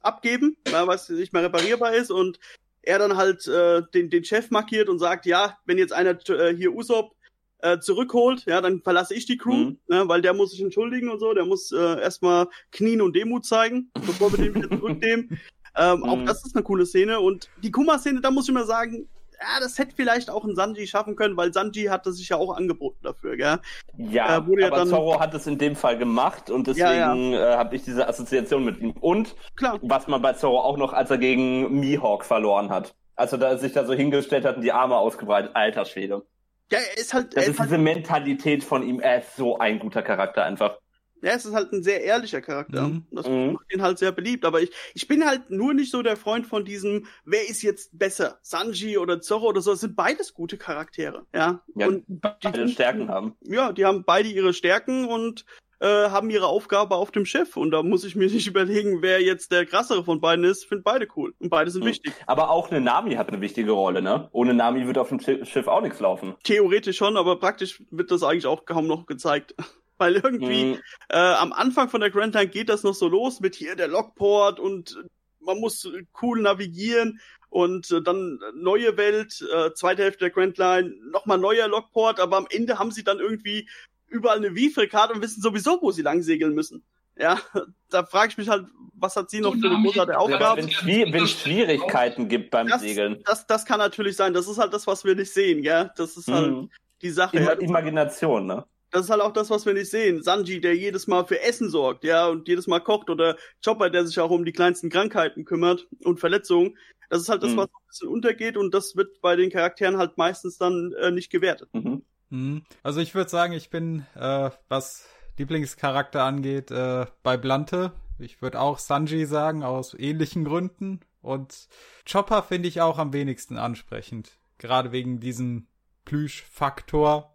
abgeben, 0.02 0.58
weil 0.70 0.88
was 0.88 1.10
nicht 1.10 1.34
mehr 1.34 1.44
reparierbar 1.44 1.94
ist 1.94 2.12
und 2.12 2.39
er 2.82 3.00
dann 3.00 3.16
halt 3.16 3.48
äh, 3.48 3.82
den, 3.94 4.10
den 4.10 4.26
Chef 4.26 4.52
markiert 4.52 4.89
und 4.89 5.00
sagt, 5.00 5.26
ja, 5.26 5.58
wenn 5.66 5.78
jetzt 5.78 5.94
einer 5.94 6.18
äh, 6.30 6.54
hier 6.54 6.74
Usopp 6.74 7.16
äh, 7.60 7.80
zurückholt, 7.80 8.46
ja, 8.46 8.60
dann 8.60 8.82
verlasse 8.82 9.16
ich 9.16 9.26
die 9.26 9.38
Crew, 9.38 9.54
mhm. 9.54 9.78
ne, 9.88 10.08
weil 10.08 10.22
der 10.22 10.34
muss 10.34 10.52
sich 10.52 10.62
entschuldigen 10.62 11.10
und 11.10 11.20
so, 11.20 11.34
der 11.34 11.46
muss 11.46 11.72
äh, 11.72 12.02
erstmal 12.02 12.48
Knien 12.72 13.02
und 13.02 13.16
Demut 13.16 13.46
zeigen, 13.46 13.89
bevor 13.94 14.34
wir 14.34 14.44
den 14.44 14.56
wieder 14.56 14.70
zurücknehmen. 14.70 15.39
Ähm, 15.76 15.99
mhm. 15.99 16.09
Auch 16.09 16.26
das 16.26 16.45
ist 16.45 16.55
eine 16.55 16.63
coole 16.63 16.86
Szene 16.86 17.19
und 17.19 17.49
die 17.61 17.71
Kuma-Szene, 17.71 18.21
da 18.21 18.32
muss 18.32 18.47
ich 18.47 18.53
mal 18.53 18.65
sagen, 18.65 19.07
ja, 19.43 19.59
das 19.59 19.78
hätte 19.78 19.93
vielleicht 19.95 20.30
auch 20.30 20.45
ein 20.45 20.55
Sanji 20.55 20.88
schaffen 20.88 21.15
können, 21.15 21.36
weil 21.36 21.51
Sanji 21.51 21.86
hatte 21.86 22.13
sich 22.13 22.30
ja 22.30 22.38
auch 22.38 22.55
angeboten 22.55 22.99
dafür, 23.01 23.36
gell? 23.36 23.59
Ja, 23.97 24.38
äh, 24.38 24.41
ja 24.55 24.67
aber 24.67 24.78
dann... 24.78 24.88
Zorro 24.88 25.19
hat 25.19 25.34
es 25.34 25.47
in 25.47 25.57
dem 25.57 25.76
Fall 25.76 25.97
gemacht 25.97 26.49
und 26.49 26.67
deswegen 26.67 26.88
ja, 26.88 27.15
ja. 27.15 27.53
äh, 27.53 27.57
habe 27.57 27.76
ich 27.76 27.84
diese 27.84 28.07
Assoziation 28.07 28.63
mit 28.63 28.80
ihm. 28.80 28.91
Und 28.91 29.36
Klar. 29.55 29.80
was 29.82 30.07
man 30.07 30.21
bei 30.21 30.34
Zorro 30.34 30.61
auch 30.61 30.78
noch, 30.78 30.93
als 30.93 31.11
er 31.11 31.17
gegen 31.17 31.80
Mihawk 31.80 32.24
verloren 32.24 32.69
hat. 32.69 32.95
Also 33.15 33.38
da 33.38 33.57
sich 33.57 33.74
da 33.74 33.86
so 33.86 33.93
hingestellt 33.93 34.45
hat 34.45 34.55
und 34.55 34.61
die 34.63 34.71
Arme 34.71 34.97
ausgebreitet, 34.97 35.51
alter 35.55 35.86
Schwede. 35.86 36.26
Ja, 36.71 36.80
er 36.80 36.97
ist 36.97 37.13
halt. 37.13 37.36
Das 37.36 37.43
ist, 37.43 37.51
ist 37.51 37.59
halt... 37.59 37.69
diese 37.69 37.78
Mentalität 37.78 38.63
von 38.63 38.82
ihm, 38.82 38.99
er 38.99 39.19
ist 39.19 39.36
so 39.36 39.59
ein 39.59 39.78
guter 39.80 40.01
Charakter 40.01 40.43
einfach. 40.43 40.78
Ja, 41.24 41.32
es 41.32 41.45
ist 41.45 41.53
halt 41.53 41.71
ein 41.71 41.84
sehr 41.84 42.03
ehrlicher 42.03 42.41
Charakter. 42.41 42.89
Mhm. 42.89 43.05
Das 43.11 43.28
mhm. 43.30 43.53
macht 43.53 43.74
ihn 43.74 43.82
halt 43.82 43.97
sehr 43.97 44.11
beliebt. 44.11 44.43
Aber 44.43 44.61
ich, 44.61 44.71
ich 44.93 45.07
bin 45.07 45.26
halt 45.26 45.49
nur 45.49 45.74
nicht 45.74 45.89
so 45.89 46.01
der 46.01 46.17
Freund 46.17 46.45
von 46.45 46.65
diesem, 46.65 47.05
wer 47.24 47.47
ist 47.47 47.61
jetzt 47.61 47.97
besser? 47.97 48.39
Sanji 48.41 48.97
oder 48.97 49.21
Zorro 49.21 49.47
oder 49.47 49.61
so. 49.61 49.71
Das 49.71 49.80
sind 49.80 49.95
beides 49.95 50.34
gute 50.34 50.57
Charaktere. 50.57 51.26
Ja. 51.34 51.63
ja 51.76 51.88
und 51.88 52.03
beide 52.07 52.65
die, 52.65 52.74
Stärken 52.74 53.07
haben. 53.07 53.38
Ja, 53.41 53.71
die 53.71 53.86
haben 53.86 54.03
beide 54.03 54.28
ihre 54.28 54.53
Stärken 54.53 55.05
und 55.05 55.45
äh, 55.80 56.09
haben 56.09 56.30
ihre 56.30 56.47
Aufgabe 56.47 56.95
auf 56.95 57.11
dem 57.11 57.26
Schiff. 57.26 57.55
Und 57.55 57.71
da 57.71 57.84
muss 57.84 58.03
ich 58.03 58.17
mir 58.17 58.28
nicht 58.32 58.47
überlegen, 58.47 59.01
wer 59.01 59.21
jetzt 59.21 59.53
der 59.53 59.65
krassere 59.65 60.03
von 60.03 60.19
beiden 60.19 60.43
ist. 60.43 60.65
Finde 60.65 60.84
beide 60.84 61.07
cool. 61.15 61.34
Und 61.39 61.49
beide 61.49 61.71
sind 61.71 61.84
mhm. 61.84 61.88
wichtig. 61.88 62.13
Aber 62.26 62.49
auch 62.49 62.69
eine 62.69 62.82
Nami 62.82 63.15
hat 63.15 63.30
eine 63.30 63.39
wichtige 63.39 63.71
Rolle, 63.71 64.01
ne? 64.01 64.28
Ohne 64.34 64.53
Nami 64.53 64.88
wird 64.88 64.97
auf 64.97 65.07
dem 65.07 65.21
Schiff 65.21 65.67
auch 65.67 65.82
nichts 65.82 66.01
laufen. 66.01 66.36
Theoretisch 66.43 66.97
schon, 66.97 67.15
aber 67.15 67.39
praktisch 67.39 67.82
wird 67.91 68.11
das 68.11 68.24
eigentlich 68.24 68.45
auch 68.45 68.65
kaum 68.65 68.88
noch 68.88 69.05
gezeigt. 69.05 69.55
Weil 69.98 70.16
irgendwie 70.16 70.66
mhm. 70.66 70.80
äh, 71.10 71.18
am 71.18 71.54
Anfang 71.54 71.89
von 71.89 72.02
der 72.02 72.10
Grand 72.10 72.34
Line 72.34 72.50
geht 72.50 72.70
das 72.70 72.84
noch 72.84 72.96
so 72.96 73.08
los 73.08 73.39
mit 73.39 73.56
hier 73.56 73.76
der 73.76 73.88
Lockport 73.88 74.60
und 74.60 75.04
man 75.39 75.60
muss 75.60 75.88
cool 76.22 76.41
navigieren 76.41 77.20
und 77.50 77.91
äh, 77.91 78.02
dann 78.02 78.39
neue 78.56 78.98
Welt, 78.98 79.46
äh, 79.54 79.74
zweite 79.74 80.04
Hälfte 80.04 80.26
der 80.26 80.30
Grand 80.32 80.58
Line, 80.58 80.96
nochmal 81.12 81.38
neuer 81.38 81.68
Lockport, 81.68 82.20
aber 82.20 82.38
am 82.38 82.48
Ende 82.50 82.80
haben 82.80 82.91
sie 82.91 83.04
dann 83.04 83.20
irgendwie 83.20 83.70
überall 84.08 84.38
eine 84.38 84.56
Wiefel-Karte 84.56 85.14
und 85.14 85.22
wissen 85.22 85.41
sowieso, 85.41 85.80
wo 85.82 85.91
sie 85.91 86.02
lang 86.02 86.24
segeln 86.24 86.54
müssen. 86.54 86.84
Ja, 87.16 87.39
da 87.89 88.04
frage 88.06 88.32
ich 88.32 88.38
mich 88.38 88.50
halt, 88.50 88.66
was 88.96 89.16
hat 89.16 89.30
sie 89.30 89.41
noch 89.41 89.54
für 89.56 89.70
eine 89.70 89.84
großartige 89.84 90.18
Aufgabe? 90.18 90.64
Wenn 90.64 91.24
es 91.24 91.32
Schwierigkeiten 91.32 92.30
gibt 92.30 92.52
beim 92.52 92.68
das, 92.68 92.82
Segeln. 92.82 93.22
Das, 93.26 93.46
das 93.48 93.66
kann 93.66 93.80
natürlich 93.80 94.16
sein. 94.16 94.34
Das 94.34 94.48
ist 94.48 94.58
halt 94.58 94.74
das, 94.74 94.88
was 94.88 95.04
wir 95.04 95.16
nicht 95.16 95.32
sehen, 95.32 95.64
ja. 95.64 95.86
Das 95.98 96.16
ist 96.16 96.28
halt 96.28 96.52
mhm. 96.52 96.70
die 97.02 97.10
Sache. 97.10 97.38
Ima 97.38 97.52
Imagination, 97.54 98.48
ne? 98.48 98.66
Das 98.94 99.06
ist 99.06 99.10
halt 99.10 99.22
auch 99.22 99.34
das, 99.34 99.50
was 99.50 99.66
wir 99.66 99.74
nicht 99.74 99.89
sehen. 99.89 100.24
Sanji, 100.24 100.62
der 100.62 100.76
jedes 100.78 101.08
Mal 101.08 101.26
für 101.26 101.41
Essen 101.41 101.70
sorgt, 101.70 102.04
ja, 102.04 102.28
und 102.28 102.48
jedes 102.48 102.68
Mal 102.68 102.80
kocht 102.80 103.10
oder 103.10 103.36
Chopper, 103.64 103.89
der 103.89 104.06
sich 104.06 104.20
auch 104.20 104.30
um 104.30 104.46
die 104.46 104.54
kleinsten 104.54 104.89
Krankheiten 104.89 105.44
kümmert 105.46 105.88
und 106.04 106.20
Verletzungen. 106.20 106.78
Das 107.10 107.22
ist 107.22 107.30
halt 107.30 107.44
das, 107.44 107.52
Mhm. 107.52 107.58
was 107.58 107.68
ein 107.68 107.88
bisschen 107.88 108.08
untergeht 108.10 108.56
und 108.56 108.74
das 108.74 108.96
wird 108.96 109.20
bei 109.22 109.36
den 109.36 109.50
Charakteren 109.50 109.98
halt 109.98 110.18
meistens 110.18 110.58
dann 110.58 110.94
äh, 111.02 111.12
nicht 111.12 111.32
gewertet. 111.32 111.70
Mhm. 111.74 112.04
Mhm. 112.30 112.64
Also 112.84 113.02
ich 113.02 113.14
würde 113.14 113.30
sagen, 113.30 113.54
ich 113.54 113.70
bin, 113.70 114.06
äh, 114.16 114.50
was 114.70 115.08
Lieblingscharakter 115.38 116.24
angeht, 116.24 116.72
äh, 116.72 117.06
bei 117.24 117.38
Blante. 117.38 117.91
Ich 118.20 118.41
würde 118.41 118.60
auch 118.62 118.78
Sanji 118.80 119.26
sagen, 119.26 119.64
aus 119.64 119.96
ähnlichen 119.96 120.46
Gründen. 120.46 121.02
Und 121.22 121.68
Chopper 122.10 122.44
finde 122.44 122.68
ich 122.68 122.82
auch 122.82 123.00
am 123.00 123.12
wenigsten 123.14 123.58
ansprechend. 123.58 124.38
Gerade 124.60 124.91
wegen 124.91 125.20
diesem 125.20 125.68
Plüsch-Faktor. 126.06 127.33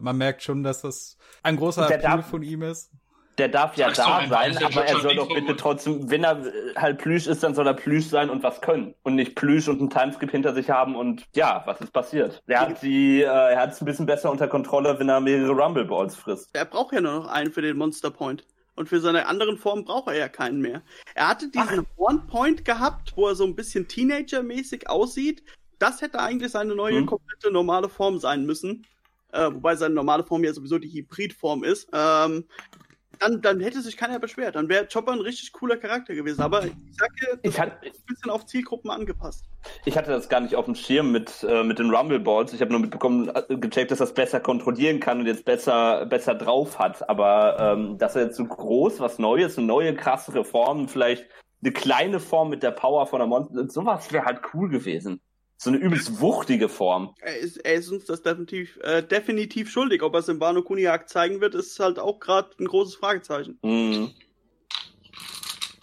Man 0.00 0.16
merkt 0.16 0.42
schon, 0.42 0.62
dass 0.62 0.82
das 0.82 1.16
ein 1.42 1.56
großer 1.56 1.84
Appeal 1.84 2.00
darf- 2.00 2.28
von 2.30 2.42
ihm 2.42 2.62
ist. 2.62 2.90
Der 3.38 3.48
darf 3.48 3.74
ja 3.76 3.86
Sag's 3.86 3.98
doch 3.98 4.04
da 4.20 4.28
sein, 4.28 4.52
ja 4.52 4.66
aber 4.66 4.84
er 4.84 5.00
soll 5.00 5.14
doch 5.16 5.28
bitte 5.32 5.56
trotzdem, 5.56 6.10
wenn 6.10 6.24
er 6.24 6.44
halt 6.76 6.98
Plüsch 6.98 7.26
ist, 7.26 7.42
dann 7.42 7.54
soll 7.54 7.66
er 7.66 7.72
Plüsch 7.72 8.04
sein 8.06 8.28
und 8.28 8.42
was 8.42 8.60
können. 8.60 8.94
Und 9.02 9.14
nicht 9.14 9.34
Plüsch 9.34 9.66
und 9.68 9.80
einen 9.80 9.88
Timeskip 9.88 10.30
hinter 10.30 10.52
sich 10.52 10.68
haben 10.68 10.94
und 10.94 11.24
ja, 11.34 11.62
was 11.64 11.80
ist 11.80 11.92
passiert? 11.92 12.42
Er 12.48 12.60
hat 12.60 12.82
die, 12.82 13.22
äh, 13.22 13.24
er 13.24 13.58
hat 13.58 13.70
es 13.72 13.80
ein 13.80 13.86
bisschen 13.86 14.04
besser 14.04 14.30
unter 14.30 14.46
Kontrolle, 14.46 14.98
wenn 14.98 15.08
er 15.08 15.20
mehrere 15.20 15.52
Rumble 15.52 15.86
Balls 15.86 16.16
frisst. 16.16 16.50
Er 16.52 16.66
braucht 16.66 16.92
ja 16.92 17.00
nur 17.00 17.12
noch 17.20 17.28
einen 17.28 17.50
für 17.50 17.62
den 17.62 17.78
Monster 17.78 18.10
Point. 18.10 18.44
Und 18.76 18.88
für 18.88 19.00
seine 19.00 19.26
anderen 19.26 19.56
Formen 19.56 19.84
braucht 19.84 20.08
er 20.08 20.16
ja 20.16 20.28
keinen 20.28 20.60
mehr. 20.60 20.82
Er 21.14 21.28
hatte 21.28 21.48
diesen 21.48 21.86
One 21.96 22.22
Point 22.30 22.64
gehabt, 22.66 23.12
wo 23.16 23.28
er 23.28 23.34
so 23.34 23.44
ein 23.44 23.54
bisschen 23.56 23.86
Teenager-mäßig 23.88 24.88
aussieht. 24.88 25.42
Das 25.78 26.02
hätte 26.02 26.20
eigentlich 26.20 26.52
seine 26.52 26.74
neue 26.74 26.96
Hm. 26.98 27.06
komplette 27.06 27.50
normale 27.50 27.88
Form 27.88 28.18
sein 28.18 28.44
müssen. 28.44 28.86
Äh, 29.32 29.54
wobei 29.54 29.76
seine 29.76 29.94
normale 29.94 30.24
Form 30.24 30.44
ja 30.44 30.52
sowieso 30.52 30.78
die 30.78 30.92
Hybridform 30.92 31.64
ist. 31.64 31.88
Ähm, 31.92 32.44
dann, 33.20 33.42
dann 33.42 33.60
hätte 33.60 33.82
sich 33.82 33.96
keiner 33.96 34.18
beschwert. 34.18 34.56
Dann 34.56 34.68
wäre 34.68 34.88
Chopper 34.90 35.12
ein 35.12 35.20
richtig 35.20 35.52
cooler 35.52 35.76
Charakter 35.76 36.14
gewesen. 36.14 36.40
Aber 36.40 36.64
ich 36.64 36.72
sag 36.92 37.14
dir, 37.16 37.38
das 37.42 37.52
Ich, 37.52 37.60
hat, 37.60 37.84
ist 37.84 38.00
ein 38.00 38.06
bisschen 38.06 38.30
auf 38.30 38.46
Zielgruppen 38.46 38.90
angepasst. 38.90 39.44
ich 39.84 39.96
hatte 39.96 40.10
das 40.10 40.28
gar 40.28 40.40
nicht 40.40 40.56
auf 40.56 40.64
dem 40.64 40.74
Schirm 40.74 41.12
mit, 41.12 41.44
äh, 41.46 41.62
mit 41.62 41.78
den 41.78 41.94
Rumble 41.94 42.18
Balls. 42.18 42.52
Ich 42.52 42.60
habe 42.60 42.72
nur 42.72 42.80
mitbekommen, 42.80 43.28
äh, 43.28 43.56
gecheckt, 43.56 43.90
dass 43.90 44.00
er 44.00 44.04
es 44.04 44.14
besser 44.14 44.40
kontrollieren 44.40 45.00
kann 45.00 45.20
und 45.20 45.26
jetzt 45.26 45.44
besser, 45.44 46.06
besser 46.06 46.34
drauf 46.34 46.78
hat. 46.78 47.08
Aber 47.08 47.58
ähm, 47.60 47.98
dass 47.98 48.16
er 48.16 48.24
jetzt 48.24 48.36
so 48.36 48.44
groß, 48.44 49.00
was 49.00 49.18
Neues, 49.18 49.58
eine 49.58 49.66
neue, 49.66 49.94
krassere 49.94 50.44
Form, 50.44 50.88
vielleicht 50.88 51.26
eine 51.62 51.72
kleine 51.72 52.20
Form 52.20 52.48
mit 52.48 52.62
der 52.62 52.70
Power 52.70 53.06
von 53.06 53.18
der 53.18 53.28
Monster, 53.28 53.68
sowas 53.68 54.10
wäre 54.12 54.24
halt 54.24 54.40
cool 54.54 54.70
gewesen. 54.70 55.20
So 55.62 55.68
eine 55.68 55.78
übelst 55.78 56.22
wuchtige 56.22 56.70
Form. 56.70 57.14
Er 57.20 57.36
ist, 57.36 57.58
er 57.58 57.74
ist 57.74 57.90
uns 57.90 58.06
das 58.06 58.22
definitiv, 58.22 58.78
äh, 58.82 59.02
definitiv 59.02 59.70
schuldig. 59.70 60.02
Ob 60.02 60.14
er 60.14 60.20
es 60.20 60.28
im 60.28 60.40
Wano 60.40 60.62
Kuniak 60.62 61.06
zeigen 61.06 61.42
wird, 61.42 61.54
ist 61.54 61.78
halt 61.78 61.98
auch 61.98 62.18
gerade 62.18 62.48
ein 62.58 62.64
großes 62.64 62.94
Fragezeichen. 62.94 63.58
Mhm. 63.62 64.10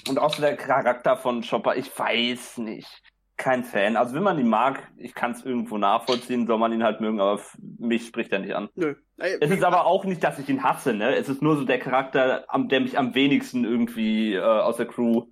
Und 0.09 0.17
auch 0.17 0.34
so 0.34 0.41
der 0.41 0.57
Charakter 0.57 1.15
von 1.15 1.43
Chopper, 1.43 1.75
ich 1.75 1.91
weiß 1.95 2.57
nicht. 2.57 2.88
Kein 3.38 3.63
Fan. 3.63 3.97
Also 3.97 4.15
wenn 4.15 4.23
man 4.23 4.39
ihn 4.39 4.47
mag, 4.47 4.82
ich 4.97 5.13
kann 5.13 5.34
es 5.34 5.45
irgendwo 5.45 5.78
nachvollziehen, 5.78 6.47
soll 6.47 6.57
man 6.57 6.73
ihn 6.73 6.82
halt 6.82 6.99
mögen, 6.99 7.21
aber 7.21 7.39
mich 7.78 8.07
spricht 8.07 8.32
er 8.32 8.39
nicht 8.39 8.55
an. 8.55 8.69
Nö. 8.73 8.95
Es 9.17 9.51
ist 9.51 9.63
aber 9.63 9.86
auch 9.86 10.05
nicht, 10.05 10.23
dass 10.23 10.39
ich 10.39 10.49
ihn 10.49 10.63
hasse, 10.63 10.95
ne? 10.95 11.15
Es 11.15 11.30
ist 11.30 11.43
nur 11.43 11.55
so 11.55 11.65
der 11.65 11.78
Charakter, 11.78 12.45
am, 12.47 12.67
der 12.67 12.80
mich 12.80 12.97
am 12.97 13.13
wenigsten 13.13 13.63
irgendwie 13.63 14.34
äh, 14.34 14.41
aus 14.41 14.78
der 14.78 14.88
Crew 14.88 15.28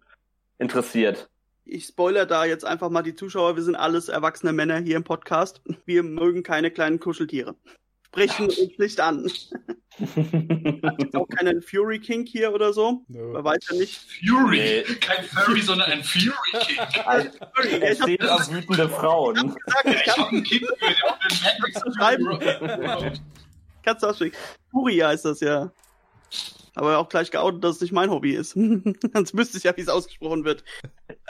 interessiert. 0.60 1.32
Ich 1.66 1.86
spoiler 1.86 2.26
da 2.26 2.46
jetzt 2.46 2.64
einfach 2.66 2.90
mal 2.90 3.02
die 3.02 3.16
Zuschauer. 3.16 3.56
Wir 3.56 3.64
sind 3.64 3.76
alles 3.76 4.08
erwachsene 4.08 4.54
Männer 4.54 4.78
hier 4.78 4.96
im 4.96 5.04
Podcast. 5.04 5.62
Wir 5.86 6.04
mögen 6.04 6.44
keine 6.44 6.72
kleinen 6.72 7.00
Kuscheltiere. 7.00 7.56
Sprechen 8.08 8.46
uns 8.46 8.78
nicht 8.78 9.00
an. 9.02 9.30
Jetzt 9.98 11.16
auch 11.16 11.28
keinen 11.28 11.62
Fury 11.62 12.00
King 12.00 12.26
hier 12.26 12.54
oder 12.54 12.72
so. 12.72 13.04
Man 13.08 13.44
weiß 13.44 13.58
ja 13.72 13.78
nicht. 13.78 14.00
Fury. 14.26 14.58
Nee. 14.58 14.96
Kein 15.02 15.26
Furry, 15.26 15.62
sondern 15.62 15.92
ein 15.92 16.04
Fury 16.04 16.32
King. 16.62 16.78
Fury, 17.56 17.82
er 17.82 17.92
ich 17.92 18.00
hab 18.00 18.08
steht 18.10 18.24
auf 18.24 18.50
wütende 18.52 18.88
Frauen. 18.90 19.36
gesagt, 19.36 19.86
ich 19.86 19.94
Ich 19.96 20.08
hab, 20.08 20.18
hab 20.18 20.32
einen 20.32 20.44
King 20.44 20.66
für 20.78 20.86
den 20.86 21.42
Matrix 21.44 21.96
Schreiben. 21.98 23.20
kannst 23.84 24.04
du 24.04 24.08
aussprechen. 24.08 24.36
Fury 24.72 24.98
heißt 24.98 25.26
das 25.26 25.40
ja. 25.42 25.72
Aber 26.76 26.98
auch 26.98 27.10
gleich 27.10 27.32
geoutet, 27.32 27.64
dass 27.64 27.78
es 27.78 27.82
nicht 27.82 27.94
mein 27.94 28.10
Hobby 28.10 28.32
ist. 28.34 28.52
Sonst 29.14 29.38
wüsste 29.38 29.58
ich 29.58 29.64
ja, 29.64 29.76
wie 29.78 29.82
es 29.82 29.90
ausgesprochen 29.90 30.44
wird. 30.46 30.64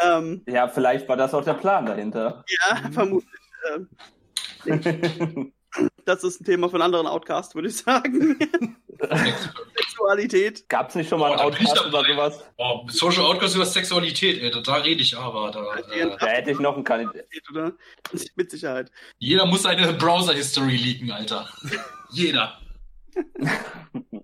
Ähm, 0.03 0.43
Ja, 0.47 0.67
vielleicht 0.67 1.07
war 1.07 1.17
das 1.17 1.33
auch 1.33 1.43
der 1.43 1.53
Plan 1.53 1.85
dahinter. 1.85 2.43
ja, 2.69 2.89
vermutlich. 2.91 3.29
Ähm, 3.75 3.89
das 6.05 6.23
ist 6.23 6.41
ein 6.41 6.45
Thema 6.45 6.67
einen 6.73 6.81
anderen 6.81 7.07
Outcast, 7.07 7.53
würde 7.55 7.67
ich 7.69 7.77
sagen. 7.77 8.37
Sexualität. 9.77 10.67
Gab's 10.69 10.95
nicht 10.95 11.09
schon 11.09 11.19
mal 11.19 11.31
Oh, 11.31 11.33
einen 11.49 11.53
ich 11.53 11.67
Outcast 11.69 11.85
oder 11.85 12.03
sowas? 12.05 12.43
Oh, 12.57 12.85
Social 12.89 13.25
Outcast 13.25 13.55
über 13.55 13.65
Sexualität, 13.65 14.41
ey, 14.41 14.51
da, 14.51 14.61
da 14.61 14.75
rede 14.75 15.01
ich 15.01 15.17
aber. 15.17 15.51
Da, 15.51 15.75
äh, 15.93 16.15
Da 16.19 16.25
hätte 16.27 16.51
ich 16.51 16.59
noch 16.59 16.75
einen 16.75 16.83
Kandidaten. 16.83 17.19
Oder? 17.51 17.73
Mit 18.35 18.51
Sicherheit. 18.51 18.91
jeder 19.19 19.45
muss 19.45 19.63
seine 19.63 19.93
Browser-History 19.93 20.75
leaken, 20.77 21.11
Alter. 21.11 21.47
jeder. 22.11 22.57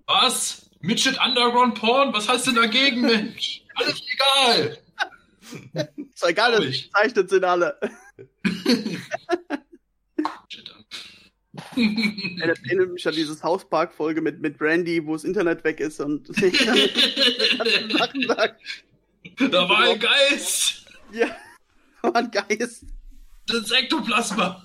Was? 0.06 0.70
Midget 0.82 1.18
Underground 1.24 1.74
Porn? 1.78 2.12
Was 2.12 2.28
heißt 2.28 2.48
denn 2.48 2.56
dagegen, 2.56 3.02
Mensch? 3.02 3.62
Alles 3.74 4.02
egal. 4.12 4.78
Ist 5.96 6.22
doch 6.22 6.28
egal, 6.28 6.52
dass 6.52 6.60
Ruhig. 6.60 6.90
gezeichnet 6.92 7.30
sind 7.30 7.44
alle. 7.44 7.78
Shit. 10.48 10.72
Erinnert 11.76 12.58
erinnert 12.64 12.92
mich 12.92 13.06
an 13.06 13.14
diese 13.14 13.34
South 13.34 13.68
Park-Folge 13.68 14.20
mit, 14.20 14.40
mit 14.40 14.58
Brandy, 14.58 15.04
wo 15.06 15.12
das 15.14 15.24
Internet 15.24 15.64
weg 15.64 15.80
ist 15.80 16.00
und 16.00 16.28
dann 16.40 17.90
Sachen 17.90 18.26
sagt. 18.26 18.60
da 19.38 19.68
war 19.68 19.78
ein 19.90 19.98
Geist. 19.98 20.86
Ja, 21.12 21.36
war 22.02 22.16
ein 22.16 22.30
Geist. 22.30 22.84
Das 23.46 23.70
Ektoplasma. 23.70 24.64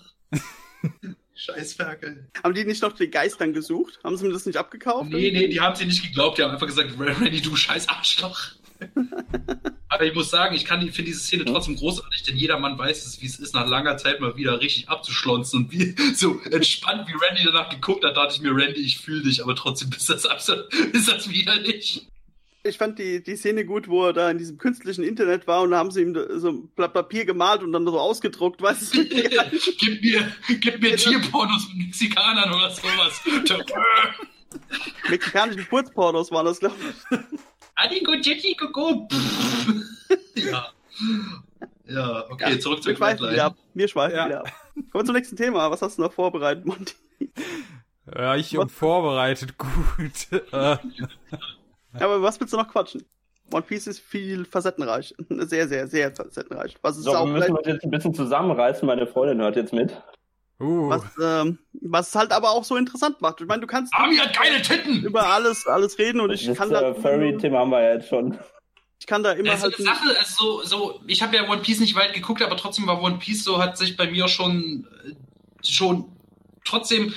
Scheiß 1.37 1.73
Ferkel. 1.73 2.27
Haben 2.43 2.55
die 2.55 2.65
nicht 2.65 2.81
noch 2.81 2.93
den 2.93 3.11
Geist 3.11 3.39
dann 3.39 3.53
gesucht? 3.53 3.99
Haben 4.03 4.17
sie 4.17 4.25
mir 4.25 4.33
das 4.33 4.47
nicht 4.47 4.57
abgekauft? 4.57 5.11
Nee, 5.11 5.31
nee, 5.31 5.47
die 5.47 5.61
haben 5.61 5.75
sie 5.75 5.85
nicht 5.85 6.01
geglaubt. 6.01 6.37
Die 6.37 6.43
haben 6.43 6.51
einfach 6.51 6.65
gesagt, 6.65 6.91
Randy, 6.99 7.41
du 7.41 7.55
scheiß 7.55 7.87
Arschloch. 7.89 8.53
Aber 9.89 10.03
ich 10.03 10.13
muss 10.13 10.29
sagen, 10.29 10.55
ich 10.55 10.65
kann, 10.65 10.81
finde 10.81 11.03
diese 11.03 11.19
Szene 11.19 11.45
trotzdem 11.45 11.75
großartig, 11.75 12.23
denn 12.23 12.37
jeder 12.37 12.59
Mann 12.59 12.77
weiß 12.77 13.05
es, 13.05 13.21
wie 13.21 13.27
es 13.27 13.39
ist, 13.39 13.53
nach 13.53 13.67
langer 13.67 13.97
Zeit 13.97 14.19
mal 14.19 14.35
wieder 14.35 14.59
richtig 14.59 14.89
abzuschlonzen 14.89 15.65
und 15.65 15.71
wie 15.71 15.95
so 16.15 16.41
entspannt, 16.51 17.07
wie 17.07 17.13
Randy 17.13 17.43
danach 17.45 17.69
geguckt 17.69 18.03
hat, 18.03 18.17
dachte 18.17 18.35
ich 18.35 18.41
mir, 18.41 18.55
Randy, 18.55 18.81
ich 18.81 18.97
fühle 18.97 19.23
dich, 19.23 19.43
aber 19.43 19.55
trotzdem 19.55 19.89
ist 19.95 20.09
das 20.09 20.25
absolut, 20.25 20.73
ist 20.93 21.07
das 21.07 21.29
widerlich. 21.29 22.07
Ich 22.67 22.77
fand 22.77 22.99
die, 22.99 23.23
die 23.23 23.35
Szene 23.35 23.65
gut, 23.65 23.87
wo 23.87 24.05
er 24.07 24.13
da 24.13 24.29
in 24.29 24.37
diesem 24.37 24.57
künstlichen 24.57 25.03
Internet 25.03 25.47
war 25.47 25.61
und 25.61 25.71
da 25.71 25.77
haben 25.77 25.91
sie 25.91 26.01
ihm 26.01 26.17
so 26.35 26.49
ein 26.49 26.67
Blatt 26.75 26.93
Papier 26.93 27.25
gemalt 27.25 27.63
und 27.63 27.71
dann 27.73 27.85
so 27.85 27.99
ausgedruckt, 27.99 28.61
weißt 28.61 28.93
du? 28.95 29.05
gib 29.79 30.01
mir, 30.01 30.31
gib 30.59 30.81
mir 30.81 30.95
Tierpornos 30.95 31.67
mit 31.69 31.87
Mexikanern 31.87 32.51
oder 32.53 32.69
sowas. 32.69 33.21
Mexikanischen 35.09 35.61
Furzpornos 35.63 36.31
waren 36.31 36.45
das, 36.45 36.59
glaube 36.59 36.75
ich. 37.11 37.17
Adigo, 37.75 38.13
Jetty, 38.15 38.55
Coco. 38.55 39.07
Ja. 40.35 40.67
Ja, 41.87 42.25
okay, 42.29 42.59
zurück 42.59 42.81
Questline. 42.83 43.41
ab. 43.43 43.55
Wir 43.73 43.87
schweifen 43.87 44.17
Ja. 44.17 44.25
wieder 44.25 44.39
ab. 44.41 44.51
Kommen 44.73 44.89
wir 44.93 45.05
zum 45.05 45.15
nächsten 45.15 45.35
Thema. 45.37 45.71
Was 45.71 45.81
hast 45.81 45.97
du 45.97 46.01
noch 46.01 46.11
vorbereitet, 46.13 46.65
Monty? 46.65 46.93
Ja, 48.13 48.35
ich 48.35 48.57
unvorbereitet 48.57 49.57
gut. 49.57 50.41
äh, 51.99 52.03
Aber 52.03 52.21
was 52.21 52.39
willst 52.39 52.53
du 52.53 52.57
noch 52.57 52.67
quatschen? 52.69 53.03
One 53.51 53.61
Piece 53.63 53.87
ist 53.87 53.99
viel 53.99 54.43
facettenreich. 54.45 55.15
Sehr, 55.29 55.67
sehr, 55.69 55.87
sehr 55.87 56.13
facettenreich. 56.13 56.75
Was 56.81 56.97
ist 56.97 57.03
So, 57.05 57.11
wir 57.11 57.19
auch 57.19 57.25
müssen 57.27 57.55
uns 57.55 57.65
jetzt 57.67 57.83
ein 57.85 57.91
bisschen 57.91 58.13
zusammenreißen. 58.13 58.85
Meine 58.85 59.07
Freundin 59.07 59.39
hört 59.39 59.55
jetzt 59.55 59.71
mit. 59.71 59.91
uh, 60.59 60.89
was, 60.89 61.03
ähm, 61.23 61.57
was 61.81 62.13
halt 62.13 62.31
aber 62.33 62.49
auch 62.51 62.63
so 62.65 62.75
interessant 62.75 63.21
macht. 63.21 63.39
Ich 63.39 63.47
meine, 63.47 63.61
du 63.61 63.67
kannst 63.67 63.93
Ami 63.95 64.17
hat 64.17 64.35
geile 64.35 64.61
Titten! 64.61 65.03
über 65.03 65.27
alles, 65.27 65.65
alles 65.65 65.97
reden 65.97 66.19
und 66.19 66.31
ich 66.31 66.45
das 66.45 66.57
kann 66.57 66.69
äh, 66.71 66.73
da, 66.73 66.93
Furry-Thema 66.93 67.59
haben 67.59 67.69
wir 67.69 67.81
ja 67.81 67.93
jetzt 67.93 68.09
schon. 68.09 68.37
ich 68.99 69.07
kann 69.07 69.23
da 69.23 69.31
immer 69.31 69.51
Also 69.51 69.63
halt. 69.63 69.75
eine 69.75 69.85
Sache, 69.85 70.09
also 70.19 70.63
so, 70.63 70.63
so 70.63 71.01
ich 71.07 71.21
habe 71.21 71.35
ja 71.35 71.47
One 71.49 71.61
Piece 71.61 71.79
nicht 71.79 71.95
weit 71.95 72.13
geguckt, 72.13 72.41
aber 72.41 72.57
trotzdem 72.57 72.85
war 72.87 73.01
One 73.01 73.17
Piece 73.19 73.43
so, 73.45 73.61
hat 73.61 73.77
sich 73.77 73.95
bei 73.95 74.09
mir 74.11 74.27
schon, 74.27 74.87
äh, 75.05 75.13
schon 75.65 76.11
trotzdem, 76.65 77.13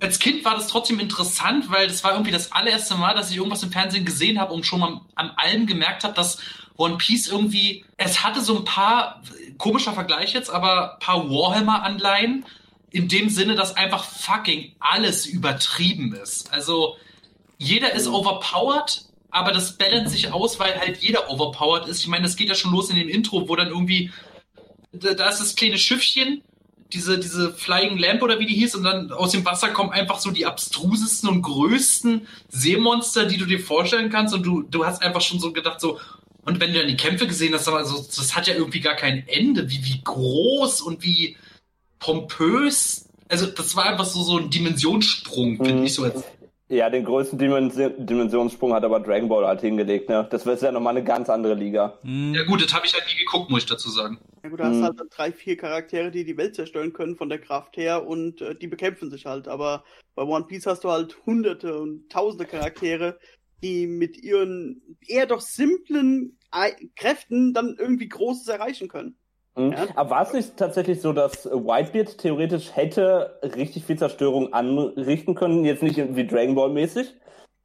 als 0.00 0.18
Kind 0.18 0.44
war 0.44 0.56
das 0.56 0.66
trotzdem 0.68 1.00
interessant, 1.00 1.70
weil 1.70 1.86
das 1.86 2.04
war 2.04 2.12
irgendwie 2.12 2.30
das 2.32 2.52
allererste 2.52 2.94
Mal, 2.96 3.14
dass 3.14 3.30
ich 3.30 3.36
irgendwas 3.36 3.62
im 3.62 3.72
Fernsehen 3.72 4.04
gesehen 4.04 4.40
habe 4.40 4.52
und 4.52 4.66
schon 4.66 4.82
am, 4.82 5.06
am 5.14 5.32
allem 5.36 5.66
gemerkt 5.66 6.04
habe, 6.04 6.14
dass 6.14 6.38
One 6.76 6.96
Piece 6.98 7.28
irgendwie, 7.28 7.84
es 7.96 8.24
hatte 8.24 8.40
so 8.40 8.58
ein 8.58 8.64
paar, 8.64 9.22
komischer 9.58 9.92
Vergleich 9.92 10.32
jetzt, 10.32 10.50
aber 10.50 10.94
ein 10.94 10.98
paar 10.98 11.30
Warhammer-Anleihen, 11.30 12.44
in 12.90 13.08
dem 13.08 13.28
Sinne, 13.28 13.54
dass 13.54 13.76
einfach 13.76 14.04
fucking 14.04 14.74
alles 14.78 15.26
übertrieben 15.26 16.14
ist. 16.14 16.52
Also 16.52 16.96
jeder 17.58 17.92
ist 17.92 18.06
overpowered, 18.06 19.04
aber 19.30 19.52
das 19.52 19.76
balance 19.76 20.10
sich 20.10 20.32
aus, 20.32 20.60
weil 20.60 20.78
halt 20.78 20.98
jeder 20.98 21.28
overpowered 21.30 21.88
ist. 21.88 22.00
Ich 22.00 22.06
meine, 22.06 22.24
das 22.24 22.36
geht 22.36 22.48
ja 22.48 22.54
schon 22.54 22.72
los 22.72 22.90
in 22.90 22.96
dem 22.96 23.08
Intro, 23.08 23.48
wo 23.48 23.56
dann 23.56 23.68
irgendwie, 23.68 24.12
da 24.92 25.28
ist 25.28 25.40
das 25.40 25.56
kleine 25.56 25.78
Schiffchen, 25.78 26.42
diese, 26.94 27.18
diese 27.18 27.52
Flying 27.52 27.98
Lamp 27.98 28.22
oder 28.22 28.38
wie 28.38 28.46
die 28.46 28.54
hieß, 28.54 28.76
und 28.76 28.84
dann 28.84 29.12
aus 29.12 29.32
dem 29.32 29.44
Wasser 29.44 29.68
kommen 29.68 29.90
einfach 29.90 30.18
so 30.18 30.30
die 30.30 30.46
abstrusesten 30.46 31.28
und 31.28 31.42
größten 31.42 32.26
Seemonster, 32.48 33.26
die 33.26 33.36
du 33.36 33.44
dir 33.44 33.60
vorstellen 33.60 34.10
kannst. 34.10 34.32
Und 34.34 34.44
du, 34.44 34.62
du 34.62 34.86
hast 34.86 35.02
einfach 35.02 35.20
schon 35.20 35.40
so 35.40 35.52
gedacht, 35.52 35.80
so, 35.80 35.98
und 36.44 36.60
wenn 36.60 36.72
du 36.72 36.78
dann 36.78 36.88
die 36.88 36.96
Kämpfe 36.96 37.26
gesehen 37.26 37.54
hast, 37.54 37.68
also, 37.68 37.96
das 37.96 38.36
hat 38.36 38.46
ja 38.46 38.54
irgendwie 38.54 38.80
gar 38.80 38.94
kein 38.94 39.26
Ende, 39.26 39.68
wie, 39.70 39.84
wie 39.84 40.00
groß 40.04 40.80
und 40.82 41.02
wie 41.02 41.36
pompös. 41.98 43.08
Also, 43.28 43.46
das 43.46 43.74
war 43.74 43.86
einfach 43.86 44.04
so, 44.04 44.22
so 44.22 44.38
ein 44.38 44.50
Dimensionssprung, 44.50 45.56
finde 45.56 45.80
mhm. 45.80 45.84
ich 45.84 45.94
so. 45.94 46.04
Als 46.04 46.22
ja, 46.68 46.88
den 46.88 47.04
größten 47.04 47.38
Dimensionssprung 47.38 48.72
hat 48.72 48.84
aber 48.84 49.00
Dragon 49.00 49.28
Ball 49.28 49.46
halt 49.46 49.60
hingelegt, 49.60 50.08
ne? 50.08 50.26
Das 50.30 50.46
wäre 50.46 50.58
ja 50.58 50.72
nochmal 50.72 50.96
eine 50.96 51.04
ganz 51.04 51.28
andere 51.28 51.54
Liga. 51.54 51.98
Ja 52.02 52.44
gut, 52.44 52.64
das 52.64 52.72
habe 52.72 52.86
ich 52.86 52.94
halt 52.94 53.04
nie 53.06 53.18
geguckt, 53.18 53.50
muss 53.50 53.64
ich 53.64 53.68
dazu 53.68 53.90
sagen. 53.90 54.18
Ja 54.42 54.48
gut, 54.48 54.60
da 54.60 54.64
hast 54.64 54.76
mhm. 54.76 54.84
halt 54.84 55.00
drei, 55.10 55.32
vier 55.32 55.56
Charaktere, 55.58 56.10
die 56.10 56.24
die 56.24 56.36
Welt 56.38 56.54
zerstören 56.54 56.94
können 56.94 57.16
von 57.16 57.28
der 57.28 57.38
Kraft 57.38 57.76
her 57.76 58.06
und 58.06 58.40
äh, 58.40 58.54
die 58.54 58.66
bekämpfen 58.66 59.10
sich 59.10 59.26
halt. 59.26 59.46
Aber 59.46 59.84
bei 60.14 60.22
One 60.22 60.46
Piece 60.46 60.66
hast 60.66 60.84
du 60.84 60.90
halt 60.90 61.16
hunderte 61.26 61.78
und 61.78 62.10
tausende 62.10 62.46
Charaktere, 62.46 63.18
die 63.62 63.86
mit 63.86 64.16
ihren 64.16 64.98
eher 65.06 65.26
doch 65.26 65.40
simplen 65.40 66.38
Kräften 66.96 67.52
dann 67.52 67.76
irgendwie 67.78 68.08
Großes 68.08 68.48
erreichen 68.48 68.88
können. 68.88 69.18
Mhm. 69.56 69.72
Ja? 69.72 69.86
Aber 69.94 70.10
war 70.10 70.22
es 70.22 70.32
nicht 70.32 70.56
tatsächlich 70.56 71.00
so, 71.00 71.12
dass 71.12 71.46
Whitebeard 71.46 72.18
theoretisch 72.18 72.74
hätte 72.74 73.38
richtig 73.42 73.84
viel 73.84 73.98
Zerstörung 73.98 74.52
anrichten 74.52 75.34
können? 75.34 75.64
Jetzt 75.64 75.82
nicht 75.82 75.96
wie 76.16 76.26
Dragon 76.26 76.54
Ball 76.54 76.70
mäßig, 76.70 77.14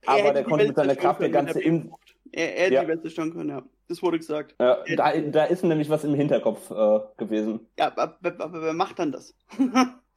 aber 0.05 0.33
der 0.33 0.43
konnte 0.43 0.67
mit 0.67 0.75
seiner 0.75 0.95
Kraft 0.95 1.21
der 1.21 1.29
ganze 1.29 1.61
im. 1.61 1.93
Er, 2.31 2.55
er 2.55 2.65
hätte 2.65 2.73
ja. 2.75 2.81
die 2.81 2.87
Welt 2.89 3.01
zerstören 3.01 3.33
können, 3.33 3.49
ja. 3.49 3.63
Das 3.87 4.03
wurde 4.03 4.19
gesagt. 4.19 4.55
Ja, 4.59 4.77
da, 4.95 5.17
da 5.17 5.43
ist 5.45 5.63
nämlich 5.63 5.89
was 5.89 6.03
im 6.03 6.13
Hinterkopf 6.13 6.69
äh, 6.69 6.99
gewesen. 7.17 7.61
Ja, 7.79 7.87
aber, 7.87 8.17
aber, 8.23 8.43
aber, 8.43 8.61
wer 8.61 8.73
macht 8.73 8.99
dann 8.99 9.11
das? 9.11 9.33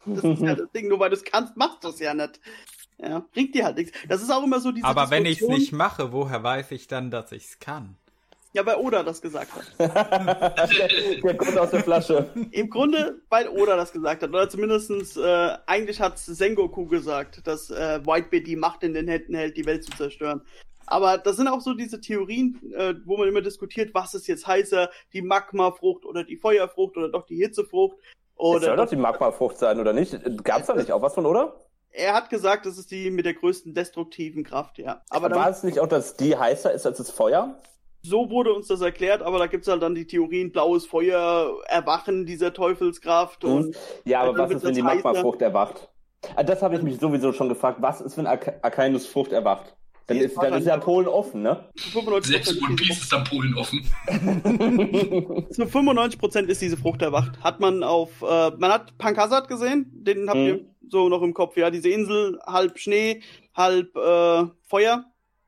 das 0.05 0.25
ist 0.25 0.43
ja 0.43 0.55
das 0.55 0.70
Ding, 0.73 0.89
nur 0.89 1.01
weil 1.01 1.09
du 1.09 1.16
es 1.16 1.25
kannst, 1.25 1.57
machst 1.57 1.83
du 1.83 1.89
es 1.89 1.99
ja 1.99 2.12
nicht. 2.12 2.39
Ja, 2.99 3.25
bringt 3.33 3.55
dir 3.55 3.64
halt 3.64 3.79
nichts. 3.79 3.99
Das 4.09 4.23
ist 4.23 4.31
auch 4.31 4.45
immer 4.45 4.61
so 4.61 4.73
diese 4.73 4.87
Aber 4.87 5.11
wenn 5.11 5.25
ich 5.25 5.41
es 5.41 5.49
nicht 5.49 5.73
mache, 5.73 6.12
woher 6.12 6.43
weiß 6.43 6.70
ich 6.73 6.87
dann, 6.87 7.11
dass 7.11 7.33
ich 7.33 7.45
es 7.45 7.59
kann? 7.59 7.97
Ja, 8.55 8.66
weil 8.66 8.76
Oda 8.76 9.03
das 9.03 9.22
gesagt 9.22 9.50
hat. 9.55 9.64
der 11.22 11.36
kommt 11.36 11.59
aus 11.59 11.70
der 11.70 11.82
Flasche. 11.82 12.28
Im 12.50 12.68
Grunde, 12.68 13.22
weil 13.30 13.48
Oda 13.48 13.76
das 13.76 13.92
gesagt 13.92 14.22
hat. 14.22 14.28
Oder 14.28 14.48
zumindestens 14.48 15.16
äh, 15.16 15.57
eigentlich 15.66 16.00
hat 16.00 16.18
Sengoku 16.18 16.86
gesagt, 16.86 17.46
dass 17.46 17.70
äh, 17.70 18.05
Whitebeard 18.05 18.46
die 18.46 18.57
Macht 18.57 18.82
in 18.82 18.92
den 18.92 19.09
Händen 19.09 19.34
hält, 19.34 19.57
die 19.57 19.64
Welt 19.64 19.84
zu 19.84 19.92
zerstören. 19.92 20.42
Aber 20.86 21.16
das 21.16 21.36
sind 21.36 21.48
auch 21.48 21.61
so 21.61 21.72
diese 21.72 22.00
Theorien, 22.00 22.61
äh, 22.76 22.94
wo 23.07 23.16
man 23.16 23.28
immer 23.28 23.40
diskutiert, 23.40 23.94
was 23.94 24.12
ist 24.12 24.26
jetzt 24.26 24.46
heißer, 24.46 24.90
die 25.14 25.22
Magmafrucht 25.22 26.05
oder 26.05 26.22
die 26.22 26.36
Feuerfrucht 26.36 26.98
oder 26.98 27.09
doch 27.09 27.24
die 27.24 27.36
Hitzefrucht. 27.36 27.96
Oder 28.36 28.59
es 28.59 28.66
soll 28.66 28.76
doch 28.76 28.90
die 28.90 28.96
Magmafrucht 28.96 29.57
sein, 29.57 29.80
oder 29.80 29.94
nicht? 29.94 30.18
Gab's 30.44 30.66
da 30.66 30.74
nicht 30.74 30.92
auch 30.92 31.00
was 31.00 31.14
von, 31.14 31.24
oder? 31.24 31.55
Er 31.90 32.14
hat 32.14 32.28
gesagt, 32.28 32.66
das 32.66 32.78
ist 32.78 32.90
die 32.90 33.11
mit 33.11 33.24
der 33.24 33.34
größten 33.34 33.74
destruktiven 33.74 34.44
Kraft, 34.44 34.78
ja. 34.78 35.03
Aber 35.11 35.30
war 35.30 35.50
es 35.50 35.62
nicht 35.62 35.78
auch, 35.78 35.86
dass 35.86 36.16
die 36.16 36.36
heißer 36.36 36.72
ist 36.72 36.86
als 36.86 36.98
das 36.98 37.11
Feuer? 37.11 37.59
So 38.03 38.30
wurde 38.30 38.53
uns 38.53 38.66
das 38.66 38.80
erklärt, 38.80 39.22
aber 39.22 39.38
da 39.38 39.46
gibt's 39.46 39.68
halt 39.68 39.82
dann 39.82 39.94
die 39.94 40.07
Theorien, 40.07 40.50
blaues 40.50 40.86
Feuer, 40.86 41.57
Erwachen 41.68 42.26
dieser 42.26 42.53
Teufelskraft. 42.53 43.44
Und 43.44 43.68
mhm. 43.68 43.74
ja, 44.05 44.22
aber 44.22 44.36
was 44.36 44.50
ist, 44.50 44.64
wenn 44.64 44.74
die 44.74 44.82
Magmafrucht 44.82 45.40
erwacht? 45.40 45.88
Ah, 46.36 46.42
das 46.42 46.62
habe 46.62 46.76
ich 46.76 46.82
mich 46.82 46.98
sowieso 46.98 47.32
schon 47.32 47.48
gefragt. 47.48 47.78
Was 47.80 48.00
ist, 48.00 48.16
wenn 48.16 48.26
Arcanus 48.26 49.07
Frucht 49.07 49.32
erwacht? 49.32 49.76
Dann 50.07 50.16
ist, 50.16 50.36
dann 50.36 50.53
ist 50.55 50.66
ja 50.66 50.76
Polen 50.78 51.07
offen, 51.07 51.42
ne? 51.42 51.64
One 51.94 52.20
Piece 52.20 53.03
ist 53.03 53.12
dann 53.12 53.24
Polen 53.24 53.55
offen. 53.57 53.82
Zu 55.50 55.62
95% 55.62 56.46
ist 56.46 56.61
diese 56.61 56.76
Frucht 56.76 57.03
erwacht. 57.03 57.40
Hat 57.40 57.61
man 57.61 57.82
auf, 57.84 58.11
äh, 58.22 58.50
man 58.50 58.72
hat 58.72 58.98
Pankasat 58.98 59.48
gesehen, 59.48 59.90
den 59.94 60.28
habt 60.28 60.38
hm. 60.38 60.46
ihr 60.46 60.61
so 60.88 61.09
noch 61.09 61.22
im 61.22 61.34
Kopf, 61.34 61.57
ja, 61.57 61.70
diese 61.70 61.88
Insel, 61.88 62.38
halb 62.44 62.78
Schnee, 62.78 63.22
halb 63.55 63.96
äh, 63.96 64.44
Feuer. 64.62 65.05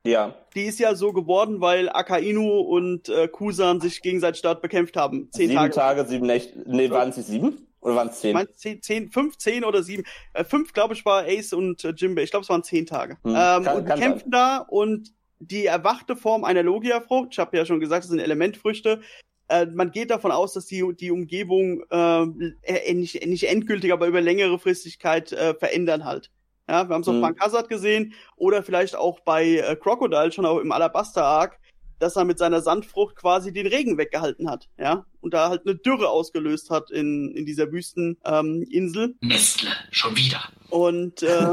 Ja. 0.07 0.34
Die 0.55 0.64
ist 0.64 0.78
ja 0.78 0.94
so 0.94 1.12
geworden, 1.12 1.61
weil 1.61 1.88
Akainu 1.88 2.61
und 2.61 3.09
äh, 3.09 3.28
Kusan 3.28 3.80
sich 3.80 4.02
gegenseitig 4.02 4.42
dort 4.42 4.62
bekämpft 4.62 4.96
haben. 4.96 5.28
Zehn 5.32 5.48
sieben 5.48 5.59
Tage. 5.59 5.74
Tage, 5.74 6.05
sieben 6.07 6.26
Nächte. 6.26 6.62
Nee, 6.66 6.90
waren 6.90 7.11
es 7.11 7.16
sieben? 7.26 7.66
Oder 7.80 7.96
waren 7.96 8.09
es 8.09 8.20
zehn? 8.20 8.32
Meinst 8.32 8.59
zehn, 8.59 8.80
zehn, 8.80 9.11
fünf, 9.11 9.36
zehn 9.36 9.64
oder 9.64 9.82
sieben? 9.82 10.05
Äh, 10.32 10.44
fünf, 10.44 10.72
glaube 10.72 10.94
ich, 10.94 11.05
war 11.05 11.24
Ace 11.26 11.52
und 11.52 11.84
äh, 11.84 11.90
Jimbe. 11.90 12.22
Ich 12.22 12.30
glaube, 12.30 12.44
es 12.44 12.48
waren 12.48 12.62
zehn 12.62 12.86
Tage. 12.86 13.18
Hm, 13.24 13.30
ähm, 13.30 13.64
kann, 13.64 13.76
und 13.76 13.88
die 13.88 13.94
kämpfen 13.94 14.20
sein. 14.20 14.30
da 14.30 14.59
und 14.59 15.12
die 15.38 15.66
erwachte 15.66 16.16
Form 16.16 16.44
einer 16.44 16.62
Logia-Frucht, 16.62 17.28
ich 17.32 17.38
habe 17.38 17.57
ja 17.57 17.66
schon 17.66 17.80
gesagt, 17.80 18.05
das 18.05 18.11
sind 18.11 18.20
Elementfrüchte, 18.20 19.00
äh, 19.48 19.66
man 19.66 19.90
geht 19.90 20.11
davon 20.11 20.32
aus, 20.32 20.55
dass 20.55 20.66
die, 20.66 20.84
die 20.98 21.11
Umgebung 21.11 21.84
äh, 21.90 22.22
äh 22.62 22.94
nicht, 22.94 23.26
nicht 23.26 23.48
endgültig, 23.48 23.92
aber 23.92 24.07
über 24.07 24.20
längere 24.20 24.59
Fristigkeit 24.59 25.32
äh, 25.32 25.55
verändern 25.55 26.05
halt. 26.05 26.30
Ja, 26.69 26.89
wir 26.89 26.95
haben 26.95 27.03
es 27.03 27.09
auf 27.09 27.15
mhm. 27.15 27.21
Frank 27.21 27.41
Hazard 27.41 27.69
gesehen 27.69 28.15
oder 28.37 28.62
vielleicht 28.62 28.97
auch 28.97 29.21
bei 29.21 29.59
äh, 29.59 29.77
Crocodile 29.77 30.33
schon 30.33 30.47
auch 30.47 30.59
im 30.59 30.73
Alabaster 30.73 31.25
Arc, 31.25 31.59
dass 31.99 32.17
er 32.17 32.25
mit 32.25 32.39
seiner 32.39 32.61
Sandfrucht 32.61 33.17
quasi 33.17 33.53
den 33.53 33.67
Regen 33.67 33.99
weggehalten 33.99 34.49
hat, 34.51 34.69
ja, 34.79 35.05
und 35.21 35.35
da 35.35 35.49
halt 35.49 35.67
eine 35.67 35.77
Dürre 35.77 36.09
ausgelöst 36.09 36.71
hat 36.71 36.91
in, 36.91 37.35
in 37.35 37.47
dieser 37.47 37.71
Wüsteninsel. 37.71 39.05
Ähm, 39.05 39.15
Nestle, 39.21 39.71
schon 39.91 40.17
wieder. 40.17 40.41
Und 40.71 41.23
äh, 41.23 41.53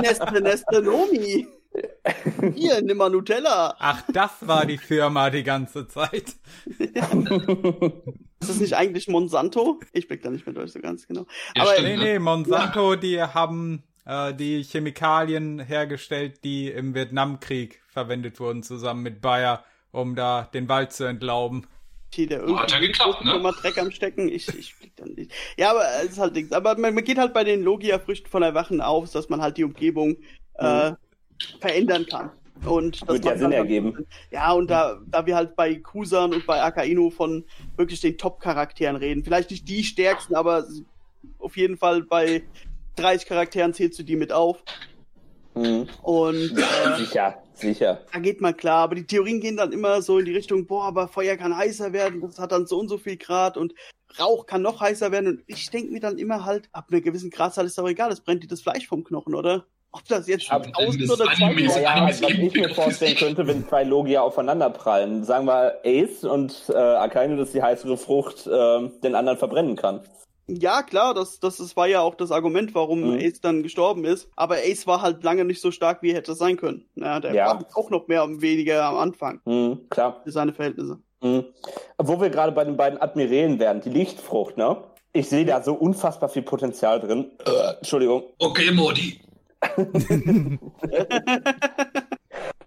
Nestle, 0.00 0.40
Nestle 0.40 0.82
Nomi. 0.82 1.46
Hier, 2.54 2.80
nimm 2.82 2.98
mal 2.98 3.10
Nutella. 3.10 3.76
Ach, 3.78 4.02
das 4.12 4.46
war 4.46 4.66
die 4.66 4.78
Firma 4.78 5.30
die 5.30 5.42
ganze 5.42 5.88
Zeit. 5.88 6.36
Ist 8.40 8.50
das 8.50 8.60
nicht 8.60 8.74
eigentlich 8.74 9.08
Monsanto? 9.08 9.80
Ich 9.92 10.08
blick 10.08 10.22
da 10.22 10.30
nicht 10.30 10.46
mehr 10.46 10.54
durch 10.54 10.72
so 10.72 10.80
ganz 10.80 11.06
genau. 11.06 11.26
Ja, 11.56 11.62
Aber 11.62 11.72
stimmt, 11.72 11.88
nee, 11.88 11.96
nee, 11.96 12.18
Monsanto, 12.18 12.92
ja. 12.92 12.96
die 12.96 13.22
haben 13.22 13.82
äh, 14.06 14.32
die 14.34 14.62
Chemikalien 14.62 15.58
hergestellt, 15.60 16.44
die 16.44 16.68
im 16.68 16.94
Vietnamkrieg 16.94 17.80
verwendet 17.88 18.40
wurden, 18.40 18.62
zusammen 18.62 19.02
mit 19.02 19.20
Bayer, 19.20 19.64
um 19.90 20.14
da 20.14 20.48
den 20.52 20.68
Wald 20.68 20.92
zu 20.92 21.04
entlauben. 21.04 21.66
Der 22.16 22.48
oh, 22.48 22.58
hat 22.58 22.72
ja 22.72 22.78
geklappt, 22.78 23.24
ne? 23.24 23.38
Mal 23.38 23.52
Dreck 23.52 23.76
am 23.78 23.90
Stecken. 23.90 24.28
Ich, 24.28 24.48
ich 24.48 24.76
blick 24.78 24.96
dann 24.96 25.10
nicht. 25.10 25.30
Ja, 25.58 25.70
aber 25.70 25.84
es 26.02 26.12
ist 26.12 26.18
halt 26.18 26.34
nichts. 26.34 26.52
Aber 26.52 26.76
man, 26.78 26.94
man 26.94 27.04
geht 27.04 27.18
halt 27.18 27.34
bei 27.34 27.44
den 27.44 27.62
Logia-Früchten 27.62 28.30
von 28.30 28.42
Erwachen 28.42 28.80
auf, 28.80 29.10
dass 29.12 29.28
man 29.28 29.42
halt 29.42 29.58
die 29.58 29.64
Umgebung 29.64 30.16
äh, 30.54 30.90
mhm. 30.90 30.94
äh, 30.94 30.96
verändern 31.60 32.06
kann. 32.06 32.30
Und 32.64 33.02
das 33.02 33.08
wird 33.08 33.24
ja 33.24 33.38
Sinn 33.38 33.52
ergeben. 33.52 34.06
Ja, 34.30 34.52
und 34.52 34.68
da, 34.68 34.98
da 35.06 35.26
wir 35.26 35.36
halt 35.36 35.54
bei 35.54 35.76
Kusan 35.76 36.34
und 36.34 36.46
bei 36.46 36.60
Akainu 36.62 37.10
von 37.10 37.44
wirklich 37.76 38.00
den 38.00 38.18
Top-Charakteren 38.18 38.96
reden, 38.96 39.22
vielleicht 39.22 39.50
nicht 39.50 39.68
die 39.68 39.84
stärksten, 39.84 40.34
aber 40.34 40.66
auf 41.38 41.56
jeden 41.56 41.76
Fall 41.76 42.02
bei 42.02 42.42
30 42.96 43.28
Charakteren 43.28 43.74
zählst 43.74 43.98
du 43.98 44.02
die 44.02 44.16
mit 44.16 44.32
auf. 44.32 44.62
Mhm. 45.54 45.88
Und 46.02 46.58
äh, 46.58 46.96
sicher, 46.96 47.42
sicher. 47.54 48.00
Da 48.12 48.18
geht 48.18 48.40
mal 48.40 48.54
klar, 48.54 48.84
aber 48.84 48.94
die 48.94 49.06
Theorien 49.06 49.40
gehen 49.40 49.56
dann 49.56 49.72
immer 49.72 50.02
so 50.02 50.18
in 50.18 50.24
die 50.24 50.34
Richtung, 50.34 50.66
boah, 50.66 50.84
aber 50.84 51.08
Feuer 51.08 51.36
kann 51.36 51.56
heißer 51.56 51.92
werden, 51.92 52.20
das 52.20 52.38
hat 52.38 52.52
dann 52.52 52.66
so 52.66 52.78
und 52.78 52.88
so 52.88 52.98
viel 52.98 53.16
Grad 53.16 53.56
und 53.56 53.74
Rauch 54.18 54.46
kann 54.46 54.62
noch 54.62 54.80
heißer 54.80 55.12
werden. 55.12 55.28
Und 55.28 55.42
ich 55.46 55.70
denke 55.70 55.92
mir 55.92 56.00
dann 56.00 56.18
immer 56.18 56.44
halt, 56.44 56.68
ab 56.72 56.86
einer 56.90 57.00
gewissen 57.00 57.30
Gradzahl 57.30 57.66
ist 57.66 57.78
doch 57.78 57.88
egal, 57.88 58.10
es 58.10 58.20
brennt 58.20 58.42
dir 58.42 58.48
das 58.48 58.62
Fleisch 58.62 58.86
vom 58.86 59.04
Knochen, 59.04 59.34
oder? 59.34 59.66
Ob 59.92 60.04
das 60.06 60.28
jetzt 60.28 60.50
Ab, 60.52 60.66
tausend 60.72 61.10
oder 61.10 61.24
zwei 61.32 61.80
ja, 61.80 62.06
was 62.06 62.20
ich 62.20 62.54
mir 62.54 62.68
vorstellen 62.74 63.16
könnte, 63.16 63.46
wenn 63.46 63.66
zwei 63.66 63.84
Logia 63.84 64.20
aufeinander 64.20 64.68
prallen. 64.68 65.24
Sagen 65.24 65.46
wir 65.46 65.80
Ace 65.84 66.24
und 66.24 66.54
äh, 66.68 66.74
Akainu, 66.74 67.36
dass 67.36 67.52
die 67.52 67.62
heißere 67.62 67.96
Frucht 67.96 68.46
äh, 68.46 68.88
den 69.02 69.14
anderen 69.14 69.38
verbrennen 69.38 69.76
kann. 69.76 70.02
Ja, 70.46 70.82
klar, 70.82 71.12
das, 71.14 71.40
das, 71.40 71.58
das 71.58 71.76
war 71.76 71.86
ja 71.86 72.00
auch 72.00 72.14
das 72.14 72.30
Argument, 72.30 72.74
warum 72.74 73.12
mhm. 73.12 73.18
Ace 73.18 73.40
dann 73.40 73.62
gestorben 73.62 74.04
ist. 74.04 74.28
Aber 74.34 74.56
Ace 74.56 74.86
war 74.86 75.02
halt 75.02 75.22
lange 75.22 75.44
nicht 75.44 75.60
so 75.60 75.70
stark, 75.70 76.02
wie 76.02 76.10
er 76.10 76.16
hätte 76.16 76.34
sein 76.34 76.56
können. 76.56 76.86
Ja, 76.94 77.20
der 77.20 77.34
ja. 77.34 77.46
war 77.46 77.66
auch 77.74 77.90
noch 77.90 78.08
mehr 78.08 78.24
und 78.24 78.40
weniger 78.40 78.84
am 78.84 78.96
Anfang. 78.96 79.40
Mhm, 79.44 79.88
klar. 79.90 80.20
Für 80.24 80.32
seine 80.32 80.52
Verhältnisse. 80.52 80.98
Mhm. 81.22 81.44
Wo 81.98 82.20
wir 82.20 82.30
gerade 82.30 82.52
bei 82.52 82.64
den 82.64 82.76
beiden 82.76 83.00
Admirälen 83.00 83.58
wären, 83.58 83.80
die 83.80 83.90
Lichtfrucht, 83.90 84.56
ne? 84.56 84.78
Ich 85.12 85.28
sehe 85.28 85.44
da 85.44 85.62
so 85.62 85.74
unfassbar 85.74 86.28
viel 86.28 86.42
Potenzial 86.42 87.00
drin. 87.00 87.30
Äh, 87.44 87.76
Entschuldigung. 87.78 88.24
Okay, 88.38 88.70
Modi. 88.70 89.20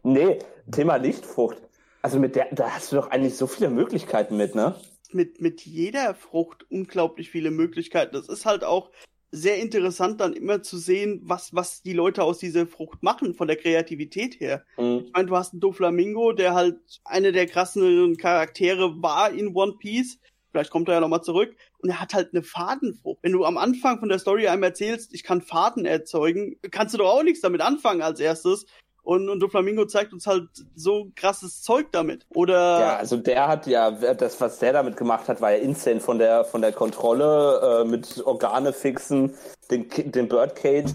nee, 0.03 0.39
Thema 0.71 0.95
Lichtfrucht. 0.97 1.57
Also 2.01 2.19
mit 2.19 2.35
der, 2.35 2.47
da 2.51 2.71
hast 2.71 2.91
du 2.91 2.95
doch 2.95 3.11
eigentlich 3.11 3.35
so 3.35 3.47
viele 3.47 3.69
Möglichkeiten 3.69 4.37
mit, 4.37 4.55
ne? 4.55 4.75
Mit, 5.11 5.41
mit 5.41 5.65
jeder 5.65 6.15
Frucht 6.15 6.65
unglaublich 6.69 7.29
viele 7.29 7.51
Möglichkeiten. 7.51 8.13
Das 8.13 8.27
ist 8.27 8.45
halt 8.45 8.63
auch 8.63 8.91
sehr 9.31 9.57
interessant, 9.57 10.19
dann 10.19 10.33
immer 10.33 10.61
zu 10.61 10.77
sehen, 10.77 11.21
was, 11.23 11.53
was 11.53 11.81
die 11.81 11.93
Leute 11.93 12.23
aus 12.23 12.39
dieser 12.39 12.67
Frucht 12.67 13.01
machen, 13.01 13.33
von 13.33 13.47
der 13.47 13.55
Kreativität 13.55 14.39
her. 14.39 14.65
Mhm. 14.77 15.03
Ich 15.05 15.13
meine, 15.13 15.27
du 15.27 15.37
hast 15.37 15.53
einen 15.53 15.61
Doflamingo, 15.61 16.33
der 16.33 16.53
halt 16.53 16.77
eine 17.05 17.31
der 17.31 17.47
krassen 17.47 18.17
Charaktere 18.17 19.01
war 19.01 19.31
in 19.31 19.55
One 19.55 19.75
Piece. 19.79 20.19
Vielleicht 20.51 20.69
kommt 20.69 20.89
er 20.89 20.95
ja 20.95 20.99
nochmal 20.99 21.23
zurück 21.23 21.55
und 21.79 21.89
er 21.89 22.01
hat 22.01 22.13
halt 22.13 22.33
eine 22.33 22.43
Fadenfrucht. 22.43 23.19
Wenn 23.21 23.31
du 23.31 23.45
am 23.45 23.57
Anfang 23.57 23.99
von 23.99 24.09
der 24.09 24.19
Story 24.19 24.47
einem 24.47 24.63
erzählst, 24.63 25.13
ich 25.13 25.23
kann 25.23 25.41
Faden 25.41 25.85
erzeugen, 25.85 26.57
kannst 26.71 26.93
du 26.93 26.97
doch 26.97 27.09
auch 27.09 27.23
nichts 27.23 27.41
damit 27.41 27.61
anfangen 27.61 28.01
als 28.01 28.19
erstes. 28.19 28.65
Und, 29.03 29.29
und 29.29 29.39
Doflamingo 29.39 29.85
zeigt 29.85 30.13
uns 30.13 30.27
halt 30.27 30.47
so 30.75 31.11
krasses 31.15 31.63
Zeug 31.63 31.87
damit. 31.91 32.27
Oder. 32.35 32.79
Ja, 32.79 32.95
also 32.97 33.17
der 33.17 33.47
hat 33.47 33.65
ja, 33.65 33.89
das, 33.91 34.39
was 34.39 34.59
der 34.59 34.73
damit 34.73 34.95
gemacht 34.95 35.27
hat, 35.27 35.41
war 35.41 35.51
ja 35.51 35.57
insane 35.57 35.99
von 35.99 36.19
der, 36.19 36.45
von 36.45 36.61
der 36.61 36.71
Kontrolle, 36.71 37.81
äh, 37.81 37.85
mit 37.85 38.23
Organe 38.25 38.73
fixen, 38.73 39.33
den, 39.71 39.89
den 39.89 40.27
Birdcage. 40.27 40.91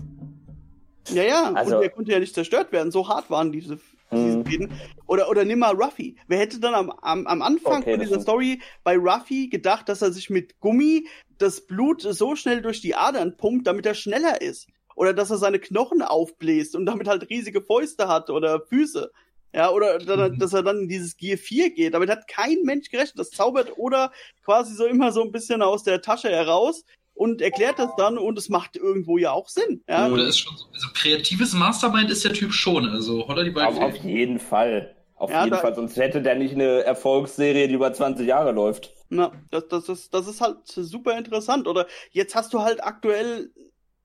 Ja, 1.09 1.23
ja, 1.23 1.53
Also- 1.55 1.77
und 1.77 1.83
der 1.83 1.91
konnte 1.91 2.13
ja 2.13 2.21
nicht 2.21 2.35
zerstört 2.35 2.73
werden. 2.73 2.93
So 2.93 3.09
hart 3.09 3.31
waren 3.31 3.51
diese 3.51 3.79
Mhm. 4.11 4.71
Oder, 5.07 5.29
oder 5.29 5.45
nimm 5.45 5.59
mal 5.61 5.75
Ruffy. 5.75 6.17
Wer 6.29 6.39
hätte 6.39 6.61
dann 6.61 6.75
am, 6.75 6.91
am, 6.91 7.27
am 7.27 7.43
Anfang 7.43 7.83
Okay, 7.83 7.93
von 7.93 8.01
dieser. 8.01 8.21
Story 8.21 8.61
bei 8.85 8.97
Ruffy 8.97 9.49
gedacht, 9.49 9.89
dass 9.89 10.03
er 10.03 10.13
sich 10.13 10.31
mit 10.31 10.59
Gummi 10.61 11.07
das 11.39 11.67
Blut 11.67 12.03
so 12.03 12.37
schnell 12.37 12.63
durch 12.63 12.81
die 12.81 12.95
Adern 12.95 13.37
pumpt, 13.37 13.67
damit 13.67 13.87
er 13.87 13.95
schneller 13.95 14.41
ist? 14.41 14.69
Oder 14.95 15.13
dass 15.13 15.31
er 15.31 15.37
seine 15.37 15.59
Knochen 15.59 16.03
aufbläst 16.03 16.75
und 16.75 16.87
damit 16.87 17.07
halt 17.09 17.29
riesige 17.29 17.61
Fäuste 17.61 18.09
hat 18.09 18.31
oder 18.31 18.61
Füße. 18.61 19.11
Ja, 19.55 19.71
oder 19.71 19.99
Mhm. 20.01 20.39
dass 20.39 20.53
er 20.53 20.63
dann 20.63 20.81
in 20.81 20.89
dieses 20.89 21.17
Gear 21.17 21.39
4 21.39 21.71
geht. 21.71 21.95
Damit 21.95 22.11
hat 22.11 22.29
kein 22.29 22.63
Mensch 22.63 22.91
gerechnet. 22.91 23.19
Das 23.19 23.31
zaubert 23.31 23.77
oder 23.79 24.13
quasi 24.45 24.75
so 24.75 24.87
immer 24.87 25.13
so 25.13 25.23
ein 25.23 25.33
bisschen 25.33 25.63
aus 25.63 25.83
der 25.83 26.01
Tasche 26.03 26.29
heraus 26.29 26.85
und 27.17 27.41
erklärt 27.41 27.79
das 27.79 27.91
dann 27.97 28.19
und 28.19 28.39
es 28.39 28.49
macht 28.49 28.77
irgendwo 28.77 29.19
ja 29.19 29.33
auch 29.33 29.49
Sinn. 29.49 29.83
Ja, 29.89 30.07
Mhm. 30.07 30.15
Oder 30.15 30.27
ist 30.27 30.39
schon 30.39 30.57
so, 30.57 30.67
also 30.73 30.89
kreatives 30.95 31.53
Mastermind 31.55 32.11
ist 32.11 32.25
der 32.25 32.33
Typ 32.33 32.53
schon, 32.53 32.89
also 32.89 33.27
holla 33.27 33.43
die 33.43 33.51
beiden. 33.51 33.79
Auf, 33.79 33.83
auf 33.83 33.97
jeden 34.05 34.39
Fall. 34.39 34.95
Auf 35.17 35.31
Ja, 35.31 35.45
jeden 35.45 35.57
Fall, 35.57 35.75
sonst 35.75 35.97
hätte 35.97 36.21
der 36.21 36.35
nicht 36.35 36.53
eine 36.55 36.83
Erfolgsserie, 36.85 37.69
die 37.69 37.75
über 37.75 37.93
20 37.93 38.27
Jahre 38.27 38.53
läuft. 38.53 38.93
Na, 39.09 39.33
das, 39.51 39.67
das, 39.69 39.89
ist, 39.89 40.13
das 40.13 40.27
ist 40.29 40.43
halt 40.43 40.59
super 40.67 41.17
interessant. 41.17 41.67
Oder 41.67 41.87
jetzt 42.11 42.35
hast 42.35 42.53
du 42.53 42.61
halt 42.61 42.85
aktuell 42.85 43.51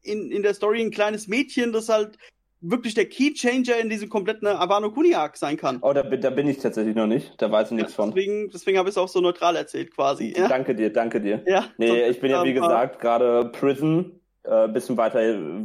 in, 0.03 0.31
in 0.31 0.41
der 0.41 0.53
Story 0.53 0.81
ein 0.81 0.91
kleines 0.91 1.27
Mädchen, 1.27 1.73
das 1.73 1.89
halt 1.89 2.17
wirklich 2.61 2.93
der 2.93 3.05
Keychanger 3.09 3.77
in 3.79 3.89
diesem 3.89 4.09
kompletten 4.09 4.47
Abano 4.47 4.91
Kuni 4.91 5.15
Arc 5.15 5.35
sein 5.37 5.57
kann. 5.57 5.79
Oh, 5.81 5.93
da, 5.93 6.03
bin- 6.03 6.21
da 6.21 6.29
bin 6.29 6.47
ich 6.47 6.59
tatsächlich 6.59 6.95
noch 6.95 7.07
nicht. 7.07 7.33
Da 7.41 7.51
weiß 7.51 7.71
ich 7.71 7.77
nichts 7.77 7.93
von. 7.95 8.09
Deswegen, 8.11 8.49
deswegen 8.51 8.77
habe 8.77 8.89
ich 8.89 8.93
es 8.93 8.97
auch 8.97 9.07
so 9.07 9.19
neutral 9.19 9.55
erzählt 9.55 9.93
quasi. 9.95 10.33
Ja, 10.37 10.47
Danke 10.47 10.75
dir, 10.75 10.91
danke 10.93 11.19
dir. 11.19 11.43
ja 11.47 11.65
Nee, 11.77 11.87
sonst- 11.87 12.09
ich 12.11 12.21
bin 12.21 12.31
ja 12.31 12.43
wie 12.43 12.53
gesagt 12.53 12.99
gerade 12.99 13.45
Prison, 13.51 14.19
äh, 14.43 14.67
bisschen 14.67 14.97
weiter, 14.97 15.19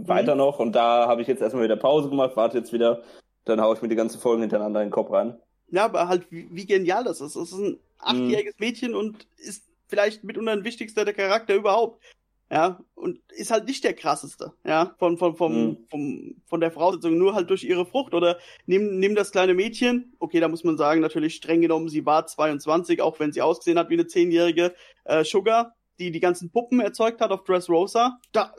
weiter 0.09 0.32
Mhm. 0.35 0.39
noch 0.39 0.59
und 0.59 0.73
da 0.73 1.06
habe 1.06 1.23
ich 1.23 1.28
jetzt 1.28 1.43
erstmal 1.43 1.64
wieder 1.64 1.77
Pause 1.77 2.09
gemacht, 2.09 2.32
warte 2.36 2.59
jetzt 2.59 2.73
wieder, 2.73 3.02
dann 3.44 3.60
haue 3.60 3.74
ich 3.77 3.82
mir 3.82 3.89
die 3.89 3.94
ganzen 3.97 4.20
Folgen 4.20 4.43
hintereinander 4.43 4.81
in 4.81 4.86
den 4.89 4.93
Kopf 4.93 5.10
rein. 5.12 5.39
Ja, 5.70 5.85
aber 5.86 6.09
halt, 6.09 6.31
wie, 6.31 6.48
wie 6.51 6.66
genial 6.66 7.05
das 7.05 7.20
ist. 7.20 7.36
Es 7.36 7.52
ist 7.52 7.59
ein 7.59 7.70
Mhm. 7.73 7.78
achtjähriges 7.98 8.59
Mädchen 8.59 8.94
und 8.94 9.27
ist 9.36 9.64
vielleicht 9.89 10.24
mitunter 10.24 10.52
ein 10.52 10.64
wichtigster 10.64 11.05
der 11.05 11.14
Charakter 11.14 11.55
überhaupt. 11.55 12.02
Ja, 12.48 12.78
und 12.94 13.18
ist 13.32 13.51
halt 13.51 13.66
nicht 13.66 13.82
der 13.82 13.94
krasseste, 13.94 14.52
ja, 14.64 14.94
von, 15.01 15.18
von, 15.18 15.35
vom, 15.36 15.52
Mhm. 15.66 15.77
vom, 15.90 16.35
von 16.47 16.60
der 16.60 16.70
Voraussetzung, 16.70 17.18
nur 17.18 17.35
halt 17.35 17.51
durch 17.51 17.64
ihre 17.64 17.85
Frucht. 17.86 18.14
Oder 18.14 18.39
nimm, 18.66 19.01
nimm 19.01 19.16
das 19.16 19.32
kleine 19.32 19.52
Mädchen, 19.52 20.14
okay, 20.20 20.39
da 20.39 20.47
muss 20.47 20.62
man 20.62 20.77
sagen, 20.77 21.01
natürlich 21.01 21.35
streng 21.35 21.60
genommen, 21.60 21.89
sie 21.89 22.06
war 22.06 22.24
22, 22.27 23.02
auch 23.02 23.18
wenn 23.18 23.32
sie 23.32 23.43
ausgesehen 23.43 23.78
hat 23.81 23.90
wie 23.90 23.94
eine 23.94 24.06
zehnjährige 24.06 24.74
äh, 25.05 25.24
Sugar, 25.24 25.74
die 25.98 26.12
die 26.12 26.20
ganzen 26.20 26.51
Puppen 26.52 26.78
erzeugt 26.78 27.20
hat 27.20 27.32
auf 27.32 27.43
Dressrosa. 27.43 28.20
Da, 28.31 28.55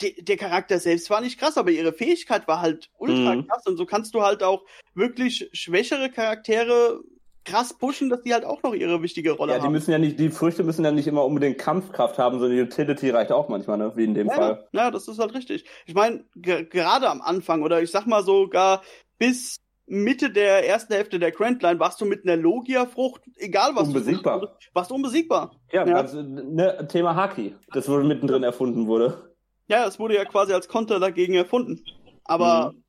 de, 0.00 0.22
der 0.22 0.36
Charakter 0.36 0.78
selbst 0.78 1.10
war 1.10 1.20
nicht 1.20 1.40
krass, 1.40 1.58
aber 1.58 1.72
ihre 1.72 1.92
Fähigkeit 1.92 2.46
war 2.46 2.60
halt 2.60 2.90
ultra 2.96 3.34
Mhm. 3.34 3.48
krass. 3.48 3.66
Und 3.66 3.76
so 3.76 3.86
kannst 3.86 4.14
du 4.14 4.22
halt 4.22 4.44
auch 4.44 4.64
wirklich 4.94 5.48
schwächere 5.52 6.10
Charaktere 6.10 7.00
krass 7.44 7.74
pushen, 7.76 8.08
dass 8.08 8.22
die 8.22 8.32
halt 8.34 8.44
auch 8.44 8.62
noch 8.62 8.74
ihre 8.74 9.02
wichtige 9.02 9.32
Rolle 9.32 9.52
Ja, 9.52 9.58
die 9.58 9.64
haben. 9.64 9.72
müssen 9.72 9.90
ja 9.90 9.98
nicht, 9.98 10.18
die 10.18 10.30
Früchte 10.30 10.62
müssen 10.64 10.84
ja 10.84 10.92
nicht 10.92 11.06
immer 11.06 11.24
unbedingt 11.24 11.58
Kampfkraft 11.58 12.18
haben, 12.18 12.38
sondern 12.38 12.56
die 12.56 12.62
Utility 12.62 13.10
reicht 13.10 13.32
auch 13.32 13.48
manchmal, 13.48 13.78
ne? 13.78 13.92
Wie 13.96 14.04
in 14.04 14.14
dem 14.14 14.28
ja, 14.28 14.34
Fall. 14.34 14.68
ja, 14.72 14.90
das 14.90 15.08
ist 15.08 15.18
halt 15.18 15.34
richtig. 15.34 15.64
Ich 15.86 15.94
meine, 15.94 16.24
ge 16.36 16.64
gerade 16.64 17.08
am 17.08 17.20
Anfang 17.20 17.62
oder 17.62 17.82
ich 17.82 17.90
sag 17.90 18.06
mal 18.06 18.22
sogar 18.22 18.82
bis 19.18 19.56
Mitte 19.86 20.30
der 20.30 20.66
ersten 20.68 20.94
Hälfte 20.94 21.18
der 21.18 21.32
Grandline 21.32 21.80
warst 21.80 22.00
du 22.00 22.04
mit 22.06 22.24
einer 22.24 22.36
Logia-Frucht, 22.36 23.22
egal 23.36 23.72
was 23.74 23.88
Unbesiegbar. 23.88 24.40
du 24.40 24.46
warst 24.72 24.90
du 24.90 24.94
unbesiegbar. 24.94 25.50
Ja, 25.72 25.86
Ja. 25.86 25.96
Also, 25.96 26.22
ne, 26.22 26.86
Thema 26.88 27.16
Haki, 27.16 27.56
das 27.72 27.88
wohl 27.88 28.04
mittendrin 28.04 28.44
erfunden 28.44 28.86
wurde. 28.86 29.34
Ja, 29.66 29.86
es 29.86 29.98
wurde 29.98 30.14
ja 30.14 30.24
quasi 30.24 30.52
als 30.52 30.68
Konter 30.68 31.00
dagegen 31.00 31.34
erfunden. 31.34 31.84
Aber 32.24 32.72
Mhm. 32.72 32.81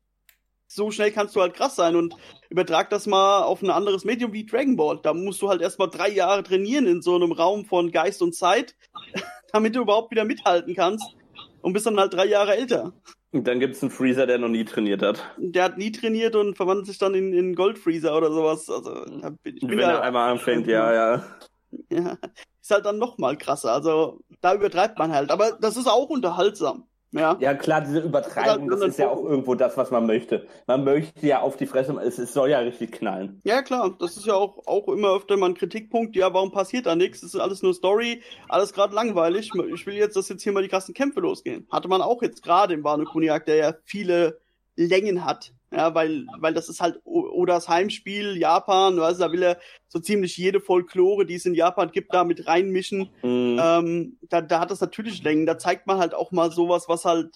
So 0.66 0.90
schnell 0.90 1.10
kannst 1.10 1.36
du 1.36 1.40
halt 1.40 1.54
krass 1.54 1.76
sein 1.76 1.96
und 1.96 2.14
übertrag 2.48 2.90
das 2.90 3.06
mal 3.06 3.42
auf 3.42 3.62
ein 3.62 3.70
anderes 3.70 4.04
Medium 4.04 4.32
wie 4.32 4.46
Dragon 4.46 4.76
Ball. 4.76 4.98
Da 5.02 5.14
musst 5.14 5.42
du 5.42 5.48
halt 5.48 5.60
erstmal 5.60 5.90
drei 5.90 6.08
Jahre 6.08 6.42
trainieren 6.42 6.86
in 6.86 7.02
so 7.02 7.14
einem 7.14 7.32
Raum 7.32 7.64
von 7.64 7.90
Geist 7.90 8.22
und 8.22 8.34
Zeit, 8.34 8.74
damit 9.52 9.76
du 9.76 9.82
überhaupt 9.82 10.10
wieder 10.10 10.24
mithalten 10.24 10.74
kannst 10.74 11.16
und 11.62 11.72
bist 11.72 11.86
dann 11.86 11.98
halt 11.98 12.14
drei 12.14 12.26
Jahre 12.26 12.56
älter. 12.56 12.92
Und 13.34 13.48
dann 13.48 13.58
gibt's 13.58 13.82
einen 13.82 13.90
Freezer, 13.90 14.26
der 14.26 14.38
noch 14.38 14.48
nie 14.48 14.64
trainiert 14.64 15.02
hat. 15.02 15.24
Der 15.38 15.64
hat 15.64 15.76
nie 15.76 15.90
trainiert 15.90 16.36
und 16.36 16.56
verwandelt 16.56 16.86
sich 16.86 16.98
dann 16.98 17.14
in, 17.14 17.32
in 17.32 17.56
Goldfreezer 17.56 18.16
oder 18.16 18.30
sowas. 18.30 18.70
Also, 18.70 19.04
da 19.04 19.30
bin, 19.42 19.56
ich 19.56 19.66
bin 19.66 19.70
Wenn 19.70 19.80
er 19.80 20.02
einmal 20.02 20.30
anfängt, 20.30 20.68
ja, 20.68 20.92
ja. 20.92 21.24
ja, 21.90 22.16
ist 22.62 22.70
halt 22.70 22.86
dann 22.86 22.98
noch 22.98 23.18
mal 23.18 23.36
krasser. 23.36 23.72
Also, 23.72 24.20
da 24.40 24.54
übertreibt 24.54 25.00
man 25.00 25.12
halt. 25.12 25.32
Aber 25.32 25.58
das 25.60 25.76
ist 25.76 25.88
auch 25.88 26.10
unterhaltsam. 26.10 26.86
Ja. 27.14 27.36
Ja, 27.40 27.54
klar, 27.54 27.80
diese 27.80 28.00
Übertreibung, 28.00 28.68
das 28.68 28.80
ist 28.80 28.98
ja 28.98 29.08
auch 29.08 29.24
irgendwo 29.24 29.54
das, 29.54 29.76
was 29.76 29.92
man 29.92 30.04
möchte. 30.04 30.48
Man 30.66 30.82
möchte 30.82 31.24
ja 31.24 31.40
auf 31.40 31.56
die 31.56 31.66
Fresse, 31.66 31.96
es, 32.02 32.18
es 32.18 32.34
soll 32.34 32.50
ja 32.50 32.58
richtig 32.58 32.90
knallen. 32.90 33.40
Ja, 33.44 33.62
klar, 33.62 33.94
das 34.00 34.16
ist 34.16 34.26
ja 34.26 34.34
auch, 34.34 34.66
auch 34.66 34.88
immer 34.88 35.14
öfter 35.14 35.36
mal 35.36 35.50
ein 35.50 35.54
Kritikpunkt. 35.54 36.16
Ja, 36.16 36.34
warum 36.34 36.50
passiert 36.50 36.86
da 36.86 36.96
nichts? 36.96 37.20
Das 37.20 37.32
ist 37.32 37.40
alles 37.40 37.62
nur 37.62 37.72
Story, 37.72 38.20
alles 38.48 38.72
gerade 38.72 38.94
langweilig. 38.96 39.50
Ich 39.72 39.86
will 39.86 39.94
jetzt, 39.94 40.16
dass 40.16 40.28
jetzt 40.28 40.42
hier 40.42 40.52
mal 40.52 40.62
die 40.62 40.68
krassen 40.68 40.92
Kämpfe 40.92 41.20
losgehen. 41.20 41.68
Hatte 41.70 41.86
man 41.86 42.02
auch 42.02 42.20
jetzt 42.20 42.42
gerade 42.42 42.74
im 42.74 42.82
Wano 42.82 43.04
Kuniak, 43.04 43.46
der 43.46 43.56
ja 43.56 43.74
viele 43.84 44.40
Längen 44.74 45.24
hat. 45.24 45.53
Ja, 45.76 45.94
weil, 45.94 46.26
weil 46.38 46.54
das 46.54 46.68
ist 46.68 46.80
halt 46.80 47.00
Odas 47.04 47.68
Heimspiel, 47.68 48.36
Japan, 48.36 48.96
weißt, 48.96 49.18
du, 49.18 49.24
da 49.24 49.32
will 49.32 49.42
er 49.42 49.58
so 49.88 49.98
ziemlich 49.98 50.36
jede 50.36 50.60
Folklore, 50.60 51.26
die 51.26 51.34
es 51.34 51.46
in 51.46 51.54
Japan 51.54 51.90
gibt, 51.90 52.14
da 52.14 52.24
mit 52.24 52.46
reinmischen. 52.46 53.10
Mhm. 53.22 53.60
Ähm, 53.62 54.18
da, 54.28 54.40
da 54.40 54.60
hat 54.60 54.70
das 54.70 54.80
natürlich 54.80 55.22
Längen. 55.22 55.46
Da 55.46 55.58
zeigt 55.58 55.86
man 55.86 55.98
halt 55.98 56.14
auch 56.14 56.32
mal 56.32 56.52
sowas, 56.52 56.88
was 56.88 57.04
halt 57.04 57.34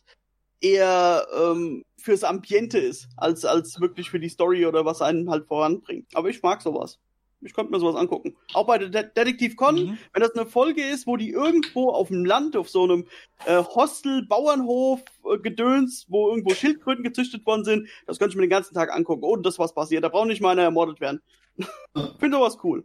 eher 0.60 1.27
ähm, 1.36 1.85
fürs 2.01 2.24
Ambiente 2.24 2.78
ist, 2.78 3.09
als, 3.16 3.44
als 3.44 3.81
wirklich 3.81 4.10
für 4.10 4.20
die 4.20 4.28
Story 4.28 4.66
oder 4.66 4.85
was 4.85 5.02
einen 5.02 5.31
halt 5.31 5.47
voranbringt. 5.47 6.09
Aber 6.15 6.28
ich 6.28 6.43
mag 6.43 6.62
sowas. 6.62 6.98
Ich 7.40 7.55
könnte 7.55 7.70
mir 7.70 7.78
sowas 7.78 7.94
angucken. 7.94 8.36
Auch 8.52 8.66
bei 8.66 8.78
De 8.78 8.89
Detektiv 8.90 9.55
Con, 9.56 9.77
Mhm. 9.77 9.98
wenn 10.12 10.23
das 10.23 10.35
eine 10.35 10.44
Folge 10.47 10.85
ist, 10.85 11.06
wo 11.06 11.16
die 11.16 11.31
irgendwo 11.31 11.90
auf 11.90 12.09
dem 12.09 12.24
Land, 12.24 12.56
auf 12.56 12.69
so 12.69 12.82
einem 12.82 13.06
äh, 13.47 13.62
Hostel, 13.62 14.27
Bauernhof, 14.27 15.02
äh, 15.24 15.39
Gedöns, 15.39 16.06
wo 16.09 16.28
irgendwo 16.31 16.55
Schildkröten 16.55 17.05
gezüchtet 17.05 17.47
worden 17.47 17.65
sind, 17.65 17.89
das 18.06 18.19
könnte 18.19 18.32
ich 18.32 18.36
mir 18.36 18.43
den 18.43 18.51
ganzen 18.51 18.74
Tag 18.74 18.93
angucken, 18.93 19.23
ohne 19.23 19.43
dass 19.43 19.59
was 19.59 19.73
passiert. 19.73 20.02
Da 20.02 20.09
braucht 20.09 20.27
nicht 20.27 20.40
mal 20.40 20.51
einer 20.51 20.62
ermordet 20.62 21.01
werden. 21.01 21.20
Finde 22.19 22.39
sowas 22.39 22.59
cool. 22.65 22.85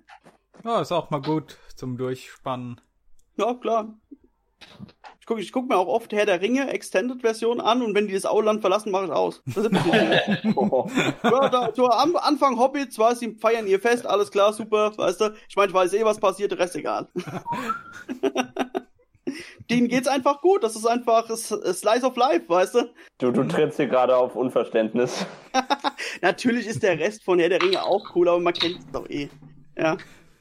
Ja, 0.63 0.81
ist 0.81 0.91
auch 0.91 1.09
mal 1.09 1.21
gut 1.21 1.57
zum 1.75 1.97
Durchspannen. 1.97 2.79
Ja, 3.37 3.55
klar. 3.55 3.97
Ich 5.23 5.27
gucke 5.27 5.41
guck 5.53 5.69
mir 5.69 5.77
auch 5.77 5.87
oft 5.87 6.11
Herr 6.11 6.25
der 6.25 6.41
Ringe 6.41 6.69
Extended-Version 6.69 7.61
an 7.61 7.81
und 7.81 7.95
wenn 7.95 8.07
die 8.07 8.13
das 8.13 8.25
Auland 8.25 8.59
verlassen, 8.59 8.91
mache 8.91 9.05
ich 9.05 9.11
aus. 9.11 9.41
Das 9.45 9.67
ist 9.67 9.71
Oh. 10.57 10.85
ja, 11.23 11.47
da, 11.47 11.71
so 11.73 11.87
am 11.87 12.17
Anfang 12.17 12.59
Hobbits, 12.59 12.99
weiß 12.99 13.19
sie 13.19 13.33
feiern 13.35 13.65
ihr 13.65 13.79
Fest, 13.79 14.05
alles 14.05 14.31
klar, 14.31 14.51
super, 14.51 14.91
weißt 14.97 15.21
du. 15.21 15.33
Ich 15.47 15.55
meine, 15.55 15.69
ich 15.69 15.73
weiß 15.73 15.93
eh, 15.93 16.03
was 16.03 16.19
passiert, 16.19 16.51
der 16.51 16.59
Rest 16.59 16.75
egal. 16.75 17.07
Denen 19.69 19.87
geht's 19.87 20.09
einfach 20.09 20.41
gut, 20.41 20.61
das 20.61 20.75
ist 20.75 20.85
einfach 20.85 21.29
Slice 21.29 22.05
of 22.05 22.17
Life, 22.17 22.49
weißt 22.49 22.75
du. 22.75 22.89
Du, 23.19 23.31
du 23.31 23.45
trittst 23.45 23.77
hier 23.77 23.87
gerade 23.87 24.17
auf 24.17 24.35
Unverständnis. 24.35 25.25
Natürlich 26.21 26.67
ist 26.67 26.83
der 26.83 26.99
Rest 26.99 27.23
von 27.23 27.39
Herr 27.39 27.47
der 27.47 27.61
Ringe 27.61 27.81
auch 27.81 28.13
cool, 28.13 28.27
aber 28.27 28.41
man 28.41 28.53
kennt 28.53 28.79
es 28.79 28.91
doch 28.91 29.09
eh. 29.09 29.29
Ja. 29.77 29.95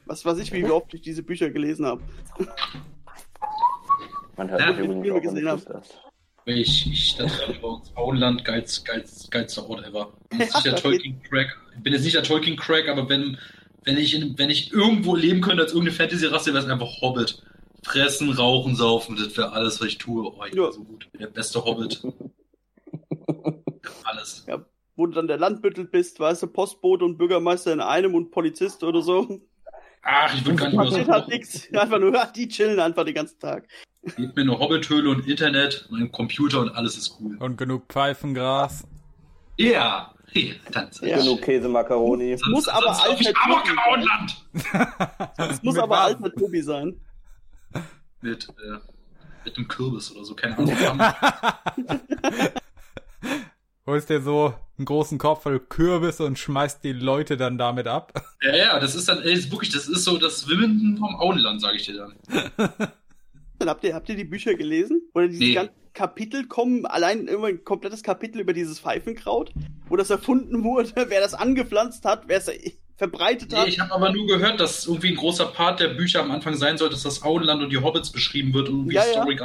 Was 0.07 0.25
weiß 0.25 0.39
ich, 0.39 0.53
wie 0.53 0.65
oft 0.65 0.93
ich 0.93 1.03
diese 1.03 1.23
Bücher 1.23 1.51
gelesen 1.51 1.87
habe. 1.87 2.03
Man 4.43 4.51
hört 4.51 4.61
Ja, 4.61 4.71
übrigens 4.71 5.11
auch, 5.11 5.15
wenn 5.15 5.23
gesehen 5.23 5.45
du 5.45 5.51
flüsterst. 5.51 5.99
Ich, 6.47 6.87
ich 6.91 7.17
dachte 7.17 7.61
uns 7.65 7.93
Auenland, 7.97 8.45
geilst, 8.45 8.85
geilst, 8.85 9.31
geilster 9.31 9.69
Ort 9.71 9.87
ever. 9.87 10.13
Ich 10.33 10.39
bin 10.39 10.41
jetzt 10.41 10.41
Ja, 10.41 10.47
nicht 10.57 10.65
der 10.67 10.73
das 10.73 10.83
Tolkien-Crack. 10.83 11.59
Ich 11.77 11.83
bin 11.85 11.93
jetzt 11.93 12.03
nicht 12.03 12.17
der 12.17 12.23
Tolkien-Crack, 12.25 12.89
aber 12.89 13.09
wenn, 13.09 13.39
wenn, 13.85 13.97
ich 13.99 14.15
in, 14.15 14.37
wenn 14.37 14.51
ich 14.51 14.73
irgendwo 14.73 15.15
leben 15.15 15.41
könnte 15.43 15.63
als 15.63 15.73
irgendeine 15.73 15.97
Fantasy-Rasse, 15.97 16.53
wäre 16.53 16.65
es 16.65 16.69
einfach 16.71 17.01
Hobbit. 17.01 17.41
Fressen, 17.85 18.33
rauchen, 18.33 18.75
saufen, 18.75 19.15
das 19.17 19.37
wäre 19.37 19.53
alles, 19.53 19.81
was 19.81 19.87
ich 19.89 19.99
tue. 19.99 20.25
Oh, 20.25 20.45
ich 20.45 20.55
Ja. 20.55 20.65
bin 20.65 20.73
so 20.73 20.83
gut. 20.83 21.05
Ich 21.05 21.13
bin 21.13 21.21
der 21.21 21.29
beste 21.29 21.65
Hobbit. 21.65 22.03
alles. 24.05 24.45
Wo 24.97 25.07
du 25.07 25.13
dann 25.13 25.29
der 25.29 25.39
Landbüttel 25.39 25.85
bist, 25.85 26.19
weißt 26.19 26.43
du, 26.43 26.47
Postbote 26.49 27.05
und 27.05 27.17
Bürgermeister 27.17 27.73
in 27.73 27.81
einem 27.81 28.17
und 28.17 28.33
Polizist 28.33 28.83
oder 28.83 29.03
so. 29.03 29.41
Ach, 30.03 30.35
ich 30.35 30.45
würde 30.45 30.57
gar 30.57 30.69
nicht 30.69 30.77
mehr 30.77 30.91
so 30.91 31.07
halt 31.13 31.29
nix. 31.29 31.73
Einfach 31.73 32.01
nur, 32.01 32.13
ja, 32.13 32.27
die 32.37 32.49
chillen 32.49 32.81
einfach 32.81 33.05
den 33.05 33.15
ganzen 33.15 33.39
Tag. 33.39 33.69
Gebt 34.17 34.35
mir 34.35 34.43
eine 34.43 34.59
Hobbithöhle 34.59 35.09
und 35.11 35.27
Internet, 35.29 35.87
meinen 35.91 36.11
Computer 36.11 36.61
und 36.61 36.71
alles 36.71 36.97
ist 36.97 37.17
cool. 37.21 37.37
Und 37.39 37.57
genug 37.57 37.85
Pfeifengras. 37.89 38.85
Ja, 39.57 40.13
ja 40.33 40.55
dann 40.73 40.89
Ja. 41.03 41.19
Genug 41.19 41.43
Käse, 41.43 41.69
Macaroni. 41.69 42.37
sonst, 42.37 42.51
Muss 42.51 42.69
aber 42.69 42.95
sein. 42.95 43.17
Auenland. 43.87 44.45
Es 45.37 45.63
muss 45.63 45.75
Mit 45.75 45.83
aber 45.83 45.95
was? 45.97 46.01
alter 46.07 46.33
Tobi 46.33 46.63
sein. 46.63 47.01
Mit, 48.23 48.49
äh, 48.49 48.79
mit 49.45 49.57
einem 49.57 49.69
Kürbis 49.69 50.11
oder 50.13 50.25
so, 50.25 50.35
keine 50.35 50.59
Ahnung. 50.59 50.77
Holst 53.87 54.11
dir 54.11 54.21
so 54.21 54.55
einen 54.79 54.85
großen 54.87 55.19
Korb 55.19 55.43
voll 55.43 55.59
Kürbisse 55.61 56.25
und 56.25 56.39
schmeißt 56.39 56.83
die 56.85 56.93
Leute 56.93 57.37
dann 57.37 57.59
damit 57.59 57.87
ab. 57.89 58.13
Ja, 58.41 58.55
ja, 58.57 58.81
das 58.81 58.95
ist 58.95 59.09
dann, 59.09 59.23
ey, 59.23 59.33
ist 59.33 59.51
wirklich, 59.51 59.71
das 59.71 59.89
ist 59.89 60.05
so 60.05 60.19
das 60.19 60.49
Wimbledon 60.49 60.97
vom 60.99 61.15
Auenland, 61.17 61.61
sage 61.61 61.77
ich 61.77 61.85
dir 61.87 61.97
dann. 61.99 62.17
Dann 63.63 63.69
habt 63.71 63.85
ihr, 63.85 63.95
habt 63.95 64.09
ihr 64.09 64.17
die 64.17 64.25
Bücher 64.25 64.55
gelesen? 64.55 65.03
Oder 65.15 65.29
dieses 65.29 65.41
Nee. 65.49 65.55
ganze 65.55 65.73
Kapitel 65.95 66.47
kommen, 66.47 66.85
allein 66.87 67.29
immer 67.29 67.47
ein 67.49 67.65
komplettes 67.65 68.03
Kapitel 68.03 68.41
über 68.41 68.53
dieses 68.53 68.81
Pfeifenkraut, 68.81 69.53
wo 69.89 69.97
das 69.97 70.11
erfunden 70.11 70.65
wurde, 70.65 70.91
wer 71.09 71.21
das 71.21 71.35
angepflanzt 71.35 72.05
hat, 72.05 72.25
wer 72.27 72.39
es 72.39 72.51
verbreitet 72.97 73.53
Nee, 73.53 73.59
hat. 73.59 73.69
ich 73.69 73.79
habe 73.81 73.93
aber 73.93 74.13
nur 74.13 74.27
gehört, 74.27 74.59
dass 74.61 74.87
irgendwie 74.87 75.09
ein 75.11 75.17
großer 75.17 75.47
Part 75.47 75.81
der 75.81 75.89
Bücher 75.89 76.21
am 76.23 76.31
Anfang 76.31 76.55
sein 76.55 76.77
soll, 76.79 76.89
dass 76.91 77.03
das 77.03 77.23
Auenland 77.23 77.63
und 77.63 77.71
die 77.71 77.79
Hobbits 77.79 78.11
beschrieben 78.11 78.53
wird 78.55 78.69
und 78.69 78.77
irgendwie 78.79 78.95
Ja, 78.97 79.05
ja. 79.05 79.13
Story 79.13 79.39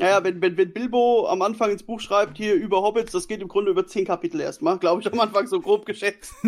Ja, 0.00 0.08
ja, 0.08 0.24
wenn, 0.24 0.40
wenn, 0.40 0.56
wenn 0.56 0.72
Bilbo 0.72 1.26
am 1.28 1.42
Anfang 1.42 1.70
ins 1.72 1.82
Buch 1.82 2.00
schreibt, 2.00 2.36
hier 2.36 2.54
über 2.54 2.82
Hobbits, 2.82 3.12
das 3.12 3.26
geht 3.28 3.40
im 3.42 3.48
Grunde 3.48 3.70
über 3.70 3.86
zehn 3.86 4.04
Kapitel 4.06 4.40
erstmal, 4.40 4.78
glaube 4.78 5.02
ich, 5.02 5.12
am 5.12 5.18
Anfang 5.20 5.46
so 5.46 5.60
grob 5.60 5.86
geschätzt. 5.86 6.32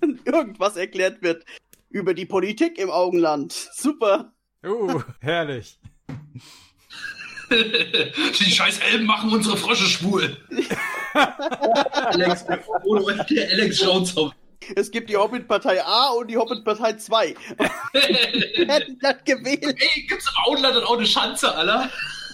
Wenn 0.00 0.18
irgendwas 0.24 0.76
erklärt 0.76 1.22
wird 1.22 1.44
über 1.90 2.14
die 2.14 2.26
Politik 2.26 2.78
im 2.78 2.90
Augenland. 2.90 3.52
Super. 3.52 4.32
Uh, 4.64 5.02
herrlich. 5.20 5.78
Die 7.50 8.50
scheiß 8.50 8.78
Elben 8.78 9.04
machen 9.04 9.30
unsere 9.32 9.56
Frösche 9.56 9.84
schwul. 9.84 10.36
Alex, 11.12 12.46
der 12.46 13.50
Alex 13.50 13.80
Jones 13.80 14.16
auf. 14.16 14.32
Es 14.76 14.90
gibt 14.90 15.10
die 15.10 15.16
Hobbit-Partei 15.16 15.82
A 15.84 16.10
und 16.10 16.30
die 16.30 16.36
Hobbit-Partei 16.36 16.94
2. 16.94 17.34
Wer 17.92 18.74
hätten 18.74 18.98
das 19.00 19.16
gewählt? 19.24 19.76
Ey, 19.78 20.02
gibt's 20.08 20.28
im 20.28 20.34
Auenland 20.46 20.76
dann 20.76 20.84
auch 20.84 20.96
eine 20.96 21.06
Schanze, 21.06 21.54
Alter? 21.54 21.90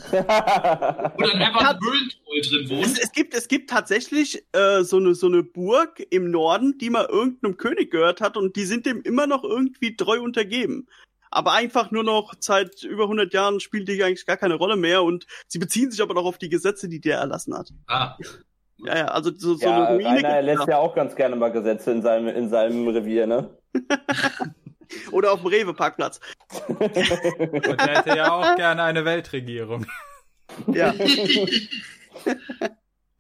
Dann 0.11 1.43
einfach 1.43 1.71
ein 1.71 1.79
Höhlentroll 1.81 2.41
drin 2.41 2.65
Es, 2.65 2.71
wohnt? 2.71 2.99
es, 2.99 3.13
gibt, 3.13 3.35
es 3.35 3.47
gibt 3.47 3.69
tatsächlich 3.69 4.43
äh, 4.53 4.83
so, 4.83 4.97
eine, 4.97 5.15
so 5.15 5.27
eine 5.27 5.43
Burg 5.43 6.03
im 6.11 6.31
Norden, 6.31 6.79
die 6.79 6.89
mal 6.89 7.05
irgendeinem 7.11 7.59
König 7.59 7.91
gehört 7.91 8.23
hat 8.23 8.39
und 8.39 8.57
die 8.57 8.65
sind 8.65 8.87
dem 8.87 9.03
immer 9.03 9.27
noch 9.27 9.45
irgendwie 9.45 9.97
treu 9.97 10.23
untergeben. 10.23 10.87
Aber 11.31 11.53
einfach 11.53 11.91
nur 11.91 12.05
noch 12.05 12.35
seit 12.41 12.83
über 12.83 13.05
100 13.05 13.33
Jahren 13.33 13.61
spielt 13.61 13.89
die 13.89 14.03
eigentlich 14.03 14.27
gar 14.27 14.37
keine 14.37 14.55
Rolle 14.55 14.77
mehr 14.77 15.03
und 15.03 15.27
sie 15.47 15.59
beziehen 15.59 15.91
sich 15.91 16.03
aber 16.03 16.15
noch 16.15 16.25
auf 16.25 16.39
die 16.39 16.49
Gesetze, 16.49 16.89
die 16.89 17.01
der 17.01 17.19
erlassen 17.19 17.57
hat. 17.57 17.71
Ah, 17.87 18.17
Ja, 18.79 18.97
ja, 18.97 19.05
also 19.07 19.31
so, 19.37 19.55
so 19.55 19.67
ja, 19.67 19.87
eine 19.87 19.97
Ruine. 19.97 20.17
Rainer 20.17 20.29
er 20.29 20.43
lässt 20.43 20.69
ja 20.69 20.79
auch 20.79 20.95
ganz 20.95 21.17
gerne 21.17 21.37
mal 21.37 21.51
Gesetze 21.51 21.91
in 21.91 22.03
seinem, 22.03 22.29
in 22.29 22.49
seinem 22.49 22.87
Revier, 22.89 23.27
ne? 23.27 23.51
Oder 25.13 25.33
auf 25.33 25.41
dem 25.41 25.49
Rewe-Parkplatz. 25.49 26.21
Und 26.69 26.81
er 26.81 27.99
hätte 27.99 28.17
ja 28.17 28.33
auch 28.33 28.57
gerne 28.57 28.83
eine 28.85 29.05
Weltregierung. 29.05 29.85
Ja. 30.69 30.95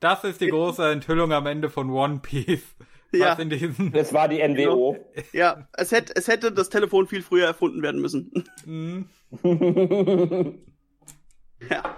Das 0.00 0.24
ist 0.24 0.40
die 0.40 0.48
große 0.48 0.90
Enthüllung 0.92 1.32
am 1.32 1.46
Ende 1.46 1.68
von 1.68 1.90
One 1.90 2.20
Piece. 2.22 2.76
Ja. 3.12 3.36
Das 3.92 4.12
war 4.12 4.28
die 4.28 4.46
NWO. 4.46 4.96
ja, 5.32 5.66
es 5.72 5.92
hätte, 5.92 6.14
es 6.16 6.28
hätte 6.28 6.52
das 6.52 6.68
Telefon 6.68 7.06
viel 7.06 7.22
früher 7.22 7.46
erfunden 7.46 7.82
werden 7.82 8.00
müssen. 8.02 8.44
Hm, 8.64 9.08
ja. 11.70 11.96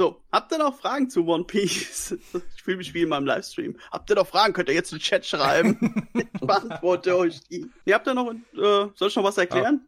So, 0.00 0.22
habt 0.32 0.50
ihr 0.50 0.56
noch 0.56 0.76
Fragen 0.76 1.10
zu 1.10 1.26
One 1.26 1.44
Piece? 1.44 2.16
Ich 2.56 2.62
fühle 2.62 2.78
mich 2.78 2.94
wie 2.94 3.02
in 3.02 3.08
meinem 3.08 3.26
Livestream. 3.26 3.76
Habt 3.90 4.10
ihr 4.10 4.16
noch 4.16 4.26
Fragen, 4.26 4.52
könnt 4.52 4.68
ihr 4.68 4.74
jetzt 4.74 4.92
in 4.92 4.98
den 4.98 5.02
Chat 5.02 5.26
schreiben. 5.26 6.08
ich 6.14 6.40
beantworte 6.40 7.16
euch 7.16 7.40
die. 7.48 7.70
Ihr 7.84 7.94
habt 7.94 8.06
ihr 8.06 8.14
noch, 8.14 8.30
äh, 8.30 8.88
soll 8.94 9.08
ich 9.08 9.16
noch 9.16 9.24
was 9.24 9.38
erklären? 9.38 9.86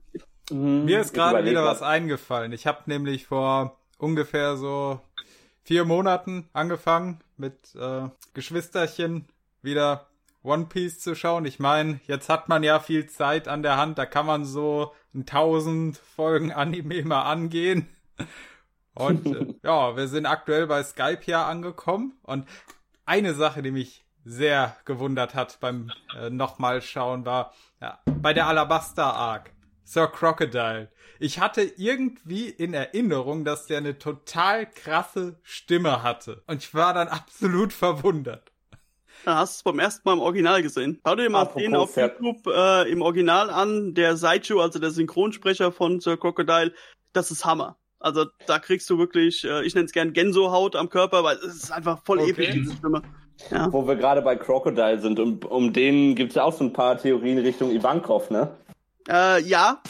Mir 0.51 1.01
ist 1.01 1.15
gerade 1.15 1.45
wieder 1.49 1.65
was 1.65 1.83
eingefallen. 1.83 2.53
Ich 2.53 2.67
habe 2.67 2.83
nämlich 2.87 3.27
vor 3.27 3.79
ungefähr 3.99 4.57
so 4.57 5.01
vier 5.63 5.85
Monaten 5.85 6.49
angefangen 6.53 7.21
mit 7.37 7.75
äh, 7.75 8.09
Geschwisterchen 8.35 9.27
wieder 9.63 10.09
One 10.43 10.67
Piece 10.67 10.99
zu 11.01 11.15
schauen. 11.15 11.45
Ich 11.45 11.59
meine, 11.59 12.01
jetzt 12.07 12.29
hat 12.29 12.49
man 12.49 12.63
ja 12.63 12.81
viel 12.81 13.07
Zeit 13.07 13.49
an 13.49 13.63
der 13.63 13.77
Hand, 13.77 13.99
da 13.99 14.07
kann 14.07 14.27
man 14.27 14.45
so 14.45 14.93
ein 15.15 15.27
tausend 15.27 15.99
Folgen 15.99 16.53
Anime 16.53 17.05
mal 17.05 17.23
angehen. 17.23 17.89
Und 18.95 19.27
äh, 19.27 19.55
ja, 19.63 19.97
wir 19.97 20.09
sind 20.09 20.27
aktuell 20.27 20.67
bei 20.67 20.83
Skype 20.83 21.23
ja 21.27 21.47
angekommen. 21.47 22.19
Und 22.23 22.49
eine 23.05 23.35
Sache, 23.35 23.63
die 23.63 23.71
mich 23.71 24.05
sehr 24.25 24.77
gewundert 24.85 25.35
hat 25.35 25.59
beim 25.61 25.93
äh, 26.17 26.31
nochmal 26.31 26.83
schauen, 26.83 27.25
war 27.25 27.53
ja, 27.81 27.99
bei 28.07 28.33
der 28.33 28.47
Alabaster 28.47 29.15
Arc. 29.15 29.53
Sir 29.85 30.07
Crocodile. 30.07 30.91
Ich 31.19 31.41
hatte 31.41 31.63
irgendwie 31.63 32.49
in 32.49 32.73
Erinnerung, 32.73 33.45
dass 33.45 33.67
der 33.67 33.79
eine 33.79 33.99
total 33.99 34.65
krasse 34.71 35.39
Stimme 35.43 36.03
hatte. 36.03 36.43
Und 36.47 36.63
ich 36.63 36.73
war 36.73 36.95
dann 36.95 37.09
absolut 37.09 37.73
verwundert. 37.73 38.52
Da 39.25 39.37
hast 39.37 39.55
du 39.55 39.59
es 39.59 39.63
beim 39.63 39.79
ersten 39.79 40.03
Mal 40.05 40.15
im 40.15 40.21
Original 40.21 40.63
gesehen. 40.63 41.01
Schau 41.07 41.15
dir 41.15 41.31
mal 41.31 41.43
Apropos 41.43 41.63
den 41.63 41.77
auf 41.77 41.97
Fer- 41.97 42.13
YouTube 42.21 42.47
äh, 42.47 42.91
im 42.91 43.03
Original 43.03 43.51
an. 43.51 43.95
Der 43.95 44.17
Saichu, 44.17 44.61
also 44.61 44.79
der 44.79 44.91
Synchronsprecher 44.91 45.71
von 45.73 46.01
Sir 46.01 46.17
Crocodile, 46.17 46.73
das 47.13 47.31
ist 47.31 47.45
Hammer. 47.45 47.77
Also 48.01 48.27
da 48.47 48.59
kriegst 48.59 48.91
du 48.91 48.99
wirklich, 48.99 49.45
äh, 49.45 49.65
ich 49.65 49.75
nenne 49.75 49.87
es 49.87 49.93
gern 49.93 50.13
Genso-Haut 50.13 50.75
am 50.75 50.89
Körper, 50.89 51.23
weil 51.23 51.37
es 51.37 51.55
ist 51.55 51.71
einfach 51.71 52.03
voll 52.05 52.19
Okay. 52.19 52.31
episch, 52.31 52.51
diese 52.51 52.75
Stimme. 52.75 53.03
Ja. 53.51 53.73
Wo 53.73 53.87
wir 53.87 53.95
gerade 53.97 54.23
bei 54.23 54.35
Crocodile 54.37 54.99
sind, 55.01 55.21
um, 55.21 55.39
um 55.39 55.73
den 55.73 56.15
gibt's 56.17 56.35
ja 56.35 56.43
auch 56.43 56.53
so 56.53 56.65
ein 56.65 56.73
paar 56.73 56.99
Theorien 56.99 57.39
Richtung 57.39 57.71
Ivankov, 57.71 58.31
ne? 58.31 58.57
Äh, 59.09 59.43
ja, 59.43 59.83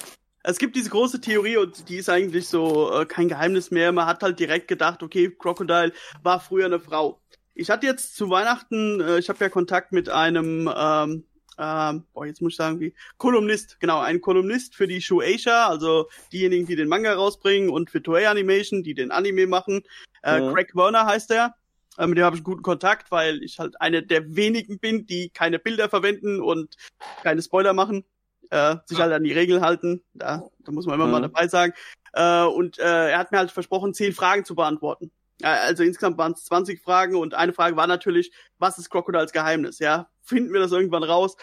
es 0.43 0.59
gibt 0.59 0.77
diese 0.77 0.91
große 0.91 1.21
Theorie 1.21 1.57
und 1.57 1.89
die 1.89 1.97
ist 1.97 2.09
eigentlich 2.11 2.49
so 2.49 2.93
äh, 2.93 3.07
kein 3.07 3.29
Geheimnis 3.29 3.71
mehr. 3.71 3.93
Man 3.93 4.07
hat 4.07 4.23
halt 4.23 4.39
direkt 4.39 4.69
gedacht, 4.69 5.03
okay, 5.03 5.31
Crocodile 5.31 5.93
war 6.23 6.41
früher 6.41 6.67
eine 6.67 6.81
Frau. 6.81 7.22
Ich 7.55 7.71
hatte 7.71 7.87
jetzt 7.87 8.17
zu 8.17 8.31
Weihnachten, 8.31 9.01
äh, 9.01 9.19
ich 9.19 9.29
habe 9.29 9.39
ja 9.41 9.49
Kontakt 9.49 9.93
mit 9.93 10.09
einem, 10.09 10.71
ähm, 10.75 11.25
ähm, 11.59 12.05
boah, 12.15 12.27
jetzt 12.27 12.41
muss 12.41 12.55
ich 12.55 12.57
sagen, 12.57 12.81
wie, 12.81 12.95
Kolumnist, 13.19 13.79
genau, 13.79 14.01
ein 14.01 14.21
Kolumnist 14.21 14.75
für 14.75 14.87
die 14.87 15.03
Shueisha, 15.03 15.69
also 15.69 16.09
diejenigen, 16.33 16.67
die 16.67 16.77
den 16.77 16.89
Manga 16.89 17.13
rausbringen 17.13 17.69
und 17.69 17.91
für 17.91 18.03
Toei 18.03 18.29
Animation, 18.29 18.83
die 18.83 18.95
den 18.95 19.11
Anime 19.11 19.47
machen. 19.47 19.83
Äh, 20.23 20.41
Mhm. 20.41 20.53
Craig 20.55 20.75
Werner 20.75 21.05
heißt 21.07 21.31
er. 21.31 21.55
Äh, 21.99 22.07
mit 22.07 22.17
dem 22.17 22.25
habe 22.25 22.37
ich 22.37 22.43
guten 22.43 22.63
Kontakt, 22.63 23.11
weil 23.11 23.43
ich 23.43 23.59
halt 23.59 23.79
eine 23.81 24.03
der 24.03 24.35
wenigen 24.35 24.79
bin, 24.79 25.05
die 25.05 25.29
keine 25.29 25.59
Bilder 25.59 25.91
verwenden 25.91 26.41
und 26.41 26.77
keine 27.23 27.43
Spoiler 27.43 27.75
machen 27.75 28.05
äh, 28.53 28.77
sich 28.85 29.01
halt 29.01 29.13
an 29.13 29.25
die 29.25 29.33
Regeln 29.33 29.63
halten. 29.63 30.03
Da, 30.13 30.43
da 30.61 30.73
muss 30.73 30.87
man 30.87 30.97
immer 30.97 31.07
Mhm. 31.07 31.13
mal 31.13 31.23
dabei 31.23 31.49
sagen. 31.49 31.73
Äh, 32.13 32.45
und 32.45 32.79
äh, 32.79 33.11
er 33.11 33.19
hat 33.19 33.33
mir 33.33 33.39
halt 33.39 33.51
versprochen, 33.51 33.95
zehn 33.95 34.13
Fragen 34.13 34.45
zu 34.45 34.55
beantworten. 34.55 35.11
Äh, 35.41 35.47
also 35.47 35.83
insgesamt 35.83 36.19
waren 36.19 36.33
es 36.33 36.45
20 36.45 36.83
Fragen 36.83 37.17
und 37.17 37.35
eine 37.35 37.53
Frage 37.53 37.77
war 37.77 37.87
natürlich, 37.87 38.33
was 38.59 38.79
ist 38.79 38.91
Crocodiles 38.91 39.33
Geheimnis? 39.33 39.79
Ja, 39.79 40.09
finden 40.23 40.53
wir 40.53 40.61
das 40.61 40.73
irgendwann 40.73 41.05
raus? 41.05 41.37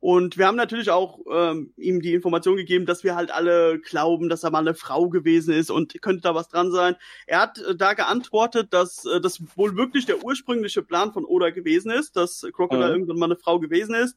Und 0.00 0.38
wir 0.38 0.46
haben 0.46 0.56
natürlich 0.56 0.90
auch 0.90 1.18
ähm, 1.30 1.74
ihm 1.76 2.00
die 2.00 2.14
Information 2.14 2.56
gegeben, 2.56 2.86
dass 2.86 3.04
wir 3.04 3.14
halt 3.14 3.30
alle 3.30 3.78
glauben, 3.80 4.30
dass 4.30 4.42
er 4.42 4.50
mal 4.50 4.60
eine 4.60 4.74
Frau 4.74 5.10
gewesen 5.10 5.52
ist 5.52 5.70
und 5.70 6.00
könnte 6.00 6.22
da 6.22 6.34
was 6.34 6.48
dran 6.48 6.72
sein. 6.72 6.96
Er 7.26 7.40
hat 7.40 7.58
äh, 7.58 7.76
da 7.76 7.92
geantwortet, 7.92 8.72
dass 8.72 9.04
äh, 9.04 9.20
das 9.20 9.42
wohl 9.56 9.76
wirklich 9.76 10.06
der 10.06 10.24
ursprüngliche 10.24 10.82
Plan 10.82 11.12
von 11.12 11.26
Oda 11.26 11.50
gewesen 11.50 11.90
ist, 11.90 12.16
dass 12.16 12.46
Crocodile 12.52 12.88
Mhm. 12.88 12.92
irgendwann 12.94 13.18
mal 13.18 13.26
eine 13.26 13.36
Frau 13.36 13.58
gewesen 13.58 13.94
ist. 13.94 14.16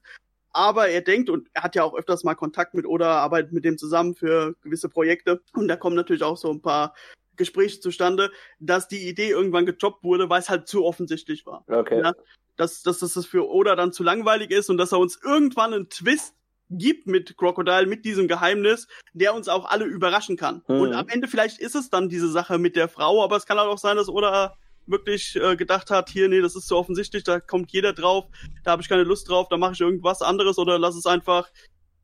Aber 0.53 0.87
er 0.87 1.01
denkt, 1.01 1.29
und 1.29 1.49
er 1.53 1.63
hat 1.63 1.75
ja 1.75 1.83
auch 1.83 1.95
öfters 1.95 2.23
mal 2.23 2.35
Kontakt 2.35 2.73
mit 2.73 2.85
Oda, 2.85 3.19
arbeitet 3.19 3.51
mit 3.51 3.65
dem 3.65 3.77
zusammen 3.77 4.15
für 4.15 4.55
gewisse 4.61 4.87
Projekte. 4.89 5.41
Und 5.53 5.67
da 5.67 5.75
kommen 5.75 5.95
natürlich 5.97 6.23
auch 6.23 6.37
so 6.37 6.49
ein 6.49 6.61
paar 6.61 6.93
Gespräche 7.35 7.79
zustande, 7.79 8.31
dass 8.59 8.87
die 8.87 9.07
Idee 9.07 9.29
irgendwann 9.29 9.65
gejobbt 9.65 10.03
wurde, 10.03 10.29
weil 10.29 10.41
es 10.41 10.49
halt 10.49 10.67
zu 10.67 10.85
offensichtlich 10.85 11.45
war 11.45 11.63
Okay. 11.67 12.01
Ja. 12.01 12.13
dass, 12.57 12.83
dass, 12.83 12.99
dass 12.99 13.13
das 13.13 13.25
für 13.25 13.49
Oda 13.49 13.75
dann 13.75 13.93
zu 13.93 14.03
langweilig 14.03 14.51
ist 14.51 14.69
und 14.69 14.77
dass 14.77 14.91
er 14.91 14.99
uns 14.99 15.19
irgendwann 15.23 15.73
einen 15.73 15.89
Twist 15.89 16.35
gibt 16.71 17.05
mit 17.05 17.37
Crocodile, 17.37 17.85
mit 17.85 18.05
diesem 18.05 18.27
Geheimnis, 18.27 18.87
der 19.13 19.33
uns 19.35 19.49
auch 19.49 19.65
alle 19.65 19.85
überraschen 19.85 20.37
kann. 20.37 20.63
Mhm. 20.67 20.79
Und 20.79 20.93
am 20.93 21.07
Ende 21.09 21.27
vielleicht 21.27 21.59
ist 21.59 21.75
es 21.75 21.89
dann 21.89 22.09
diese 22.09 22.31
Sache 22.31 22.57
mit 22.57 22.75
der 22.75 22.87
Frau, 22.87 23.23
aber 23.23 23.35
es 23.35 23.45
kann 23.45 23.57
halt 23.57 23.69
auch 23.69 23.77
sein, 23.77 23.97
dass 23.97 24.09
Oda 24.09 24.55
wirklich 24.87 25.35
äh, 25.35 25.55
gedacht 25.55 25.91
hat, 25.91 26.09
hier, 26.09 26.27
nee, 26.27 26.41
das 26.41 26.55
ist 26.55 26.67
zu 26.67 26.75
offensichtlich, 26.75 27.23
da 27.23 27.39
kommt 27.39 27.71
jeder 27.71 27.93
drauf, 27.93 28.25
da 28.63 28.71
habe 28.71 28.81
ich 28.81 28.89
keine 28.89 29.03
Lust 29.03 29.29
drauf, 29.29 29.47
da 29.49 29.57
mache 29.57 29.73
ich 29.73 29.81
irgendwas 29.81 30.21
anderes 30.21 30.57
oder 30.57 30.79
lass 30.79 30.95
es 30.95 31.05
einfach 31.05 31.49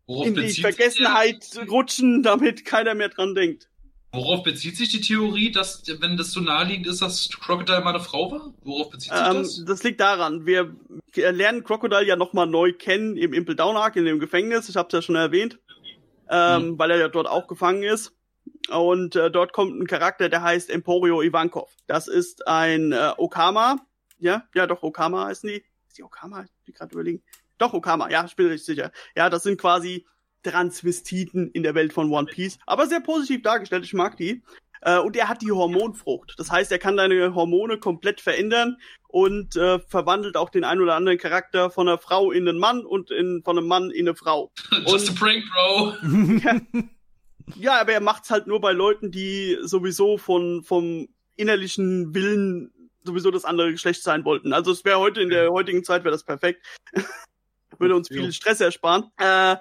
Worauf 0.05 0.27
in 0.27 0.35
die 0.35 0.49
Vergessenheit 0.61 1.59
rutschen, 1.69 2.23
damit 2.23 2.65
keiner 2.65 2.93
mehr 2.93 3.09
dran 3.09 3.35
denkt. 3.35 3.69
Worauf 4.11 4.43
bezieht 4.43 4.77
sich 4.77 4.89
die 4.89 5.01
Theorie, 5.01 5.51
dass, 5.51 5.83
wenn 5.99 6.17
das 6.17 6.31
so 6.31 6.39
naheliegend 6.39 6.87
ist, 6.87 7.01
dass 7.01 7.29
Crocodile 7.29 7.81
mal 7.81 7.93
eine 7.93 7.99
Frau 7.99 8.31
war? 8.31 8.53
Worauf 8.63 8.89
bezieht 8.89 9.11
sich 9.13 9.21
Ähm, 9.21 9.35
das? 9.35 9.63
das 9.65 9.83
liegt 9.83 9.99
daran, 9.99 10.45
wir 10.45 10.75
lernen 11.15 11.63
Crocodile 11.63 12.05
ja 12.05 12.15
nochmal 12.15 12.47
neu 12.47 12.73
kennen 12.73 13.17
im 13.17 13.33
Impel 13.33 13.55
Down 13.55 13.75
Arc, 13.77 13.95
in 13.95 14.05
dem 14.05 14.19
Gefängnis, 14.19 14.69
ich 14.69 14.75
habe 14.75 14.87
es 14.87 14.93
ja 14.93 15.01
schon 15.01 15.15
erwähnt, 15.15 15.59
ähm, 16.29 16.77
weil 16.79 16.91
er 16.91 16.97
ja 16.97 17.07
dort 17.07 17.27
auch 17.27 17.47
gefangen 17.47 17.83
ist. 17.83 18.13
Und 18.69 19.15
äh, 19.15 19.29
dort 19.29 19.53
kommt 19.53 19.79
ein 19.79 19.87
Charakter, 19.87 20.29
der 20.29 20.41
heißt 20.41 20.69
Emporio 20.69 21.21
Ivankov. 21.21 21.69
Das 21.85 22.07
ist 22.07 22.47
ein 22.47 22.91
äh, 22.91 23.11
Okama, 23.17 23.77
ja, 24.19 24.43
ja 24.55 24.67
doch, 24.67 24.83
Okama 24.83 25.25
heißen 25.25 25.49
die. 25.49 25.63
Ist 25.87 25.97
die 25.97 26.03
Okama? 26.03 26.43
Ich 26.43 26.65
bin 26.65 26.73
gerade 26.73 26.93
überlegen. 26.93 27.23
Doch, 27.57 27.73
Okama, 27.73 28.09
ja, 28.09 28.25
ich 28.25 28.35
bin 28.35 28.47
richtig 28.47 28.65
sicher. 28.65 28.91
Ja, 29.15 29.29
das 29.29 29.43
sind 29.43 29.59
quasi 29.59 30.05
Transvestiten 30.43 31.51
in 31.51 31.63
der 31.63 31.75
Welt 31.75 31.93
von 31.93 32.11
One 32.11 32.27
Piece, 32.27 32.57
aber 32.65 32.87
sehr 32.87 33.01
positiv 33.01 33.41
dargestellt, 33.41 33.83
ich 33.85 33.93
mag 33.93 34.17
die. 34.17 34.41
Äh, 34.81 34.99
und 34.99 35.15
er 35.15 35.27
hat 35.27 35.41
die 35.41 35.51
Hormonfrucht. 35.51 36.35
Das 36.37 36.51
heißt, 36.51 36.71
er 36.71 36.77
kann 36.79 36.97
deine 36.97 37.33
Hormone 37.33 37.79
komplett 37.79 38.21
verändern 38.21 38.77
und 39.07 39.55
äh, 39.55 39.79
verwandelt 39.79 40.37
auch 40.37 40.49
den 40.49 40.63
ein 40.63 40.79
oder 40.79 40.95
anderen 40.95 41.17
Charakter 41.17 41.71
von 41.71 41.87
einer 41.87 41.97
Frau 41.97 42.31
in 42.31 42.47
einen 42.47 42.59
Mann 42.59 42.85
und 42.85 43.09
in, 43.09 43.41
von 43.43 43.57
einem 43.57 43.67
Mann 43.67 43.89
in 43.89 44.07
eine 44.07 44.15
Frau. 44.15 44.51
Just 44.87 45.09
Und- 45.09 45.17
a 45.17 45.19
prank, 45.19 45.43
bro. 45.51 45.93
Ja, 47.55 47.79
aber 47.79 47.93
er 47.93 48.01
macht's 48.01 48.29
halt 48.29 48.45
nur 48.45 48.59
bei 48.59 48.73
Leuten, 48.73 49.09
die 49.09 49.57
sowieso 49.61 50.17
von 50.17 50.63
vom 50.63 51.07
innerlichen 51.37 52.13
Willen 52.13 52.71
sowieso 53.05 53.31
das 53.31 53.45
andere 53.45 53.71
Geschlecht 53.71 54.03
sein 54.03 54.25
wollten. 54.25 54.51
Also 54.51 54.71
es 54.71 54.83
wäre 54.83 54.99
heute 54.99 55.21
in 55.21 55.29
der 55.29 55.49
heutigen 55.51 55.83
Zeit 55.85 56.03
wäre 56.03 56.11
das 56.11 56.25
perfekt. 56.25 56.65
Würde 57.79 57.95
uns 57.95 58.09
viel 58.09 58.25
Ja. 58.25 58.31
Stress 58.31 58.59
ersparen. 58.59 59.11
Äh, 59.17 59.55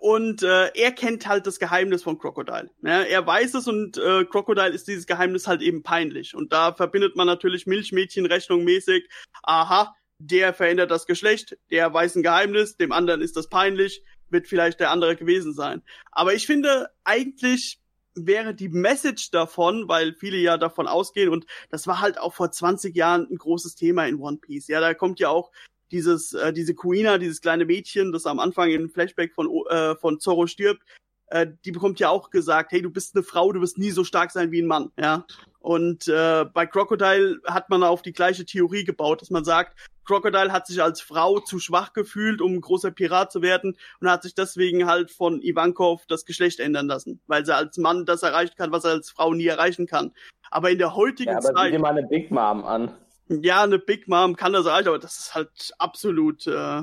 und 0.00 0.42
äh, 0.42 0.70
er 0.74 0.92
kennt 0.92 1.26
halt 1.26 1.46
das 1.46 1.58
Geheimnis 1.58 2.02
von 2.02 2.18
Crocodile. 2.18 2.70
Ne? 2.80 3.08
Er 3.08 3.26
weiß 3.26 3.54
es 3.54 3.66
und 3.66 3.98
äh, 3.98 4.24
Crocodile 4.24 4.70
ist 4.70 4.86
dieses 4.86 5.06
Geheimnis 5.06 5.46
halt 5.46 5.62
eben 5.62 5.82
peinlich. 5.82 6.34
Und 6.34 6.52
da 6.52 6.72
verbindet 6.72 7.16
man 7.16 7.26
natürlich 7.26 7.66
Milchmädchenrechnung 7.66 8.64
mäßig. 8.64 9.08
Aha, 9.42 9.94
der 10.18 10.54
verändert 10.54 10.90
das 10.90 11.06
Geschlecht, 11.06 11.58
der 11.70 11.92
weiß 11.92 12.16
ein 12.16 12.22
Geheimnis, 12.22 12.76
dem 12.76 12.92
anderen 12.92 13.20
ist 13.20 13.36
das 13.36 13.48
peinlich, 13.48 14.04
wird 14.30 14.46
vielleicht 14.46 14.80
der 14.80 14.90
andere 14.90 15.16
gewesen 15.16 15.52
sein. 15.52 15.82
Aber 16.12 16.32
ich 16.34 16.46
finde, 16.46 16.88
eigentlich 17.04 17.80
wäre 18.14 18.54
die 18.54 18.68
Message 18.68 19.30
davon, 19.30 19.88
weil 19.88 20.14
viele 20.14 20.36
ja 20.36 20.58
davon 20.58 20.86
ausgehen, 20.86 21.28
und 21.28 21.46
das 21.70 21.86
war 21.86 22.00
halt 22.00 22.18
auch 22.18 22.34
vor 22.34 22.50
20 22.52 22.94
Jahren 22.94 23.26
ein 23.30 23.36
großes 23.36 23.74
Thema 23.74 24.06
in 24.06 24.20
One 24.20 24.38
Piece. 24.38 24.68
Ja, 24.68 24.80
da 24.80 24.94
kommt 24.94 25.18
ja 25.18 25.28
auch 25.28 25.50
dieses, 25.92 26.32
äh, 26.32 26.52
diese 26.52 26.74
Kuina, 26.74 27.18
dieses 27.18 27.40
kleine 27.40 27.64
Mädchen, 27.64 28.12
das 28.12 28.26
am 28.26 28.40
Anfang 28.40 28.70
in 28.70 28.88
Flashback 28.88 29.34
von, 29.34 29.48
äh, 29.68 29.94
von 29.96 30.18
Zorro 30.18 30.46
stirbt, 30.46 30.82
äh, 31.26 31.46
die 31.64 31.72
bekommt 31.72 32.00
ja 32.00 32.10
auch 32.10 32.30
gesagt, 32.30 32.72
hey, 32.72 32.82
du 32.82 32.90
bist 32.90 33.14
eine 33.14 33.22
Frau, 33.22 33.52
du 33.52 33.60
wirst 33.60 33.78
nie 33.78 33.90
so 33.90 34.04
stark 34.04 34.30
sein 34.30 34.50
wie 34.50 34.60
ein 34.60 34.66
Mann, 34.66 34.90
ja. 34.98 35.24
Und 35.60 36.08
äh, 36.08 36.44
bei 36.44 36.66
Crocodile 36.66 37.40
hat 37.46 37.70
man 37.70 37.82
auf 37.84 38.02
die 38.02 38.12
gleiche 38.12 38.44
Theorie 38.44 38.84
gebaut, 38.84 39.22
dass 39.22 39.30
man 39.30 39.44
sagt, 39.44 39.78
Crocodile 40.04 40.52
hat 40.52 40.66
sich 40.66 40.82
als 40.82 41.00
Frau 41.00 41.38
zu 41.38 41.58
schwach 41.58 41.92
gefühlt, 41.92 42.40
um 42.40 42.54
ein 42.54 42.60
großer 42.60 42.90
Pirat 42.90 43.30
zu 43.30 43.42
werden 43.42 43.76
und 44.00 44.10
hat 44.10 44.24
sich 44.24 44.34
deswegen 44.34 44.86
halt 44.86 45.10
von 45.10 45.40
Ivankov 45.40 46.04
das 46.06 46.24
Geschlecht 46.24 46.60
ändern 46.60 46.88
lassen, 46.88 47.20
weil 47.28 47.46
sie 47.46 47.54
als 47.54 47.78
Mann 47.78 48.04
das 48.04 48.22
erreichen 48.22 48.54
kann, 48.56 48.72
was 48.72 48.84
er 48.84 48.90
als 48.90 49.10
Frau 49.10 49.32
nie 49.32 49.46
erreichen 49.46 49.86
kann. 49.86 50.12
Aber 50.50 50.70
in 50.70 50.78
der 50.78 50.96
heutigen 50.96 51.30
Ja, 51.30 51.38
aber 51.38 51.46
sieh 51.46 51.54
Zeit, 51.54 51.72
dir 51.72 51.78
mal 51.78 51.96
eine 51.96 52.06
Big 52.06 52.30
Mom 52.30 52.64
an. 52.64 52.90
Ja, 53.28 53.62
eine 53.62 53.78
Big 53.78 54.08
Mom 54.08 54.36
kann 54.36 54.52
das 54.52 54.66
erreichen, 54.66 54.88
aber 54.88 54.98
das 54.98 55.18
ist 55.18 55.34
halt 55.34 55.72
absolut, 55.78 56.46
äh, 56.46 56.82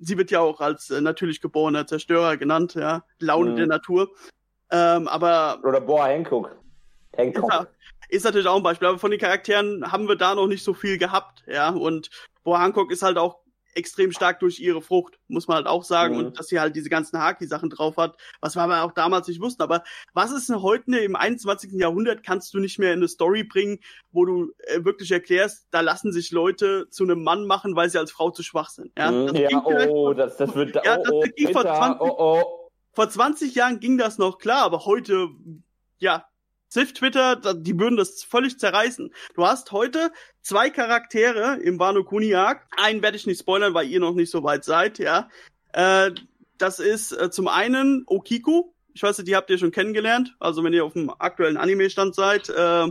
sie 0.00 0.18
wird 0.18 0.30
ja 0.30 0.40
auch 0.40 0.60
als 0.60 0.90
äh, 0.90 1.00
natürlich 1.00 1.40
geborener 1.40 1.86
Zerstörer 1.86 2.36
genannt, 2.36 2.74
ja, 2.74 3.04
Laune 3.18 3.52
Mhm. 3.52 3.56
der 3.56 3.66
Natur. 3.66 4.10
Ähm, 4.70 5.06
aber 5.08 5.60
Oder 5.62 5.80
Boa 5.80 6.06
Hancock. 6.06 6.56
Hancock. 7.16 7.50
ja, 7.52 7.66
ist 8.08 8.24
natürlich 8.24 8.48
auch 8.48 8.56
ein 8.56 8.62
Beispiel. 8.62 8.88
Aber 8.88 8.98
von 8.98 9.10
den 9.10 9.20
Charakteren 9.20 9.92
haben 9.92 10.08
wir 10.08 10.16
da 10.16 10.34
noch 10.34 10.46
nicht 10.48 10.64
so 10.64 10.74
viel 10.74 10.98
gehabt, 10.98 11.44
ja. 11.46 11.68
Und 11.70 12.10
Boa 12.42 12.60
Hancock 12.60 12.90
ist 12.90 13.02
halt 13.02 13.18
auch 13.18 13.43
extrem 13.74 14.12
stark 14.12 14.40
durch 14.40 14.60
ihre 14.60 14.82
Frucht, 14.82 15.18
muss 15.28 15.48
man 15.48 15.56
halt 15.56 15.66
auch 15.66 15.84
sagen. 15.84 16.14
Mhm. 16.14 16.26
Und 16.26 16.38
dass 16.38 16.48
sie 16.48 16.60
halt 16.60 16.76
diese 16.76 16.88
ganzen 16.88 17.18
Haki-Sachen 17.18 17.70
drauf 17.70 17.96
hat, 17.96 18.16
was 18.40 18.56
wir 18.56 18.62
aber 18.62 18.82
auch 18.82 18.92
damals 18.92 19.28
nicht 19.28 19.40
wussten. 19.40 19.62
Aber 19.62 19.82
was 20.12 20.32
ist 20.32 20.48
denn 20.48 20.62
heute 20.62 20.90
ne, 20.90 20.98
im 20.98 21.16
21. 21.16 21.72
Jahrhundert, 21.72 22.22
kannst 22.22 22.54
du 22.54 22.58
nicht 22.58 22.78
mehr 22.78 22.92
in 22.92 23.00
eine 23.00 23.08
Story 23.08 23.44
bringen, 23.44 23.78
wo 24.12 24.24
du 24.24 24.52
äh, 24.58 24.84
wirklich 24.84 25.10
erklärst, 25.10 25.66
da 25.70 25.80
lassen 25.80 26.12
sich 26.12 26.30
Leute 26.30 26.88
zu 26.90 27.04
einem 27.04 27.22
Mann 27.22 27.46
machen, 27.46 27.76
weil 27.76 27.90
sie 27.90 27.98
als 27.98 28.12
Frau 28.12 28.30
zu 28.30 28.42
schwach 28.42 28.70
sind. 28.70 28.92
Ja, 28.96 29.10
Mhm, 29.10 29.26
das 29.26 29.38
ja 29.38 29.62
oh, 29.64 29.86
vor- 29.86 30.14
das, 30.14 30.36
das 30.36 30.54
wird. 30.54 30.74
Ja, 30.74 30.98
oh, 30.98 31.02
das 31.02 31.12
oh, 31.12 31.20
ging 31.34 31.52
vor 31.52 31.62
bitter, 31.62 31.76
20 31.76 32.00
oh, 32.00 32.14
oh. 32.18 32.70
vor 32.92 33.08
20 33.08 33.54
Jahren 33.54 33.80
ging 33.80 33.98
das 33.98 34.18
noch 34.18 34.38
klar, 34.38 34.62
aber 34.62 34.84
heute, 34.84 35.28
ja, 35.98 36.26
Sif 36.74 36.92
Twitter, 36.92 37.36
die 37.54 37.78
würden 37.78 37.96
das 37.96 38.24
völlig 38.24 38.58
zerreißen. 38.58 39.14
Du 39.36 39.46
hast 39.46 39.70
heute 39.70 40.10
zwei 40.42 40.70
Charaktere 40.70 41.60
im 41.62 41.78
Wano 41.78 42.02
Kuni 42.02 42.34
Arc. 42.34 42.66
Einen 42.76 43.00
werde 43.00 43.16
ich 43.16 43.28
nicht 43.28 43.38
spoilern, 43.38 43.74
weil 43.74 43.86
ihr 43.86 44.00
noch 44.00 44.14
nicht 44.14 44.30
so 44.30 44.42
weit 44.42 44.64
seid, 44.64 44.98
ja. 44.98 45.28
Äh, 45.72 46.10
das 46.58 46.80
ist 46.80 47.12
äh, 47.12 47.30
zum 47.30 47.46
einen 47.46 48.02
Okiku. 48.08 48.72
Ich 48.92 49.04
weiß 49.04 49.18
nicht, 49.18 49.28
die 49.28 49.36
habt 49.36 49.50
ihr 49.50 49.58
schon 49.58 49.70
kennengelernt. 49.70 50.34
Also 50.40 50.64
wenn 50.64 50.72
ihr 50.72 50.84
auf 50.84 50.94
dem 50.94 51.10
aktuellen 51.16 51.58
Anime-Stand 51.58 52.16
seid. 52.16 52.48
Äh, 52.48 52.88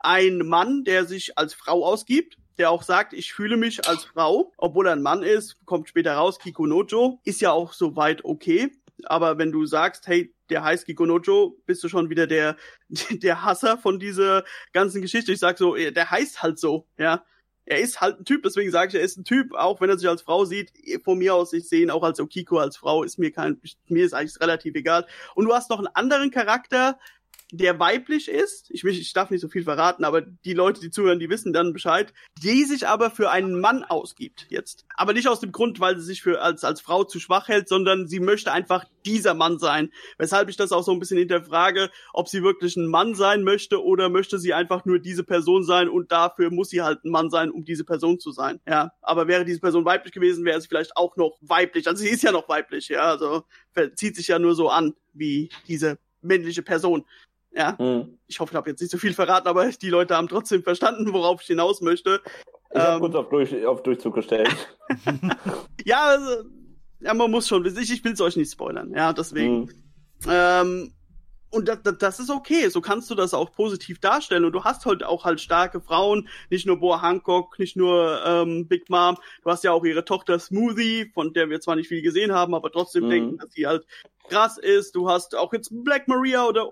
ein 0.00 0.38
Mann, 0.38 0.82
der 0.82 1.04
sich 1.04 1.38
als 1.38 1.54
Frau 1.54 1.84
ausgibt, 1.84 2.36
der 2.58 2.72
auch 2.72 2.82
sagt, 2.82 3.12
ich 3.12 3.32
fühle 3.32 3.56
mich 3.56 3.88
als 3.88 4.06
Frau, 4.06 4.52
obwohl 4.56 4.88
er 4.88 4.92
ein 4.94 5.02
Mann 5.02 5.22
ist, 5.22 5.64
kommt 5.66 5.88
später 5.88 6.14
raus, 6.14 6.40
Kikunojo, 6.40 7.20
ist 7.22 7.40
ja 7.40 7.52
auch 7.52 7.74
soweit 7.74 8.24
okay. 8.24 8.72
Aber 9.08 9.38
wenn 9.38 9.52
du 9.52 9.66
sagst, 9.66 10.06
hey, 10.06 10.34
der 10.50 10.64
heißt 10.64 10.86
Kikunojo, 10.86 11.56
bist 11.66 11.82
du 11.84 11.88
schon 11.88 12.10
wieder 12.10 12.26
der, 12.26 12.56
der 13.10 13.44
Hasser 13.44 13.78
von 13.78 13.98
dieser 13.98 14.44
ganzen 14.72 15.02
Geschichte. 15.02 15.32
Ich 15.32 15.38
sag 15.38 15.58
so, 15.58 15.76
eh, 15.76 15.92
der 15.92 16.10
heißt 16.10 16.42
halt 16.42 16.58
so, 16.58 16.86
ja. 16.98 17.24
Er 17.66 17.78
ist 17.78 18.00
halt 18.00 18.18
ein 18.18 18.24
Typ, 18.24 18.42
deswegen 18.42 18.72
sage 18.72 18.88
ich, 18.88 18.94
er 18.96 19.02
ist 19.02 19.16
ein 19.16 19.24
Typ, 19.24 19.54
auch 19.54 19.80
wenn 19.80 19.88
er 19.88 19.96
sich 19.96 20.08
als 20.08 20.22
Frau 20.22 20.44
sieht. 20.44 20.72
Von 21.04 21.18
mir 21.18 21.36
aus, 21.36 21.52
ich 21.52 21.68
sehe 21.68 21.82
ihn 21.82 21.90
auch 21.90 22.02
als 22.02 22.18
Okiko, 22.18 22.58
als 22.58 22.76
Frau, 22.76 23.04
ist 23.04 23.16
mir 23.18 23.30
kein, 23.30 23.60
mir 23.86 24.04
ist 24.04 24.12
eigentlich 24.12 24.40
relativ 24.40 24.74
egal. 24.74 25.06
Und 25.36 25.44
du 25.44 25.54
hast 25.54 25.70
noch 25.70 25.78
einen 25.78 25.86
anderen 25.88 26.32
Charakter, 26.32 26.98
der 27.52 27.78
weiblich 27.80 28.28
ist, 28.28 28.70
ich, 28.70 28.84
ich 28.84 29.12
darf 29.12 29.30
nicht 29.30 29.40
so 29.40 29.48
viel 29.48 29.64
verraten, 29.64 30.04
aber 30.04 30.20
die 30.20 30.54
Leute, 30.54 30.80
die 30.80 30.90
zuhören, 30.90 31.18
die 31.18 31.30
wissen 31.30 31.52
dann 31.52 31.72
Bescheid, 31.72 32.12
die 32.42 32.64
sich 32.64 32.86
aber 32.86 33.10
für 33.10 33.30
einen 33.30 33.60
Mann 33.60 33.82
ausgibt 33.82 34.46
jetzt. 34.50 34.86
Aber 34.94 35.12
nicht 35.12 35.28
aus 35.28 35.40
dem 35.40 35.50
Grund, 35.50 35.80
weil 35.80 35.98
sie 35.98 36.04
sich 36.04 36.22
für 36.22 36.40
als, 36.42 36.62
als 36.64 36.80
Frau 36.80 37.04
zu 37.04 37.18
schwach 37.18 37.48
hält, 37.48 37.68
sondern 37.68 38.06
sie 38.06 38.20
möchte 38.20 38.52
einfach 38.52 38.84
dieser 39.04 39.34
Mann 39.34 39.58
sein. 39.58 39.90
Weshalb 40.18 40.48
ich 40.48 40.56
das 40.56 40.72
auch 40.72 40.84
so 40.84 40.92
ein 40.92 41.00
bisschen 41.00 41.18
hinterfrage, 41.18 41.90
ob 42.12 42.28
sie 42.28 42.42
wirklich 42.42 42.76
ein 42.76 42.86
Mann 42.86 43.14
sein 43.14 43.42
möchte 43.42 43.82
oder 43.82 44.08
möchte 44.08 44.38
sie 44.38 44.54
einfach 44.54 44.84
nur 44.84 44.98
diese 45.00 45.24
Person 45.24 45.64
sein 45.64 45.88
und 45.88 46.12
dafür 46.12 46.50
muss 46.50 46.70
sie 46.70 46.82
halt 46.82 47.04
ein 47.04 47.10
Mann 47.10 47.30
sein, 47.30 47.50
um 47.50 47.64
diese 47.64 47.84
Person 47.84 48.20
zu 48.20 48.30
sein. 48.30 48.60
Ja, 48.68 48.92
aber 49.02 49.26
wäre 49.26 49.44
diese 49.44 49.60
Person 49.60 49.84
weiblich 49.84 50.12
gewesen, 50.12 50.44
wäre 50.44 50.60
sie 50.60 50.68
vielleicht 50.68 50.96
auch 50.96 51.16
noch 51.16 51.38
weiblich. 51.40 51.88
Also 51.88 52.02
sie 52.02 52.10
ist 52.10 52.22
ja 52.22 52.32
noch 52.32 52.48
weiblich, 52.48 52.88
ja, 52.88 53.02
also 53.02 53.44
zieht 53.94 54.16
sich 54.16 54.28
ja 54.28 54.38
nur 54.38 54.54
so 54.54 54.68
an 54.68 54.94
wie 55.12 55.50
diese 55.66 55.98
männliche 56.22 56.62
Person. 56.62 57.04
Ja, 57.52 57.76
Hm. 57.78 58.18
ich 58.26 58.38
hoffe, 58.40 58.52
ich 58.52 58.56
habe 58.56 58.70
jetzt 58.70 58.80
nicht 58.80 58.90
so 58.90 58.98
viel 58.98 59.12
verraten, 59.12 59.48
aber 59.48 59.66
die 59.68 59.90
Leute 59.90 60.16
haben 60.16 60.28
trotzdem 60.28 60.62
verstanden, 60.62 61.12
worauf 61.12 61.40
ich 61.42 61.48
hinaus 61.48 61.80
möchte. 61.80 62.20
Ich 62.72 62.80
Ähm, 62.80 63.00
kurz 63.00 63.14
auf, 63.16 63.28
durch, 63.28 63.66
auf 63.66 63.82
Durchzug 63.82 64.14
gestellt. 64.14 64.54
Ja, 65.84 66.04
also, 66.08 66.44
ja, 67.00 67.14
man 67.14 67.30
muss 67.30 67.48
schon 67.48 67.64
wissen. 67.64 67.82
Ich, 67.82 67.90
ich 67.90 68.04
will 68.04 68.12
es 68.12 68.20
euch 68.20 68.36
nicht 68.36 68.52
spoilern. 68.52 68.92
Ja, 68.94 69.12
deswegen. 69.12 69.68
Hm. 69.68 70.30
Ähm, 70.30 70.92
und 71.50 71.66
das, 71.68 71.78
das, 71.98 72.20
ist 72.20 72.30
okay. 72.30 72.68
So 72.68 72.80
kannst 72.80 73.10
du 73.10 73.14
das 73.14 73.34
auch 73.34 73.50
positiv 73.52 73.98
darstellen. 73.98 74.44
Und 74.44 74.52
du 74.52 74.62
hast 74.62 74.84
halt 74.86 75.02
auch 75.02 75.24
halt 75.24 75.40
starke 75.40 75.80
Frauen, 75.80 76.28
nicht 76.50 76.66
nur 76.66 76.78
Boa 76.78 77.02
Hancock, 77.02 77.58
nicht 77.58 77.76
nur 77.76 78.20
ähm, 78.24 78.68
Big 78.68 78.88
Mom. 78.90 79.16
Du 79.42 79.50
hast 79.50 79.64
ja 79.64 79.72
auch 79.72 79.84
ihre 79.84 80.04
Tochter 80.04 80.38
Smoothie, 80.38 81.10
von 81.14 81.32
der 81.32 81.48
wir 81.48 81.60
zwar 81.60 81.76
nicht 81.76 81.88
viel 81.88 82.02
gesehen 82.02 82.32
haben, 82.32 82.54
aber 82.54 82.70
trotzdem 82.70 83.04
Mhm. 83.06 83.10
denken, 83.10 83.38
dass 83.38 83.52
sie 83.52 83.66
halt 83.66 83.84
krass 84.28 84.58
ist. 84.58 84.94
Du 84.94 85.08
hast 85.08 85.34
auch 85.34 85.52
jetzt 85.52 85.70
Black 85.72 86.06
Maria 86.06 86.46
oder 86.46 86.70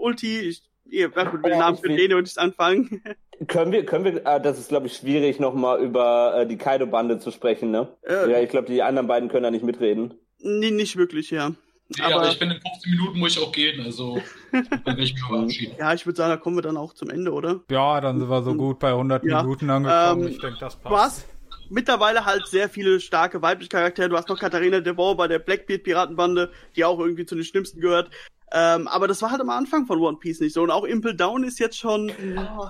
Ulti. 0.00 0.40
Ich, 0.40 0.62
ihr 0.86 1.14
werdet 1.14 1.34
mit 1.34 1.44
dem 1.44 1.50
Ja, 1.52 1.58
Namen 1.58 1.76
ich 1.76 1.80
für 1.82 1.88
den 1.96 2.12
und 2.14 2.22
nicht 2.22 2.38
anfangen. 2.38 3.02
Können 3.46 3.72
wir, 3.72 3.86
können 3.86 4.04
wir, 4.04 4.26
äh, 4.26 4.40
das 4.40 4.58
ist 4.58 4.68
glaube 4.68 4.86
ich 4.88 4.96
schwierig, 4.96 5.40
nochmal 5.40 5.80
über 5.82 6.36
äh, 6.40 6.46
die 6.46 6.58
Kaido-Bande 6.58 7.18
zu 7.20 7.30
sprechen, 7.30 7.70
ne? 7.70 7.88
Äh, 8.02 8.30
Ja, 8.30 8.40
ich 8.40 8.50
glaube, 8.50 8.66
die 8.66 8.82
anderen 8.82 9.06
beiden 9.08 9.28
können 9.30 9.44
da 9.44 9.50
nicht 9.50 9.64
mitreden. 9.64 10.14
nee, 10.38 10.70
nicht 10.70 10.96
wirklich, 10.96 11.30
ja. 11.30 11.52
Ja, 11.96 12.04
aber, 12.06 12.14
Aber- 12.16 12.28
ich 12.28 12.38
bin 12.38 12.50
in 12.50 12.60
15 12.60 12.90
Minuten 12.92 13.18
muss 13.18 13.36
ich 13.36 13.42
auch 13.42 13.50
gehen, 13.50 13.80
also 13.84 14.20
dann 14.52 14.68
werde 14.84 15.02
ich 15.02 15.14
mich 15.14 15.22
verabschieden. 15.24 15.74
Ja, 15.78 15.92
ich 15.94 16.04
würde 16.06 16.16
sagen, 16.18 16.30
da 16.30 16.36
kommen 16.36 16.56
wir 16.56 16.62
dann 16.62 16.76
auch 16.76 16.92
zum 16.92 17.08
Ende, 17.10 17.32
oder? 17.32 17.60
Ja, 17.70 18.00
dann 18.00 18.20
sind 18.20 18.28
wir 18.28 18.42
so 18.42 18.54
gut 18.54 18.78
bei 18.78 18.90
100 18.90 19.24
Ja, 19.24 19.42
Minuten 19.42 19.70
angekommen. 19.70 20.22
ähm, 20.22 20.28
ich 20.28 20.38
denke, 20.38 20.58
das 20.60 20.76
passt. 20.76 20.94
Hast 20.94 21.26
mittlerweile 21.70 22.24
halt 22.24 22.46
sehr 22.46 22.68
viele 22.68 23.00
starke 23.00 23.40
weibliche 23.42 23.70
Charaktere. 23.70 24.08
Du 24.08 24.16
hast 24.16 24.28
noch 24.28 24.38
Katharina 24.38 24.80
Devon 24.80 25.16
bei 25.16 25.28
der 25.28 25.38
Blackbeard-Piratenbande, 25.38 26.50
die 26.76 26.84
auch 26.84 26.98
irgendwie 26.98 27.24
zu 27.24 27.34
den 27.34 27.44
schlimmsten 27.44 27.80
gehört. 27.80 28.10
Ähm, 28.52 28.88
aber 28.88 29.06
das 29.06 29.22
war 29.22 29.30
halt 29.30 29.40
am 29.40 29.50
Anfang 29.50 29.86
von 29.86 30.00
One 30.00 30.18
Piece 30.18 30.40
nicht 30.40 30.54
so. 30.54 30.62
Und 30.62 30.70
auch 30.70 30.84
Impel 30.84 31.16
Down 31.16 31.44
ist 31.44 31.58
jetzt 31.60 31.78
schon. 31.78 32.10
Oh, 32.36 32.66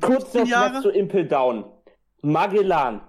Kurz 0.00 0.34
noch 0.34 0.50
was 0.50 0.82
zu 0.82 0.90
Impel 0.90 1.26
Down. 1.26 1.64
Magellan. 2.22 3.00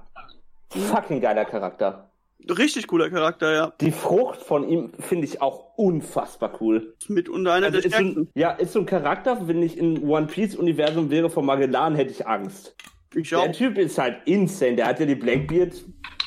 Fucking 0.70 1.20
geiler 1.20 1.46
Charakter. 1.46 2.12
richtig 2.48 2.88
cooler 2.88 3.10
Charakter, 3.10 3.54
ja. 3.54 3.74
Die 3.82 3.92
Frucht 3.92 4.40
von 4.42 4.68
ihm 4.70 4.94
finde 5.00 5.26
ich 5.26 5.42
auch 5.42 5.76
unfassbar 5.76 6.58
cool. 6.62 6.96
Mit 7.08 7.28
unter 7.28 7.54
einer 7.54 7.68
Also 7.68 7.82
der 7.82 7.88
ist 7.88 7.96
ein, 7.96 8.30
ja, 8.36 8.52
ist 8.52 8.74
so 8.74 8.80
ein 8.80 8.86
Charakter, 8.86 9.48
wenn 9.48 9.62
ich 9.64 9.78
in 9.78 10.08
One 10.08 10.28
Piece 10.28 10.56
Universum 10.56 11.10
wäre 11.10 11.30
von 11.30 11.46
Magellan, 11.46 11.96
hätte 11.96 12.12
ich 12.12 12.26
Angst. 12.28 12.76
Ich 13.14 13.30
Der 13.30 13.40
auch. 13.40 13.52
Typ 13.52 13.78
ist 13.78 13.98
halt 13.98 14.18
insane. 14.26 14.76
Der 14.76 14.88
hat 14.88 15.00
ja 15.00 15.06
die 15.06 15.16
Blackbeard 15.16 15.74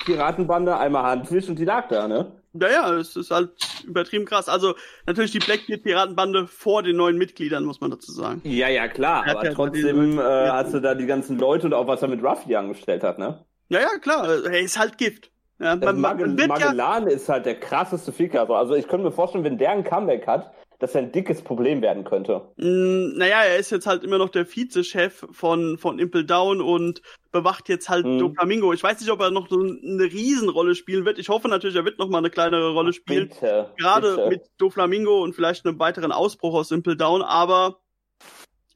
Piratenbande, 0.04 0.76
einmal 0.76 1.04
Handfisch 1.04 1.48
und 1.48 1.58
die 1.58 1.64
lag 1.64 1.88
da, 1.88 2.06
ne? 2.06 2.32
Naja, 2.52 2.94
es 2.94 3.16
ist 3.16 3.30
halt 3.32 3.50
übertrieben 3.84 4.26
krass. 4.26 4.48
Also 4.48 4.74
natürlich 5.06 5.32
die 5.32 5.40
Blackbeard-Piratenbande 5.40 6.46
vor 6.46 6.82
den 6.84 6.96
neuen 6.96 7.18
Mitgliedern, 7.18 7.64
muss 7.64 7.80
man 7.80 7.90
dazu 7.90 8.12
sagen. 8.12 8.40
Ja, 8.44 8.68
ja, 8.68 8.86
klar, 8.86 9.26
Er 9.26 9.32
aber 9.32 9.46
ja 9.46 9.54
trotzdem 9.54 10.18
äh, 10.18 10.22
hast 10.22 10.72
du 10.72 10.80
da 10.80 10.94
die 10.94 11.06
ganzen 11.06 11.38
Leute 11.38 11.66
und 11.66 11.74
auch 11.74 11.88
was 11.88 12.02
er 12.02 12.08
mit 12.08 12.22
Ruffy 12.22 12.54
angestellt 12.54 13.02
hat, 13.02 13.18
ne? 13.18 13.44
Ja, 13.70 13.80
ja, 13.80 13.98
klar. 13.98 14.44
Er 14.44 14.60
ist 14.60 14.78
halt 14.78 14.98
Gift. 14.98 15.30
Ja, 15.58 15.70
Also 15.70 15.86
man, 15.86 16.00
man, 16.00 16.16
Magel 16.18 16.30
wird 16.36 16.40
ja, 16.40 16.46
Magellan 16.46 17.06
ist 17.08 17.28
halt 17.28 17.46
der 17.46 17.58
krasseste 17.58 18.12
Ficker. 18.12 18.48
Also 18.50 18.74
ich 18.74 18.86
könnte 18.86 19.06
mir 19.06 19.12
vorstellen, 19.12 19.42
wenn 19.42 19.58
der 19.58 19.70
ein 19.70 19.82
Comeback 19.82 20.26
hat, 20.26 20.52
dass 20.84 20.94
er 20.94 21.00
ein 21.00 21.12
dickes 21.12 21.40
Problem 21.40 21.80
werden 21.80 22.04
könnte. 22.04 22.42
Mm, 22.56 23.16
naja, 23.16 23.42
er 23.42 23.56
ist 23.56 23.70
jetzt 23.70 23.86
halt 23.86 24.04
immer 24.04 24.18
noch 24.18 24.28
der 24.28 24.44
Vizechef 24.44 25.26
von, 25.30 25.78
von 25.78 25.98
Impel 25.98 26.26
Down 26.26 26.60
und 26.60 27.00
bewacht 27.32 27.70
jetzt 27.70 27.88
halt 27.88 28.04
Mhm. 28.04 28.18
Doflamingo. 28.18 28.70
Ich 28.74 28.82
weiß 28.82 29.00
nicht, 29.00 29.10
ob 29.10 29.18
er 29.22 29.30
noch 29.30 29.48
so 29.48 29.60
eine 29.60 30.02
Riesenrolle 30.02 30.74
spielen 30.74 31.06
wird. 31.06 31.18
Ich 31.18 31.30
hoffe 31.30 31.48
natürlich, 31.48 31.76
er 31.76 31.86
wird 31.86 31.98
noch 31.98 32.10
mal 32.10 32.18
eine 32.18 32.28
kleinere 32.28 32.72
Rolle 32.72 32.92
spielen. 32.92 33.30
Bitte. 33.30 33.72
Gerade 33.78 34.10
bitte. 34.10 34.28
mit 34.28 34.42
Doflamingo 34.58 35.22
und 35.22 35.34
vielleicht 35.34 35.64
einem 35.64 35.78
weiteren 35.78 36.12
Ausbruch 36.12 36.52
aus 36.52 36.68
Simple 36.68 36.98
Down, 36.98 37.22
aber 37.22 37.80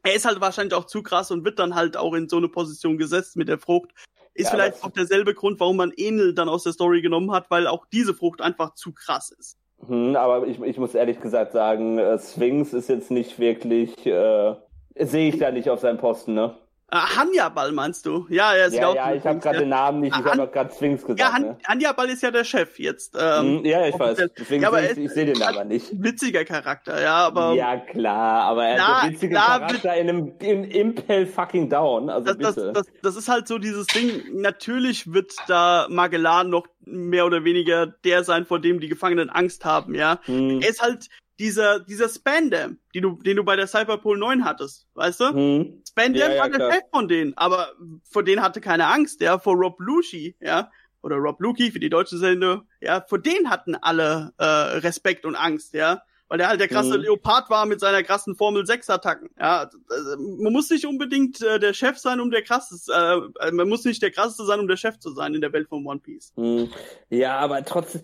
er 0.02 0.14
ist 0.14 0.24
halt 0.24 0.40
wahrscheinlich 0.40 0.72
auch 0.72 0.86
zu 0.86 1.02
krass 1.02 1.30
und 1.30 1.44
wird 1.44 1.58
dann 1.58 1.74
halt 1.74 1.98
auch 1.98 2.14
in 2.14 2.30
so 2.30 2.38
eine 2.38 2.48
Position 2.48 2.96
gesetzt 2.96 3.36
mit 3.36 3.48
der 3.48 3.58
Frucht. 3.58 3.90
Ist 4.32 4.46
Ja, 4.46 4.50
vielleicht 4.52 4.82
auch 4.82 4.92
derselbe 4.92 5.34
Grund, 5.34 5.60
warum 5.60 5.76
man 5.76 5.92
Enel 5.94 6.32
dann 6.32 6.48
aus 6.48 6.62
der 6.62 6.72
Story 6.72 7.02
genommen 7.02 7.32
hat, 7.32 7.50
weil 7.50 7.66
auch 7.66 7.84
diese 7.92 8.14
Frucht 8.14 8.40
einfach 8.40 8.72
zu 8.72 8.94
krass 8.94 9.30
ist. 9.30 9.58
Hm, 9.86 10.16
aber 10.16 10.46
ich, 10.46 10.60
ich 10.60 10.78
muss 10.78 10.94
ehrlich 10.94 11.20
gesagt 11.20 11.52
sagen, 11.52 11.98
äh, 11.98 12.18
Sphinx 12.18 12.72
ist 12.72 12.88
jetzt 12.88 13.10
nicht 13.10 13.38
wirklich, 13.38 14.04
äh, 14.06 14.54
sehe 14.96 15.28
ich 15.28 15.38
da 15.38 15.50
nicht 15.50 15.70
auf 15.70 15.80
seinem 15.80 15.98
Posten, 15.98 16.34
ne? 16.34 16.56
Äh, 16.90 16.96
Hannibal 16.96 17.72
meinst 17.72 18.06
du? 18.06 18.26
Ja, 18.30 18.54
er 18.54 18.70
sieht 18.70 18.80
Ja, 18.80 18.94
ja, 18.94 19.12
wie 19.12 19.18
ich 19.18 19.26
habe 19.26 19.38
gerade 19.40 19.56
ja. 19.56 19.60
den 19.60 19.68
Namen 19.68 20.00
nicht, 20.00 20.16
ich 20.18 20.24
Ah, 20.24 20.38
habe 20.38 20.48
gerade 20.50 20.72
Sphinx 20.72 21.02
gesagt, 21.02 21.20
Ja, 21.20 21.32
Han 21.34 21.42
ne? 21.42 21.58
Hannibal 21.66 22.08
ist 22.08 22.22
ja 22.22 22.30
der 22.30 22.44
Chef 22.44 22.78
jetzt. 22.78 23.14
Ähm, 23.20 23.58
Hm, 23.58 23.64
ja, 23.66 23.86
ich 23.86 23.92
weiß. 23.92 24.00
offiziell. 24.12 24.30
Deswegen 24.38 24.62
Ja, 24.62 24.78
ich, 24.80 24.96
ich 24.96 25.10
sehe 25.10 25.26
den 25.26 25.42
aber 25.42 25.64
nicht. 25.64 26.02
Witziger 26.02 26.46
Charakter, 26.46 27.02
ja, 27.02 27.16
aber 27.26 27.52
ja, 27.52 27.76
klar, 27.76 28.44
aber 28.44 28.64
er 28.68 28.78
Na, 28.78 28.94
ist 28.96 29.02
der 29.02 29.10
witzige 29.12 29.34
klar, 29.34 29.58
Charakter 29.60 29.96
in 29.96 30.08
einem 30.08 30.32
in 30.38 30.64
Impel 30.64 31.26
fucking 31.26 31.68
down, 31.68 32.08
also 32.08 32.32
das, 32.32 32.38
das, 32.38 32.54
bitte. 32.54 32.72
das, 32.72 32.86
das 33.02 33.16
ist 33.16 33.28
halt 33.28 33.48
so 33.48 33.58
dieses 33.58 33.86
Ding. 33.88 34.22
Natürlich 34.40 35.12
wird 35.12 35.34
da 35.46 35.86
Magellan 35.90 36.48
noch 36.48 36.66
mehr 36.80 37.26
oder 37.26 37.44
weniger 37.44 37.86
der 37.86 38.24
sein, 38.24 38.46
vor 38.46 38.60
dem 38.60 38.80
die 38.80 38.88
Gefangenen 38.88 39.28
Angst 39.28 39.66
haben, 39.66 39.94
ja. 39.94 40.20
hm, 40.24 40.62
Er 40.62 40.70
ist 40.70 40.80
halt 40.80 41.08
dieser, 41.38 41.80
dieser 41.80 42.08
Spandam, 42.08 42.78
die 42.94 43.00
du, 43.00 43.12
den 43.22 43.36
du 43.36 43.44
bei 43.44 43.56
der 43.56 43.66
Cyberpol 43.66 44.18
9 44.18 44.44
hattest, 44.44 44.86
weißt 44.94 45.20
du? 45.20 45.28
hm, 45.32 45.82
Spandam 45.88 46.30
Ja, 46.30 46.34
ja, 46.34 46.42
war 46.42 46.50
der. 46.50 46.72
Chef 46.72 46.82
von 46.92 47.08
denen, 47.08 47.36
aber 47.36 47.72
vor 48.04 48.22
denen 48.24 48.42
hatte 48.42 48.60
keine 48.60 48.86
Angst, 48.86 49.20
ja, 49.20 49.38
vor 49.38 49.54
Rob 49.54 49.78
Lucci, 49.80 50.36
ja, 50.40 50.70
oder 51.02 51.16
Rob 51.16 51.40
Luki 51.40 51.70
für 51.70 51.78
die 51.80 51.90
deutsche 51.90 52.18
Sende, 52.18 52.62
ja, 52.80 53.04
vor 53.08 53.18
denen 53.20 53.50
hatten 53.50 53.76
alle 53.76 54.32
äh, 54.38 54.44
Respekt 54.44 55.24
und 55.24 55.36
Angst, 55.36 55.74
ja, 55.74 56.02
weil 56.26 56.38
der 56.38 56.48
halt 56.48 56.60
der 56.60 56.68
krasse 56.68 56.96
Mhm. 56.98 57.04
Leopard 57.04 57.48
war 57.48 57.64
mit 57.66 57.80
seiner 57.80 58.02
krassen 58.02 58.34
Formel 58.34 58.66
6 58.66 58.90
Attacken, 58.90 59.30
ja, 59.38 59.62
äh, 59.62 60.16
man 60.42 60.52
muss 60.52 60.68
nicht 60.70 60.86
unbedingt 60.86 61.40
äh, 61.40 61.58
der 61.60 61.72
Chef 61.72 61.98
sein, 61.98 62.20
um 62.20 62.30
der 62.32 62.42
krasseste, 62.42 62.92
äh, 63.40 63.52
man 63.52 63.68
muss 63.68 63.84
nicht 63.84 64.02
der 64.02 64.10
krasseste 64.10 64.44
sein, 64.44 64.58
um 64.60 64.66
der 64.68 64.76
Chef 64.76 64.98
zu 64.98 65.12
sein 65.14 65.34
in 65.34 65.40
der 65.40 65.52
Welt 65.52 65.68
von 65.68 65.86
One 65.86 66.00
Piece. 66.00 66.32
hm. 66.34 66.68
Ja, 67.10 67.38
aber 67.38 67.64
trotzdem. 67.64 68.02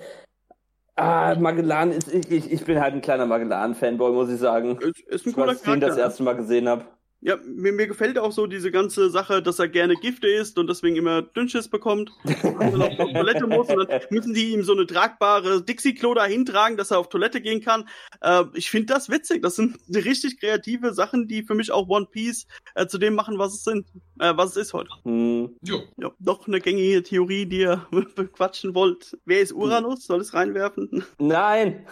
Ah, 0.96 1.34
Magellan 1.34 1.90
ist, 1.90 2.12
ich, 2.12 2.30
ich, 2.30 2.52
ich 2.52 2.64
bin 2.64 2.80
halt 2.80 2.94
ein 2.94 3.00
kleiner 3.00 3.26
Magellan-Fanboy, 3.26 4.12
muss 4.12 4.30
ich 4.30 4.38
sagen. 4.38 4.78
Ist, 4.78 5.00
ist 5.00 5.26
ein 5.26 5.32
cooler 5.32 5.52
ich 5.52 5.58
den 5.58 5.64
Charakter. 5.64 5.88
das 5.88 5.96
erste 5.96 6.22
Mal 6.22 6.36
gesehen 6.36 6.68
habe. 6.68 6.84
Ja, 7.26 7.38
mir, 7.42 7.72
mir 7.72 7.86
gefällt 7.86 8.18
auch 8.18 8.32
so 8.32 8.46
diese 8.46 8.70
ganze 8.70 9.08
Sache, 9.08 9.40
dass 9.40 9.58
er 9.58 9.68
gerne 9.68 9.96
Gifte 9.96 10.28
isst 10.28 10.58
und 10.58 10.68
deswegen 10.68 10.96
immer 10.96 11.22
Dünnschiss 11.22 11.68
bekommt. 11.68 12.12
Und 12.44 12.60
dann 12.60 12.82
auf 12.82 12.90
die 12.90 13.12
Toilette 13.14 13.46
muss 13.46 13.68
und 13.68 13.88
dann 13.88 14.00
müssen 14.10 14.34
die 14.34 14.52
ihm 14.52 14.62
so 14.62 14.72
eine 14.72 14.86
tragbare 14.86 15.62
Dixie-Klo 15.62 16.14
da 16.14 16.26
hintragen, 16.26 16.76
dass 16.76 16.90
er 16.90 16.98
auf 16.98 17.08
Toilette 17.08 17.40
gehen 17.40 17.62
kann. 17.62 17.88
Äh, 18.20 18.44
ich 18.52 18.70
finde 18.70 18.92
das 18.92 19.08
witzig. 19.08 19.42
Das 19.42 19.56
sind 19.56 19.78
richtig 19.94 20.38
kreative 20.38 20.92
Sachen, 20.92 21.26
die 21.26 21.42
für 21.42 21.54
mich 21.54 21.72
auch 21.72 21.88
One 21.88 22.06
Piece 22.10 22.46
äh, 22.74 22.86
zu 22.86 22.98
dem 22.98 23.14
machen, 23.14 23.38
was 23.38 23.54
es 23.54 23.64
sind, 23.64 23.88
äh, 24.20 24.34
was 24.36 24.50
es 24.50 24.56
ist 24.56 24.74
heute. 24.74 24.90
Hm. 25.04 25.56
Jo. 25.62 25.82
Ja, 25.96 26.10
noch 26.18 26.46
eine 26.46 26.60
gängige 26.60 27.02
Theorie, 27.02 27.46
die 27.46 27.60
ihr 27.60 27.86
bequatschen 28.16 28.74
wollt. 28.74 29.16
Wer 29.24 29.40
ist 29.40 29.52
Uranus? 29.52 30.06
Soll 30.06 30.20
es 30.20 30.34
reinwerfen? 30.34 31.04
Nein! 31.18 31.86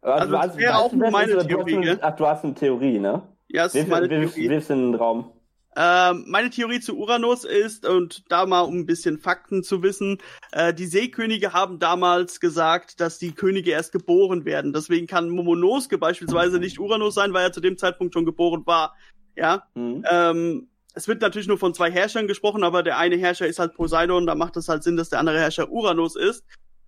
Also, 0.00 0.26
du 0.26 0.32
das 0.32 0.56
wäre 0.56 0.78
auch 0.78 0.92
wer 0.94 1.10
meine 1.10 1.46
Theorie? 1.46 1.96
Ach, 2.00 2.16
du 2.16 2.26
hast 2.26 2.44
eine 2.44 2.54
Theorie, 2.54 2.98
ne? 2.98 3.35
Ja, 3.56 3.64
ist 3.64 3.74
Wirf, 3.74 3.88
meine 3.88 4.10
wirf, 4.10 4.34
Theorie. 4.34 4.50
wirf's 4.50 4.68
in 4.70 4.92
den 4.92 4.94
Raum. 4.94 5.32
Ähm, 5.78 6.24
meine 6.28 6.50
Theorie 6.50 6.80
zu 6.80 6.96
Uranus 6.96 7.44
ist, 7.44 7.86
und 7.86 8.24
da 8.30 8.44
mal 8.46 8.60
um 8.60 8.76
ein 8.80 8.86
bisschen 8.86 9.18
Fakten 9.18 9.62
zu 9.62 9.82
wissen, 9.82 10.18
äh, 10.52 10.72
die 10.74 10.86
Seekönige 10.86 11.52
haben 11.54 11.78
damals 11.78 12.38
gesagt, 12.40 13.00
dass 13.00 13.18
die 13.18 13.32
Könige 13.32 13.70
erst 13.70 13.92
geboren 13.92 14.44
werden. 14.44 14.72
Deswegen 14.74 15.06
kann 15.06 15.28
Momonosuke 15.30 15.96
beispielsweise 15.98 16.58
nicht 16.58 16.78
Uranus 16.78 17.14
sein, 17.14 17.32
weil 17.32 17.44
er 17.46 17.52
zu 17.52 17.60
dem 17.60 17.78
Zeitpunkt 17.78 18.12
schon 18.14 18.24
geboren 18.26 18.62
war. 18.66 18.94
Ja, 19.36 19.64
Hm. 19.74 20.04
ähm, 20.10 20.68
es 20.94 21.08
wird 21.08 21.20
natürlich 21.20 21.46
nur 21.48 21.58
von 21.58 21.74
zwei 21.74 21.90
Herrschern 21.90 22.26
gesprochen, 22.26 22.64
aber 22.64 22.82
der 22.82 22.96
eine 22.96 23.16
Herrscher 23.16 23.46
ist 23.46 23.58
halt 23.58 23.74
Poseidon, 23.74 24.26
da 24.26 24.34
macht 24.34 24.56
es 24.56 24.68
halt 24.68 24.82
Sinn, 24.82 24.96
dass 24.96 25.10
der 25.10 25.18
andere 25.18 25.38
Herrscher 25.38 25.70
Uranus 25.70 26.16
ist. 26.16 26.42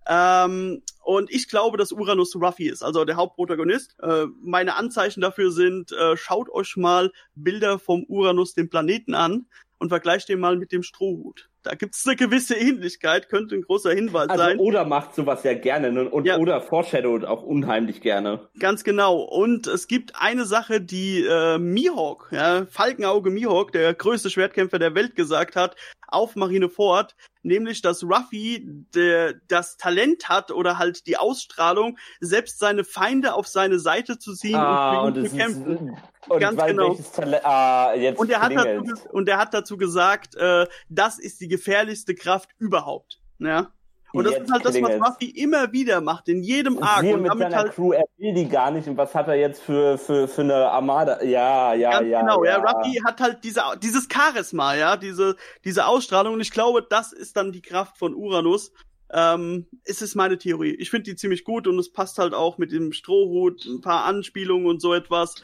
Ähm, 0.07 0.81
und 1.03 1.31
ich 1.31 1.49
glaube, 1.49 1.77
dass 1.77 1.91
Uranus 1.91 2.35
Ruffy 2.35 2.67
ist, 2.69 2.83
also 2.83 3.05
der 3.05 3.15
Hauptprotagonist. 3.15 3.95
Äh, 4.01 4.25
meine 4.41 4.75
Anzeichen 4.75 5.21
dafür 5.21 5.51
sind, 5.51 5.91
äh, 5.91 6.15
schaut 6.17 6.49
euch 6.49 6.77
mal 6.77 7.11
Bilder 7.35 7.79
vom 7.79 8.03
Uranus, 8.07 8.53
dem 8.53 8.69
Planeten, 8.69 9.15
an 9.15 9.47
und 9.79 9.89
vergleicht 9.89 10.29
den 10.29 10.39
mal 10.39 10.57
mit 10.57 10.71
dem 10.71 10.83
Strohhut. 10.83 11.49
Da 11.63 11.75
gibt 11.75 11.95
es 11.95 12.05
eine 12.05 12.15
gewisse 12.15 12.55
Ähnlichkeit, 12.55 13.27
könnte 13.27 13.55
ein 13.55 13.63
großer 13.63 13.91
Hinweis 13.91 14.29
Also 14.29 14.43
sein. 14.43 14.59
Oda 14.59 14.85
macht 14.85 15.13
sowas 15.13 15.43
ja 15.43 15.53
gerne 15.53 15.91
ne? 15.91 16.09
und 16.09 16.25
Ja. 16.25 16.37
Oda 16.37 16.61
foreshadowt 16.61 17.25
auch 17.25 17.43
unheimlich 17.43 18.01
gerne. 18.01 18.47
Ganz 18.59 18.83
genau. 18.83 19.21
Und 19.21 19.67
es 19.67 19.87
gibt 19.87 20.13
eine 20.15 20.45
Sache, 20.45 20.79
die 20.79 21.25
äh, 21.25 21.57
Mihawk, 21.57 22.29
ja, 22.31 22.65
Falkenauge 22.69 23.29
Mihawk, 23.29 23.73
der 23.73 23.93
größte 23.93 24.29
Schwertkämpfer 24.29 24.79
der 24.79 24.95
Welt, 24.95 25.15
gesagt 25.15 25.55
hat 25.55 25.75
auf 26.11 26.35
Marineford, 26.35 27.15
nämlich, 27.43 27.81
dass 27.81 28.03
Ruffy 28.03 28.63
der, 28.93 29.35
das 29.47 29.77
Talent 29.77 30.29
hat 30.29 30.51
oder 30.51 30.77
halt 30.77 31.07
die 31.07 31.17
Ausstrahlung, 31.17 31.97
selbst 32.19 32.59
seine 32.59 32.83
Feinde 32.83 33.33
auf 33.33 33.47
seine 33.47 33.79
Seite 33.79 34.19
zu 34.19 34.33
ziehen 34.33 34.55
Ah, 34.55 35.01
und 35.01 35.17
und 35.17 35.27
zu 35.29 35.35
ist, 35.35 35.37
kämpfen. 35.37 35.97
und 36.27 36.39
Ganz 36.39 36.61
genau. 36.63 36.97
ah, 37.43 37.93
Und 38.15 38.29
er 38.29 38.41
hat 38.41 38.53
dazu, 38.55 38.93
und 39.11 39.29
er 39.29 39.37
hat 39.37 39.53
dazu 39.53 39.77
gesagt, 39.77 40.35
äh, 40.35 40.67
das 40.89 41.19
ist 41.19 41.39
die 41.41 41.47
gefährlichste 41.47 42.15
Kraft 42.15 42.49
überhaupt. 42.57 43.19
Ja. 43.39 43.71
Und 44.13 44.25
das 44.25 44.37
ist 44.37 44.51
halt 44.51 44.65
das, 44.65 44.81
was. 44.81 45.09
Ruffy 45.09 45.29
immer 45.29 45.71
wieder 45.71 46.01
macht, 46.01 46.29
in 46.29 46.41
jedem 46.41 46.81
Arc. 46.81 47.03
Und 47.03 47.21
mit 47.21 47.31
damit 47.31 47.43
seiner 47.43 47.55
halt 47.57 47.73
Crew, 47.73 47.91
er 47.91 48.05
will 48.17 48.33
die 48.33 48.49
gar 48.49 48.71
nicht. 48.71 48.87
Und 48.87 48.97
was 48.97 49.13
hat 49.13 49.27
er 49.27 49.35
jetzt 49.35 49.61
für, 49.61 49.97
für, 49.97 50.27
für 50.27 50.41
eine 50.41 50.69
Armada? 50.69 51.23
Ja, 51.23 51.73
ja, 51.73 51.91
Ganz 51.91 52.09
ja. 52.09 52.21
genau, 52.21 52.43
ja. 52.43 52.57
ja. 52.57 52.71
Ruffy 52.71 53.01
hat 53.05 53.21
halt 53.21 53.43
diese, 53.43 53.61
dieses 53.81 54.07
Charisma, 54.11 54.75
ja, 54.75 54.97
diese, 54.97 55.35
diese 55.63 55.85
Ausstrahlung. 55.85 56.33
Und 56.33 56.41
ich 56.41 56.51
glaube, 56.51 56.85
das 56.87 57.13
ist 57.13 57.37
dann 57.37 57.51
die 57.51 57.61
Kraft 57.61 57.97
von 57.97 58.15
Uranus. 58.15 58.71
Ähm, 59.11 59.67
es 59.85 60.01
ist 60.01 60.15
meine 60.15 60.37
Theorie. 60.37 60.75
Ich 60.75 60.89
finde 60.89 61.11
die 61.11 61.15
ziemlich 61.15 61.43
gut 61.43 61.67
und 61.67 61.79
es 61.79 61.91
passt 61.91 62.19
halt 62.19 62.33
auch 62.33 62.57
mit 62.57 62.71
dem 62.71 62.93
Strohhut, 62.93 63.65
ein 63.65 63.81
paar 63.81 64.05
Anspielungen 64.05 64.67
und 64.67 64.81
so 64.81 64.93
etwas. 64.93 65.35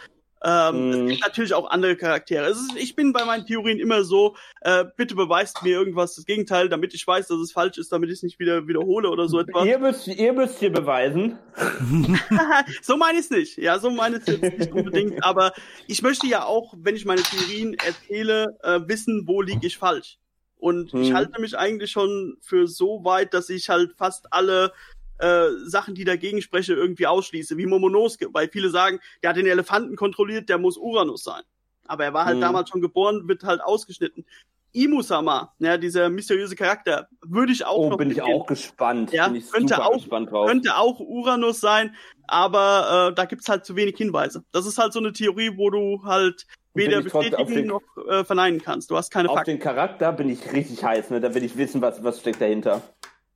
Ähm, 0.44 0.90
Mhm. 0.90 0.92
Es 0.92 1.10
gibt 1.12 1.22
natürlich 1.24 1.54
auch 1.54 1.70
andere 1.70 1.96
Charaktere. 1.96 2.48
Ist, 2.50 2.76
ich 2.76 2.96
bin 2.96 3.14
bei 3.14 3.26
meinen 3.26 3.46
Theorien 3.46 3.80
immer 3.80 4.04
so, 4.04 4.36
äh, 4.62 4.86
bitte 4.96 5.16
beweist 5.16 5.64
mir 5.64 5.72
irgendwas 5.72 6.16
das 6.16 6.26
Gegenteil, 6.26 6.70
damit 6.70 6.94
ich 6.94 7.06
weiß, 7.08 7.28
dass 7.28 7.38
es 7.40 7.52
falsch 7.52 7.78
ist, 7.78 7.92
damit 7.92 8.10
ich 8.10 8.18
es 8.18 8.24
nicht 8.24 8.38
wieder 8.40 8.68
wiederhole 8.68 9.10
oder 9.10 9.28
so 9.28 9.40
etwas. 9.40 9.66
Ihr 9.66 9.80
müsst, 9.80 10.08
ihr 10.08 10.34
müsst 10.34 10.60
hier 10.60 10.72
beweisen. 10.72 11.40
so 12.82 12.98
meine 12.98 13.18
ich 13.20 13.26
es 13.26 13.30
nicht. 13.32 13.58
Ja, 13.58 13.80
so 13.80 13.90
meine 13.90 14.18
ich 14.18 14.28
es 14.28 14.40
jetzt 14.40 14.60
nicht 14.60 14.72
unbedingt. 14.72 15.24
Aber 15.24 15.54
ich 15.88 16.02
möchte 16.02 16.28
ja 16.28 16.44
auch, 16.46 16.74
wenn 16.78 16.96
ich 16.96 17.06
meine 17.06 17.22
Theorien 17.24 17.74
erzähle, 17.76 18.58
äh, 18.64 18.80
wissen, 18.88 19.24
wo 19.28 19.42
liege 19.42 19.66
ich 19.66 19.78
falsch. 19.78 20.18
Und 20.58 20.94
ich 20.94 21.10
Hm. 21.10 21.14
halte 21.16 21.42
mich 21.42 21.58
eigentlich 21.58 21.92
schon 21.92 22.38
für 22.42 22.68
so 22.68 23.04
weit, 23.04 23.34
dass 23.34 23.50
ich 23.50 23.70
halt 23.70 23.94
fast 23.98 24.32
alle 24.32 24.72
äh, 25.20 25.48
Sachen, 25.66 25.96
die 25.96 26.04
dagegen 26.04 26.42
spreche, 26.42 26.74
irgendwie 26.74 27.08
ausschließe, 27.08 27.58
wie 27.58 27.66
Momonosuke, 27.66 28.28
weil 28.34 28.50
viele 28.50 28.70
sagen, 28.70 29.00
der 29.24 29.30
hat 29.32 29.38
den 29.38 29.48
Elefanten 29.48 29.96
kontrolliert, 29.96 30.50
der 30.50 30.58
muss 30.58 30.78
Uranus 30.78 31.24
sein. 31.24 31.44
Aber 31.88 32.04
er 32.04 32.14
war 32.14 32.26
halt 32.26 32.36
Hm. 32.36 32.42
damals 32.42 32.70
schon 32.70 32.82
geboren, 32.82 33.28
wird 33.28 33.44
halt 33.44 33.62
ausgeschnitten. 33.62 34.26
Imusama, 34.74 35.54
ja, 35.60 35.78
dieser 35.78 36.10
mysteriöse 36.10 36.56
Charakter, 36.56 37.08
würde 37.26 37.54
ich 37.54 37.66
auch 37.66 37.78
Oh, 37.78 37.90
noch 37.92 37.98
bin 37.98 38.12
ich 38.12 38.18
mitgehen 38.18 38.36
auch 38.42 38.46
gespannt. 38.46 39.14
Ja, 39.14 39.28
bin 39.28 39.38
ich 39.38 39.50
könnte 39.50 39.76
super 39.76 39.88
auch- 39.88 39.94
gespannt 39.94 40.32
drauf. 40.32 40.48
könnte 40.50 40.76
auch 40.76 41.00
Uranus 41.00 41.62
sein, 41.62 41.96
aber 42.28 43.10
äh, 43.12 43.16
da 43.16 43.24
gibt's 43.24 43.48
halt 43.48 43.64
zu 43.66 43.78
wenig 43.78 43.96
Hinweise. 43.96 44.44
Das 44.52 44.66
ist 44.66 44.78
halt 44.78 44.92
so 44.92 45.00
eine 45.00 45.14
Theorie, 45.14 45.54
wo 45.56 45.70
du 45.70 46.02
halt 46.04 46.46
weder 46.74 47.00
ich 47.00 47.06
auf 47.14 47.22
bestätigen 47.24 47.54
den- 47.56 47.68
noch 47.68 47.82
äh, 48.10 48.26
verneinen 48.26 48.62
kannst. 48.62 48.92
Du 48.92 48.98
hast 48.98 49.12
keine 49.12 49.30
Auf 49.30 49.36
Fakten. 49.38 49.52
den 49.52 49.60
Charakter 49.60 50.12
bin 50.12 50.28
ich 50.30 50.52
richtig 50.52 50.84
heiß, 50.84 51.10
ne? 51.10 51.22
Da 51.22 51.34
will 51.34 51.46
ich 51.46 51.56
wissen, 51.56 51.82
was, 51.82 52.04
was 52.04 52.20
steckt 52.20 52.42
dahinter. 52.42 52.82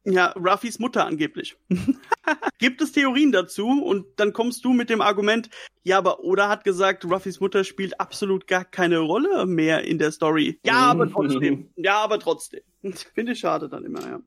Ja, 0.05 0.27
Ruffys 0.31 0.80
Mutter 0.80 1.05
angeblich. 1.05 1.57
Gibt 2.59 2.81
es 2.81 2.91
Theorien 2.93 3.31
dazu 3.31 3.67
und 3.84 4.05
dann 4.17 4.34
kommst 4.34 4.63
du 4.65 4.73
mit 4.73 4.89
dem 4.89 5.01
Argument, 5.01 5.49
ja, 5.84 5.97
aber 5.97 6.21
Oda 6.23 6.47
hat 6.49 6.63
gesagt, 6.63 7.05
Ruffys 7.05 7.39
Mutter 7.39 7.63
spielt 7.63 7.99
absolut 7.99 8.47
gar 8.47 8.63
keine 8.65 8.99
Rolle 8.99 9.45
mehr 9.45 9.84
in 9.84 9.97
der 9.99 10.11
Story. 10.11 10.59
Ja, 10.65 10.76
aber 10.91 11.05
Mhm. 11.05 11.11
trotzdem. 11.11 11.69
Ja, 11.76 11.97
aber 11.99 12.19
trotzdem. 12.19 12.61
Finde 13.13 13.34
ich 13.34 13.39
schade 13.39 13.67
dann 13.69 13.84
immer, 13.84 14.01
ja. 14.01 14.19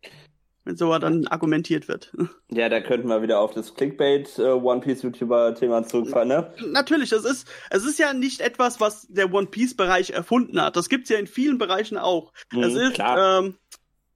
Wenn 0.65 0.77
so 0.77 0.97
dann 0.97 1.27
argumentiert 1.27 1.89
wird. 1.89 2.13
Ja, 2.53 2.69
da 2.69 2.81
könnten 2.81 3.09
wir 3.09 3.21
wieder 3.21 3.41
auf 3.41 3.53
das 3.53 3.75
Clickbait 3.75 4.39
äh, 4.39 4.43
One 4.53 4.81
Piece 4.81 5.03
YouTuber 5.03 5.57
Thema 5.57 5.83
zurückfahren, 5.85 6.29
ne? 6.29 6.55
Natürlich, 6.69 7.11
es 7.11 7.25
ist, 7.25 7.49
es 7.71 7.85
ist 7.85 7.99
ja 7.99 8.13
nicht 8.13 8.41
etwas, 8.41 8.81
was 8.81 9.09
der 9.09 9.35
One 9.35 9.49
Piece 9.49 9.77
Bereich 9.77 10.11
erfunden 10.11 10.61
hat. 10.63 10.77
Das 10.77 10.89
gibt's 10.89 11.11
ja 11.11 11.19
in 11.19 11.27
vielen 11.27 11.59
Bereichen 11.59 11.99
auch. 11.99 12.33
Mhm, 12.53 12.63
es 12.63 12.75
ist, 12.75 12.95
klar. 12.95 13.41
ähm, 13.41 13.57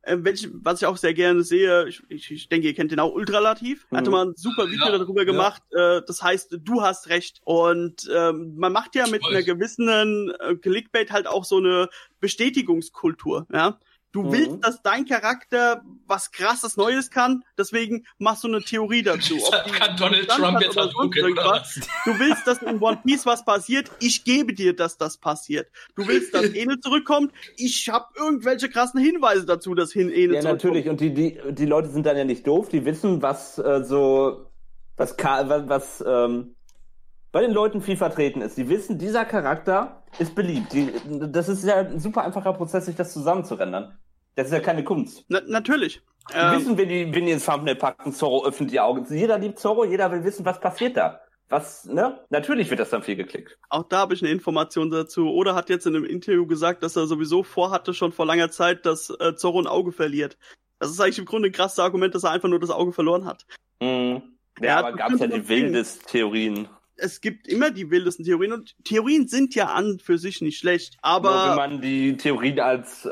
äh, 0.07 0.19
welch, 0.21 0.49
was 0.53 0.81
ich 0.81 0.87
auch 0.87 0.97
sehr 0.97 1.15
gerne 1.15 1.43
sehe, 1.43 1.89
ich, 1.89 2.03
ich, 2.09 2.31
ich 2.31 2.49
denke, 2.49 2.69
ihr 2.69 2.75
kennt 2.75 2.93
den 2.93 3.01
auch, 3.01 3.13
Ultralativ, 3.13 3.87
mhm. 3.91 3.97
hatte 3.97 4.11
mal 4.11 4.27
ein 4.27 4.35
super 4.37 4.71
Video 4.71 4.87
ja, 4.87 4.99
darüber 4.99 5.25
gemacht, 5.25 5.63
ja. 5.73 5.99
äh, 5.99 6.03
das 6.07 6.23
heißt, 6.23 6.59
du 6.61 6.83
hast 6.83 7.09
recht. 7.09 7.41
Und 7.45 8.09
ähm, 8.15 8.55
man 8.57 8.73
macht 8.73 8.95
ja 8.95 9.05
ich 9.07 9.11
mit 9.11 9.23
weiß. 9.23 9.31
einer 9.31 9.43
gewissen 9.43 9.89
äh, 9.89 10.55
Clickbait 10.57 11.11
halt 11.11 11.27
auch 11.27 11.45
so 11.45 11.59
eine 11.59 11.89
Bestätigungskultur, 12.21 13.47
ja. 13.53 13.79
Du 14.17 14.23
mhm. 14.23 14.33
willst, 14.33 14.65
dass 14.65 14.81
dein 14.81 15.05
Charakter 15.05 15.83
was 16.07 16.33
krasses 16.33 16.79
Neues 16.79 17.11
kann, 17.11 17.45
deswegen 17.59 18.07
machst 18.17 18.45
du 18.45 18.49
eine 18.49 18.63
Theorie 18.63 19.03
dazu. 19.03 19.37
Ob 19.47 19.71
kann 19.71 19.95
Donald 19.99 20.27
Trump 20.27 20.59
jetzt 20.63 20.75
oder 20.75 20.89
sonst 20.89 21.17
irgendwas. 21.17 21.81
Du 22.07 22.19
willst, 22.19 22.47
dass 22.47 22.63
in 22.63 22.81
One 22.81 22.99
Piece 23.05 23.27
was 23.27 23.45
passiert, 23.45 23.91
ich 24.01 24.25
gebe 24.25 24.55
dir, 24.55 24.75
dass 24.75 24.97
das 24.97 25.19
passiert. 25.19 25.69
Du 25.97 26.09
willst, 26.09 26.33
dass 26.33 26.45
Enel 26.55 26.81
zurückkommt, 26.81 27.31
ich 27.59 27.91
habe 27.91 28.07
irgendwelche 28.17 28.71
krassen 28.71 29.01
Hinweise 29.01 29.45
dazu, 29.45 29.75
dass 29.75 29.93
hin 29.93 30.11
Enel 30.11 30.37
Ja, 30.37 30.43
natürlich, 30.43 30.89
und 30.89 30.99
die, 31.03 31.13
die, 31.13 31.39
die 31.51 31.67
Leute 31.67 31.91
sind 31.91 32.07
dann 32.07 32.17
ja 32.17 32.25
nicht 32.25 32.47
doof, 32.47 32.71
die 32.71 32.87
wissen, 32.87 33.21
was 33.21 33.59
äh, 33.59 33.85
so, 33.85 34.47
was, 34.97 35.15
was, 35.19 35.69
was 35.69 36.05
ähm, 36.07 36.57
bei 37.33 37.43
den 37.43 37.53
Leuten 37.53 37.83
viel 37.83 37.99
vertreten 37.99 38.41
ist. 38.41 38.57
Die 38.57 38.71
wissen, 38.71 38.97
dieser 38.97 39.27
Charakter 39.27 40.05
ist 40.19 40.35
beliebt. 40.35 40.73
Die, 40.73 40.91
das 41.31 41.51
ist 41.51 41.65
ja 41.65 41.81
ein 41.81 42.01
super 42.01 42.25
einfacher 42.25 42.55
Prozess, 42.55 42.87
sich 42.87 42.97
das 42.97 43.13
zusammenzurendern. 43.13 43.99
Das 44.37 44.47
ist 44.47 44.53
ja 44.53 44.61
keine 44.61 44.85
Kunst. 44.85 45.25
Na, 45.29 45.41
natürlich. 45.47 46.03
Die 46.31 46.37
ähm, 46.37 46.59
wissen, 46.59 46.79
wenn 46.79 46.89
die, 46.89 47.15
wenn 47.15 47.27
die 47.27 47.33
ins 47.33 47.47
Thumbnail 47.47 47.77
packen, 47.77 48.13
Zorro 48.13 48.45
öffnet 48.47 48.71
die 48.71 48.81
Augen. 48.81 49.07
Jeder 49.11 49.39
liebt 49.39 49.59
Zorro, 49.59 49.85
jeder 49.85 50.11
will 50.13 50.25
wissen, 50.25 50.45
was 50.45 50.61
passiert 50.61 50.97
da. 50.97 51.21
Was, 51.49 51.85
ne? 51.85 52.21
Natürlich 52.31 52.71
wird 52.71 52.81
das 52.81 52.91
dann 52.91 53.03
viel 53.03 53.17
geklickt. 53.17 53.57
Auch 53.69 53.85
da 53.85 53.99
habe 53.99 54.15
ich 54.15 54.23
eine 54.23 54.33
Information 54.33 54.91
dazu. 54.91 55.31
Oder 55.31 55.55
hat 55.55 55.71
jetzt 55.71 55.87
in 55.87 55.95
einem 55.95 56.05
Interview 56.05 56.47
gesagt, 56.47 56.83
dass 56.83 56.97
er 56.97 57.07
sowieso 57.07 57.45
vorhatte, 57.45 57.95
schon 57.95 58.13
vor 58.13 58.27
langer 58.27 58.51
Zeit, 58.51 58.85
dass 58.85 59.11
äh, 59.11 59.37
Zorro 59.37 59.61
ein 59.61 59.69
Auge 59.69 59.93
verliert. 59.93 60.37
Das 60.81 60.91
ist 60.91 61.01
eigentlich 61.01 61.19
im 61.19 61.25
Grunde 61.25 61.49
ein 61.49 61.53
krasses 61.53 61.79
Argument, 61.79 62.15
dass 62.15 62.25
er 62.25 62.33
einfach 62.33 62.49
nur 62.49 62.61
das 62.61 62.71
Auge 62.71 62.93
verloren 62.93 63.25
hat. 63.25 63.47
Mhm. 63.81 64.23
Ja, 64.61 64.79
aber 64.79 64.93
gab 64.93 65.13
es 65.13 65.21
ja 65.21 65.27
die 65.29 65.49
wildesten 65.49 66.07
Theorien 66.07 66.69
es 66.97 67.21
gibt 67.21 67.47
immer 67.49 67.71
die 67.71 67.91
wildesten 67.91 68.25
Theorien 68.25 68.53
und 68.53 68.75
Theorien 68.85 69.29
sind 69.29 69.55
ja 69.55 69.67
an 69.67 69.99
für 69.99 70.19
sich 70.19 70.41
nicht 70.41 70.59
schlecht, 70.59 70.97
aber 71.03 71.31
Nur 71.31 71.49
wenn 71.51 71.57
man 71.57 71.81
die 71.81 72.17
Theorie 72.17 72.61
als 72.61 73.05
äh, 73.05 73.11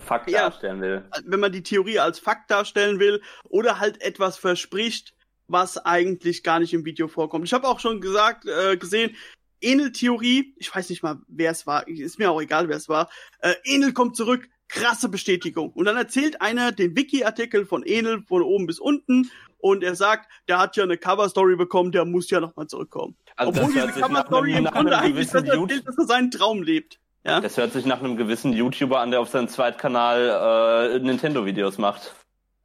Fakt 0.00 0.30
ja, 0.30 0.42
darstellen 0.42 0.80
will. 0.80 1.04
Wenn 1.24 1.40
man 1.40 1.52
die 1.52 1.62
Theorie 1.62 1.98
als 1.98 2.18
Fakt 2.18 2.50
darstellen 2.50 2.98
will 2.98 3.22
oder 3.44 3.78
halt 3.78 4.00
etwas 4.02 4.36
verspricht, 4.38 5.14
was 5.48 5.78
eigentlich 5.78 6.42
gar 6.42 6.60
nicht 6.60 6.72
im 6.72 6.84
Video 6.84 7.08
vorkommt. 7.08 7.44
Ich 7.44 7.52
habe 7.52 7.66
auch 7.66 7.80
schon 7.80 8.00
gesagt, 8.00 8.46
äh, 8.46 8.76
gesehen, 8.76 9.16
Enel-Theorie, 9.60 10.54
ich 10.56 10.74
weiß 10.74 10.88
nicht 10.88 11.02
mal, 11.02 11.18
wer 11.28 11.50
es 11.50 11.66
war, 11.66 11.86
ist 11.86 12.18
mir 12.18 12.30
auch 12.30 12.40
egal, 12.40 12.68
wer 12.68 12.76
es 12.76 12.88
war. 12.88 13.10
Äh, 13.40 13.54
Enel 13.64 13.92
kommt 13.92 14.16
zurück, 14.16 14.48
krasse 14.70 15.08
Bestätigung. 15.08 15.70
Und 15.70 15.84
dann 15.84 15.96
erzählt 15.96 16.40
einer 16.40 16.72
den 16.72 16.96
Wiki-Artikel 16.96 17.66
von 17.66 17.82
Enel 17.84 18.22
von 18.22 18.42
oben 18.42 18.66
bis 18.66 18.78
unten 18.78 19.30
und 19.58 19.82
er 19.82 19.94
sagt, 19.94 20.30
der 20.48 20.58
hat 20.58 20.76
ja 20.76 20.84
eine 20.84 20.96
Cover-Story 20.96 21.56
bekommen, 21.56 21.92
der 21.92 22.04
muss 22.04 22.30
ja 22.30 22.40
nochmal 22.40 22.66
zurückkommen. 22.66 23.16
Also 23.36 23.60
Obwohl 23.60 23.72
diese 23.74 24.00
Cover-Story 24.00 24.54
im 24.54 24.64
Grunde 24.64 24.96
eigentlich 24.96 25.28
das 25.28 25.44
erzählt, 25.44 25.86
dass 25.86 25.98
er 25.98 26.06
seinen 26.06 26.30
Traum 26.30 26.62
lebt. 26.62 26.98
Ja? 27.24 27.40
Das 27.40 27.56
hört 27.56 27.72
sich 27.72 27.84
nach 27.84 28.00
einem 28.00 28.16
gewissen 28.16 28.52
YouTuber 28.52 29.00
an, 29.00 29.10
der 29.10 29.20
auf 29.20 29.28
seinem 29.28 29.48
Zweitkanal 29.48 30.94
äh, 30.94 30.98
Nintendo-Videos 31.00 31.76
macht. 31.78 32.14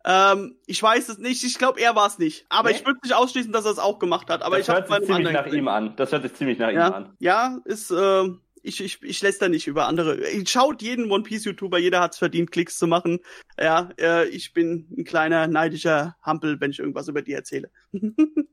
Ähm, 0.05 0.55
ich 0.67 0.81
weiß 0.81 1.09
es 1.09 1.17
nicht. 1.17 1.43
Ich 1.43 1.57
glaube, 1.57 1.81
er 1.81 1.95
war 1.95 2.05
es 2.05 2.19
nicht. 2.19 2.45
Aber 2.49 2.69
nee? 2.69 2.75
ich 2.75 2.85
würde 2.85 2.99
nicht 3.03 3.15
ausschließen, 3.15 3.51
dass 3.51 3.65
er 3.65 3.71
es 3.71 3.79
auch 3.79 3.97
gemacht 3.97 4.29
hat. 4.29 4.43
Aber 4.43 4.57
das 4.57 4.67
ich 4.67 4.73
habe 4.73 4.87
ziemlich 5.03 5.33
nach 5.33 5.45
gesehen. 5.45 5.59
ihm 5.59 5.67
an. 5.67 5.95
Das 5.95 6.11
hört 6.11 6.21
sich 6.21 6.35
ziemlich 6.35 6.59
nach 6.59 6.69
ja? 6.69 6.87
ihm 6.87 6.93
an. 6.93 7.15
Ja, 7.19 7.57
ist 7.65 7.89
äh, 7.89 8.29
ich, 8.65 8.83
ich, 8.83 9.01
ich 9.03 9.21
lässt 9.21 9.41
da 9.41 9.49
nicht 9.49 9.67
über 9.67 9.87
andere. 9.87 10.19
Schaut 10.45 10.81
jeden 10.81 11.11
One 11.11 11.23
Piece 11.23 11.45
YouTuber, 11.45 11.77
jeder 11.77 12.01
hat's 12.01 12.17
verdient, 12.17 12.51
Klicks 12.51 12.77
zu 12.77 12.87
machen. 12.87 13.19
Ja, 13.59 13.89
äh, 13.99 14.27
ich 14.27 14.53
bin 14.53 14.87
ein 14.97 15.03
kleiner 15.05 15.47
neidischer 15.47 16.15
Hampel, 16.21 16.59
wenn 16.59 16.71
ich 16.71 16.79
irgendwas 16.79 17.07
über 17.07 17.21
die 17.21 17.33
erzähle. 17.33 17.69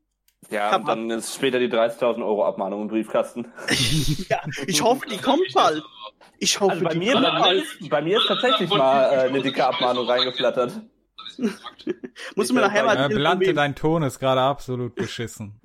Ja, 0.51 0.71
Kann 0.71 0.85
dann 0.85 1.09
ist 1.11 1.37
später 1.37 1.61
die 1.61 1.69
30.000 1.69 2.17
Euro 2.17 2.45
Abmahnung 2.45 2.83
im 2.83 2.89
Briefkasten. 2.89 3.53
ja, 4.29 4.41
ich 4.67 4.83
hoffe, 4.83 5.07
die 5.09 5.17
kommt 5.17 5.47
bald. 5.55 5.85
Ich 6.41 6.59
hoffe, 6.59 6.73
also 6.73 6.85
bei, 6.85 6.95
mir 6.97 7.15
bald. 7.15 7.65
bei 7.89 8.03
mir 8.03 8.19
ist 8.19 8.27
tatsächlich 8.27 8.69
mal 8.69 9.05
äh, 9.05 9.29
eine 9.29 9.41
dicke 9.41 9.65
Abmahnung 9.65 10.05
reingeflattert. 10.05 10.81
Musst 12.35 12.51
du 12.51 12.55
mir 12.55 12.61
nachher 12.61 12.85
mal 12.85 12.97
erzählen. 12.97 13.21
Blante, 13.21 13.55
dein 13.55 13.77
Ton 13.77 14.03
ist 14.03 14.19
gerade 14.19 14.41
absolut 14.41 14.97
beschissen. 14.97 15.61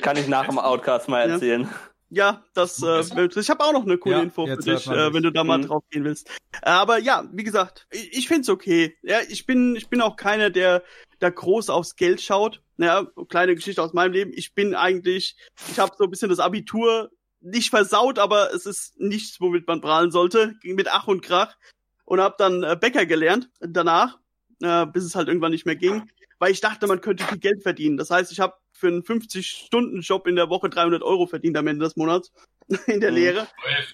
Kann 0.00 0.16
ich 0.16 0.28
nach 0.28 0.46
dem 0.46 0.60
Outcast 0.60 1.08
mal 1.08 1.28
erzählen. 1.28 1.62
Ja. 1.62 1.68
Ja, 2.10 2.44
das, 2.54 2.82
äh, 2.82 3.00
ich 3.00 3.50
habe 3.50 3.64
auch 3.64 3.72
noch 3.72 3.84
eine 3.84 3.98
coole 3.98 4.16
ja, 4.16 4.22
Info 4.22 4.46
für 4.46 4.56
dich, 4.56 4.86
äh, 4.86 5.12
wenn 5.12 5.22
du 5.22 5.32
da 5.32 5.42
mal 5.42 5.58
mhm. 5.58 5.66
drauf 5.66 5.84
gehen 5.90 6.04
willst. 6.04 6.30
Aber 6.62 6.98
ja, 6.98 7.28
wie 7.32 7.44
gesagt, 7.44 7.86
ich, 7.90 8.18
ich 8.18 8.28
find's 8.28 8.48
okay. 8.48 8.96
Ja, 9.02 9.18
ich 9.28 9.46
bin, 9.46 9.74
ich 9.74 9.88
bin 9.88 10.00
auch 10.00 10.16
keiner, 10.16 10.50
der 10.50 10.82
da 11.18 11.30
groß 11.30 11.70
aufs 11.70 11.96
Geld 11.96 12.20
schaut. 12.20 12.62
Ja, 12.76 13.06
kleine 13.28 13.54
Geschichte 13.54 13.82
aus 13.82 13.94
meinem 13.94 14.12
Leben. 14.12 14.32
Ich 14.34 14.54
bin 14.54 14.74
eigentlich, 14.74 15.36
ich 15.70 15.78
habe 15.78 15.94
so 15.96 16.04
ein 16.04 16.10
bisschen 16.10 16.28
das 16.28 16.38
Abitur 16.38 17.10
nicht 17.40 17.70
versaut, 17.70 18.18
aber 18.18 18.52
es 18.54 18.66
ist 18.66 18.98
nichts, 18.98 19.40
womit 19.40 19.66
man 19.66 19.80
prahlen 19.80 20.10
sollte. 20.10 20.54
Ging 20.60 20.74
mit 20.74 20.88
Ach 20.90 21.06
und 21.06 21.22
Krach 21.22 21.56
und 22.04 22.20
habe 22.20 22.36
dann 22.38 22.62
äh, 22.62 22.76
Bäcker 22.80 23.06
gelernt 23.06 23.50
danach, 23.60 24.18
äh, 24.62 24.86
bis 24.86 25.04
es 25.04 25.14
halt 25.14 25.28
irgendwann 25.28 25.52
nicht 25.52 25.66
mehr 25.66 25.76
ging, 25.76 26.10
weil 26.38 26.52
ich 26.52 26.60
dachte, 26.60 26.86
man 26.86 27.00
könnte 27.00 27.24
viel 27.24 27.38
Geld 27.38 27.62
verdienen. 27.62 27.96
Das 27.96 28.10
heißt, 28.10 28.32
ich 28.32 28.40
habe 28.40 28.54
für 28.74 28.88
einen 28.88 29.02
50-Stunden-Job 29.02 30.26
in 30.26 30.36
der 30.36 30.50
Woche 30.50 30.68
300 30.68 31.02
Euro 31.02 31.26
verdient 31.26 31.56
am 31.56 31.66
Ende 31.66 31.84
des 31.84 31.96
Monats 31.96 32.32
in 32.86 33.00
der 33.00 33.10
mhm. 33.10 33.16
Lehre. 33.16 33.48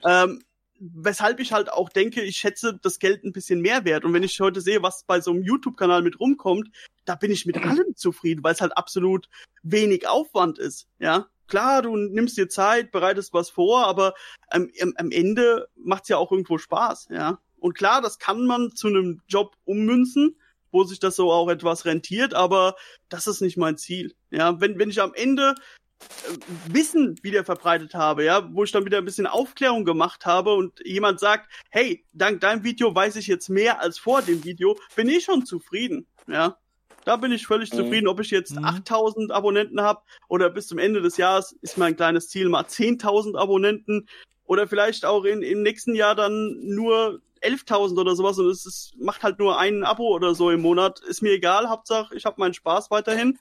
Ähm, 0.05 0.43
weshalb 0.81 1.39
ich 1.41 1.53
halt 1.53 1.71
auch 1.71 1.91
denke, 1.91 2.23
ich 2.23 2.39
schätze 2.39 2.79
das 2.83 2.99
Geld 2.99 3.23
ein 3.23 3.33
bisschen 3.33 3.61
mehr 3.61 3.85
wert. 3.85 4.05
Und 4.05 4.15
wenn 4.15 4.23
ich 4.23 4.41
heute 4.41 4.63
sehe, 4.63 4.83
was 4.83 5.05
bei 5.05 5.21
so 5.21 5.31
einem 5.31 5.43
YouTube-Kanal 5.43 6.03
mit 6.03 6.19
rumkommt, 6.19 6.71
da 7.05 7.15
bin 7.15 7.31
ich 7.31 7.45
mit 7.45 7.59
allem 7.59 7.95
zufrieden, 7.95 8.43
weil 8.43 8.55
es 8.55 8.63
halt 8.63 8.77
absolut 8.77 9.29
wenig 9.63 10.09
Aufwand 10.09 10.59
ist. 10.59 10.89
Ja, 10.99 11.27
klar, 11.47 11.83
du 11.83 11.95
nimmst 11.97 12.39
dir 12.39 12.49
Zeit, 12.49 12.91
bereitest 12.93 13.35
was 13.35 13.51
vor, 13.51 13.87
aber 13.87 14.15
am, 14.49 14.71
am 14.97 15.11
Ende 15.11 15.69
macht's 15.77 16.09
ja 16.09 16.17
auch 16.17 16.33
irgendwo 16.33 16.57
Spaß. 16.57 17.09
Ja, 17.11 17.39
und 17.59 17.75
klar, 17.75 18.01
das 18.01 18.19
kann 18.19 18.47
man 18.47 18.75
zu 18.75 18.89
einem 18.89 19.21
Job 19.29 19.57
ummünzen 19.65 20.37
wo 20.73 20.85
sich 20.85 20.99
das 20.99 21.17
so 21.17 21.33
auch 21.33 21.49
etwas 21.49 21.85
rentiert, 21.85 22.35
aber 22.35 22.77
das 23.09 23.27
ist 23.27 23.41
nicht 23.41 23.57
mein 23.57 23.77
Ziel. 23.77 24.15
Ja, 24.31 24.61
wenn, 24.61 24.79
wenn 24.79 24.91
ich 24.91 25.01
am 25.01 25.15
Ende 25.15 25.55
äh, 26.01 26.73
Wissen 26.73 27.19
wieder 27.23 27.45
verbreitet 27.45 27.95
habe, 27.95 28.25
ja, 28.25 28.49
wo 28.53 28.65
ich 28.65 28.73
dann 28.73 28.85
wieder 28.85 28.99
ein 28.99 29.05
bisschen 29.05 29.27
Aufklärung 29.27 29.85
gemacht 29.85 30.27
habe 30.27 30.55
und 30.55 30.81
jemand 30.85 31.21
sagt, 31.21 31.51
hey, 31.71 32.05
dank 32.13 32.41
deinem 32.41 32.65
Video 32.65 32.95
weiß 32.95 33.17
ich 33.17 33.27
jetzt 33.27 33.49
mehr 33.49 33.81
als 33.81 33.99
vor 33.99 34.23
dem 34.23 34.45
Video, 34.45 34.79
bin 34.97 35.09
ich 35.09 35.25
schon 35.25 35.47
zufrieden, 35.47 36.07
ja. 36.27 36.57
Da 37.05 37.17
bin 37.17 37.33
ich 37.33 37.47
völlig 37.47 37.73
mhm. 37.73 37.77
zufrieden, 37.79 38.09
ob 38.09 38.21
ich 38.21 38.31
jetzt 38.31 38.55
mhm. 38.57 38.65
8000 38.65 39.33
Abonnenten 39.33 39.81
habe 39.81 40.03
oder 40.29 40.51
bis 40.51 40.67
zum 40.67 40.79
Ende 40.79 41.01
des 41.01 41.17
Jahres 41.17 41.53
ist 41.63 41.79
mein 41.79 41.97
kleines 41.97 42.29
Ziel 42.29 42.49
mal 42.49 42.65
10.000 42.65 43.39
Abonnenten 43.39 44.07
oder 44.45 44.67
vielleicht 44.67 45.05
auch 45.05 45.25
in, 45.25 45.43
im 45.43 45.63
nächsten 45.63 45.95
Jahr 45.95 46.15
dann 46.15 46.57
nur 46.61 47.23
11.000 47.43 47.99
oder 47.99 48.15
sowas 48.15 48.39
und 48.39 48.49
es 48.49 48.67
ist, 48.67 48.95
macht 48.99 49.23
halt 49.23 49.39
nur 49.39 49.59
ein 49.59 49.85
Abo 49.85 50.09
oder 50.09 50.35
so 50.35 50.51
im 50.51 50.61
Monat. 50.61 51.01
Ist 51.01 51.23
mir 51.23 51.33
egal, 51.33 51.69
Hauptsache 51.69 52.15
ich 52.15 52.25
habe 52.25 52.37
meinen 52.39 52.55
Spaß 52.55 52.91
weiterhin. 52.91 53.39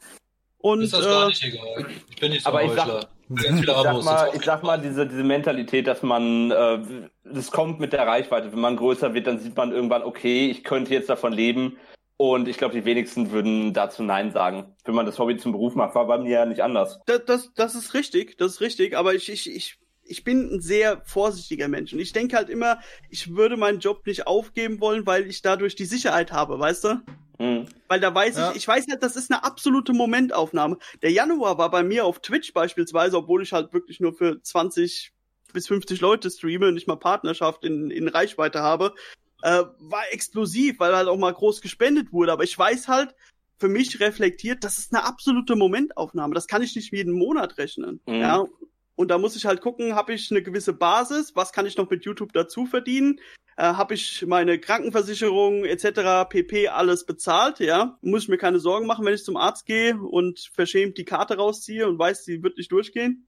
Und, 0.59 0.81
ist 0.81 0.93
das 0.93 1.05
äh, 1.05 1.09
gar 1.09 1.27
nicht 1.27 1.43
egal. 1.43 1.85
Ich 2.09 2.15
bin 2.17 2.31
nicht 2.31 2.43
so 2.43 2.49
aber 2.49 2.63
ich 2.63 2.71
sag, 2.73 3.07
ich 3.29 3.65
sag 3.65 4.03
mal, 4.03 4.29
ich 4.33 4.43
sag 4.43 4.63
mal 4.63 4.81
diese, 4.81 5.07
diese 5.07 5.23
Mentalität, 5.23 5.87
dass 5.87 6.03
man, 6.03 6.51
äh, 6.51 6.79
das 7.23 7.51
kommt 7.51 7.79
mit 7.79 7.93
der 7.93 8.05
Reichweite. 8.05 8.51
Wenn 8.51 8.59
man 8.59 8.75
größer 8.75 9.13
wird, 9.13 9.27
dann 9.27 9.39
sieht 9.39 9.55
man 9.55 9.71
irgendwann, 9.71 10.03
okay, 10.03 10.49
ich 10.49 10.63
könnte 10.63 10.93
jetzt 10.93 11.09
davon 11.09 11.33
leben. 11.33 11.77
Und 12.17 12.49
ich 12.49 12.57
glaube, 12.57 12.73
die 12.73 12.83
wenigsten 12.83 13.31
würden 13.31 13.73
dazu 13.73 14.03
Nein 14.03 14.31
sagen. 14.31 14.75
Wenn 14.83 14.93
man 14.93 15.05
das 15.05 15.17
Hobby 15.19 15.37
zum 15.37 15.53
Beruf 15.53 15.75
macht, 15.75 15.95
war 15.95 16.05
bei 16.05 16.17
mir 16.17 16.31
ja 16.31 16.45
nicht 16.45 16.61
anders. 16.61 16.99
Das, 17.05 17.23
das, 17.25 17.53
das 17.53 17.75
ist 17.75 17.93
richtig, 17.93 18.37
das 18.37 18.53
ist 18.53 18.61
richtig. 18.61 18.97
Aber 18.97 19.13
ich, 19.13 19.29
ich, 19.29 19.49
ich 19.49 19.79
ich 20.09 20.23
bin 20.23 20.55
ein 20.55 20.61
sehr 20.61 21.01
vorsichtiger 21.05 21.67
Mensch 21.67 21.93
und 21.93 21.99
ich 21.99 22.13
denke 22.13 22.35
halt 22.35 22.49
immer, 22.49 22.79
ich 23.09 23.35
würde 23.35 23.57
meinen 23.57 23.79
Job 23.79 24.05
nicht 24.07 24.27
aufgeben 24.27 24.81
wollen, 24.81 25.05
weil 25.05 25.27
ich 25.27 25.41
dadurch 25.41 25.75
die 25.75 25.85
Sicherheit 25.85 26.31
habe, 26.31 26.59
weißt 26.59 26.83
du? 26.83 27.01
Mhm. 27.37 27.67
Weil 27.87 27.99
da 27.99 28.13
weiß 28.13 28.37
ja. 28.37 28.51
ich, 28.51 28.57
ich 28.57 28.67
weiß 28.67 28.87
halt, 28.89 29.03
das 29.03 29.15
ist 29.15 29.31
eine 29.31 29.43
absolute 29.43 29.93
Momentaufnahme. 29.93 30.77
Der 31.01 31.11
Januar 31.11 31.57
war 31.57 31.69
bei 31.69 31.83
mir 31.83 32.05
auf 32.05 32.19
Twitch 32.19 32.53
beispielsweise, 32.53 33.17
obwohl 33.17 33.43
ich 33.43 33.53
halt 33.53 33.71
wirklich 33.71 33.99
nur 33.99 34.13
für 34.13 34.41
20 34.41 35.13
bis 35.53 35.67
50 35.67 36.01
Leute 36.01 36.29
streame 36.29 36.67
und 36.67 36.73
nicht 36.73 36.87
mal 36.87 36.97
Partnerschaft 36.97 37.63
in, 37.63 37.91
in 37.91 38.07
Reichweite 38.07 38.61
habe, 38.61 38.93
äh, 39.43 39.63
war 39.79 40.03
explosiv, 40.11 40.79
weil 40.79 40.95
halt 40.95 41.07
auch 41.07 41.17
mal 41.17 41.33
groß 41.33 41.61
gespendet 41.61 42.11
wurde. 42.11 42.31
Aber 42.31 42.43
ich 42.43 42.57
weiß 42.57 42.87
halt, 42.87 43.15
für 43.57 43.67
mich 43.67 43.99
reflektiert, 43.99 44.63
das 44.63 44.77
ist 44.77 44.93
eine 44.93 45.05
absolute 45.05 45.55
Momentaufnahme. 45.55 46.33
Das 46.33 46.47
kann 46.47 46.61
ich 46.61 46.75
nicht 46.75 46.93
jeden 46.93 47.13
Monat 47.13 47.57
rechnen. 47.57 47.99
Mhm. 48.05 48.15
Ja, 48.15 48.45
und 48.99 49.07
da 49.07 49.17
muss 49.17 49.37
ich 49.37 49.45
halt 49.45 49.61
gucken, 49.61 49.95
habe 49.95 50.11
ich 50.13 50.29
eine 50.29 50.43
gewisse 50.43 50.73
Basis, 50.73 51.33
was 51.33 51.53
kann 51.53 51.65
ich 51.65 51.77
noch 51.77 51.89
mit 51.89 52.03
YouTube 52.03 52.33
dazu 52.33 52.65
verdienen? 52.65 53.21
Äh, 53.55 53.63
habe 53.63 53.93
ich 53.93 54.25
meine 54.27 54.59
Krankenversicherung 54.59 55.63
etc. 55.63 56.27
pp. 56.29 56.67
alles 56.67 57.05
bezahlt, 57.05 57.61
ja? 57.61 57.97
Muss 58.01 58.23
ich 58.23 58.27
mir 58.27 58.37
keine 58.37 58.59
Sorgen 58.59 58.87
machen, 58.87 59.05
wenn 59.05 59.13
ich 59.13 59.23
zum 59.23 59.37
Arzt 59.37 59.65
gehe 59.65 59.97
und 59.97 60.51
verschämt 60.53 60.97
die 60.97 61.05
Karte 61.05 61.37
rausziehe 61.37 61.87
und 61.87 61.97
weiß, 61.97 62.25
sie 62.25 62.43
wird 62.43 62.57
nicht 62.57 62.73
durchgehen? 62.73 63.25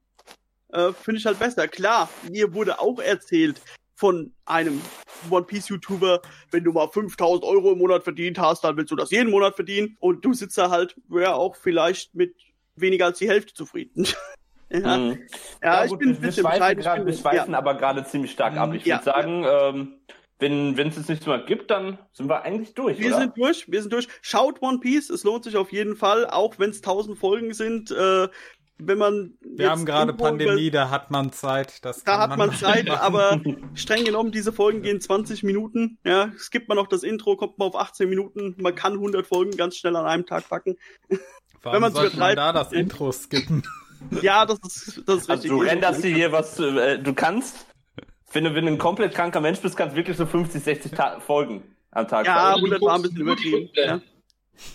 Äh, 0.73 0.91
Finde 0.91 1.19
ich 1.19 1.25
halt 1.25 1.39
besser. 1.39 1.69
Klar, 1.69 2.09
mir 2.29 2.53
wurde 2.53 2.81
auch 2.81 2.99
erzählt, 2.99 3.61
von 3.95 4.33
einem 4.43 4.81
One 5.29 5.45
Piece 5.45 5.69
YouTuber, 5.69 6.21
wenn 6.51 6.65
du 6.65 6.73
mal 6.73 6.89
5000 6.89 7.45
Euro 7.45 7.71
im 7.71 7.77
Monat 7.77 8.03
verdient 8.03 8.39
hast, 8.39 8.65
dann 8.65 8.75
willst 8.75 8.91
du 8.91 8.97
das 8.97 9.11
jeden 9.11 9.31
Monat 9.31 9.55
verdienen 9.55 9.95
und 10.01 10.25
du 10.25 10.33
sitzt 10.33 10.57
da 10.57 10.69
halt, 10.69 10.97
ja, 11.09 11.33
auch 11.33 11.55
vielleicht 11.55 12.13
mit 12.13 12.35
weniger 12.75 13.05
als 13.05 13.19
die 13.19 13.29
Hälfte 13.29 13.53
zufrieden. 13.53 14.05
ja, 14.71 14.97
mhm. 14.97 15.19
ja, 15.61 15.83
ja 15.83 15.85
gut, 15.87 15.93
ich 15.93 15.97
bin 15.99 16.09
wir, 16.09 16.15
ein 16.15 16.21
bisschen 16.21 16.43
wir 16.43 16.51
schweifen, 16.51 16.81
grad, 16.81 17.05
wir 17.05 17.13
schweifen 17.13 17.51
ja. 17.51 17.57
aber 17.57 17.75
gerade 17.75 18.05
ziemlich 18.05 18.31
stark 18.31 18.57
ab. 18.57 18.73
Ich 18.73 18.85
würde 18.85 19.03
sagen, 19.03 19.45
ähm, 19.47 19.99
wenn 20.39 20.75
wenn 20.77 20.87
es 20.87 20.97
jetzt 20.97 21.09
nichts 21.09 21.25
mehr 21.25 21.39
gibt, 21.39 21.69
dann 21.71 21.99
sind 22.13 22.27
wir 22.27 22.41
eigentlich 22.43 22.73
durch. 22.73 22.99
Wir 22.99 23.09
oder? 23.09 23.19
sind 23.19 23.37
durch, 23.37 23.71
wir 23.71 23.81
sind 23.81 23.93
durch. 23.93 24.07
Schaut 24.21 24.61
One 24.61 24.79
Piece, 24.79 25.09
es 25.09 25.23
lohnt 25.23 25.43
sich 25.43 25.57
auf 25.57 25.71
jeden 25.71 25.95
Fall, 25.95 26.27
auch 26.27 26.57
wenn 26.57 26.71
es 26.71 26.81
tausend 26.81 27.17
Folgen 27.17 27.53
sind. 27.53 27.91
Äh, 27.91 28.27
wenn 28.83 28.97
man 28.97 29.37
wir 29.41 29.69
haben 29.69 29.85
gerade 29.85 30.13
Pandemie, 30.13 30.71
da 30.71 30.89
hat 30.89 31.11
man 31.11 31.31
Zeit. 31.31 31.85
Das 31.85 32.03
da 32.03 32.17
hat 32.17 32.29
man, 32.31 32.49
man 32.49 32.53
Zeit, 32.53 32.89
aber 32.89 33.39
streng 33.75 34.05
genommen 34.05 34.31
diese 34.31 34.51
Folgen 34.51 34.81
gehen 34.81 34.99
20 34.99 35.43
Minuten. 35.43 35.99
Ja, 36.03 36.31
skippt 36.37 36.67
man 36.67 36.77
noch 36.77 36.87
das 36.87 37.03
Intro, 37.03 37.35
kommt 37.35 37.59
man 37.59 37.67
auf 37.67 37.75
18 37.75 38.09
Minuten. 38.09 38.55
Man 38.57 38.73
kann 38.73 38.93
100 38.93 39.27
Folgen 39.27 39.55
ganz 39.55 39.77
schnell 39.77 39.95
an 39.95 40.05
einem 40.05 40.25
Tag 40.25 40.49
packen. 40.49 40.77
Warum 41.61 41.83
wenn 41.83 42.17
man 42.17 42.35
da 42.35 42.51
das 42.51 42.71
Intro 42.71 43.11
skippen? 43.11 43.63
Ja, 44.21 44.45
das 44.45 44.59
ist 44.59 45.03
das 45.05 45.21
ist 45.21 45.29
also 45.29 45.33
richtig. 45.33 45.51
Du 45.51 45.61
renderst 45.61 46.03
dir 46.03 46.13
hier 46.13 46.31
was 46.31 46.59
äh, 46.59 46.99
du 46.99 47.13
kannst 47.13 47.65
wenn 48.33 48.45
du, 48.45 48.55
wenn 48.55 48.65
du 48.65 48.71
ein 48.71 48.77
komplett 48.77 49.13
kranker 49.13 49.41
Mensch 49.41 49.59
bist, 49.59 49.75
kannst 49.75 49.93
du 49.93 49.97
wirklich 49.97 50.17
so 50.17 50.25
50, 50.25 50.63
60 50.63 50.91
Ta 50.93 51.19
Folgen 51.19 51.63
am 51.91 52.07
Tag 52.07 52.25
Ja, 52.25 52.55
100 52.55 52.81
war 52.81 52.95
ein 52.95 53.01
bisschen 53.01 53.21
übertrieben. 53.21 53.69
Ja. 53.73 54.01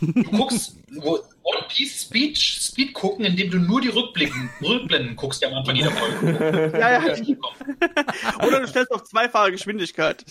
Du 0.00 0.22
guckst 0.24 0.76
One 0.96 1.22
Piece 1.68 2.02
Speed, 2.02 2.36
Speed 2.36 2.92
gucken, 2.92 3.24
indem 3.24 3.50
du 3.50 3.58
nur 3.58 3.80
die 3.80 3.88
Rückblicken, 3.88 4.50
Rückblenden 4.60 5.14
guckst, 5.16 5.42
ja 5.42 5.48
am 5.48 5.54
Anfang 5.54 5.76
jeder 5.76 5.92
Folge. 5.92 6.72
ja, 6.78 7.06
ja. 7.06 8.46
Oder 8.46 8.60
du 8.60 8.68
stellst 8.68 8.90
auf 8.90 9.04
zweifache 9.04 9.52
Geschwindigkeit. 9.52 10.24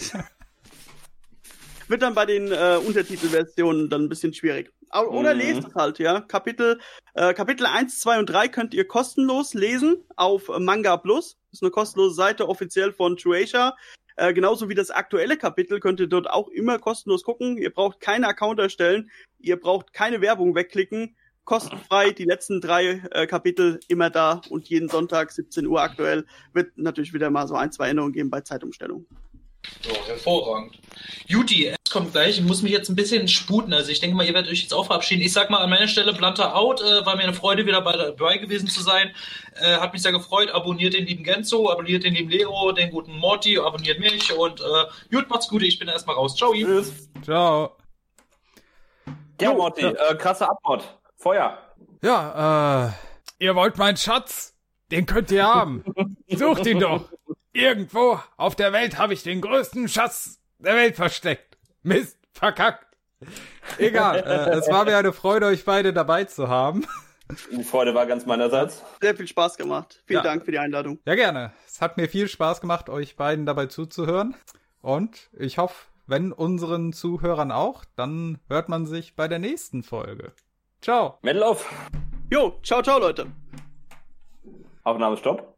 Wird 1.88 2.01
dann 2.01 2.15
bei 2.15 2.26
den 2.26 2.51
äh, 2.51 2.80
Untertitelversionen 2.85 3.89
dann 3.89 4.03
ein 4.03 4.09
bisschen 4.09 4.34
schwierig. 4.34 4.73
Oder 4.91 5.33
mhm. 5.33 5.39
lest 5.39 5.67
es 5.67 5.75
halt, 5.75 5.99
ja. 5.99 6.21
Kapitel, 6.21 6.79
äh, 7.13 7.33
Kapitel 7.33 7.65
1, 7.65 7.99
2 7.99 8.19
und 8.19 8.29
3 8.29 8.47
könnt 8.47 8.73
ihr 8.73 8.87
kostenlos 8.87 9.53
lesen 9.53 9.97
auf 10.15 10.49
Manga 10.59 10.97
Plus. 10.97 11.37
Das 11.49 11.59
ist 11.59 11.63
eine 11.63 11.71
kostenlose 11.71 12.15
Seite 12.15 12.47
offiziell 12.47 12.91
von 12.93 13.17
Shueisha. 13.17 13.75
Äh, 14.17 14.33
genauso 14.33 14.69
wie 14.69 14.75
das 14.75 14.91
aktuelle 14.91 15.37
Kapitel 15.37 15.79
könnt 15.79 15.99
ihr 15.99 16.07
dort 16.07 16.29
auch 16.29 16.47
immer 16.49 16.79
kostenlos 16.79 17.23
gucken. 17.23 17.57
Ihr 17.57 17.73
braucht 17.73 17.99
keinen 17.99 18.23
Account 18.23 18.59
erstellen. 18.59 19.11
Ihr 19.39 19.59
braucht 19.59 19.93
keine 19.93 20.21
Werbung 20.21 20.55
wegklicken. 20.55 21.15
Kostenfrei, 21.43 22.11
die 22.11 22.23
letzten 22.23 22.59
drei 22.59 23.03
äh, 23.11 23.27
Kapitel 23.27 23.79
immer 23.87 24.09
da 24.09 24.41
und 24.49 24.67
jeden 24.67 24.89
Sonntag 24.89 25.31
17 25.31 25.67
Uhr 25.67 25.81
aktuell 25.81 26.25
wird 26.53 26.75
natürlich 26.75 27.13
wieder 27.13 27.29
mal 27.29 27.47
so 27.47 27.55
ein, 27.55 27.71
zwei 27.71 27.89
Änderungen 27.89 28.13
geben 28.13 28.31
bei 28.31 28.41
Zeitumstellung. 28.41 29.05
So, 29.81 29.91
hervorragend. 30.07 30.79
Juti, 31.27 31.67
es 31.67 31.91
kommt 31.91 32.11
gleich. 32.11 32.39
Ich 32.39 32.43
muss 32.43 32.61
mich 32.61 32.71
jetzt 32.71 32.89
ein 32.89 32.95
bisschen 32.95 33.27
sputen. 33.27 33.73
Also 33.73 33.91
ich 33.91 33.99
denke 33.99 34.15
mal, 34.15 34.25
ihr 34.25 34.33
werdet 34.33 34.51
euch 34.51 34.61
jetzt 34.61 34.73
auch 34.73 34.85
verabschieden. 34.85 35.21
Ich 35.21 35.33
sag 35.33 35.49
mal 35.49 35.59
an 35.59 35.69
meiner 35.69 35.87
Stelle 35.87 36.13
Blunter 36.13 36.55
out. 36.55 36.81
Äh, 36.81 37.05
war 37.05 37.15
mir 37.15 37.23
eine 37.23 37.33
Freude, 37.33 37.65
wieder 37.65 37.81
dabei 37.81 38.37
gewesen 38.37 38.67
zu 38.67 38.81
sein. 38.81 39.11
Äh, 39.55 39.77
hat 39.77 39.93
mich 39.93 40.01
sehr 40.01 40.11
gefreut. 40.11 40.49
Abonniert 40.51 40.93
den 40.93 41.05
lieben 41.05 41.23
Genzo, 41.23 41.69
abonniert 41.69 42.03
den 42.03 42.13
lieben 42.13 42.29
Leo, 42.29 42.71
den 42.71 42.91
guten 42.91 43.17
Morty, 43.17 43.57
abonniert 43.59 43.99
mich 43.99 44.33
und 44.33 44.61
äh, 44.61 45.15
gut, 45.15 45.29
macht's 45.29 45.47
gut. 45.47 45.63
Ich 45.63 45.79
bin 45.79 45.87
erstmal 45.87 46.15
raus. 46.15 46.35
Ciao. 46.35 46.53
Tschüss. 46.53 47.09
Ciao. 47.23 47.75
Ja, 49.41 49.53
Morty, 49.53 49.81
ja. 49.81 49.91
Äh, 49.91 50.15
krasse 50.15 50.49
Abmord. 50.49 50.83
Feuer. 51.17 51.57
Ja, 52.01 52.87
äh, 52.87 53.43
ihr 53.43 53.55
wollt 53.55 53.77
meinen 53.77 53.97
Schatz? 53.97 54.53
Den 54.91 55.05
könnt 55.05 55.31
ihr 55.31 55.45
haben. 55.45 55.83
Sucht 56.29 56.65
ihn 56.67 56.79
doch. 56.79 57.09
Irgendwo 57.56 58.19
auf 58.36 58.57
der 58.57 58.73
Welt 58.73 58.98
habe 58.98 59.14
ich 59.14 59.23
den 59.23 59.40
größten 59.40 59.88
Schatz 59.88 60.41
der 60.60 60.76
Welt 60.76 60.98
versteckt. 60.98 61.57
Mist, 61.84 62.19
verkackt. 62.34 62.86
Egal, 63.77 64.18
äh, 64.18 64.57
es 64.57 64.68
war 64.68 64.84
mir 64.84 64.98
eine 64.98 65.14
Freude, 65.14 65.45
euch 65.45 65.64
beide 65.64 65.94
dabei 65.94 66.26
zu 66.26 66.49
haben. 66.49 66.86
Die 67.49 67.64
Freude 67.64 67.95
war 67.95 68.07
ganz 68.07 68.26
meinerseits. 68.26 68.84
Sehr 68.99 69.15
viel 69.15 69.27
Spaß 69.27 69.56
gemacht. 69.56 70.03
Vielen 70.06 70.18
ja. 70.18 70.23
Dank 70.23 70.44
für 70.44 70.52
die 70.52 70.60
Einladung. 70.60 70.99
Ja, 71.06 71.15
gerne. 71.15 71.53
Es 71.65 71.80
hat 71.80 71.95
mir 71.95 72.10
viel 72.10 72.27
Spaß 72.27 72.60
gemacht, 72.60 72.90
euch 72.90 73.15
beiden 73.15 73.45
dabei 73.45 73.68
zuzuhören. 73.68 74.36
Und 74.82 75.30
ich 75.32 75.57
hoffe, 75.57 75.86
wenn 76.07 76.34
unseren 76.34 76.91
Zuhörern 76.91 77.53
auch, 77.53 77.86
dann 77.95 78.38
hört 78.49 78.68
man 78.68 78.86
sich 78.86 79.15
bei 79.15 79.30
der 79.30 79.40
nächsten 79.40 79.82
Folge. 79.82 80.34
Ciao. 80.82 81.19
Metal 81.22 81.44
auf. 81.44 81.73
Jo, 82.30 82.60
ciao, 82.64 82.84
ciao, 82.84 82.99
Leute. 82.99 83.27
Aufnahme, 84.84 85.15
stopp. 85.15 85.55